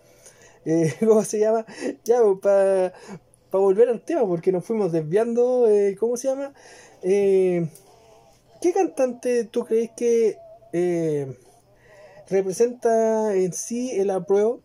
Eh, 0.66 0.94
¿Cómo 1.00 1.24
se 1.24 1.40
llama? 1.40 1.66
Ya, 2.04 2.20
para 2.42 2.94
volver 3.52 3.90
al 3.90 4.02
tema, 4.02 4.26
porque 4.28 4.52
nos 4.52 4.66
fuimos 4.66 4.92
desviando, 4.92 5.68
eh, 5.70 5.96
¿cómo 6.00 6.18
se 6.18 6.28
llama? 6.28 6.54
Eh, 7.04 7.68
¿Qué 8.62 8.74
cantante 8.74 9.46
tú 9.46 9.64
crees 9.66 9.92
que 9.92 10.38
eh, 10.74 11.38
representa 12.30 13.34
en 13.36 13.54
sí 13.54 13.92
el 14.00 14.10
apruebo? 14.10 14.62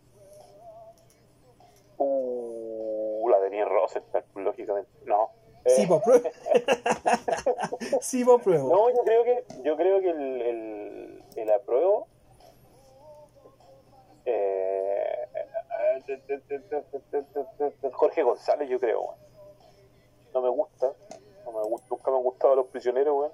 Uh, 1.98 3.28
la 3.28 3.40
de 3.40 3.50
Niel 3.50 3.68
Rosenthal, 3.68 4.24
lógicamente. 4.36 4.90
No. 5.04 5.28
Sí, 5.66 5.82
Eh, 5.82 5.86
po 5.86 5.96
apruebo. 5.96 6.30
sí, 8.00 8.24
po 8.24 8.32
apruebo. 8.36 8.70
No, 8.70 8.88
yo 8.90 9.02
creo 9.04 9.24
que, 9.24 9.44
yo 9.62 9.76
creo 9.76 10.00
que 10.00 10.10
el, 10.10 10.40
el, 10.42 11.24
el 11.36 11.50
apruebo. 11.52 12.08
Eh, 14.24 15.26
Jorge 17.92 18.22
González, 18.22 18.68
yo 18.68 18.78
creo, 18.78 19.02
weón. 19.02 19.16
No 20.32 20.42
me 20.42 20.48
gusta, 20.48 20.92
no 21.44 21.52
me 21.52 21.62
gusta, 21.68 21.86
nunca 21.90 22.10
me 22.10 22.16
han 22.18 22.22
gustado 22.22 22.56
los 22.56 22.66
prisioneros, 22.66 23.16
weón. 23.16 23.32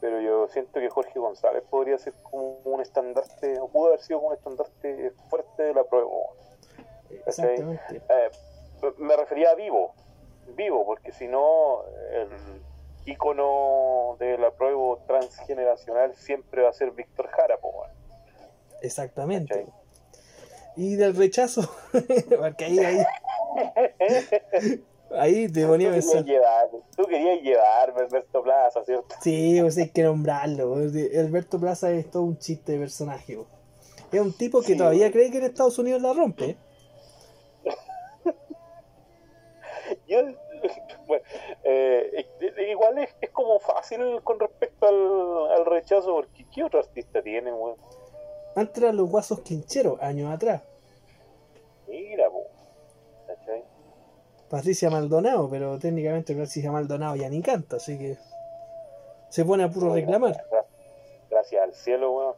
Pero 0.00 0.20
yo 0.20 0.46
siento 0.48 0.78
que 0.78 0.88
Jorge 0.88 1.18
González 1.18 1.64
podría 1.68 1.98
ser 1.98 2.14
como 2.22 2.58
un 2.64 2.80
estandarte, 2.80 3.58
o 3.58 3.68
pudo 3.68 3.88
haber 3.88 4.00
sido 4.00 4.20
como 4.20 4.30
un 4.30 4.36
estandarte 4.36 5.12
fuerte 5.28 5.62
de 5.64 5.74
la 5.74 5.84
prueba, 5.84 6.06
weón. 6.06 6.36
Exactamente. 7.26 8.02
Eh, 8.08 8.30
me 8.98 9.16
refería 9.16 9.50
a 9.50 9.54
vivo, 9.54 9.94
vivo, 10.54 10.84
porque 10.86 11.12
si 11.12 11.26
no, 11.26 11.82
el, 12.12 12.28
ícono 13.08 14.16
del 14.18 14.44
apruebo 14.44 15.02
transgeneracional 15.06 16.14
siempre 16.14 16.62
va 16.62 16.70
a 16.70 16.72
ser 16.72 16.90
Víctor 16.90 17.28
Jara, 17.28 17.58
po, 17.58 17.70
weón. 17.70 17.90
Exactamente. 18.82 19.66
Y 20.78 20.94
del 20.96 21.14
rechazo, 21.16 21.68
porque 22.38 22.64
ahí, 22.66 22.78
ahí, 22.78 22.98
ahí 25.10 25.48
te 25.50 25.66
ponía 25.66 25.88
a 25.88 25.92
tú, 25.92 26.00
querías 26.00 26.04
pensar. 26.04 26.24
llevar, 26.24 26.68
tú 26.96 27.04
querías 27.06 27.40
llevarme 27.42 28.00
Alberto 28.02 28.42
Plaza, 28.42 28.84
¿cierto? 28.84 29.14
Sí, 29.20 29.58
pues 29.60 29.76
hay 29.78 29.88
que 29.90 30.02
nombrarlo. 30.04 30.74
pues, 30.74 30.92
Alberto 31.18 31.58
Plaza 31.58 31.90
es 31.92 32.08
todo 32.10 32.22
un 32.22 32.38
chiste 32.38 32.72
de 32.72 32.78
personaje. 32.78 33.34
pues. 33.36 33.48
Es 34.12 34.20
un 34.20 34.32
tipo 34.36 34.60
que 34.62 34.68
Sí, 34.72 34.76
todavía 34.76 35.06
pues. 35.06 35.12
cree 35.12 35.30
que 35.32 35.38
en 35.38 35.44
Estados 35.44 35.78
Unidos 35.80 36.00
la 36.02 36.12
rompe. 36.12 36.56
Yo, 40.06 40.18
bueno, 41.06 41.24
eh, 41.64 42.26
eh, 42.40 42.70
igual 42.70 42.98
es, 42.98 43.08
es 43.20 43.30
como 43.30 43.58
fácil 43.60 44.00
con 44.22 44.38
respecto 44.38 44.86
al, 44.86 45.58
al 45.58 45.66
rechazo, 45.66 46.14
porque 46.14 46.46
¿qué 46.54 46.62
otro 46.64 46.80
artista 46.80 47.22
tiene, 47.22 47.52
weón? 47.52 47.76
Antes 48.54 48.82
eran 48.82 48.96
los 48.96 49.08
guasos 49.10 49.40
quincheros, 49.40 50.00
años 50.02 50.30
atrás. 50.32 50.62
Mira, 51.88 52.28
po. 52.30 52.44
¿Cachai? 53.26 53.64
Patricia 54.48 54.88
Maldonado, 54.90 55.48
pero 55.50 55.78
técnicamente 55.78 56.34
Patricia 56.34 56.72
Maldonado 56.72 57.16
ya 57.16 57.28
ni 57.28 57.42
canta, 57.42 57.76
así 57.76 57.98
que 57.98 58.16
se 59.28 59.44
pone 59.44 59.64
a 59.64 59.68
puro 59.70 59.92
reclamar. 59.92 60.32
Gra- 60.50 60.64
Gracias 61.30 61.62
al 61.62 61.74
cielo, 61.74 62.12
weón. 62.12 62.34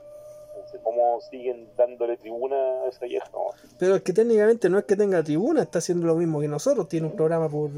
No 0.74 0.82
cómo 0.82 1.20
siguen 1.20 1.68
dándole 1.76 2.16
tribuna 2.16 2.56
a 2.84 2.88
esa 2.88 3.06
vieja, 3.06 3.28
weón. 3.32 3.54
Pero 3.78 3.94
es 3.94 4.02
que 4.02 4.12
técnicamente 4.12 4.68
no 4.68 4.78
es 4.78 4.84
que 4.84 4.96
tenga 4.96 5.22
tribuna, 5.22 5.62
está 5.62 5.78
haciendo 5.78 6.06
lo 6.06 6.16
mismo 6.16 6.40
que 6.40 6.48
nosotros, 6.48 6.88
tiene 6.88 7.06
un 7.06 7.14
programa 7.16 7.48
por, 7.48 7.70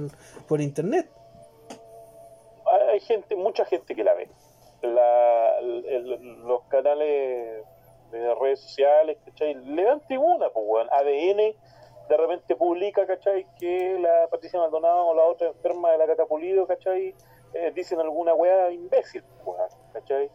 por 0.48 0.60
internet. 0.62 1.08
Hay 2.90 3.00
gente, 3.00 3.36
mucha 3.36 3.64
gente 3.66 3.94
que 3.94 4.02
la 4.04 4.14
ve. 4.14 4.28
La, 4.82 5.58
el- 5.58 6.42
los 6.46 6.62
canales 6.64 7.64
de 8.18 8.34
redes 8.34 8.60
sociales, 8.60 9.18
¿cachai? 9.24 9.54
Le 9.54 9.82
dan 9.84 10.00
tribuna, 10.06 10.48
pues, 10.50 10.64
weón. 10.68 10.88
ADN 10.92 11.54
de 12.08 12.16
repente 12.16 12.54
publica, 12.56 13.06
¿cachai? 13.06 13.46
Que 13.58 13.98
la 13.98 14.28
Patricia 14.30 14.58
Maldonado 14.58 15.06
o 15.06 15.14
la 15.14 15.22
otra 15.24 15.48
enferma 15.48 15.90
de 15.92 15.98
la 15.98 16.06
Catapulido, 16.06 16.66
¿cachai? 16.66 17.14
Eh, 17.54 17.72
dicen 17.74 18.00
alguna 18.00 18.34
weá 18.34 18.70
imbécil, 18.70 19.22
pues, 19.44 19.56
weón, 19.58 19.70
¿cachai? 19.92 20.30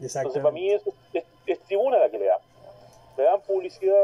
Entonces, 0.00 0.42
para 0.42 0.50
mí 0.52 0.70
eso 0.72 0.92
es, 1.12 1.24
es 1.46 1.60
tribuna 1.60 1.98
la 1.98 2.10
que 2.10 2.18
le 2.18 2.26
dan. 2.26 2.38
Le 3.18 3.24
dan 3.24 3.40
publicidad 3.42 3.96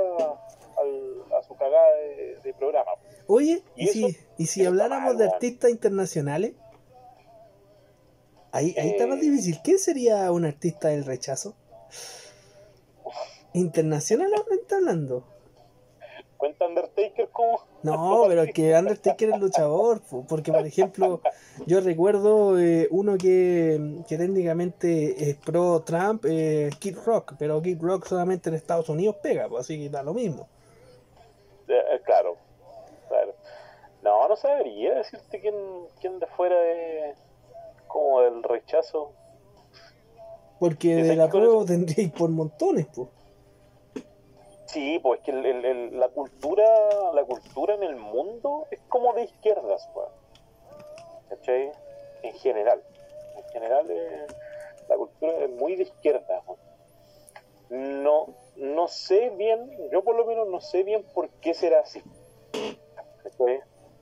al- 0.78 1.33
a 1.39 1.43
su 1.43 1.57
cagada 1.57 1.91
de, 1.95 2.37
de 2.43 2.53
programa. 2.55 2.91
Oye, 3.28 3.62
¿y, 3.77 3.85
Y 3.85 3.87
si, 3.89 4.16
y 4.37 4.47
si 4.47 4.66
habláramos 4.66 5.15
mal, 5.15 5.19
de 5.19 5.24
artistas 5.24 5.70
internacionales? 5.70 6.53
Ahí, 8.53 8.74
ahí 8.78 8.91
está 8.91 9.07
más 9.07 9.19
Eh. 9.19 9.23
difícil. 9.23 9.59
¿Quién 9.62 9.78
sería 9.78 10.31
un 10.33 10.45
artista 10.45 10.89
del 10.89 11.05
rechazo? 11.05 11.55
¿Internacional 13.57 14.31
ahora 14.37 14.55
está 14.55 14.77
hablando? 14.77 15.24
¿Cuenta 16.37 16.66
Undertaker 16.66 17.28
como? 17.31 17.61
No, 17.83 18.24
pero 18.28 18.43
es 18.43 18.53
que 18.53 18.74
Undertaker 18.74 19.31
es 19.31 19.41
luchador, 19.41 20.03
po, 20.03 20.27
porque 20.28 20.53
por 20.53 20.66
ejemplo, 20.66 21.23
yo 21.66 21.81
recuerdo 21.81 22.59
eh, 22.61 22.87
uno 22.91 23.16
que, 23.16 24.03
que 24.07 24.19
técnicamente 24.19 25.31
es 25.31 25.37
pro 25.37 25.83
Trump, 25.83 26.27
eh, 26.28 26.69
Kid 26.78 26.99
Rock, 27.07 27.35
pero 27.39 27.62
Kid 27.62 27.81
Rock 27.81 28.07
solamente 28.07 28.51
en 28.51 28.57
Estados 28.57 28.91
Unidos 28.91 29.16
pega, 29.23 29.49
pues 29.49 29.62
así 29.62 29.78
que 29.78 29.89
da 29.89 30.03
lo 30.03 30.12
mismo. 30.12 30.49
Eh, 31.66 32.01
claro, 32.05 32.37
claro. 33.09 33.35
No, 34.03 34.28
no 34.28 34.37
sabría 34.37 34.97
decirte 34.97 35.41
quién, 35.41 35.55
quién 36.01 36.19
de 36.19 36.27
fuera 36.27 36.61
de 36.61 37.15
como 37.87 38.20
del 38.20 38.43
rechazo. 38.43 39.12
Porque 40.61 40.95
de 40.97 41.16
la 41.16 41.28
prueba 41.28 41.65
tendríais 41.65 42.12
por 42.12 42.28
montones, 42.28 42.87
pues. 42.95 43.15
Sí, 44.77 44.98
pues 45.03 45.20
es 45.20 45.24
que 45.24 45.31
el- 45.31 45.98
la 45.98 46.09
cultura 46.09 46.65
la 47.15 47.24
cultura 47.24 47.77
en 47.77 47.82
el 47.82 47.97
mundo 47.97 48.66
es 48.70 48.78
como 48.90 49.15
de 49.15 49.24
izquierdas. 49.24 49.89
¿Cachai? 51.31 51.73
En 52.23 52.35
general. 52.35 52.82
En 53.39 53.44
general 53.55 53.86
eh, 53.90 54.27
la 54.86 54.97
cultura 54.97 55.32
es 55.44 55.51
muy 55.53 55.77
de 55.77 55.85
izquierda. 55.85 56.43
No, 57.70 58.35
no 58.57 58.86
sé 58.89 59.31
bien, 59.31 59.70
yo 59.90 60.05
por 60.05 60.15
lo 60.15 60.27
menos 60.27 60.47
no 60.48 60.61
sé 60.61 60.82
bien 60.82 61.03
por 61.15 61.31
qué 61.40 61.55
será 61.55 61.81
así. 61.81 62.03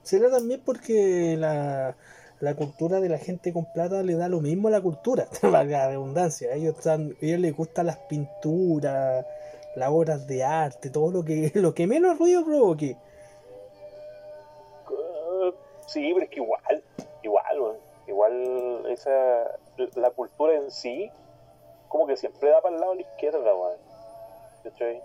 Será 0.02 0.28
también 0.28 0.60
porque 0.66 1.36
la, 1.38 1.96
la 2.40 2.56
cultura 2.56 2.98
de 2.98 3.10
la 3.10 3.18
gente 3.18 3.52
con 3.52 3.64
plata 3.72 4.02
le 4.02 4.16
da 4.16 4.28
lo 4.28 4.40
mismo 4.40 4.66
a 4.66 4.72
la 4.72 4.80
cultura, 4.82 5.28
la 5.42 5.62
redundancia. 5.62 6.52
Ellos, 6.52 6.74
ellos 7.20 7.38
les 7.38 7.56
gustan 7.56 7.86
las 7.86 7.98
pinturas, 7.98 9.24
las 9.76 9.90
obras 9.90 10.26
de 10.26 10.44
arte, 10.44 10.90
todo 10.90 11.10
lo 11.10 11.24
que, 11.24 11.51
lo 11.55 11.74
que 11.74 11.86
menos 11.86 12.18
ruido 12.18 12.44
provoque. 12.44 12.96
Eh, 14.90 15.55
Sí, 15.86 16.10
pero 16.12 16.24
es 16.24 16.30
que 16.30 16.40
igual, 16.40 16.84
igual, 17.22 17.78
igual 18.06 18.86
esa, 18.88 19.59
la 19.94 20.10
cultura 20.10 20.55
en 20.55 20.70
sí, 20.70 21.10
como 21.88 22.06
que 22.06 22.16
siempre 22.16 22.51
da 22.51 22.60
para 22.60 22.74
el 22.74 22.80
lado 22.80 22.92
de 22.92 23.02
la 23.02 23.09
izquierda. 23.10 23.52
¿Cachai? 24.62 25.02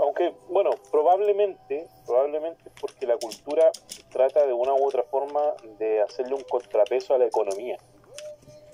Aunque, 0.00 0.34
bueno, 0.48 0.70
probablemente, 0.90 1.86
probablemente 2.06 2.62
es 2.68 2.80
porque 2.80 3.06
la 3.06 3.16
cultura 3.16 3.70
trata 4.10 4.46
de 4.46 4.52
una 4.52 4.74
u 4.74 4.84
otra 4.86 5.02
forma 5.04 5.54
de 5.78 6.00
hacerle 6.00 6.34
un 6.34 6.44
contrapeso 6.44 7.14
a 7.14 7.18
la 7.18 7.26
economía, 7.26 7.78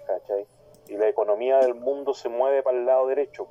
¿cachai? 0.07 0.47
Y 0.89 0.97
la 0.97 1.09
economía 1.09 1.59
del 1.59 1.75
mundo 1.75 2.15
se 2.15 2.29
mueve 2.29 2.63
para 2.63 2.79
el 2.79 2.87
lado 2.87 3.07
derecho. 3.07 3.47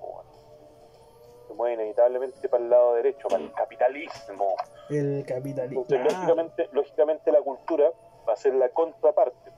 Se 1.48 1.54
mueve 1.54 1.76
inevitablemente 1.76 2.50
para 2.50 2.64
el 2.64 2.70
lado 2.70 2.94
derecho, 2.96 3.28
para 3.28 3.44
el 3.44 3.52
capitalismo. 3.54 4.56
El 4.90 5.26
capitalismo. 5.26 5.82
Entonces, 5.82 6.14
lógicamente, 6.14 6.70
lógicamente 6.72 7.32
la 7.32 7.42
cultura 7.42 7.92
va 8.28 8.34
a 8.34 8.36
ser 8.36 8.56
la 8.56 8.70
contraparte. 8.70 9.52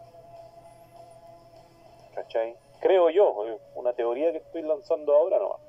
¿Cachai? 2.14 2.56
Creo 2.80 3.10
yo, 3.10 3.34
una 3.76 3.94
teoría 3.94 4.32
que 4.32 4.38
estoy 4.38 4.62
lanzando 4.62 5.16
ahora 5.16 5.40
no. 5.40 5.60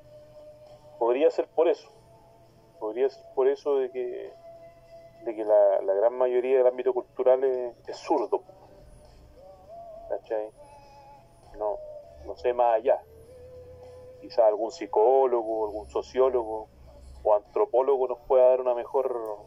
Podría 0.98 1.30
ser 1.30 1.46
por 1.48 1.68
eso. 1.68 1.90
Podría 2.78 3.08
ser 3.08 3.24
por 3.34 3.48
eso 3.48 3.76
de 3.76 3.90
que, 3.90 4.32
de 5.24 5.34
que 5.34 5.44
la, 5.44 5.80
la 5.82 5.94
gran 5.94 6.14
mayoría 6.14 6.58
del 6.58 6.66
ámbito 6.66 6.92
cultural 6.92 7.42
es, 7.44 7.74
es 7.88 7.96
zurdo. 7.96 8.42
¿Cachai? 10.08 10.50
No, 11.58 11.78
no 12.26 12.36
sé 12.36 12.52
más 12.52 12.76
allá. 12.76 13.00
Quizás 14.26 14.46
algún 14.46 14.72
psicólogo, 14.72 15.66
algún 15.66 15.88
sociólogo 15.88 16.68
o 17.22 17.34
antropólogo 17.36 18.08
nos 18.08 18.18
pueda 18.26 18.48
dar 18.48 18.60
una 18.60 18.74
mejor 18.74 19.38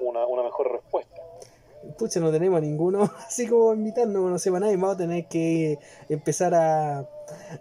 una, 0.00 0.26
una 0.26 0.42
mejor 0.42 0.72
respuesta. 0.72 1.22
Pucha, 1.98 2.18
no 2.18 2.32
tenemos 2.32 2.62
ninguno 2.62 3.02
así 3.26 3.46
como 3.46 3.74
invitarnos, 3.74 4.30
no 4.30 4.38
sé 4.38 4.50
para 4.50 4.60
nadie. 4.60 4.76
Vamos 4.76 4.94
a 4.94 4.98
tener 4.98 5.26
que 5.26 5.78
empezar 6.08 6.54
a, 6.54 7.00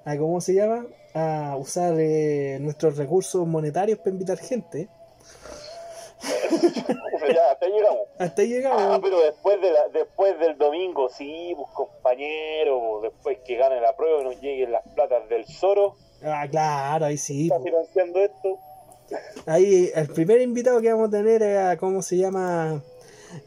a 0.05 0.17
¿cómo 0.17 0.39
se 0.39 0.53
llama? 0.53 0.85
A 1.13 1.57
usar 1.57 1.95
eh, 1.99 2.57
nuestros 2.61 2.95
recursos 2.95 3.45
monetarios 3.45 3.99
para 3.99 4.11
invitar 4.11 4.37
gente. 4.37 4.87
O 6.55 7.19
sea, 7.19 7.33
ya, 7.33 7.51
hasta 7.51 7.65
ahí 7.65 7.71
llegamos. 7.71 8.01
Hasta 8.17 8.41
ahí 8.41 8.53
Ah, 8.53 8.55
llegamos. 8.55 8.99
pero 9.01 9.19
después 9.21 9.61
de 9.61 9.71
la, 9.71 9.87
después 9.89 10.39
del 10.39 10.57
domingo, 10.57 11.09
sí, 11.09 11.53
pues 11.55 11.69
compañero, 11.71 12.99
después 13.01 13.37
que 13.45 13.55
gane 13.57 13.79
la 13.81 13.95
prueba 13.95 14.21
y 14.21 14.23
nos 14.25 14.41
lleguen 14.41 14.71
las 14.71 14.83
platas 14.93 15.27
del 15.29 15.45
Zoro, 15.45 15.95
Ah, 16.23 16.47
claro, 16.49 17.05
ahí 17.05 17.17
sí. 17.17 17.43
está 17.43 17.57
po. 17.57 17.63
financiando 17.63 18.19
esto. 18.19 18.59
Ahí 19.45 19.91
el 19.93 20.07
primer 20.09 20.41
invitado 20.41 20.81
que 20.81 20.91
vamos 20.91 21.09
a 21.09 21.11
tener 21.11 21.43
es, 21.43 21.77
¿cómo 21.77 22.01
se 22.01 22.17
llama? 22.17 22.81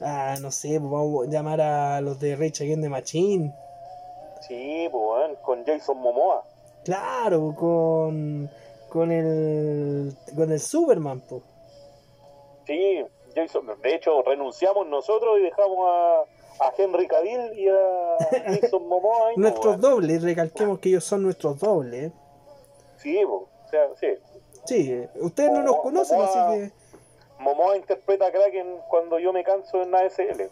Ah, 0.01 0.37
no 0.41 0.51
sé, 0.53 0.79
pues 0.79 0.91
vamos 0.91 1.27
a 1.27 1.31
llamar 1.31 1.61
a 1.61 2.01
los 2.01 2.21
de 2.21 2.37
Rage 2.37 2.63
Against 2.65 2.83
the 2.83 2.89
Machine. 2.89 3.53
Sí, 4.47 4.89
pues 4.91 5.03
weón, 5.05 5.37
con 5.43 5.65
Jason 5.65 5.99
Momoa. 5.99 6.45
Claro, 6.85 7.55
con, 7.59 8.49
con 8.89 9.11
el 9.11 10.15
con 10.37 10.53
el 10.53 10.61
Superman, 10.61 11.21
pues. 11.29 11.43
Sí, 12.69 13.05
Jason, 13.35 13.67
de 13.83 13.95
hecho 13.95 14.23
renunciamos 14.23 14.87
nosotros 14.87 15.39
y 15.41 15.43
dejamos 15.45 15.79
a, 15.91 16.21
a 16.67 16.73
Henry 16.77 17.07
Cavill 17.09 17.59
y 17.59 17.67
a 17.69 17.79
Jason 18.61 18.87
Momoa 18.87 19.19
pues, 19.35 19.39
Nuestros 19.39 19.67
weón. 19.67 19.81
dobles, 19.81 20.23
recalquemos 20.23 20.79
que 20.79 20.91
ellos 20.91 21.03
son 21.05 21.23
nuestros 21.23 21.59
dobles. 21.59 22.13
Sí, 22.99 23.19
pues, 23.27 23.43
o 23.43 23.69
sea, 23.71 23.89
sí. 23.99 24.07
Sí, 24.67 25.03
ustedes 25.17 25.51
no 25.51 25.63
nos 25.63 25.77
Momoa- 25.77 25.83
conocen, 25.83 26.21
así 26.21 26.39
que 26.55 26.71
Momoa 27.41 27.77
interpreta 27.77 28.27
a 28.27 28.31
Kraken 28.33 28.77
cuando 28.91 29.19
yo 29.19 29.33
me 29.33 29.43
canso 29.45 29.81
en 29.83 29.95
ASL. 29.95 30.51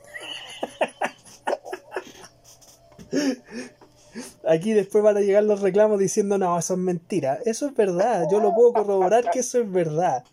aquí 4.48 4.72
después 4.72 5.05
van 5.05 5.16
a 5.16 5.20
llegar 5.20 5.43
los 5.44 5.60
reclamos 5.60 5.98
diciendo, 5.98 6.38
no, 6.38 6.59
eso 6.59 6.74
es 6.74 6.78
mentira. 6.80 7.38
Eso 7.44 7.66
es 7.66 7.74
verdad, 7.74 8.26
yo 8.30 8.40
lo 8.40 8.55
puedo 8.55 8.72
corroborar 8.72 9.30
que 9.30 9.40
eso 9.40 9.60
es 9.60 9.70
verdad. 9.70 10.24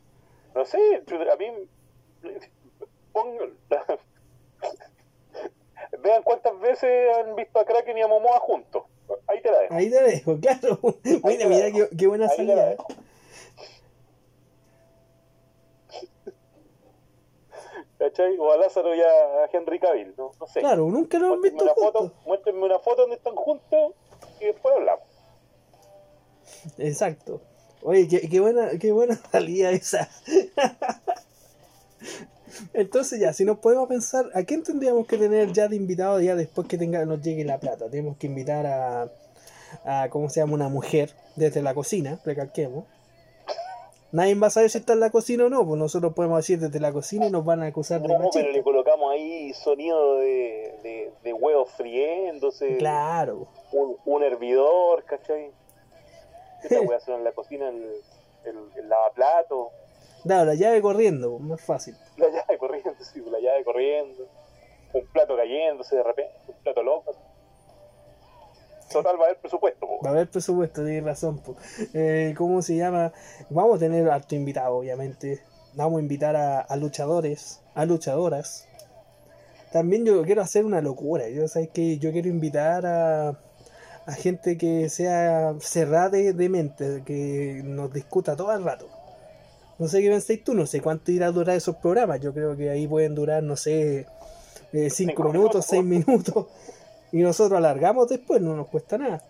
No 0.55 0.65
sé, 0.65 0.77
a 0.97 1.35
mí. 1.35 1.51
pongo- 3.11 3.51
vean 6.01 6.23
cuántas 6.23 6.59
veces 6.59 7.15
han 7.17 7.35
visto 7.35 7.59
a 7.59 7.65
Kraken 7.65 7.97
y 7.97 8.01
a 8.01 8.07
Momoa 8.07 8.39
juntos. 8.39 8.84
Ahí 9.27 9.41
te 9.41 9.51
la 9.51 9.59
dejo. 9.59 9.73
Ahí 9.73 9.89
te 9.89 10.01
dejo, 10.03 10.39
claro. 10.39 10.80
Mira, 11.23 11.47
mira 11.47 11.71
qué, 11.71 11.89
qué 11.97 12.07
buena 12.07 12.25
Ahí 12.30 12.45
la 12.45 12.55
salida. 12.55 12.75
¿Cachai? 17.99 18.38
O 18.38 18.51
a 18.51 18.57
Lázaro 18.57 18.93
y 18.95 19.01
a 19.01 19.45
Henry 19.51 19.80
Cavill, 19.80 20.13
no, 20.17 20.31
no 20.39 20.47
sé. 20.47 20.59
Claro, 20.59 20.85
nunca 20.88 21.17
nos 21.19 21.34
han 21.34 21.41
visto 21.41 21.63
una, 21.63 21.73
foto, 21.73 21.99
juntos. 21.99 22.25
muéstrenme 22.25 22.63
una 22.65 22.80
foto 22.80 23.01
donde 23.03 23.15
están 23.15 23.35
juntos 23.35 23.93
y 24.41 24.45
después 24.45 24.75
hablamos. 24.75 25.07
Exacto. 26.77 27.41
Oye, 27.84 28.07
qué, 28.07 28.30
qué 28.30 28.39
buena, 28.39 28.69
qué 28.80 28.91
buena 28.91 29.15
salida 29.31 29.72
esa. 29.72 30.10
Entonces 32.73 33.19
ya, 33.19 33.34
si 33.34 33.45
nos 33.45 33.57
podemos 33.60 33.88
pensar, 33.88 34.26
¿a 34.34 34.43
quién 34.43 34.64
tendríamos 34.64 35.07
que 35.07 35.18
tener 35.18 35.51
ya 35.53 35.68
de 35.68 35.76
invitado 35.76 36.19
ya 36.22 36.35
después 36.35 36.68
que 36.68 36.77
tenga, 36.77 37.03
nos 37.05 37.22
llegue 37.22 37.43
la 37.43 37.60
plata? 37.60 37.89
Tenemos 37.89 38.18
que 38.18 38.27
invitar 38.27 38.65
a, 38.65 39.11
a 39.85 40.10
¿cómo 40.10 40.30
se 40.30 40.39
llama? 40.39 40.53
Una 40.53 40.69
mujer 40.69 41.11
desde 41.35 41.61
la 41.61 41.73
cocina, 41.73 42.19
recalquemos. 42.26 42.85
Nadie 44.11 44.35
va 44.35 44.47
a 44.47 44.49
saber 44.51 44.69
si 44.69 44.77
está 44.77 44.93
en 44.93 44.99
la 44.99 45.10
cocina 45.10 45.45
o 45.45 45.49
no, 45.49 45.65
pues 45.65 45.80
nosotros 45.80 46.14
podemos 46.14 46.38
decir 46.38 46.60
desde 46.60 46.80
la 46.80 46.91
cocina 46.93 47.26
y 47.26 47.31
nos 47.31 47.43
van 47.43 47.64
a 47.64 47.65
acusar 47.65 47.99
de 47.99 48.07
No, 48.10 48.30
pero 48.31 48.51
le 48.51 48.61
colocamos 48.61 49.11
ahí 49.11 49.51
sonido 49.55 50.18
de, 50.18 50.76
de, 50.84 51.11
de 51.23 51.34
huevos 51.34 51.72
friéndose, 51.72 52.77
Claro. 52.77 53.47
un, 53.72 53.97
un 54.05 54.22
hervidor, 54.23 55.03
¿cachai? 55.05 55.49
Wea 56.69 56.99
suena 56.99 57.19
en 57.19 57.23
la 57.23 57.31
cocina, 57.31 57.69
el, 57.69 57.84
el, 58.45 58.57
el 58.76 58.90
lavaplato, 58.90 59.72
Claro, 60.23 60.45
la 60.45 60.53
llave 60.56 60.81
corriendo, 60.81 61.38
más 61.40 61.60
fácil. 61.61 61.98
la 62.18 62.30
llave 62.30 62.57
corriendo, 62.57 62.94
sí, 63.03 63.22
la 63.30 63.40
llave 63.40 63.64
corriendo, 63.65 64.26
un 64.94 65.06
plato 65.07 65.35
cayéndose 65.35 65.98
de 65.98 66.03
repente, 66.03 66.34
un 66.48 66.56
plato 66.64 66.81
loco. 66.81 67.14
Total, 68.91 69.18
va 69.19 69.23
a 69.23 69.26
haber 69.26 69.38
presupuesto, 69.40 69.88
po. 69.88 69.99
Va 70.03 70.10
a 70.10 70.14
haber 70.14 70.30
presupuesto, 70.30 70.84
tienes 70.85 71.03
razón. 71.03 71.40
po. 71.40 71.56
Eh, 71.94 72.34
¿Cómo 72.38 72.61
se 72.61 72.76
llama? 72.76 73.11
Vamos 73.49 73.77
a 73.77 73.80
tener 73.80 74.07
harto 74.10 74.35
invitado, 74.35 74.76
obviamente. 74.77 75.41
Vamos 75.73 75.98
a 75.98 76.02
invitar 76.02 76.35
a, 76.35 76.60
a 76.61 76.76
luchadores, 76.76 77.61
a 77.73 77.85
luchadoras. 77.85 78.68
También 79.72 80.06
yo 80.06 80.22
quiero 80.23 80.44
hacer 80.44 80.64
una 80.64 80.80
locura. 80.81 81.27
Yo 81.30 81.48
sabes 81.48 81.69
que 81.69 81.98
yo 81.98 82.11
quiero 82.11 82.27
invitar 82.30 82.85
a, 82.85 83.40
a 84.05 84.13
gente 84.13 84.57
que 84.57 84.89
sea 84.89 85.53
cerrada 85.59 86.09
de, 86.09 86.34
de 86.34 86.49
mente, 86.49 87.03
que 87.05 87.61
nos 87.63 87.91
discuta 87.93 88.35
todo 88.35 88.51
el 88.53 88.63
rato. 88.63 88.88
No 89.80 89.88
sé 89.88 90.01
qué 90.01 90.09
pensáis 90.09 90.43
tú, 90.43 90.53
no 90.53 90.65
sé 90.65 90.81
cuánto 90.81 91.11
irá 91.11 91.27
a 91.27 91.31
durar 91.31 91.55
esos 91.55 91.75
programas. 91.77 92.19
Yo 92.19 92.34
creo 92.34 92.55
que 92.55 92.69
ahí 92.69 92.88
pueden 92.88 93.15
durar, 93.15 93.41
no 93.43 93.55
sé, 93.55 94.07
eh, 94.71 94.89
cinco, 94.89 95.23
Cinco 95.23 95.23
minutos, 95.23 95.34
minutos, 95.34 95.65
seis 95.65 95.84
minutos. 95.84 96.47
Y 97.11 97.21
nosotros 97.21 97.57
alargamos 97.57 98.07
después, 98.09 98.41
no 98.41 98.55
nos 98.55 98.67
cuesta 98.67 98.97
nada. 98.97 99.21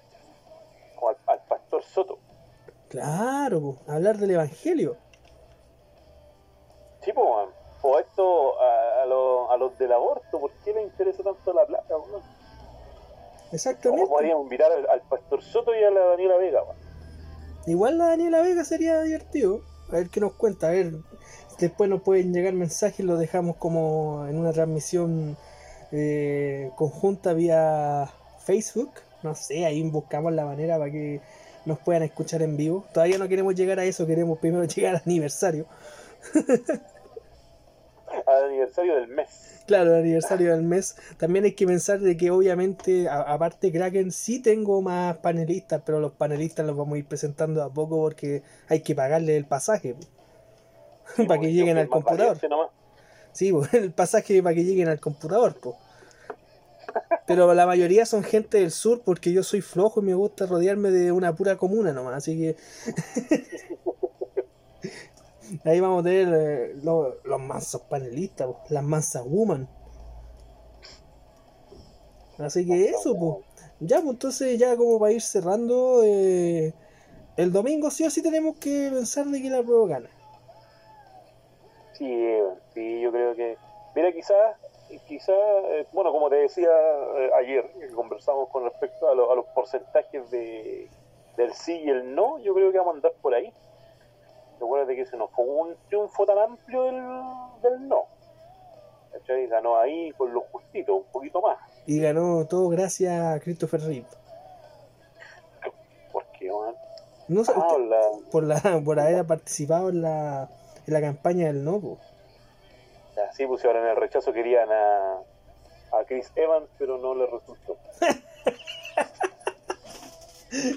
Como 0.96 1.10
al, 1.10 1.18
al 1.28 1.40
pastor 1.48 1.84
Soto. 1.84 2.20
Claro, 2.90 3.62
po, 3.62 3.78
hablar 3.88 4.18
del 4.18 4.32
Evangelio. 4.32 4.98
Sí, 7.02 7.12
pues, 7.14 7.28
man. 7.28 7.50
O 7.82 8.00
esto 8.00 8.62
a, 8.62 9.04
a, 9.04 9.06
los, 9.06 9.52
a 9.52 9.58
los 9.58 9.78
del 9.78 9.92
aborto, 9.92 10.40
¿por 10.40 10.52
qué 10.64 10.74
les 10.74 10.84
interesa 10.84 11.22
tanto 11.22 11.52
la 11.52 11.66
plata, 11.66 11.96
weón? 13.54 13.78
¿Cómo 13.82 14.04
Exactamente. 14.04 14.10
podríamos 14.10 14.44
invitar 14.44 14.72
al, 14.72 14.90
al 14.90 15.02
pastor 15.02 15.42
Soto 15.42 15.72
y 15.74 15.84
a 15.84 15.92
la 15.92 16.06
Daniela 16.06 16.38
Vega, 16.38 16.64
weón? 16.64 16.78
Igual 17.66 17.98
la 17.98 18.08
Daniela 18.08 18.42
Vega 18.42 18.64
sería 18.64 19.02
divertido. 19.02 19.62
A 19.90 19.98
ver 19.98 20.10
qué 20.10 20.20
nos 20.20 20.34
cuenta. 20.34 20.68
A 20.68 20.72
ver, 20.72 20.94
después 21.60 21.90
nos 21.90 22.02
pueden 22.02 22.34
llegar 22.34 22.54
mensajes, 22.54 23.06
los 23.06 23.20
dejamos 23.20 23.56
como 23.58 24.26
en 24.28 24.38
una 24.38 24.52
transmisión 24.52 25.38
eh, 25.92 26.72
conjunta 26.76 27.34
vía 27.34 28.10
Facebook. 28.46 28.92
No 29.22 29.36
sé, 29.36 29.66
ahí 29.66 29.82
buscamos 29.90 30.34
la 30.34 30.46
manera 30.46 30.78
para 30.78 30.92
que 30.92 31.22
nos 31.66 31.80
puedan 31.80 32.04
escuchar 32.04 32.42
en 32.42 32.58
vivo. 32.58 32.86
Todavía 32.94 33.18
no 33.18 33.28
queremos 33.30 33.56
llegar 33.56 33.80
a 33.80 33.86
eso, 33.86 34.06
queremos 34.06 34.40
primero 34.40 34.64
llegar 34.66 34.96
al 34.96 35.02
aniversario. 35.06 35.66
Al 38.28 38.46
aniversario 38.46 38.96
del 38.96 39.08
mes. 39.08 39.64
Claro, 39.66 39.94
el 39.94 40.02
aniversario 40.02 40.52
del 40.52 40.64
mes. 40.64 40.96
También 41.18 41.46
hay 41.46 41.54
que 41.54 41.66
pensar 41.66 42.00
de 42.00 42.18
que 42.18 42.32
obviamente, 42.32 43.08
a- 43.08 43.22
aparte 43.22 43.72
Kraken, 43.72 44.12
sí 44.12 44.40
tengo 44.42 44.82
más 44.82 45.18
panelistas, 45.18 45.82
pero 45.86 46.00
los 46.00 46.12
panelistas 46.12 46.66
los 46.66 46.76
vamos 46.76 46.96
a 46.96 46.98
ir 47.00 47.06
presentando 47.06 47.64
a 47.64 47.72
poco 47.74 47.98
porque 47.98 48.44
hay 48.68 48.82
que 48.82 48.94
pagarle 48.96 49.38
el 49.38 49.46
pasaje. 49.46 49.96
para 51.28 51.40
que 51.40 51.54
Yo 51.54 51.60
lleguen 51.60 51.78
al 51.78 51.90
computador. 51.90 52.38
Sí, 53.32 53.52
pues, 53.52 53.74
el 53.74 53.92
pasaje 53.92 54.42
para 54.44 54.56
que 54.56 54.64
lleguen 54.64 54.90
al 54.90 55.00
computador, 55.00 55.56
pues. 55.60 55.76
Pero 57.26 57.54
la 57.54 57.66
mayoría 57.66 58.06
son 58.06 58.24
gente 58.24 58.60
del 58.60 58.72
sur 58.72 59.02
porque 59.04 59.32
yo 59.32 59.44
soy 59.44 59.62
flojo 59.62 60.02
y 60.02 60.06
me 60.06 60.14
gusta 60.14 60.46
rodearme 60.46 60.92
de 60.92 61.12
una 61.12 61.34
pura 61.34 61.56
comuna 61.56 61.94
nomás, 61.94 62.16
así 62.16 62.38
que 62.38 62.56
ahí 65.66 65.80
vamos 65.80 66.02
a 66.02 66.04
tener 66.04 66.34
eh, 66.34 66.74
lo- 66.84 67.16
los 67.24 67.40
mansos 67.42 67.82
panelistas, 67.84 68.50
las 68.70 68.84
mansas 68.84 69.24
woman. 69.26 69.68
Así 72.38 72.66
que 72.66 72.86
eso, 72.90 73.18
pues. 73.18 73.46
Ya, 73.80 73.98
pues 74.02 74.12
entonces 74.14 74.58
ya 74.60 74.76
como 74.78 75.00
para 75.00 75.14
ir 75.14 75.22
cerrando, 75.22 76.02
eh, 76.04 76.74
el 77.38 77.52
domingo 77.52 77.92
sí 77.92 78.06
o 78.06 78.10
sí 78.10 78.22
tenemos 78.24 78.58
que 78.58 78.90
pensar 78.94 79.28
de 79.28 79.42
que 79.42 79.50
la 79.50 79.64
prueba 79.64 79.88
gana. 79.88 80.10
Sí, 81.92 82.06
sí, 82.74 83.02
yo 83.02 83.12
creo 83.12 83.36
que. 83.36 83.60
Mira, 83.96 84.12
quizás, 84.12 84.58
quizás, 85.06 85.36
eh, 85.70 85.88
bueno, 85.92 86.12
como 86.12 86.30
te 86.30 86.36
decía 86.38 86.70
eh, 86.70 87.32
ayer, 87.40 87.70
conversamos 87.96 88.50
con 88.50 88.64
respecto 88.64 89.10
a, 89.10 89.16
lo- 89.16 89.32
a 89.32 89.36
los 89.36 89.46
porcentajes 89.54 90.30
de, 90.32 90.92
del 91.38 91.54
sí 91.54 91.74
y 91.86 91.90
el 91.90 92.16
no, 92.16 92.40
yo 92.40 92.54
creo 92.56 92.72
que 92.72 92.78
vamos 92.80 92.94
a 92.94 92.98
andar 92.98 93.14
por 93.22 93.34
ahí. 93.36 93.54
Recuerda 94.64 94.94
que 94.96 95.02
ese 95.02 95.18
no 95.18 95.28
fue 95.28 95.44
un 95.46 95.76
triunfo 95.90 96.26
tan 96.26 96.38
amplio 96.40 96.84
del, 96.84 96.96
del 97.62 97.88
no. 97.90 98.06
¿Cachai? 99.12 99.46
Ganó 99.48 99.78
ahí 99.78 100.12
con 100.14 100.34
lo 100.34 100.40
justito, 100.52 100.96
un 100.96 101.04
poquito 101.12 101.42
más. 101.42 101.58
Y 101.86 102.00
ganó 102.00 102.46
todo 102.48 102.70
gracias 102.70 103.12
a 103.22 103.40
Christopher 103.42 103.82
Reeve. 103.82 104.08
Porque, 106.14 106.50
man, 106.50 106.76
No 107.28 107.42
ah, 107.42 107.44
usted- 107.44 107.90
la- 107.90 108.30
por, 108.32 108.44
la, 108.44 108.82
por 108.86 109.00
haber 109.00 109.26
participado 109.28 109.90
en 109.90 110.02
la, 110.02 110.50
en 110.88 110.94
la 110.94 111.02
campaña 111.02 111.48
del 111.48 111.64
no, 111.66 111.80
po. 111.82 111.98
así 113.30 113.46
pues 113.46 113.64
ahora 113.66 113.82
en 113.82 113.88
el 113.88 113.96
rechazo 113.98 114.32
querían 114.32 114.72
a, 114.72 115.18
a 115.92 116.04
Chris 116.08 116.32
Evans, 116.36 116.68
pero 116.80 116.98
no 116.98 117.14
le 117.16 117.26
resultó. 117.28 117.78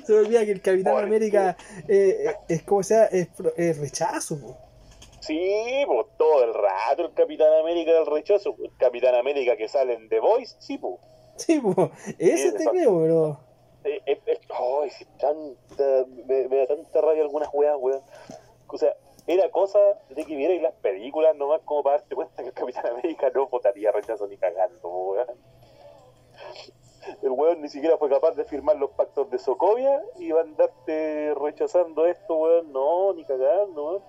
Se 0.04 0.12
me 0.12 0.18
olvida 0.18 0.44
que 0.44 0.52
el 0.52 0.62
Capitán 0.62 1.04
América 1.04 1.56
eh, 1.88 2.26
eh, 2.28 2.34
es 2.48 2.62
como 2.62 2.82
sea, 2.82 3.04
es, 3.06 3.28
es 3.56 3.78
rechazo, 3.78 4.40
po. 4.40 4.56
Sí, 5.20 5.82
pues 5.86 6.06
todo 6.16 6.44
el 6.44 6.54
rato 6.54 7.06
el 7.06 7.12
Capitán 7.12 7.52
América 7.60 7.92
del 7.92 8.06
rechazo. 8.06 8.54
El 8.62 8.70
Capitán 8.76 9.14
América 9.16 9.56
que 9.56 9.68
sale 9.68 9.94
en 9.94 10.08
The 10.08 10.20
Voice, 10.20 10.54
sí, 10.60 10.78
pues. 10.78 10.94
Sí, 11.36 11.60
po. 11.60 11.90
Ese 12.18 12.52
te 12.52 12.64
creo, 12.64 13.00
pero. 13.00 13.40
Eh, 13.84 14.00
eh, 14.06 14.20
eh, 14.26 14.40
ay, 14.82 14.90
sí, 14.90 15.04
tanta, 15.18 16.06
me, 16.26 16.48
me 16.48 16.56
da 16.58 16.66
tanta 16.68 17.00
rabia 17.00 17.22
algunas 17.22 17.48
weas, 17.52 17.76
weón. 17.78 18.02
O 18.68 18.78
sea, 18.78 18.96
era 19.26 19.50
cosa 19.50 19.78
de 20.10 20.24
que 20.24 20.36
vierais 20.36 20.62
las 20.62 20.74
películas 20.74 21.36
nomás 21.36 21.60
como 21.64 21.82
para 21.82 21.98
darte 21.98 22.14
cuenta 22.14 22.42
que 22.42 22.48
el 22.48 22.54
Capitán 22.54 22.86
América 22.86 23.30
no 23.34 23.48
votaría 23.48 23.92
rechazo 23.92 24.26
ni 24.28 24.36
cagando, 24.36 24.88
weón. 24.88 25.55
El 27.22 27.30
weón 27.30 27.60
ni 27.62 27.68
siquiera 27.68 27.96
fue 27.98 28.08
capaz 28.10 28.32
de 28.32 28.44
firmar 28.44 28.76
los 28.76 28.90
pactos 28.90 29.30
de 29.30 29.38
Sokovia 29.38 30.02
y 30.18 30.32
va 30.32 30.40
a 30.40 30.44
andarte 30.44 31.34
rechazando 31.34 32.06
esto, 32.06 32.36
weón. 32.36 32.72
No, 32.72 33.12
ni 33.14 33.24
cagando, 33.24 33.84
weón. 33.86 34.02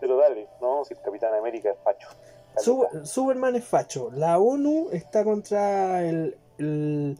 Pero 0.00 0.16
dale, 0.16 0.48
no, 0.60 0.84
si 0.84 0.94
el 0.94 1.00
Capitán 1.00 1.34
América 1.34 1.70
es 1.70 1.78
facho. 1.82 2.08
Su- 2.56 2.86
Superman 3.04 3.56
es 3.56 3.64
facho. 3.64 4.10
La 4.12 4.38
ONU 4.38 4.88
está 4.92 5.24
contra 5.24 6.02
el, 6.04 6.36
el, 6.58 7.18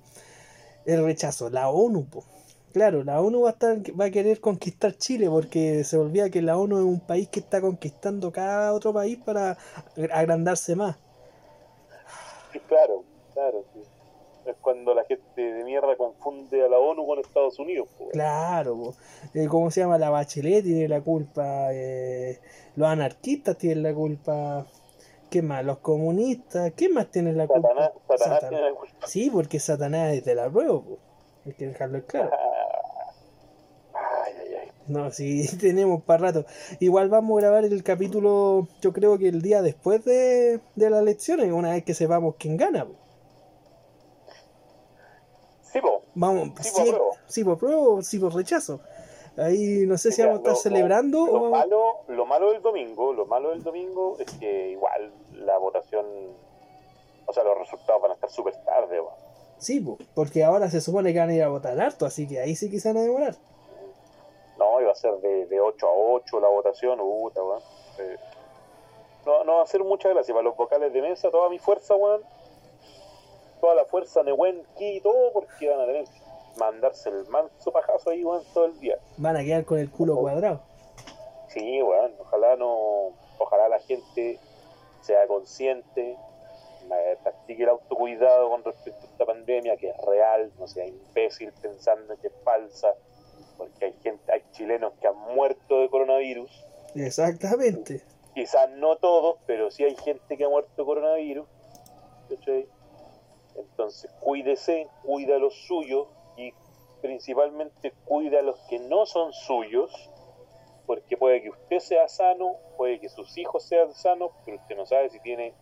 el 0.85 1.05
rechazo. 1.05 1.51
La 1.51 1.71
ONU, 1.71 2.05
po. 2.07 2.25
Claro, 2.73 3.03
la 3.03 3.21
ONU 3.21 3.43
va 3.43 3.49
a, 3.49 3.53
estar, 3.53 3.77
va 3.99 4.05
a 4.07 4.11
querer 4.11 4.41
conquistar 4.41 4.93
Chile 4.97 5.29
porque 5.29 5.83
se 5.85 5.97
olvida 5.97 6.31
que 6.31 6.43
la 6.43 6.57
ONU 6.59 6.79
es 6.79 6.85
un 6.85 7.01
país 7.01 7.29
que 7.29 7.41
está 7.41 7.61
conquistando 7.61 8.31
cada 8.31 8.73
otro 8.73 8.93
país 8.93 9.19
para 9.25 9.57
agrandarse 10.13 10.77
más. 10.77 10.97
Claro, 12.69 13.05
claro. 13.35 13.65
Es 14.49 14.57
cuando 14.63 14.95
la 14.95 15.05
gente 15.05 15.43
de 15.43 15.63
mierda 15.65 15.95
confunde 15.97 16.65
a 16.65 16.69
la 16.69 16.79
ONU 16.79 17.07
con 17.07 17.19
Estados 17.19 17.59
Unidos. 17.59 17.87
po. 17.99 18.09
Claro, 18.09 18.77
po. 18.77 18.95
Eh, 19.35 19.47
¿cómo 19.47 19.71
se 19.71 19.81
llama? 19.81 19.99
La 19.99 20.09
Bachelet 20.11 20.65
tiene 20.65 20.89
la 20.89 21.03
culpa, 21.03 21.69
eh, 21.73 22.39
los 22.77 22.89
anarquistas 22.89 23.59
tienen 23.59 23.83
la 23.83 23.93
culpa, 23.93 24.67
¿qué 25.31 25.43
más? 25.43 25.63
Los 25.65 25.79
comunistas, 25.79 26.73
¿qué 26.75 26.89
más 26.89 27.11
tienen 27.11 27.37
la 27.37 27.47
culpa? 27.47 27.69
Satanás, 27.69 27.91
Satanás 28.09 28.19
Satanás. 28.41 28.49
tiene 28.49 28.65
la 28.71 28.75
culpa. 28.77 29.07
Sí, 29.07 29.31
porque 29.31 29.61
Satanás 29.61 30.15
es 30.15 30.25
de 30.25 30.35
la 30.35 30.49
prueba, 30.51 30.81
po. 30.81 30.99
hay 31.45 31.53
que 31.53 31.67
dejarlo 31.67 32.05
claro. 32.07 32.31
Ay, 33.95 34.33
ay, 34.41 34.55
ay. 34.63 34.69
No, 34.87 35.11
sí, 35.11 35.45
tenemos 35.61 36.03
para 36.05 36.29
rato. 36.29 36.47
Igual 36.81 37.09
vamos 37.11 37.37
a 37.39 37.41
grabar 37.43 37.65
el 37.65 37.83
capítulo, 37.83 38.69
yo 38.81 38.93
creo 38.95 39.19
que 39.19 39.29
el 39.29 39.43
día 39.43 39.61
después 39.61 40.05
de, 40.05 40.61
de 40.77 40.91
las 40.91 41.03
elecciones, 41.03 41.53
una 41.53 41.73
vez 41.73 41.85
que 41.85 41.93
sepamos 41.95 42.37
quién 42.39 42.57
gana. 42.57 42.87
po. 42.87 42.95
Sí, 45.79 45.87
po. 45.87 46.03
Vamos, 46.15 46.51
Sí, 46.61 46.71
sí, 46.71 46.73
por 46.75 46.85
pruebo. 46.89 47.11
sí, 47.27 47.45
por 47.45 47.59
pruebo, 47.59 48.03
sí, 48.03 48.19
rechazo. 48.35 48.81
Ahí 49.37 49.85
no 49.87 49.97
sé 49.97 50.11
si 50.11 50.21
vamos 50.23 50.39
a 50.39 50.39
estar 50.39 50.57
celebrando 50.57 51.25
lo, 51.27 51.31
o 51.33 51.35
vamos- 51.35 51.51
malo, 51.53 51.83
lo 52.09 52.27
malo 52.27 52.51
del 52.53 52.61
domingo, 52.63 53.13
lo 53.13 53.25
malo 53.27 53.51
del 53.51 53.63
domingo 53.63 54.17
es 54.19 54.27
que 54.39 54.71
igual 54.71 55.13
la 55.33 55.57
votación, 55.59 56.05
o 57.27 57.33
sea, 57.33 57.45
los 57.45 57.57
resultados 57.59 58.03
van 58.03 58.11
a 58.11 58.15
estar 58.15 58.31
súper 58.31 58.57
tarde, 58.65 59.01
weón. 59.01 59.15
Sí, 59.59 59.79
po, 59.81 59.97
porque 60.15 60.43
ahora 60.45 60.69
se 60.69 60.81
supone 60.81 61.13
que 61.13 61.19
van 61.21 61.31
a 61.31 61.35
ir 61.35 61.43
a 61.45 61.49
votar 61.49 61.81
harto, 61.81 62.05
así 62.07 62.27
que 62.27 62.41
ahí 62.41 62.57
sí 62.57 62.69
que 62.71 62.81
se 62.81 62.89
van 62.89 62.97
a 62.99 63.03
demorar. 63.03 63.35
No, 64.59 64.81
iba 64.81 64.91
a 64.91 64.95
ser 64.97 65.15
de, 65.19 65.47
de 65.47 65.61
8 65.61 65.87
a 65.87 65.93
8 65.93 66.41
la 66.41 66.49
votación, 66.49 66.99
puta, 66.99 67.41
weón. 67.43 67.61
Eh, 68.01 68.17
no, 69.25 69.45
no 69.45 69.57
va 69.59 69.63
a 69.63 69.67
ser 69.67 69.85
mucha 69.85 70.09
gracia 70.09 70.35
para 70.35 70.43
los 70.45 70.57
vocales 70.57 70.93
de 70.93 71.01
mesa, 71.03 71.31
toda 71.31 71.49
mi 71.49 71.59
fuerza, 71.61 71.95
weón. 71.95 72.23
Toda 73.61 73.75
la 73.75 73.85
fuerza 73.85 74.23
ki 74.77 74.97
y 74.97 75.01
todo, 75.01 75.33
porque 75.33 75.69
van 75.69 75.81
a 75.81 75.87
tener 75.87 76.05
que 76.05 76.21
mandarse 76.59 77.09
el 77.09 77.27
manso 77.29 77.73
pajazo 77.73 78.11
ahí, 78.11 78.25
weón, 78.25 78.43
todo 78.53 78.67
el 78.67 78.79
día. 78.81 78.99
Van 79.17 79.37
a 79.37 79.43
quedar 79.43 79.65
con 79.65 79.79
el 79.79 79.91
culo 79.91 80.17
cuadrado. 80.17 80.61
Sí, 81.49 81.83
weón, 81.83 82.13
ojalá 82.21 82.57
no, 82.57 83.13
ojalá 83.39 83.69
la 83.69 83.81
gente 83.81 84.39
sea 85.01 85.27
consciente, 85.27 86.17
practique 87.23 87.63
el 87.63 87.69
autocuidado 87.71 88.49
con 88.51 88.65
respecto 88.65 89.07
a 89.07 89.11
esta 89.11 89.27
pandemia, 89.27 89.77
que 89.77 89.91
es 89.91 89.97
real, 89.99 90.53
no 90.59 90.67
sea 90.67 90.87
imbécil 90.87 91.53
pensando 91.61 92.17
que 92.21 92.29
es 92.29 92.33
falsa, 92.45 92.95
porque 93.57 93.87
hay 93.87 93.95
gente, 94.03 94.33
hay 94.33 94.43
chilenos 94.53 94.93
que 95.01 95.09
han 95.09 95.17
muerto 95.35 95.81
de 95.81 95.89
coronavirus, 95.89 96.67
Exactamente. 96.95 98.03
quizás 98.35 98.71
no 98.71 98.97
todos, 98.97 99.37
pero 99.47 99.71
sí 99.71 99.85
hay 99.85 99.97
gente 99.97 100.37
que 100.37 100.45
ha 100.45 100.49
muerto 100.49 100.73
de 100.77 100.85
coronavirus, 100.85 101.47
¿cachai? 102.29 102.69
Entonces 103.59 104.11
cuídese, 104.21 104.89
cuida 105.03 105.37
a 105.37 105.39
los 105.39 105.55
suyos 105.67 106.07
y 106.37 106.53
principalmente 107.01 107.93
cuida 108.05 108.39
a 108.39 108.43
los 108.43 108.59
que 108.69 108.79
no 108.79 109.05
son 109.07 109.33
suyos, 109.33 109.93
porque 110.87 111.17
puede 111.17 111.43
que 111.43 111.51
usted 111.51 111.81
sea 111.81 112.09
sano, 112.09 112.57
puede 112.77 113.01
que 113.01 113.09
sus 113.09 113.37
hijos 113.37 113.65
sean 113.65 113.93
sanos, 113.95 114.31
pero 114.45 114.57
usted 114.57 114.77
no 114.77 114.87
sabe 114.87 115.11
si 115.11 115.21
tiene 115.21 115.55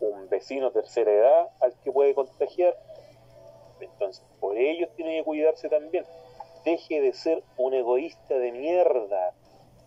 un 0.00 0.28
vecino 0.28 0.72
tercera 0.72 1.10
edad 1.10 1.48
al 1.60 1.74
que 1.82 1.92
puede 1.92 2.14
contagiar. 2.14 2.76
Entonces, 3.80 4.24
por 4.40 4.58
ellos 4.58 4.90
tiene 4.96 5.18
que 5.18 5.24
cuidarse 5.24 5.68
también. 5.68 6.04
Deje 6.64 7.00
de 7.00 7.12
ser 7.12 7.42
un 7.56 7.74
egoísta 7.74 8.34
de 8.34 8.52
mierda 8.52 9.32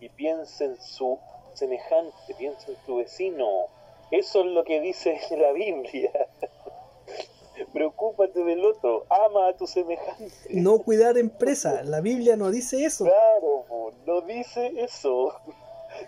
y 0.00 0.08
piense 0.08 0.64
en 0.64 0.80
su 0.80 1.18
semejante, 1.54 2.34
piense 2.36 2.72
en 2.72 2.78
su 2.84 2.96
vecino. 2.96 3.66
Eso 4.10 4.40
es 4.40 4.46
lo 4.46 4.64
que 4.64 4.80
dice 4.80 5.20
la 5.36 5.52
Biblia. 5.52 6.10
Preocúpate 7.72 8.42
del 8.44 8.64
otro, 8.64 9.04
ama 9.10 9.48
a 9.48 9.56
tu 9.56 9.66
semejante. 9.66 10.32
No 10.50 10.78
cuidar 10.80 11.18
empresa. 11.18 11.82
La 11.84 12.00
Biblia 12.00 12.36
no 12.36 12.50
dice 12.50 12.84
eso. 12.84 13.04
Claro, 13.04 13.64
po, 13.68 13.92
no 14.06 14.20
dice 14.22 14.72
eso. 14.76 15.34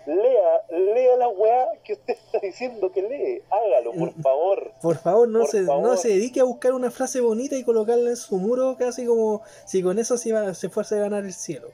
Lea, 0.05 0.61
lea 0.69 1.15
la 1.17 1.27
weá 1.27 1.67
que 1.83 1.93
usted 1.93 2.13
está 2.13 2.39
diciendo 2.39 2.91
que 2.91 3.01
lee. 3.01 3.41
Hágalo, 3.49 3.91
por 3.93 4.13
favor. 4.21 4.71
Por 4.81 4.97
favor, 4.97 5.27
no, 5.27 5.39
Por 5.39 5.47
se, 5.49 5.65
favor. 5.65 5.83
no 5.83 5.97
se 5.97 6.09
dedique 6.09 6.39
a 6.39 6.43
buscar 6.45 6.73
una 6.73 6.91
frase 6.91 7.19
bonita 7.19 7.55
y 7.55 7.63
colocarla 7.63 8.09
en 8.11 8.15
su 8.15 8.37
muro 8.37 8.75
casi 8.77 9.05
como 9.05 9.41
si 9.65 9.83
con 9.83 9.99
eso 9.99 10.17
se, 10.17 10.29
iba, 10.29 10.53
se 10.53 10.69
fuese 10.69 10.95
a 10.95 10.99
ganar 10.99 11.25
el 11.25 11.33
cielo. 11.33 11.69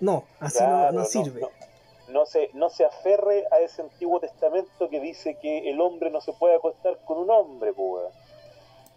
No, 0.00 0.24
así 0.40 0.58
no- 0.60 0.66
Claro, 0.66 0.92
no, 0.92 1.04
sirve. 1.04 1.40
No, 1.40 1.50
no 2.08 2.26
se, 2.26 2.48
no 2.54 2.70
se 2.70 2.84
aferre 2.84 3.44
a 3.50 3.60
ese 3.60 3.82
antiguo 3.82 4.20
testamento 4.20 4.88
que 4.88 5.00
dice 5.00 5.36
que 5.40 5.68
el 5.70 5.80
hombre 5.80 6.10
no 6.10 6.20
se 6.20 6.32
puede 6.32 6.54
acostar 6.56 6.98
con 7.04 7.18
un 7.18 7.30
hombre, 7.30 7.72
weón. 7.72 8.12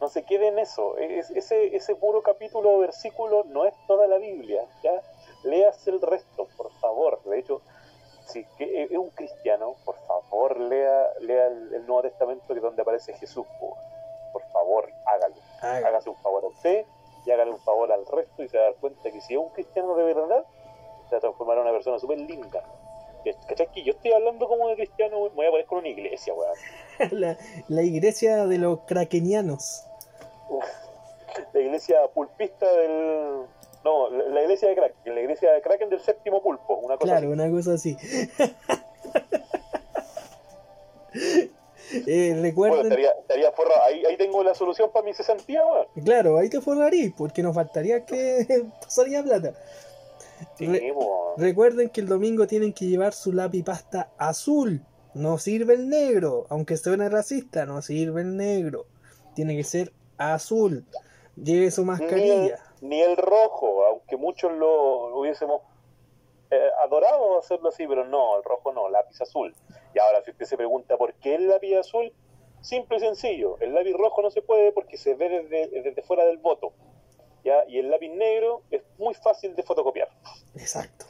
No 0.02 0.08
se 0.10 0.24
quede 0.24 0.48
en 0.48 0.60
eso. 0.60 0.98
Es- 0.98 1.30
ese, 1.32 1.76
ese 1.76 1.96
puro 1.96 2.22
capítulo 2.24 2.72
o 2.74 2.80
versículo 2.80 3.44
no 3.50 3.66
es 3.66 3.74
toda 3.88 4.08
la 4.08 4.18
Biblia. 4.18 4.64
¿ya? 4.84 5.02
Léase 5.44 5.90
el 5.92 6.02
resto, 6.02 6.48
por 6.58 6.72
favor. 6.80 7.22
De 7.24 7.40
hecho, 7.40 7.62
si 8.28 8.46
que 8.58 8.84
es 8.84 8.92
un 8.92 9.10
cristiano, 9.10 9.76
por 9.86 9.96
favor, 10.08 10.60
lea, 10.60 11.10
lea 11.22 11.48
el, 11.48 11.74
el 11.74 11.86
Nuevo 11.88 12.04
Testamento 12.04 12.46
que 12.48 12.54
es 12.56 12.62
donde 12.62 12.82
aparece 12.82 13.14
Jesús. 13.14 13.46
po, 13.60 13.66
weón. 13.68 13.78
Por 14.32 14.44
favor, 14.52 14.90
hágalo. 15.06 15.36
Hágase 15.62 16.10
un 16.10 16.16
favor 16.18 16.44
a 16.46 16.48
usted 16.48 16.86
y 17.26 17.32
hágale 17.32 17.52
un 17.52 17.60
favor 17.60 17.92
al 17.92 18.06
resto 18.06 18.44
y 18.44 18.48
se 18.48 18.58
va 18.58 18.64
a 18.64 18.68
dar 18.68 18.76
cuenta 18.76 19.12
que 19.12 19.20
si 19.22 19.34
es 19.34 19.40
un 19.40 19.50
cristiano 19.50 19.96
de 19.96 20.04
verdad, 20.04 20.46
se 21.10 21.16
va 21.16 21.18
a 21.18 21.22
transformar 21.22 21.58
en 21.58 21.64
una 21.64 21.72
persona 21.72 21.98
súper 22.00 22.20
linda. 22.20 22.64
¿Cachai? 23.48 23.68
Que 23.72 23.84
yo 23.84 23.92
estoy 23.92 24.14
hablando 24.14 24.48
como 24.48 24.70
de 24.70 24.76
cristiano, 24.76 25.20
me 25.24 25.30
voy 25.30 25.46
a 25.48 25.50
poner 25.52 25.66
con 25.66 25.80
una 25.80 25.90
iglesia, 25.90 26.34
weón. 26.34 26.54
la, 27.20 27.38
la 27.68 27.82
iglesia 27.82 28.46
de 28.46 28.58
los 28.60 28.82
krakenianos. 28.82 29.86
La 31.54 31.60
iglesia 31.60 31.98
pulpista 32.14 32.70
del... 32.72 33.46
No, 33.84 34.10
la, 34.10 34.42
iglesia 34.42 34.68
de 34.68 34.76
Kraken, 34.76 35.16
la 35.16 35.22
iglesia 35.22 35.54
de 35.54 35.62
Kraken 35.62 35.90
del 35.90 36.02
séptimo 36.02 36.42
pulpo, 36.42 36.76
una 36.76 36.98
cosa 36.98 37.14
Claro, 37.14 37.32
una 37.32 37.50
cosa 37.50 37.74
así. 37.74 37.98
Eh, 41.92 42.34
así. 42.34 42.52
Bueno, 42.52 42.76
recuerden, 42.76 42.84
estaría, 42.84 43.12
estaría 43.20 43.52
forrado. 43.52 43.82
Ahí, 43.84 44.06
ahí 44.06 44.18
tengo 44.18 44.44
la 44.44 44.54
solución 44.54 44.92
para 44.92 45.06
mi 45.06 45.14
cesantía, 45.14 45.66
weón. 45.66 45.88
claro, 46.04 46.38
ahí 46.38 46.50
te 46.50 46.62
forrarí, 46.62 47.10
porque 47.10 47.42
nos 47.42 47.56
faltaría 47.56 48.06
que 48.06 48.66
pasaría 48.82 49.24
plata. 49.24 49.54
Sí, 50.56 50.68
Re- 50.68 50.92
weón. 50.92 51.38
Recuerden 51.38 51.90
que 51.90 52.02
el 52.02 52.08
domingo 52.08 52.48
tienen 52.48 52.74
que 52.74 52.86
llevar 52.86 53.14
su 53.14 53.34
lápiz 53.34 53.64
pasta 53.64 54.12
azul. 54.18 54.86
No 55.16 55.40
sirve 55.40 55.74
el 55.74 55.90
negro, 55.90 56.46
aunque 56.50 56.78
suene 56.78 57.10
racista, 57.10 57.66
no 57.66 57.82
sirve 57.82 58.22
el 58.22 58.38
negro. 58.38 58.86
Tiene 59.34 59.56
que 59.56 59.64
ser 59.64 59.92
azul. 60.20 60.86
Lleve 61.36 61.72
su 61.72 61.82
ni, 61.82 61.88
mascarilla. 61.88 62.60
ni 62.82 63.02
el 63.02 63.18
rojo, 63.18 63.86
aunque 63.86 64.18
muchos 64.18 64.52
lo 64.52 65.18
hubiésemos 65.18 65.62
eh, 66.52 66.70
adorado 66.84 67.40
hacerlo 67.40 67.70
así, 67.70 67.88
pero 67.88 68.06
no, 68.06 68.38
el 68.38 68.44
rojo 68.44 68.74
no, 68.74 68.90
lápiz 68.90 69.22
azul. 69.22 69.56
Y 69.94 70.00
ahora, 70.00 70.22
si 70.24 70.32
usted 70.32 70.46
se 70.46 70.58
pregunta 70.58 70.98
por 70.98 71.14
qué 71.16 71.36
el 71.36 71.48
lápiz 71.48 71.76
azul, 71.76 72.12
simple 72.62 72.98
y 72.98 73.00
sencillo, 73.00 73.58
el 73.60 73.74
lápiz 73.74 73.94
rojo 73.94 74.22
no 74.22 74.32
se 74.32 74.42
puede 74.42 74.72
porque 74.72 74.98
se 74.98 75.16
ve 75.16 75.30
desde, 75.30 75.82
desde 75.82 76.02
fuera 76.02 76.26
del 76.26 76.38
voto. 76.38 76.74
¿ya? 77.44 77.64
Y 77.68 77.78
el 77.80 77.90
lápiz 77.90 78.10
negro 78.10 78.64
es 78.72 78.82
muy 78.98 79.14
fácil 79.14 79.56
de 79.56 79.64
fotocopiar. 79.64 80.10
Exacto. 80.56 81.06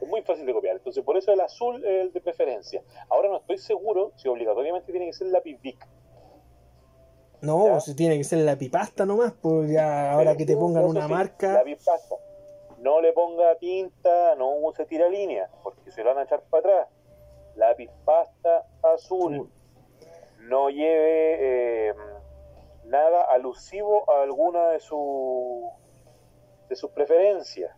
Es 0.00 0.08
muy 0.08 0.22
fácil 0.22 0.44
de 0.44 0.52
copiar. 0.52 0.76
Entonces, 0.76 1.04
por 1.04 1.16
eso 1.16 1.32
el 1.32 1.40
azul 1.40 1.84
es 1.84 2.02
el 2.02 2.12
de 2.12 2.20
preferencia. 2.20 2.82
Ahora 3.08 3.28
no 3.28 3.36
estoy 3.36 3.58
seguro 3.58 4.12
si 4.16 4.28
obligatoriamente 4.28 4.90
tiene 4.90 5.06
que 5.06 5.12
ser 5.12 5.28
lápiz 5.28 5.60
Bic. 5.60 5.86
No, 7.42 7.80
si 7.80 7.96
tiene 7.96 8.16
que 8.16 8.24
ser 8.24 8.38
la 8.38 8.56
pipasta 8.56 9.04
nomás, 9.04 9.32
pues 9.32 9.68
ya 9.68 10.12
ahora 10.12 10.36
que 10.36 10.46
te 10.46 10.56
pongan 10.56 10.84
una 10.84 11.06
sí, 11.06 11.12
marca. 11.12 11.52
lápiz 11.54 11.84
pasta. 11.84 12.14
No 12.78 13.00
le 13.00 13.12
ponga 13.12 13.56
tinta, 13.56 14.36
no 14.36 14.56
use 14.58 14.86
tira 14.86 15.08
línea, 15.08 15.50
porque 15.64 15.90
se 15.90 16.04
lo 16.04 16.10
van 16.10 16.18
a 16.18 16.22
echar 16.22 16.42
para 16.42 16.60
atrás. 16.60 16.88
Lápiz 17.56 17.90
pasta 18.04 18.64
azul. 18.94 19.50
No 20.38 20.70
lleve 20.70 21.88
eh, 21.88 21.94
nada 22.84 23.24
alusivo 23.24 24.08
a 24.10 24.22
alguna 24.22 24.68
de 24.68 24.80
sus 24.80 25.64
de 26.68 26.76
sus 26.76 26.90
preferencias. 26.92 27.76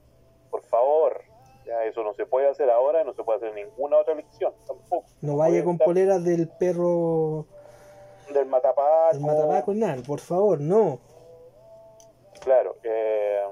Por 0.50 0.62
favor. 0.64 1.22
Ya 1.64 1.82
eso 1.84 2.04
no 2.04 2.12
se 2.12 2.26
puede 2.26 2.50
hacer 2.50 2.68
ahora, 2.68 3.02
no 3.04 3.14
se 3.14 3.24
puede 3.24 3.38
hacer 3.38 3.48
en 3.56 3.66
ninguna 3.66 3.96
otra 3.96 4.12
elección 4.12 4.52
tampoco. 4.66 5.06
No 5.22 5.38
vaya 5.38 5.64
con 5.64 5.74
estar 5.74 5.86
poleras 5.86 6.22
del 6.22 6.48
perro 6.48 7.46
del 8.32 8.46
matapaco. 8.46 9.12
del 9.12 9.20
matapaco 9.20 9.74
nada, 9.74 10.02
por 10.06 10.20
favor, 10.20 10.60
no. 10.60 10.98
Claro. 12.40 12.76
Eh, 12.82 13.42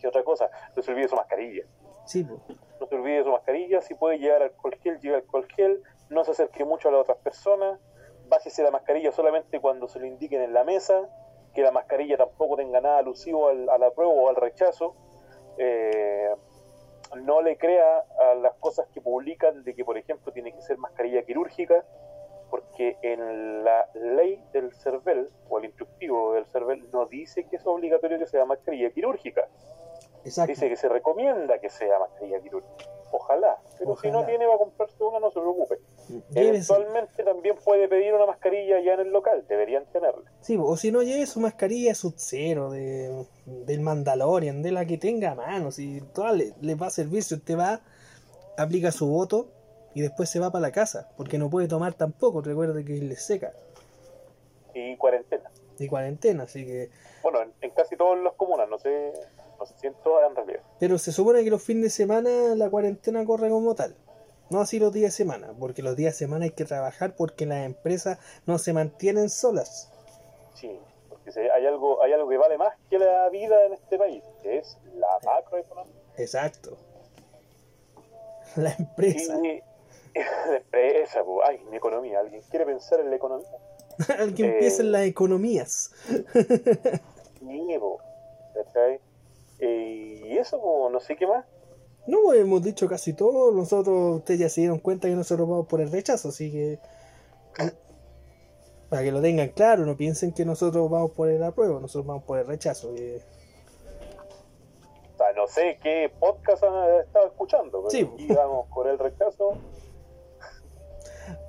¿Qué 0.00 0.08
otra 0.08 0.22
cosa? 0.22 0.50
No 0.76 0.82
se 0.82 0.90
olvide 0.90 1.08
su 1.08 1.16
mascarilla. 1.16 1.64
Sí, 2.04 2.22
pues. 2.22 2.58
no 2.80 2.86
se 2.86 2.94
olvide 2.96 3.24
su 3.24 3.30
mascarilla, 3.30 3.80
si 3.80 3.94
puede 3.94 4.18
llevar 4.18 4.42
alcohol 4.42 4.76
gel, 4.82 5.00
lleve 5.00 5.16
alcohol 5.16 5.46
gel, 5.54 5.82
no 6.10 6.24
se 6.24 6.32
acerque 6.32 6.64
mucho 6.64 6.88
a 6.88 6.92
las 6.92 7.00
otras 7.00 7.18
personas, 7.18 7.80
bájese 8.28 8.62
la 8.62 8.70
mascarilla 8.70 9.10
solamente 9.12 9.60
cuando 9.60 9.88
se 9.88 9.98
lo 9.98 10.06
indiquen 10.06 10.42
en 10.42 10.52
la 10.52 10.64
mesa, 10.64 11.08
que 11.54 11.62
la 11.62 11.70
mascarilla 11.70 12.18
tampoco 12.18 12.56
tenga 12.56 12.80
nada 12.80 12.98
alusivo 12.98 13.48
al, 13.48 13.70
a 13.70 13.78
la 13.78 13.90
prueba 13.92 14.12
o 14.12 14.28
al 14.28 14.36
rechazo, 14.36 14.94
eh, 15.56 16.34
no 17.16 17.42
le 17.42 17.56
crea 17.56 18.04
a 18.20 18.34
las 18.34 18.54
cosas 18.54 18.86
que 18.92 19.00
publican 19.00 19.62
de 19.64 19.74
que, 19.74 19.84
por 19.84 19.96
ejemplo, 19.96 20.32
tiene 20.32 20.52
que 20.52 20.60
ser 20.62 20.78
mascarilla 20.78 21.22
quirúrgica, 21.22 21.84
porque 22.54 22.96
en 23.02 23.64
la 23.64 23.88
ley 23.94 24.40
del 24.52 24.72
CERVEL, 24.72 25.28
o 25.48 25.58
el 25.58 25.64
instructivo 25.64 26.34
del 26.34 26.46
CERVEL, 26.46 26.88
no 26.92 27.06
dice 27.06 27.44
que 27.48 27.56
es 27.56 27.66
obligatorio 27.66 28.16
que 28.16 28.26
sea 28.26 28.44
mascarilla 28.44 28.90
quirúrgica. 28.90 29.48
Exacto. 30.24 30.52
Dice 30.52 30.68
que 30.68 30.76
se 30.76 30.88
recomienda 30.88 31.58
que 31.58 31.68
sea 31.68 31.98
mascarilla 31.98 32.40
quirúrgica. 32.40 32.84
Ojalá. 33.10 33.58
Pero 33.76 33.96
si 33.96 34.08
no 34.10 34.24
tiene, 34.24 34.46
va 34.46 34.54
a 34.54 34.58
comprarse 34.58 35.02
una, 35.02 35.18
no 35.18 35.30
se 35.32 35.40
preocupe. 35.40 35.78
Llévese- 36.30 36.48
Eventualmente 36.74 37.24
también 37.24 37.56
puede 37.64 37.88
pedir 37.88 38.14
una 38.14 38.26
mascarilla 38.26 38.80
ya 38.80 38.94
en 38.94 39.00
el 39.00 39.10
local. 39.10 39.44
Deberían 39.48 39.84
tenerla. 39.86 40.30
Sí, 40.40 40.56
o 40.60 40.76
si 40.76 40.92
no 40.92 41.02
lleve 41.02 41.26
su 41.26 41.40
mascarilla 41.40 41.94
sub-zero 41.96 42.70
de, 42.70 43.26
del 43.46 43.80
Mandalorian, 43.80 44.62
de 44.62 44.70
la 44.70 44.84
que 44.86 44.96
tenga 44.98 45.32
a 45.32 45.34
mano, 45.34 45.72
si 45.72 46.00
toda 46.14 46.32
le, 46.32 46.52
le 46.60 46.74
va 46.76 46.86
a 46.86 46.90
servir 46.90 47.22
si 47.24 47.34
usted 47.34 47.58
va, 47.58 47.80
aplica 48.56 48.92
su 48.92 49.08
voto 49.08 49.48
y 49.94 50.00
después 50.00 50.28
se 50.28 50.40
va 50.40 50.50
para 50.50 50.62
la 50.62 50.72
casa, 50.72 51.08
porque 51.16 51.38
no 51.38 51.48
puede 51.48 51.68
tomar 51.68 51.94
tampoco, 51.94 52.40
recuerde 52.40 52.84
que 52.84 52.94
le 52.94 53.16
seca. 53.16 53.52
Y 54.74 54.96
cuarentena. 54.96 55.50
y 55.78 55.86
cuarentena, 55.86 56.44
así 56.44 56.64
que... 56.64 56.90
Bueno, 57.22 57.42
en, 57.42 57.52
en 57.60 57.70
casi 57.70 57.96
todas 57.96 58.22
las 58.22 58.34
comunas, 58.34 58.68
no 58.68 58.78
sé, 58.78 59.12
no 59.58 59.66
sé 59.66 59.74
si 59.80 59.86
en 59.86 59.94
todas 60.02 60.28
en 60.28 60.36
realidad. 60.36 60.60
Pero 60.80 60.98
se 60.98 61.12
supone 61.12 61.44
que 61.44 61.50
los 61.50 61.62
fines 61.62 61.84
de 61.84 61.90
semana 61.90 62.54
la 62.56 62.68
cuarentena 62.68 63.24
corre 63.24 63.48
como 63.48 63.74
tal. 63.74 63.94
No 64.50 64.60
así 64.60 64.78
los 64.78 64.92
días 64.92 65.12
de 65.12 65.16
semana, 65.16 65.54
porque 65.58 65.82
los 65.82 65.96
días 65.96 66.14
de 66.14 66.18
semana 66.18 66.44
hay 66.44 66.50
que 66.50 66.64
trabajar 66.64 67.14
porque 67.16 67.46
las 67.46 67.64
empresas 67.64 68.18
no 68.46 68.58
se 68.58 68.72
mantienen 68.72 69.30
solas. 69.30 69.90
Sí, 70.54 70.78
porque 71.08 71.30
hay 71.50 71.66
algo, 71.66 72.02
hay 72.02 72.12
algo 72.12 72.28
que 72.28 72.36
vale 72.36 72.58
más 72.58 72.74
que 72.90 72.98
la 72.98 73.28
vida 73.30 73.64
en 73.64 73.72
este 73.72 73.96
país, 73.96 74.22
que 74.42 74.58
es 74.58 74.76
la 74.96 75.08
macroeconomía. 75.24 75.94
Exacto. 76.18 76.76
La 78.56 78.72
empresa. 78.78 79.36
Empresa, 80.14 81.22
po. 81.24 81.42
ay, 81.44 81.60
mi 81.70 81.76
economía. 81.76 82.20
¿Alguien 82.20 82.42
quiere 82.50 82.64
pensar 82.66 83.00
en 83.00 83.10
la 83.10 83.16
economía? 83.16 83.48
Alguien 84.18 84.50
Eh. 84.50 84.56
piensa 84.60 84.82
en 84.82 84.92
las 84.92 85.02
economías. 85.06 85.92
Niego, 87.40 87.98
¿cachai? 88.54 89.00
Eh, 89.60 90.22
y 90.26 90.38
eso, 90.38 90.60
po, 90.60 90.88
no 90.90 91.00
sé 91.00 91.16
qué 91.16 91.26
más. 91.26 91.44
No, 92.06 92.18
pues, 92.24 92.40
hemos 92.40 92.62
dicho 92.62 92.86
casi 92.88 93.12
todo. 93.14 93.50
Nosotros, 93.52 94.16
ustedes 94.18 94.40
ya 94.40 94.48
se 94.48 94.60
dieron 94.62 94.78
cuenta 94.78 95.08
que 95.08 95.14
nosotros 95.14 95.48
vamos 95.48 95.66
por 95.66 95.80
el 95.80 95.90
rechazo, 95.90 96.28
así 96.28 96.50
que. 96.52 96.78
Para 98.90 99.02
que 99.02 99.10
lo 99.12 99.20
tengan 99.22 99.48
claro, 99.48 99.84
no 99.86 99.96
piensen 99.96 100.32
que 100.32 100.44
nosotros 100.44 100.88
vamos 100.90 101.12
por 101.12 101.28
el 101.28 101.42
apruebo, 101.42 101.80
nosotros 101.80 102.06
vamos 102.06 102.24
por 102.24 102.38
el 102.38 102.46
rechazo. 102.46 102.94
que- 102.94 103.20
O 105.14 105.16
sea, 105.16 105.32
no 105.34 105.46
sé 105.48 105.78
qué 105.82 106.12
podcast 106.20 106.62
han 106.64 107.00
estado 107.00 107.26
escuchando, 107.26 107.78
pero 107.78 107.90
Sí. 107.90 108.08
aquí 108.12 108.26
vamos 108.34 108.66
por 108.74 108.86
el 108.88 108.98
rechazo, 108.98 109.56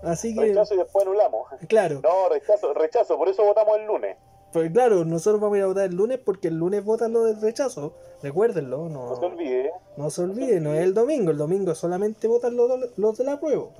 Así 0.03 0.33
que, 0.35 0.41
rechazo 0.41 0.73
y 0.75 0.77
después 0.77 1.05
anulamos. 1.05 1.47
claro, 1.67 1.99
No, 2.03 2.29
rechazo, 2.29 2.73
rechazo, 2.73 3.17
por 3.17 3.29
eso 3.29 3.43
votamos 3.43 3.77
el 3.77 3.85
lunes. 3.85 4.17
pues 4.53 4.71
claro, 4.71 5.03
nosotros 5.05 5.41
vamos 5.41 5.55
a 5.55 5.57
ir 5.59 5.63
a 5.63 5.67
votar 5.67 5.85
el 5.85 5.95
lunes 5.95 6.19
porque 6.19 6.47
el 6.49 6.55
lunes 6.55 6.83
votan 6.85 7.13
lo 7.13 7.23
del 7.25 7.41
rechazo. 7.41 7.93
Recuérdenlo, 8.23 8.89
no, 8.89 9.09
No 9.09 9.15
se 9.17 9.25
olvide, 9.25 9.71
no 9.97 10.09
se 10.09 10.21
olviden, 10.21 10.63
no 10.63 10.73
es 10.73 10.81
el 10.81 10.93
domingo, 10.93 11.31
el 11.31 11.37
domingo 11.37 11.75
solamente 11.75 12.27
votan 12.27 12.55
los, 12.55 12.97
los 12.97 13.17
del 13.17 13.29
apruebo. 13.29 13.71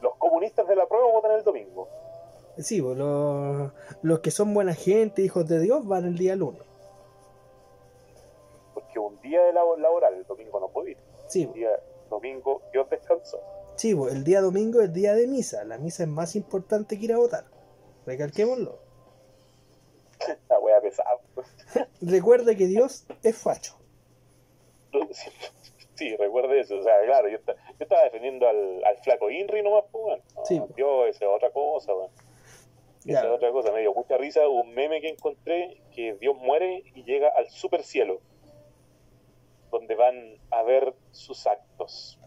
los 0.00 0.14
comunistas 0.16 0.66
de 0.66 0.76
la 0.76 0.86
prueba 0.86 1.10
votan 1.12 1.32
el 1.32 1.44
domingo. 1.44 1.88
Sí, 2.58 2.80
pues, 2.82 2.96
los, 2.96 3.70
los 4.02 4.18
que 4.20 4.30
son 4.30 4.52
buena 4.54 4.74
gente, 4.74 5.22
hijos 5.22 5.46
de 5.48 5.60
Dios, 5.60 5.86
van 5.86 6.04
el 6.04 6.16
día 6.18 6.36
lunes. 6.36 6.62
Porque 8.74 8.98
un 8.98 9.20
día 9.20 9.42
de 9.42 9.52
labo- 9.52 9.76
laboral, 9.76 10.14
el 10.14 10.24
domingo 10.26 10.60
no 10.60 10.68
puede 10.68 10.92
ir. 10.92 10.98
Sí, 11.26 11.42
El 11.42 11.48
pues. 11.48 11.56
día 11.58 11.70
domingo 12.08 12.62
Dios 12.72 12.88
descansó. 12.90 13.40
Pues, 13.94 14.14
el 14.14 14.24
día 14.24 14.40
domingo 14.40 14.80
es 14.80 14.92
día 14.92 15.14
de 15.14 15.26
misa. 15.26 15.64
La 15.64 15.78
misa 15.78 16.02
es 16.04 16.08
más 16.08 16.36
importante 16.36 16.98
que 16.98 17.04
ir 17.06 17.12
a 17.12 17.18
votar. 17.18 17.44
Recalquémoslo. 18.06 18.78
La 20.48 20.58
wea 20.58 20.80
pesada. 20.80 21.18
Recuerde 22.00 22.56
que 22.56 22.66
Dios 22.66 23.06
es 23.22 23.36
facho. 23.36 23.76
Sí, 25.94 26.16
recuerde 26.16 26.60
eso. 26.60 26.78
O 26.78 26.82
sea, 26.82 26.94
claro, 27.04 27.28
yo, 27.28 27.36
esta- 27.36 27.54
yo 27.56 27.76
estaba 27.80 28.04
defendiendo 28.04 28.48
al, 28.48 28.82
al 28.86 28.96
flaco 29.02 29.28
Inri 29.30 29.62
nomás, 29.62 29.84
pues, 29.92 30.02
weón. 30.06 30.20
No, 30.34 30.46
Sí. 30.46 30.62
Dios, 30.74 31.08
esa 31.10 31.26
es 31.26 31.30
otra 31.30 31.50
cosa, 31.50 31.94
weón. 31.94 32.10
Esa 33.04 33.20
es 33.26 33.30
otra 33.30 33.50
cosa. 33.52 33.70
Me 33.70 33.80
dio 33.80 33.92
mucha 33.92 34.16
risa 34.16 34.48
un 34.48 34.72
meme 34.72 35.02
que 35.02 35.10
encontré 35.10 35.82
que 35.94 36.14
Dios 36.14 36.34
muere 36.38 36.82
y 36.94 37.04
llega 37.04 37.28
al 37.36 37.50
super 37.50 37.82
cielo, 37.82 38.20
donde 39.70 39.94
van 39.94 40.38
a 40.50 40.62
ver 40.62 40.94
sus 41.10 41.46
actos 41.46 42.18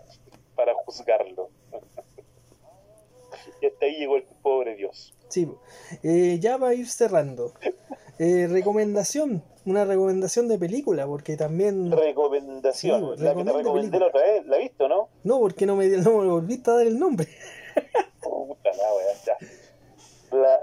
para 0.55 0.73
juzgarlo. 0.73 1.49
y 3.61 3.65
hasta 3.65 3.85
ahí 3.85 3.97
llegó 3.97 4.17
el 4.17 4.23
pobre 4.41 4.75
Dios. 4.75 5.13
Sí. 5.29 5.49
Eh, 6.03 6.37
ya 6.39 6.57
va 6.57 6.69
a 6.69 6.73
ir 6.73 6.87
cerrando. 6.87 7.53
Eh, 8.19 8.47
recomendación. 8.47 9.43
Una 9.65 9.85
recomendación 9.85 10.47
de 10.47 10.59
película, 10.59 11.07
porque 11.07 11.37
también... 11.37 11.91
Recomendación. 11.91 13.17
Sí, 13.17 13.23
la 13.23 13.33
que 13.33 13.43
te 13.43 13.53
recomendé 13.53 13.97
la 13.97 14.07
otra 14.07 14.21
vez, 14.21 14.45
¿la 14.45 14.57
viste 14.57 14.87
no? 14.89 15.09
No, 15.23 15.39
porque 15.39 15.65
no 15.65 15.75
me, 15.75 15.87
no 15.87 16.17
me 16.19 16.27
volviste 16.27 16.69
a 16.69 16.73
dar 16.75 16.87
el 16.87 16.99
nombre. 16.99 17.27
Puta 18.21 18.69
la 18.77 18.93
wea, 18.93 19.13
ya. 19.25 19.37
La, 20.37 20.59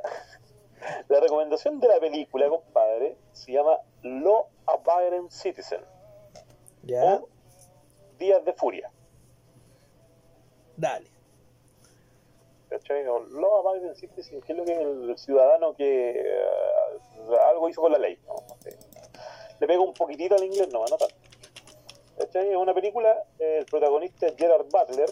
la 1.09 1.21
recomendación 1.21 1.81
de 1.81 1.89
la 1.89 1.99
película, 1.99 2.49
compadre, 2.49 3.17
se 3.33 3.53
llama 3.53 3.79
Law 4.03 4.47
Abiding 4.67 5.31
Citizen 5.31 5.81
Ya, 6.83 7.17
o 7.17 7.29
Días 8.19 8.45
de 8.45 8.53
Furia. 8.53 8.91
Dale. 10.81 11.07
¿Cachai? 12.69 13.07
O 13.09 13.19
Law 13.20 13.69
Abiding 13.69 13.94
Citizen, 13.94 14.40
que 14.40 14.52
es 14.52 14.59
lo 14.59 14.65
que 14.65 14.73
el, 14.73 15.19
ciudadano 15.19 15.74
que 15.74 16.11
eh, 16.11 17.36
algo 17.48 17.69
hizo 17.69 17.81
con 17.81 17.93
la 17.93 17.98
ley. 17.98 18.19
¿no? 18.27 18.35
No. 18.35 18.57
Le 19.61 19.66
pego 19.66 19.85
un 19.85 19.93
poquitito 19.93 20.36
al 20.36 20.44
inglés, 20.44 20.69
no, 20.73 20.81
no 20.81 20.97
tanto. 20.97 21.15
¿Cachai? 22.16 22.51
Es 22.51 22.57
una 22.57 22.74
película, 22.74 23.24
eh, 23.39 23.59
el 23.61 23.66
protagonista 23.66 24.27
es 24.27 24.36
Gerard 24.36 24.66
Butler 24.70 25.11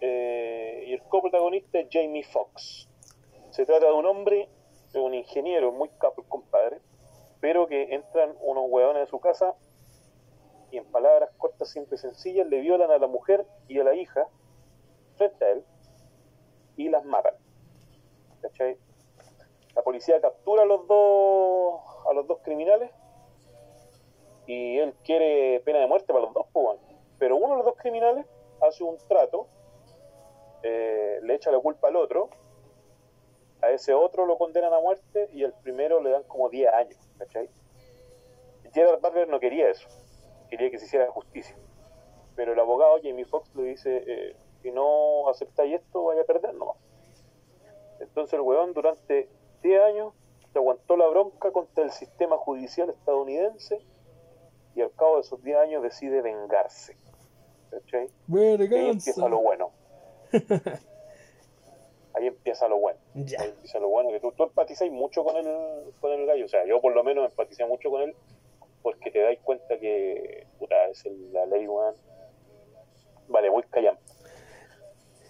eh, 0.00 0.84
y 0.88 0.92
el 0.92 1.02
coprotagonista 1.02 1.78
es 1.78 1.88
Jamie 1.90 2.24
Foxx. 2.24 2.88
Se 3.50 3.64
trata 3.64 3.86
de 3.86 3.92
un 3.92 4.04
hombre, 4.04 4.48
de 4.92 5.00
un 5.00 5.14
ingeniero 5.14 5.72
muy 5.72 5.88
capo, 5.98 6.22
compadre, 6.28 6.80
pero 7.40 7.66
que 7.66 7.94
entran 7.94 8.36
unos 8.40 8.64
hueones 8.68 9.04
a 9.04 9.06
su 9.06 9.20
casa 9.20 9.54
y 10.70 10.78
en 10.78 10.84
palabras 10.86 11.30
cortas, 11.38 11.70
simples 11.70 12.00
y 12.00 12.08
sencillas, 12.08 12.46
le 12.46 12.60
violan 12.60 12.90
a 12.90 12.98
la 12.98 13.06
mujer 13.06 13.46
y 13.68 13.78
a 13.78 13.84
la 13.84 13.94
hija 13.94 14.26
frente 15.16 15.44
a 15.44 15.50
él 15.50 15.64
y 16.76 16.88
las 16.88 17.04
matan. 17.04 17.34
¿Cachai? 18.42 18.76
La 19.74 19.82
policía 19.82 20.20
captura 20.20 20.62
a 20.62 20.66
los 20.66 20.86
dos 20.86 21.80
a 22.08 22.12
los 22.14 22.26
dos 22.26 22.38
criminales 22.42 22.90
y 24.46 24.78
él 24.78 24.94
quiere 25.04 25.60
pena 25.64 25.80
de 25.80 25.86
muerte 25.86 26.06
para 26.06 26.24
los 26.24 26.32
dos, 26.32 26.46
pues, 26.52 26.78
pero 27.18 27.36
uno 27.36 27.50
de 27.50 27.56
los 27.56 27.66
dos 27.66 27.76
criminales 27.76 28.26
hace 28.60 28.84
un 28.84 28.96
trato, 29.08 29.48
eh, 30.62 31.18
le 31.22 31.34
echa 31.34 31.50
la 31.50 31.58
culpa 31.58 31.88
al 31.88 31.96
otro, 31.96 32.30
a 33.60 33.70
ese 33.70 33.92
otro 33.94 34.26
lo 34.26 34.38
condenan 34.38 34.72
a 34.72 34.80
muerte 34.80 35.28
y 35.32 35.42
al 35.42 35.52
primero 35.62 36.00
le 36.00 36.10
dan 36.10 36.22
como 36.24 36.48
10 36.48 36.72
años, 36.72 36.98
¿cachai? 37.18 37.48
Gerard 38.72 39.00
Butler 39.00 39.28
no 39.28 39.40
quería 39.40 39.70
eso, 39.70 39.88
quería 40.48 40.70
que 40.70 40.78
se 40.78 40.86
hiciera 40.86 41.10
justicia, 41.10 41.56
pero 42.34 42.52
el 42.52 42.60
abogado 42.60 42.98
Jamie 43.02 43.24
Foxx 43.24 43.54
le 43.56 43.64
dice, 43.64 44.04
eh, 44.06 44.36
si 44.62 44.70
no 44.70 45.28
aceptáis 45.28 45.74
esto, 45.74 46.04
vaya 46.04 46.22
a 46.22 46.24
perder 46.24 46.54
nomás. 46.54 46.76
Entonces 48.00 48.34
el 48.34 48.40
weón 48.40 48.72
durante 48.72 49.28
10 49.62 49.82
años 49.82 50.14
se 50.52 50.58
aguantó 50.58 50.96
la 50.96 51.06
bronca 51.06 51.50
contra 51.50 51.84
el 51.84 51.90
sistema 51.90 52.36
judicial 52.36 52.90
estadounidense 52.90 53.80
y 54.74 54.82
al 54.82 54.92
cabo 54.92 55.16
de 55.16 55.22
esos 55.22 55.42
10 55.42 55.56
años 55.58 55.82
decide 55.82 56.22
vengarse. 56.22 56.96
¿Cachai? 57.70 58.08
Y 58.28 58.38
ahí 58.38 58.90
empieza 58.90 59.28
lo 59.28 59.38
bueno. 59.38 59.70
Ahí 62.14 62.28
empieza 62.28 62.66
lo 62.66 62.78
bueno. 62.78 62.98
Ya. 63.14 63.42
Ahí 63.42 63.50
empieza 63.50 63.78
lo 63.78 63.88
bueno, 63.90 64.08
que 64.10 64.20
tú, 64.20 64.32
tú 64.32 64.44
empatizas 64.44 64.90
mucho 64.90 65.22
con 65.22 65.36
el, 65.36 65.92
con 66.00 66.10
el 66.12 66.24
gallo. 66.24 66.46
O 66.46 66.48
sea, 66.48 66.64
yo 66.64 66.80
por 66.80 66.94
lo 66.94 67.04
menos 67.04 67.30
empaticé 67.30 67.66
mucho 67.66 67.90
con 67.90 68.00
él 68.00 68.16
porque 68.86 69.10
te 69.10 69.20
dais 69.20 69.40
cuenta 69.40 69.80
que, 69.80 70.46
puta, 70.60 70.76
es 70.88 71.04
el- 71.06 71.32
la 71.32 71.44
ley, 71.46 71.66
weón. 71.66 71.96
Vale, 73.26 73.50
muy 73.50 73.64
callampa. 73.64 74.00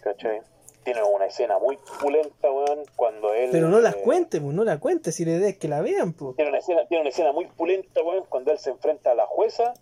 ¿Cachai? 0.02 0.42
Tiene 0.84 1.02
una 1.02 1.24
escena 1.24 1.58
muy 1.58 1.78
pulenta, 1.98 2.52
weón, 2.52 2.82
cuando 2.96 3.32
él... 3.32 3.48
Pero 3.50 3.70
no 3.70 3.80
las 3.80 3.96
eh, 3.96 4.02
cuentes, 4.04 4.42
pues 4.42 4.54
no 4.54 4.62
las 4.62 4.78
cuentes, 4.78 5.14
si 5.14 5.24
la 5.24 5.30
idea 5.38 5.48
es 5.48 5.56
que 5.56 5.68
la 5.68 5.80
vean, 5.80 6.12
pues. 6.12 6.36
tiene 6.36 6.50
una 6.50 6.58
escena, 6.58 6.86
tiene 6.86 7.00
una 7.00 7.08
escena 7.08 7.32
muy 7.32 7.46
pulenta, 7.46 8.02
weón, 8.02 8.26
cuando 8.28 8.52
él 8.52 8.58
se 8.58 8.68
enfrenta 8.68 9.12
a 9.12 9.14
la 9.14 9.24
jueza, 9.26 9.72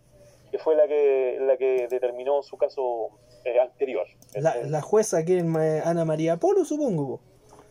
que 0.53 0.59
fue 0.59 0.77
la 0.77 0.87
que, 0.87 1.39
la 1.41 1.57
que 1.57 1.89
determinó 1.89 2.45
su 2.45 2.57
caso 2.57 3.09
eh, 3.45 3.59
anterior. 3.59 4.07
La, 4.37 4.55
la 4.55 4.83
jueza 4.83 5.25
que 5.25 5.39
es 5.39 5.45
Ana 5.85 6.05
María 6.05 6.37
Polo, 6.37 6.65
supongo. 6.65 7.19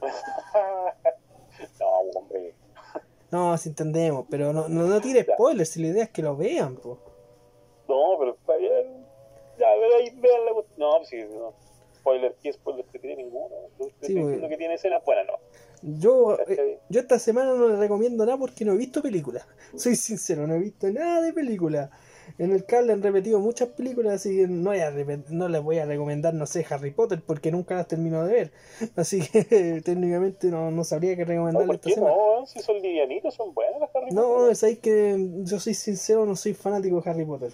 po. 0.02 0.06
no, 1.80 1.88
hombre. 2.20 2.56
No, 3.34 3.58
si 3.58 3.70
entendemos, 3.70 4.28
pero 4.30 4.54
no, 4.54 4.70
no, 4.70 4.84
no 4.86 5.02
tire 5.02 5.24
spoilers, 5.24 5.70
si 5.70 5.82
la 5.82 5.88
idea 5.88 6.04
es 6.04 6.12
que 6.12 6.22
lo 6.22 6.38
vean, 6.38 6.76
pues. 6.76 6.98
No, 7.90 8.16
pero 8.20 8.36
está 8.40 8.56
bien. 8.58 9.06
Ya, 9.60 9.68
a 9.70 9.76
ver, 9.76 9.92
ahí 10.00 10.10
vean 10.20 10.46
la. 10.46 10.52
No, 10.78 10.98
pues 10.98 11.10
sí, 11.10 11.18
no. 11.34 11.52
Spoiler, 11.96 12.36
¿qué 12.44 12.54
spoiler 12.54 12.86
que 12.86 13.00
tiene 13.00 13.24
ninguno? 13.24 13.50
Yo 13.80 13.88
estoy 13.88 14.08
Sí, 14.08 14.14
diciendo 14.14 14.38
weón. 14.38 14.50
que 14.50 14.58
tiene 14.58 14.74
escenas 14.76 15.04
buenas, 15.04 15.26
no. 15.26 15.34
Yo, 16.00 16.38
eh, 16.48 16.80
yo 16.90 17.00
esta 17.02 17.18
semana 17.18 17.54
no 17.56 17.68
le 17.70 17.76
recomiendo 17.78 18.24
nada 18.26 18.38
porque 18.38 18.64
no 18.66 18.74
he 18.74 18.78
visto 18.78 19.02
películas. 19.02 19.48
Soy 19.76 19.96
sincero, 19.96 20.46
no 20.46 20.54
he 20.54 20.60
visto 20.60 20.88
nada 20.92 21.22
de 21.22 21.34
películas. 21.34 21.90
En 22.40 22.52
el 22.52 22.66
cable 22.66 22.94
han 22.94 23.04
repetido 23.04 23.40
muchas 23.40 23.70
películas, 23.70 24.14
así 24.16 24.36
que 24.36 24.48
no, 24.48 24.72
voy 24.72 24.80
a 24.80 24.92
no 25.30 25.48
les 25.50 25.62
voy 25.62 25.78
a 25.78 25.86
recomendar, 25.86 26.34
no 26.34 26.46
sé, 26.48 26.66
Harry 26.70 26.92
Potter, 26.92 27.22
porque 27.26 27.52
nunca 27.52 27.76
las 27.76 27.88
termino 27.88 28.26
de 28.26 28.34
ver. 28.34 28.52
Así 28.96 29.22
que 29.22 29.44
técnicamente 29.86 30.48
no, 30.48 30.72
no 30.72 30.84
sabría 30.84 31.16
qué 31.16 31.26
No, 31.26 31.28
recomendarle 31.28 31.68
¿por 31.68 31.80
qué 31.80 31.96
no? 31.96 32.46
Si 32.48 32.60
son 32.60 32.82
livianitos, 32.82 33.34
son 33.36 33.54
buenas 33.54 33.80
las 33.80 33.96
Harry 33.96 34.12
No, 34.12 34.24
Potter. 34.24 34.52
es 34.52 34.64
ahí 34.64 34.78
que 34.78 35.16
yo 35.44 35.60
soy 35.60 35.74
sincero, 35.76 36.26
no 36.26 36.36
soy 36.36 36.54
fanático 36.54 37.02
de 37.02 37.10
Harry 37.10 37.26
Potter. 37.26 37.54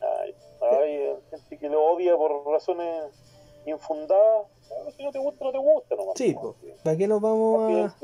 Ay, 0.00 0.34
hay 0.60 1.14
gente 1.30 1.58
que 1.58 1.68
lo 1.68 1.84
odia 1.92 2.16
por 2.16 2.46
razones 2.50 3.12
infundadas. 3.66 4.46
Si 4.96 5.02
no 5.04 5.10
te 5.12 5.18
gusta, 5.18 5.44
no 5.44 5.52
te 5.52 5.58
gusta 5.58 5.96
nomás. 5.96 6.14
Sí, 6.16 6.34
¿no? 6.34 6.54
¿para 6.82 6.96
qué 6.96 7.06
nos 7.06 7.20
vamos 7.20 7.60
a, 7.92 7.94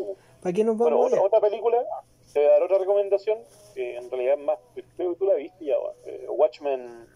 para 0.42 0.52
qué 0.52 0.64
nos 0.64 0.76
Bueno, 0.76 0.96
vamos 0.96 1.06
otra, 1.06 1.18
allá? 1.18 1.26
otra 1.26 1.40
película, 1.40 1.78
te 2.32 2.40
voy 2.40 2.48
a 2.48 2.52
dar 2.52 2.62
otra 2.62 2.78
recomendación, 2.78 3.38
que 3.74 3.96
en 3.96 4.10
realidad 4.10 4.34
es 4.34 4.44
más, 4.44 4.58
creo 4.96 5.12
que 5.12 5.18
tú 5.18 5.24
la 5.26 5.34
viste 5.34 5.64
ya. 5.64 5.74
Eh, 6.04 6.26
Watchmen, 6.28 7.06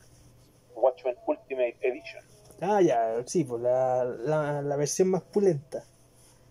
Watchmen 0.74 1.16
Ultimate 1.26 1.76
Edition. 1.80 2.24
Ah, 2.60 2.80
ya, 2.80 3.22
sí, 3.26 3.44
pues 3.44 3.60
la, 3.60 4.04
la, 4.04 4.62
la 4.62 4.76
versión 4.76 5.08
más 5.08 5.22
pulenta. 5.22 5.82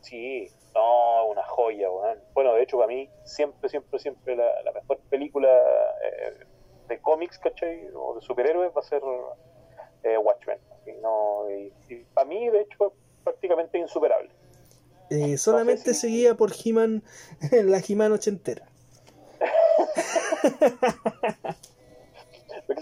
Sí, 0.02 0.50
no, 0.74 1.28
una 1.28 1.44
joya, 1.44 1.90
weón. 1.90 2.20
Bueno, 2.34 2.54
de 2.54 2.64
hecho, 2.64 2.78
para 2.78 2.88
mí, 2.88 3.10
siempre, 3.24 3.70
siempre, 3.70 4.00
siempre 4.00 4.36
la, 4.36 4.62
la 4.64 4.72
mejor 4.74 5.00
película 5.10 5.50
eh, 6.04 6.46
de 6.88 7.02
cómics, 7.02 7.40
¿cachai? 7.40 7.88
O 7.96 8.16
de 8.16 8.22
superhéroes 8.22 8.72
va 8.76 8.82
a 8.82 8.84
ser 8.84 9.02
eh, 10.04 10.18
Watchmen. 10.18 10.60
Así, 10.74 10.92
no, 11.02 11.50
y, 11.50 11.74
y 11.88 12.04
para 12.14 12.28
mí, 12.28 12.50
de 12.50 12.62
hecho, 12.62 12.88
es 12.88 12.94
prácticamente 13.24 13.78
insuperable. 13.78 14.30
Eh, 15.12 15.38
solamente 15.38 15.94
si- 15.94 16.00
seguida 16.02 16.36
por 16.36 16.52
He-Man, 16.54 17.04
la 17.52 17.82
He-Man 17.88 18.12
ochentera. 18.14 18.66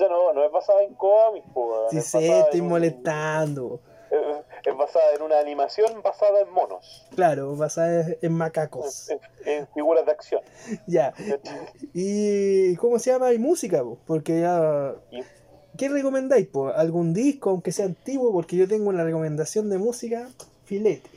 No, 0.09 0.33
no 0.33 0.45
es 0.45 0.51
basada 0.51 0.83
en 0.83 0.93
cómics, 0.95 1.45
po, 1.53 1.87
es 1.91 2.05
sé, 2.05 2.39
estoy 2.39 2.61
un- 2.61 2.69
molestando. 2.69 3.81
es- 4.11 4.67
es 4.71 4.77
basada 4.77 5.13
en 5.15 5.21
una 5.23 5.39
animación 5.39 6.01
basada 6.01 6.41
en 6.41 6.49
monos, 6.51 7.07
Claro, 7.15 7.55
basada 7.55 8.05
en 8.21 8.33
macacos. 8.33 9.09
en, 9.09 9.19
en 9.45 9.67
figuras 9.73 10.05
de 10.05 10.11
acción. 10.11 10.41
Ya. 10.87 11.13
¿Y 11.93 12.75
cómo 12.77 12.99
se 12.99 13.11
llama? 13.11 13.33
Y 13.33 13.39
música, 13.39 13.81
po? 13.83 13.97
porque 14.05 14.41
ya... 14.41 14.93
Y- 15.11 15.21
¿Qué 15.77 15.87
recomendáis? 15.89 16.47
po? 16.47 16.67
¿Algún 16.69 17.13
disco, 17.13 17.51
aunque 17.51 17.71
sea 17.71 17.85
antiguo? 17.85 18.31
Porque 18.33 18.55
yo 18.57 18.67
tengo 18.67 18.89
una 18.89 19.03
recomendación 19.03 19.69
de 19.69 19.77
música, 19.77 20.27
filete. 20.65 21.09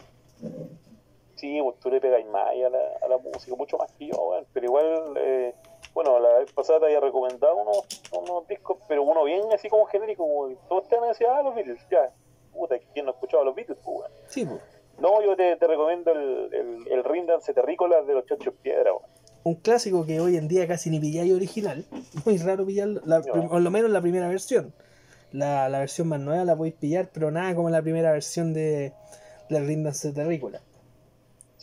Sí, 1.43 1.59
pues 1.60 1.77
tú 1.81 1.90
le 1.90 2.01
pegáis 2.01 2.24
más 2.27 2.51
a 2.51 2.69
la, 2.70 2.78
a 3.02 3.09
la 3.09 3.19
música, 3.19 3.56
mucho 3.56 3.77
más 3.77 3.90
que 3.98 4.06
yo. 4.06 4.32
Pero 4.52 4.64
igual, 4.66 5.14
eh, 5.16 5.52
bueno, 5.93 6.20
la 6.20 6.39
vez 6.39 6.52
pasada 6.52 6.78
te 6.78 6.85
había 6.86 7.01
recomendado 7.01 7.56
unos, 7.56 7.78
unos 8.12 8.47
discos, 8.47 8.78
pero 8.86 9.02
uno 9.02 9.24
bien 9.24 9.43
así 9.52 9.69
como 9.69 9.85
genérico, 9.86 10.23
como 10.23 10.55
todos 10.69 10.86
te 10.89 10.94
van 10.94 11.06
a 11.06 11.09
decir, 11.09 11.27
ah, 11.27 11.43
los 11.43 11.52
Beatles, 11.56 11.81
ya. 11.90 12.12
Puta, 12.52 12.77
¿quién 12.93 13.06
no 13.06 13.10
ha 13.10 13.14
escuchado 13.14 13.43
a 13.43 13.47
los 13.47 13.56
Beatles, 13.56 13.77
pues, 13.85 13.97
weón? 13.98 14.10
Sí, 14.28 14.44
po. 14.47 14.59
No, 15.01 15.20
yo 15.20 15.35
te, 15.35 15.56
te 15.56 15.66
recomiendo 15.66 16.12
el, 16.12 16.48
el, 16.55 16.93
el 16.93 17.02
Rindance 17.05 17.52
Terrícolas 17.52 18.06
de 18.06 18.14
los 18.14 18.24
Chochos 18.27 18.55
Piedra, 18.62 18.93
weón. 18.93 19.05
un 19.43 19.55
clásico 19.56 20.06
que 20.06 20.20
hoy 20.20 20.36
en 20.36 20.47
día 20.47 20.69
casi 20.69 20.90
ni 20.90 21.01
pilláis 21.01 21.32
original. 21.35 21.85
Muy 22.24 22.39
raro 22.39 22.64
pillarlo, 22.64 23.01
la, 23.05 23.19
No. 23.19 23.59
lo 23.59 23.70
menos 23.73 23.90
la 23.90 24.01
primera 24.01 24.28
versión. 24.28 24.73
La, 25.32 25.69
la 25.69 25.81
versión 25.81 26.06
más 26.06 26.20
nueva 26.20 26.44
la 26.44 26.55
podéis 26.55 26.77
pillar, 26.77 27.09
pero 27.12 27.32
nada 27.32 27.52
como 27.56 27.69
la 27.69 27.82
primera 27.82 28.12
versión 28.12 28.55
de 28.55 28.93
la 29.48 29.59
Rindanse 29.59 30.12
Terrícola. 30.12 30.60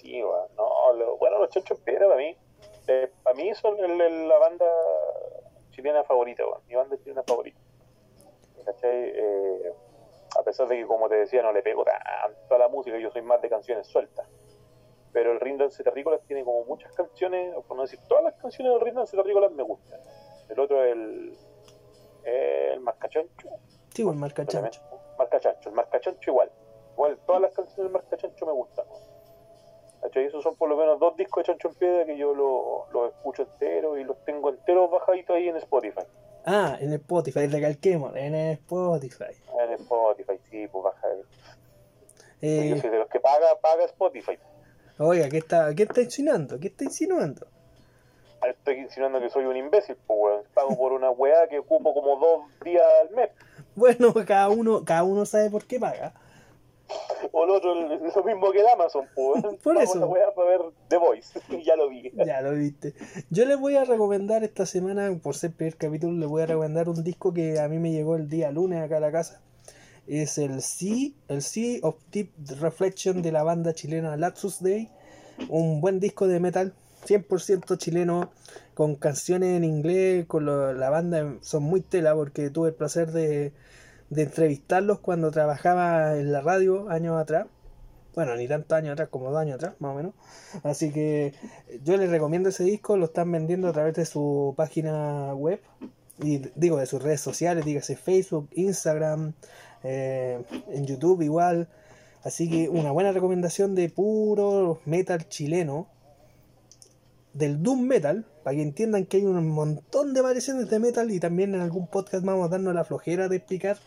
Sí, 0.02 0.24
weón. 0.24 0.48
No, 0.56 0.94
lo- 0.94 1.18
bueno, 1.18 1.40
los 1.40 1.50
Chochos 1.50 1.80
Piedra 1.82 2.06
para 2.08 2.18
mí, 2.18 2.36
eh, 2.88 3.12
para 3.24 3.36
mí 3.36 3.54
son 3.56 3.78
el- 3.80 4.00
el- 4.02 4.28
la 4.28 4.38
banda 4.38 4.66
chilena 5.72 6.04
favorita. 6.04 6.44
Mi 6.68 6.76
banda 6.76 6.98
chilena 6.98 7.24
favorita. 7.24 7.60
¿Cachai? 8.66 9.12
Eh, 9.16 9.74
a 10.40 10.44
pesar 10.44 10.68
de 10.68 10.78
que, 10.78 10.86
como 10.86 11.10
te 11.10 11.16
decía, 11.16 11.42
no 11.42 11.52
le 11.52 11.62
pego 11.62 11.84
tanto 11.84 12.56
a 12.56 12.58
la 12.58 12.68
música, 12.68 12.98
yo 12.98 13.10
soy 13.12 13.22
más 13.22 13.42
de 13.42 13.50
canciones 13.50 13.88
sueltas. 13.88 14.28
Pero 15.12 15.32
el 15.32 15.40
Rindance 15.40 15.84
Terrícolas 15.84 16.22
tiene 16.28 16.44
como 16.44 16.64
muchas 16.66 16.92
canciones, 16.94 17.56
o 17.56 17.62
por 17.64 17.76
no 17.78 17.84
decir 17.84 18.00
todas 18.08 18.24
las 18.24 18.36
canciones 18.36 18.74
del 18.74 18.82
Rindance 18.82 19.18
Terrícolas 19.18 19.52
me 19.52 19.64
gustan. 19.64 20.00
El 20.50 20.60
otro 20.60 20.84
es 20.84 20.92
el, 20.94 21.38
el 22.24 22.80
Marcachancho. 22.82 23.50
Sí, 23.94 24.04
pues 24.04 24.16
marca 24.16 24.46
chancho. 24.46 24.82
Marcachancho, 25.18 25.70
el 25.70 25.76
Marcachancho 25.76 26.30
igual. 26.32 26.52
Igual, 26.94 27.18
todas 27.26 27.42
las 27.42 27.52
canciones 27.54 27.78
del 27.86 27.92
Marcachancho 27.92 28.46
me 28.46 28.52
gustan. 28.52 28.86
¿Cachai? 30.02 30.26
Esos 30.26 30.44
son 30.44 30.56
por 30.56 30.70
lo 30.70 30.78
menos 30.78 31.00
dos 31.00 31.16
discos 31.18 31.44
de 31.44 31.48
Chancho 31.48 31.68
en 31.70 31.76
Piedra 31.76 32.06
que 32.06 32.18
yo 32.18 32.34
los 32.34 32.92
los 32.94 33.12
escucho 33.14 33.44
enteros 33.44 34.00
y 34.00 34.04
los 34.04 34.18
tengo 34.26 34.50
enteros 34.50 34.90
bajaditos 34.90 35.36
ahí 35.36 35.50
en 35.50 35.58
Spotify. 35.58 36.02
Ah, 36.46 36.78
en 36.80 36.94
Spotify, 36.94 37.48
recalquemos, 37.48 38.16
en 38.16 38.34
Spotify. 38.36 39.36
En 39.62 39.72
Spotify, 39.74 40.40
sí, 40.50 40.68
pues 40.68 40.84
baja. 40.84 41.08
Yo 41.16 41.24
Eh, 42.42 42.80
soy 42.80 42.90
de 42.90 43.00
los 43.00 43.10
que 43.10 43.20
paga, 43.20 43.48
paga 43.62 43.84
Spotify. 43.86 44.38
oiga, 44.98 45.28
¿qué 45.30 45.38
está, 45.40 45.76
¿qué 45.76 45.84
está 45.84 46.02
insinuando? 46.02 46.58
¿Qué 46.60 46.68
está 46.68 46.86
insinuando? 46.86 47.48
Ahora 48.42 48.54
Estoy 48.54 48.76
insinuando 48.76 49.20
que 49.20 49.30
soy 49.30 49.44
un 49.44 49.58
imbécil, 49.58 49.98
pues 50.08 50.18
weón. 50.18 50.44
Pago 50.54 50.78
por 50.78 50.94
una 50.94 51.12
weá 51.12 51.48
que 51.50 51.60
ocupo 51.60 51.94
como 51.94 52.16
dos 52.16 52.44
días 52.64 52.84
al 53.02 53.10
mes. 53.16 53.30
Bueno, 53.76 54.14
cada 54.28 54.50
uno, 54.50 54.84
cada 54.84 55.04
uno 55.04 55.26
sabe 55.26 55.50
por 55.50 55.66
qué 55.66 55.80
paga. 55.80 56.14
O 57.32 57.46
lo 57.46 57.56
otro, 57.56 57.76
lo 57.76 58.24
mismo 58.24 58.52
que 58.52 58.62
el 58.62 58.68
Amazon, 58.68 59.06
pues. 59.16 59.44
Por 59.64 59.76
Pago 59.76 59.82
eso. 59.82 60.08
weá 60.08 60.34
para 60.34 60.50
ver 60.50 60.62
The 60.88 60.98
Voice. 60.98 61.40
ya 61.66 61.76
lo 61.76 61.90
vi. 61.90 62.12
Ya 62.26 62.42
lo 62.42 62.54
viste. 62.54 62.94
Yo 63.30 63.46
les 63.46 63.60
voy 63.60 63.76
a 63.76 63.86
recomendar 63.86 64.44
esta 64.44 64.66
semana, 64.66 65.12
por 65.22 65.36
ser 65.36 65.52
primer 65.52 65.76
capítulo, 65.78 66.18
les 66.18 66.28
voy 66.30 66.42
a 66.42 66.46
recomendar 66.48 66.90
un 66.90 67.04
disco 67.04 67.34
que 67.34 67.60
a 67.60 67.68
mí 67.68 67.78
me 67.80 67.92
llegó 67.92 68.16
el 68.16 68.30
día 68.30 68.52
lunes 68.52 68.82
acá 68.82 68.98
a 68.98 69.02
la 69.02 69.12
casa. 69.12 69.42
Es 70.08 70.38
el 70.40 70.62
Sea, 70.62 71.10
el 71.28 71.42
Sea 71.44 71.80
of 71.84 71.96
Deep 72.12 72.32
Reflection 72.60 73.22
de 73.22 73.32
la 73.32 73.44
banda 73.44 73.74
chilena 73.74 74.18
Lapsus 74.18 74.62
Day. 74.64 74.90
Un 75.50 75.82
buen 75.82 76.00
disco 76.00 76.28
de 76.28 76.40
metal, 76.40 76.74
100% 77.06 77.78
chileno, 77.78 78.32
con 78.74 78.96
canciones 78.96 79.56
en 79.56 79.64
inglés, 79.64 80.26
con 80.26 80.46
lo- 80.46 80.74
la 80.74 80.90
banda 80.90 81.36
son 81.42 81.64
muy 81.64 81.82
tela 81.82 82.16
porque 82.16 82.50
tuve 82.50 82.70
el 82.70 82.74
placer 82.76 83.12
de, 83.12 83.54
de 84.10 84.24
entrevistarlos 84.24 85.00
cuando 85.00 85.32
trabajaba 85.32 86.18
en 86.18 86.32
la 86.32 86.42
radio 86.42 86.90
años 86.90 87.20
atrás. 87.20 87.48
Bueno, 88.16 88.36
ni 88.36 88.48
tantos 88.48 88.78
años 88.78 88.94
atrás 88.94 89.10
como 89.10 89.30
dos 89.30 89.40
años 89.40 89.56
atrás, 89.56 89.76
más 89.80 89.92
o 89.92 89.96
menos. 89.96 90.14
Así 90.64 90.92
que 90.92 91.34
yo 91.84 91.96
les 91.98 92.10
recomiendo 92.10 92.50
ese 92.50 92.64
disco, 92.64 92.98
lo 92.98 93.06
están 93.06 93.32
vendiendo 93.32 93.68
a 93.68 93.74
través 93.74 93.94
de 93.96 94.06
su 94.06 94.54
página 94.58 95.34
web 95.34 95.62
y 96.22 96.42
digo 96.56 96.78
de 96.78 96.86
sus 96.86 97.02
redes 97.02 97.22
sociales, 97.22 97.64
dígase 97.66 97.96
Facebook, 97.96 98.50
Instagram, 98.54 99.34
eh, 99.84 100.42
en 100.70 100.86
YouTube 100.86 101.22
igual. 101.22 101.70
Así 102.24 102.50
que 102.50 102.68
una 102.68 102.92
buena 102.92 103.12
recomendación 103.12 103.76
de 103.76 103.90
puro 103.90 104.82
metal 104.86 105.30
chileno, 105.30 105.88
del 107.34 107.62
Doom 107.62 107.84
Metal, 107.84 108.26
para 108.44 108.56
que 108.56 108.64
entiendan 108.64 109.06
que 109.06 109.18
hay 109.18 109.26
un 109.26 109.48
montón 109.48 110.14
de 110.14 110.22
variaciones 110.22 110.70
de 110.70 110.80
metal 110.80 111.12
y 111.12 111.20
también 111.20 111.54
en 111.56 111.62
algún 111.62 111.88
podcast 111.88 112.26
vamos 112.26 112.48
a 112.48 112.50
darnos 112.50 112.74
la 112.74 112.84
flojera 112.84 113.30
de 113.30 113.38
explicar 113.38 113.78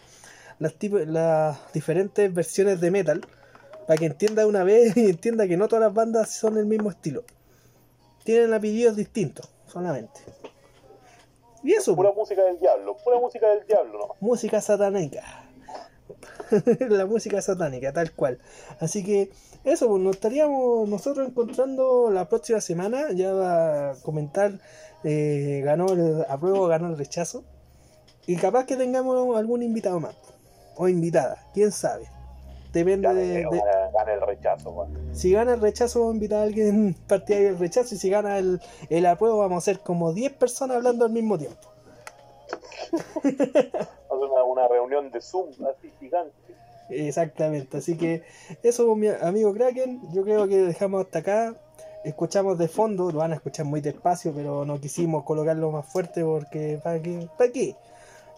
las, 0.63 1.73
diferentes 1.73 2.33
versiones 2.33 2.81
de 2.81 2.91
metal 2.91 3.27
para 3.87 3.99
que 3.99 4.07
entienda 4.07 4.47
una 4.47 4.65
vez 4.65 4.97
y 4.97 5.11
entienda 5.11 5.47
que 5.47 5.57
no 5.57 5.69
todas 5.69 5.85
las 5.85 5.95
bandas 5.95 6.31
son 6.31 6.59
el 6.59 6.67
mismo 6.67 6.91
estilo. 6.91 7.25
Tienen 8.25 8.53
apellidos 8.55 8.97
distintos, 8.97 9.49
solamente. 9.67 10.21
Y 11.65 11.73
eso, 11.73 11.95
Pura 11.95 12.13
música 12.13 12.43
del 12.43 12.59
diablo, 12.59 12.97
pura 13.05 13.19
música 13.19 13.49
del 13.49 13.67
diablo 13.67 14.17
música 14.21 14.61
satánica. 14.61 15.23
la 16.89 17.07
música 17.07 17.41
satánica, 17.41 17.93
tal 17.93 18.13
cual. 18.13 18.39
Así 18.81 19.05
que 19.05 19.31
eso, 19.65 19.89
pues 19.89 20.03
nos 20.03 20.17
estaríamos 20.17 20.89
nosotros 20.89 21.29
encontrando 21.29 22.11
la 22.11 22.29
próxima 22.29 22.61
semana. 22.61 23.13
Ya 23.13 23.33
va 23.33 23.91
a 23.91 23.95
comentar, 24.03 24.53
eh, 25.05 25.63
ganó 25.65 25.93
el 25.93 26.25
apruebo, 26.29 26.67
ganó 26.67 26.89
el 26.89 26.99
rechazo. 26.99 27.45
Y 28.27 28.37
capaz 28.37 28.67
que 28.67 28.77
tengamos 28.77 29.37
algún 29.37 29.63
invitado 29.63 29.99
más. 30.01 30.15
O 30.77 30.89
invitada, 30.89 31.39
quién 31.53 31.73
sabe. 31.73 32.09
Depende 32.73 33.07
Gane, 33.07 33.21
de, 33.21 33.43
gane 33.43 34.13
el 34.15 34.21
rechazo, 34.23 34.89
si 35.13 35.31
gana 35.31 35.53
el 35.53 35.61
rechazo, 35.61 36.01
vamos 36.01 36.13
a 36.13 36.17
invitar 36.17 36.39
a 36.39 36.43
alguien 36.45 36.95
partidario 37.07 37.49
del 37.49 37.59
rechazo. 37.59 37.95
Y 37.95 37.99
si 37.99 38.09
gana 38.09 38.39
el, 38.39 38.61
el 38.89 39.07
apruebo, 39.07 39.39
vamos 39.39 39.63
a 39.63 39.65
ser 39.65 39.81
como 39.81 40.13
10 40.13 40.33
personas 40.35 40.79
hablando 40.79 41.05
al 41.05 41.13
mismo 41.13 41.37
tiempo. 41.37 41.69
Hacer 43.23 43.97
una, 44.09 44.45
una 44.45 44.69
reunión 44.69 45.11
de 45.11 45.21
Zoom 45.21 45.51
así 45.67 45.93
gigante. 46.01 46.33
Exactamente. 46.89 47.77
Así 47.79 47.97
que 47.97 48.23
eso, 48.63 48.95
mi 48.97 49.09
amigo 49.09 49.53
Kraken. 49.53 50.01
Yo 50.13 50.25
creo 50.25 50.49
que 50.49 50.59
dejamos 50.59 51.05
hasta 51.05 51.21
acá. 51.21 51.55
Escuchamos 52.05 52.59
de 52.59 52.67
fondo, 52.67 53.13
lo 53.13 53.21
van 53.21 53.33
a 53.33 53.37
escuchar 53.37 53.65
muy 53.65 53.81
despacio, 53.81 54.33
pero 54.35 54.65
no 54.65 54.81
quisimos 54.81 55.23
colocarlo 55.23 55.71
más 55.71 55.87
fuerte 55.87 56.25
porque 56.25 56.81
¿para 56.83 57.01
qué? 57.01 57.29
¿Para 57.39 57.53
qué? 57.53 57.77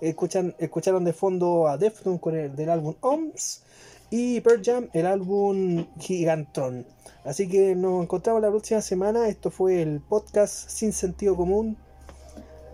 Escuchan, 0.01 0.55
escucharon 0.59 1.05
de 1.05 1.13
fondo 1.13 1.69
a 1.69 1.79
Deftones 1.79 2.21
con 2.21 2.37
el 2.37 2.55
del 2.55 2.71
álbum 2.71 2.95
OMS 3.01 3.63
y 4.11 4.41
Pearl 4.41 4.63
Jam 4.63 4.89
el 4.93 5.07
álbum 5.07 5.87
Gigantron. 5.99 6.87
Así 7.25 7.49
que 7.49 7.75
nos 7.75 8.03
encontramos 8.03 8.43
la 8.43 8.51
próxima 8.51 8.81
semana. 8.81 9.29
Esto 9.29 9.51
fue 9.51 9.83
el 9.83 10.01
podcast 10.01 10.69
Sin 10.69 10.93
Sentido 10.93 11.37
Común. 11.37 11.77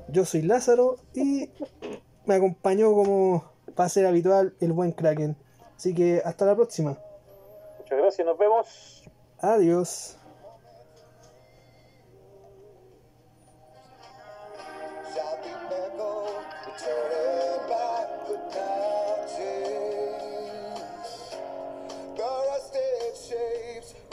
Yo 0.09 0.24
soy 0.24 0.42
Lázaro 0.42 0.97
y 1.14 1.48
me 2.26 2.34
acompañó 2.34 2.92
como 2.92 3.44
va 3.78 3.84
a 3.84 3.88
ser 3.88 4.06
habitual 4.06 4.55
el 4.60 4.72
buen 4.72 4.92
Kraken. 4.92 5.36
Así 5.76 5.94
que 5.94 6.20
hasta 6.24 6.44
la 6.44 6.56
próxima. 6.56 6.98
Muchas 7.78 7.98
gracias, 7.98 8.26
nos 8.26 8.38
vemos. 8.38 9.05
Adiós. 9.38 10.19
Turning 16.78 17.68
back. 17.68 17.89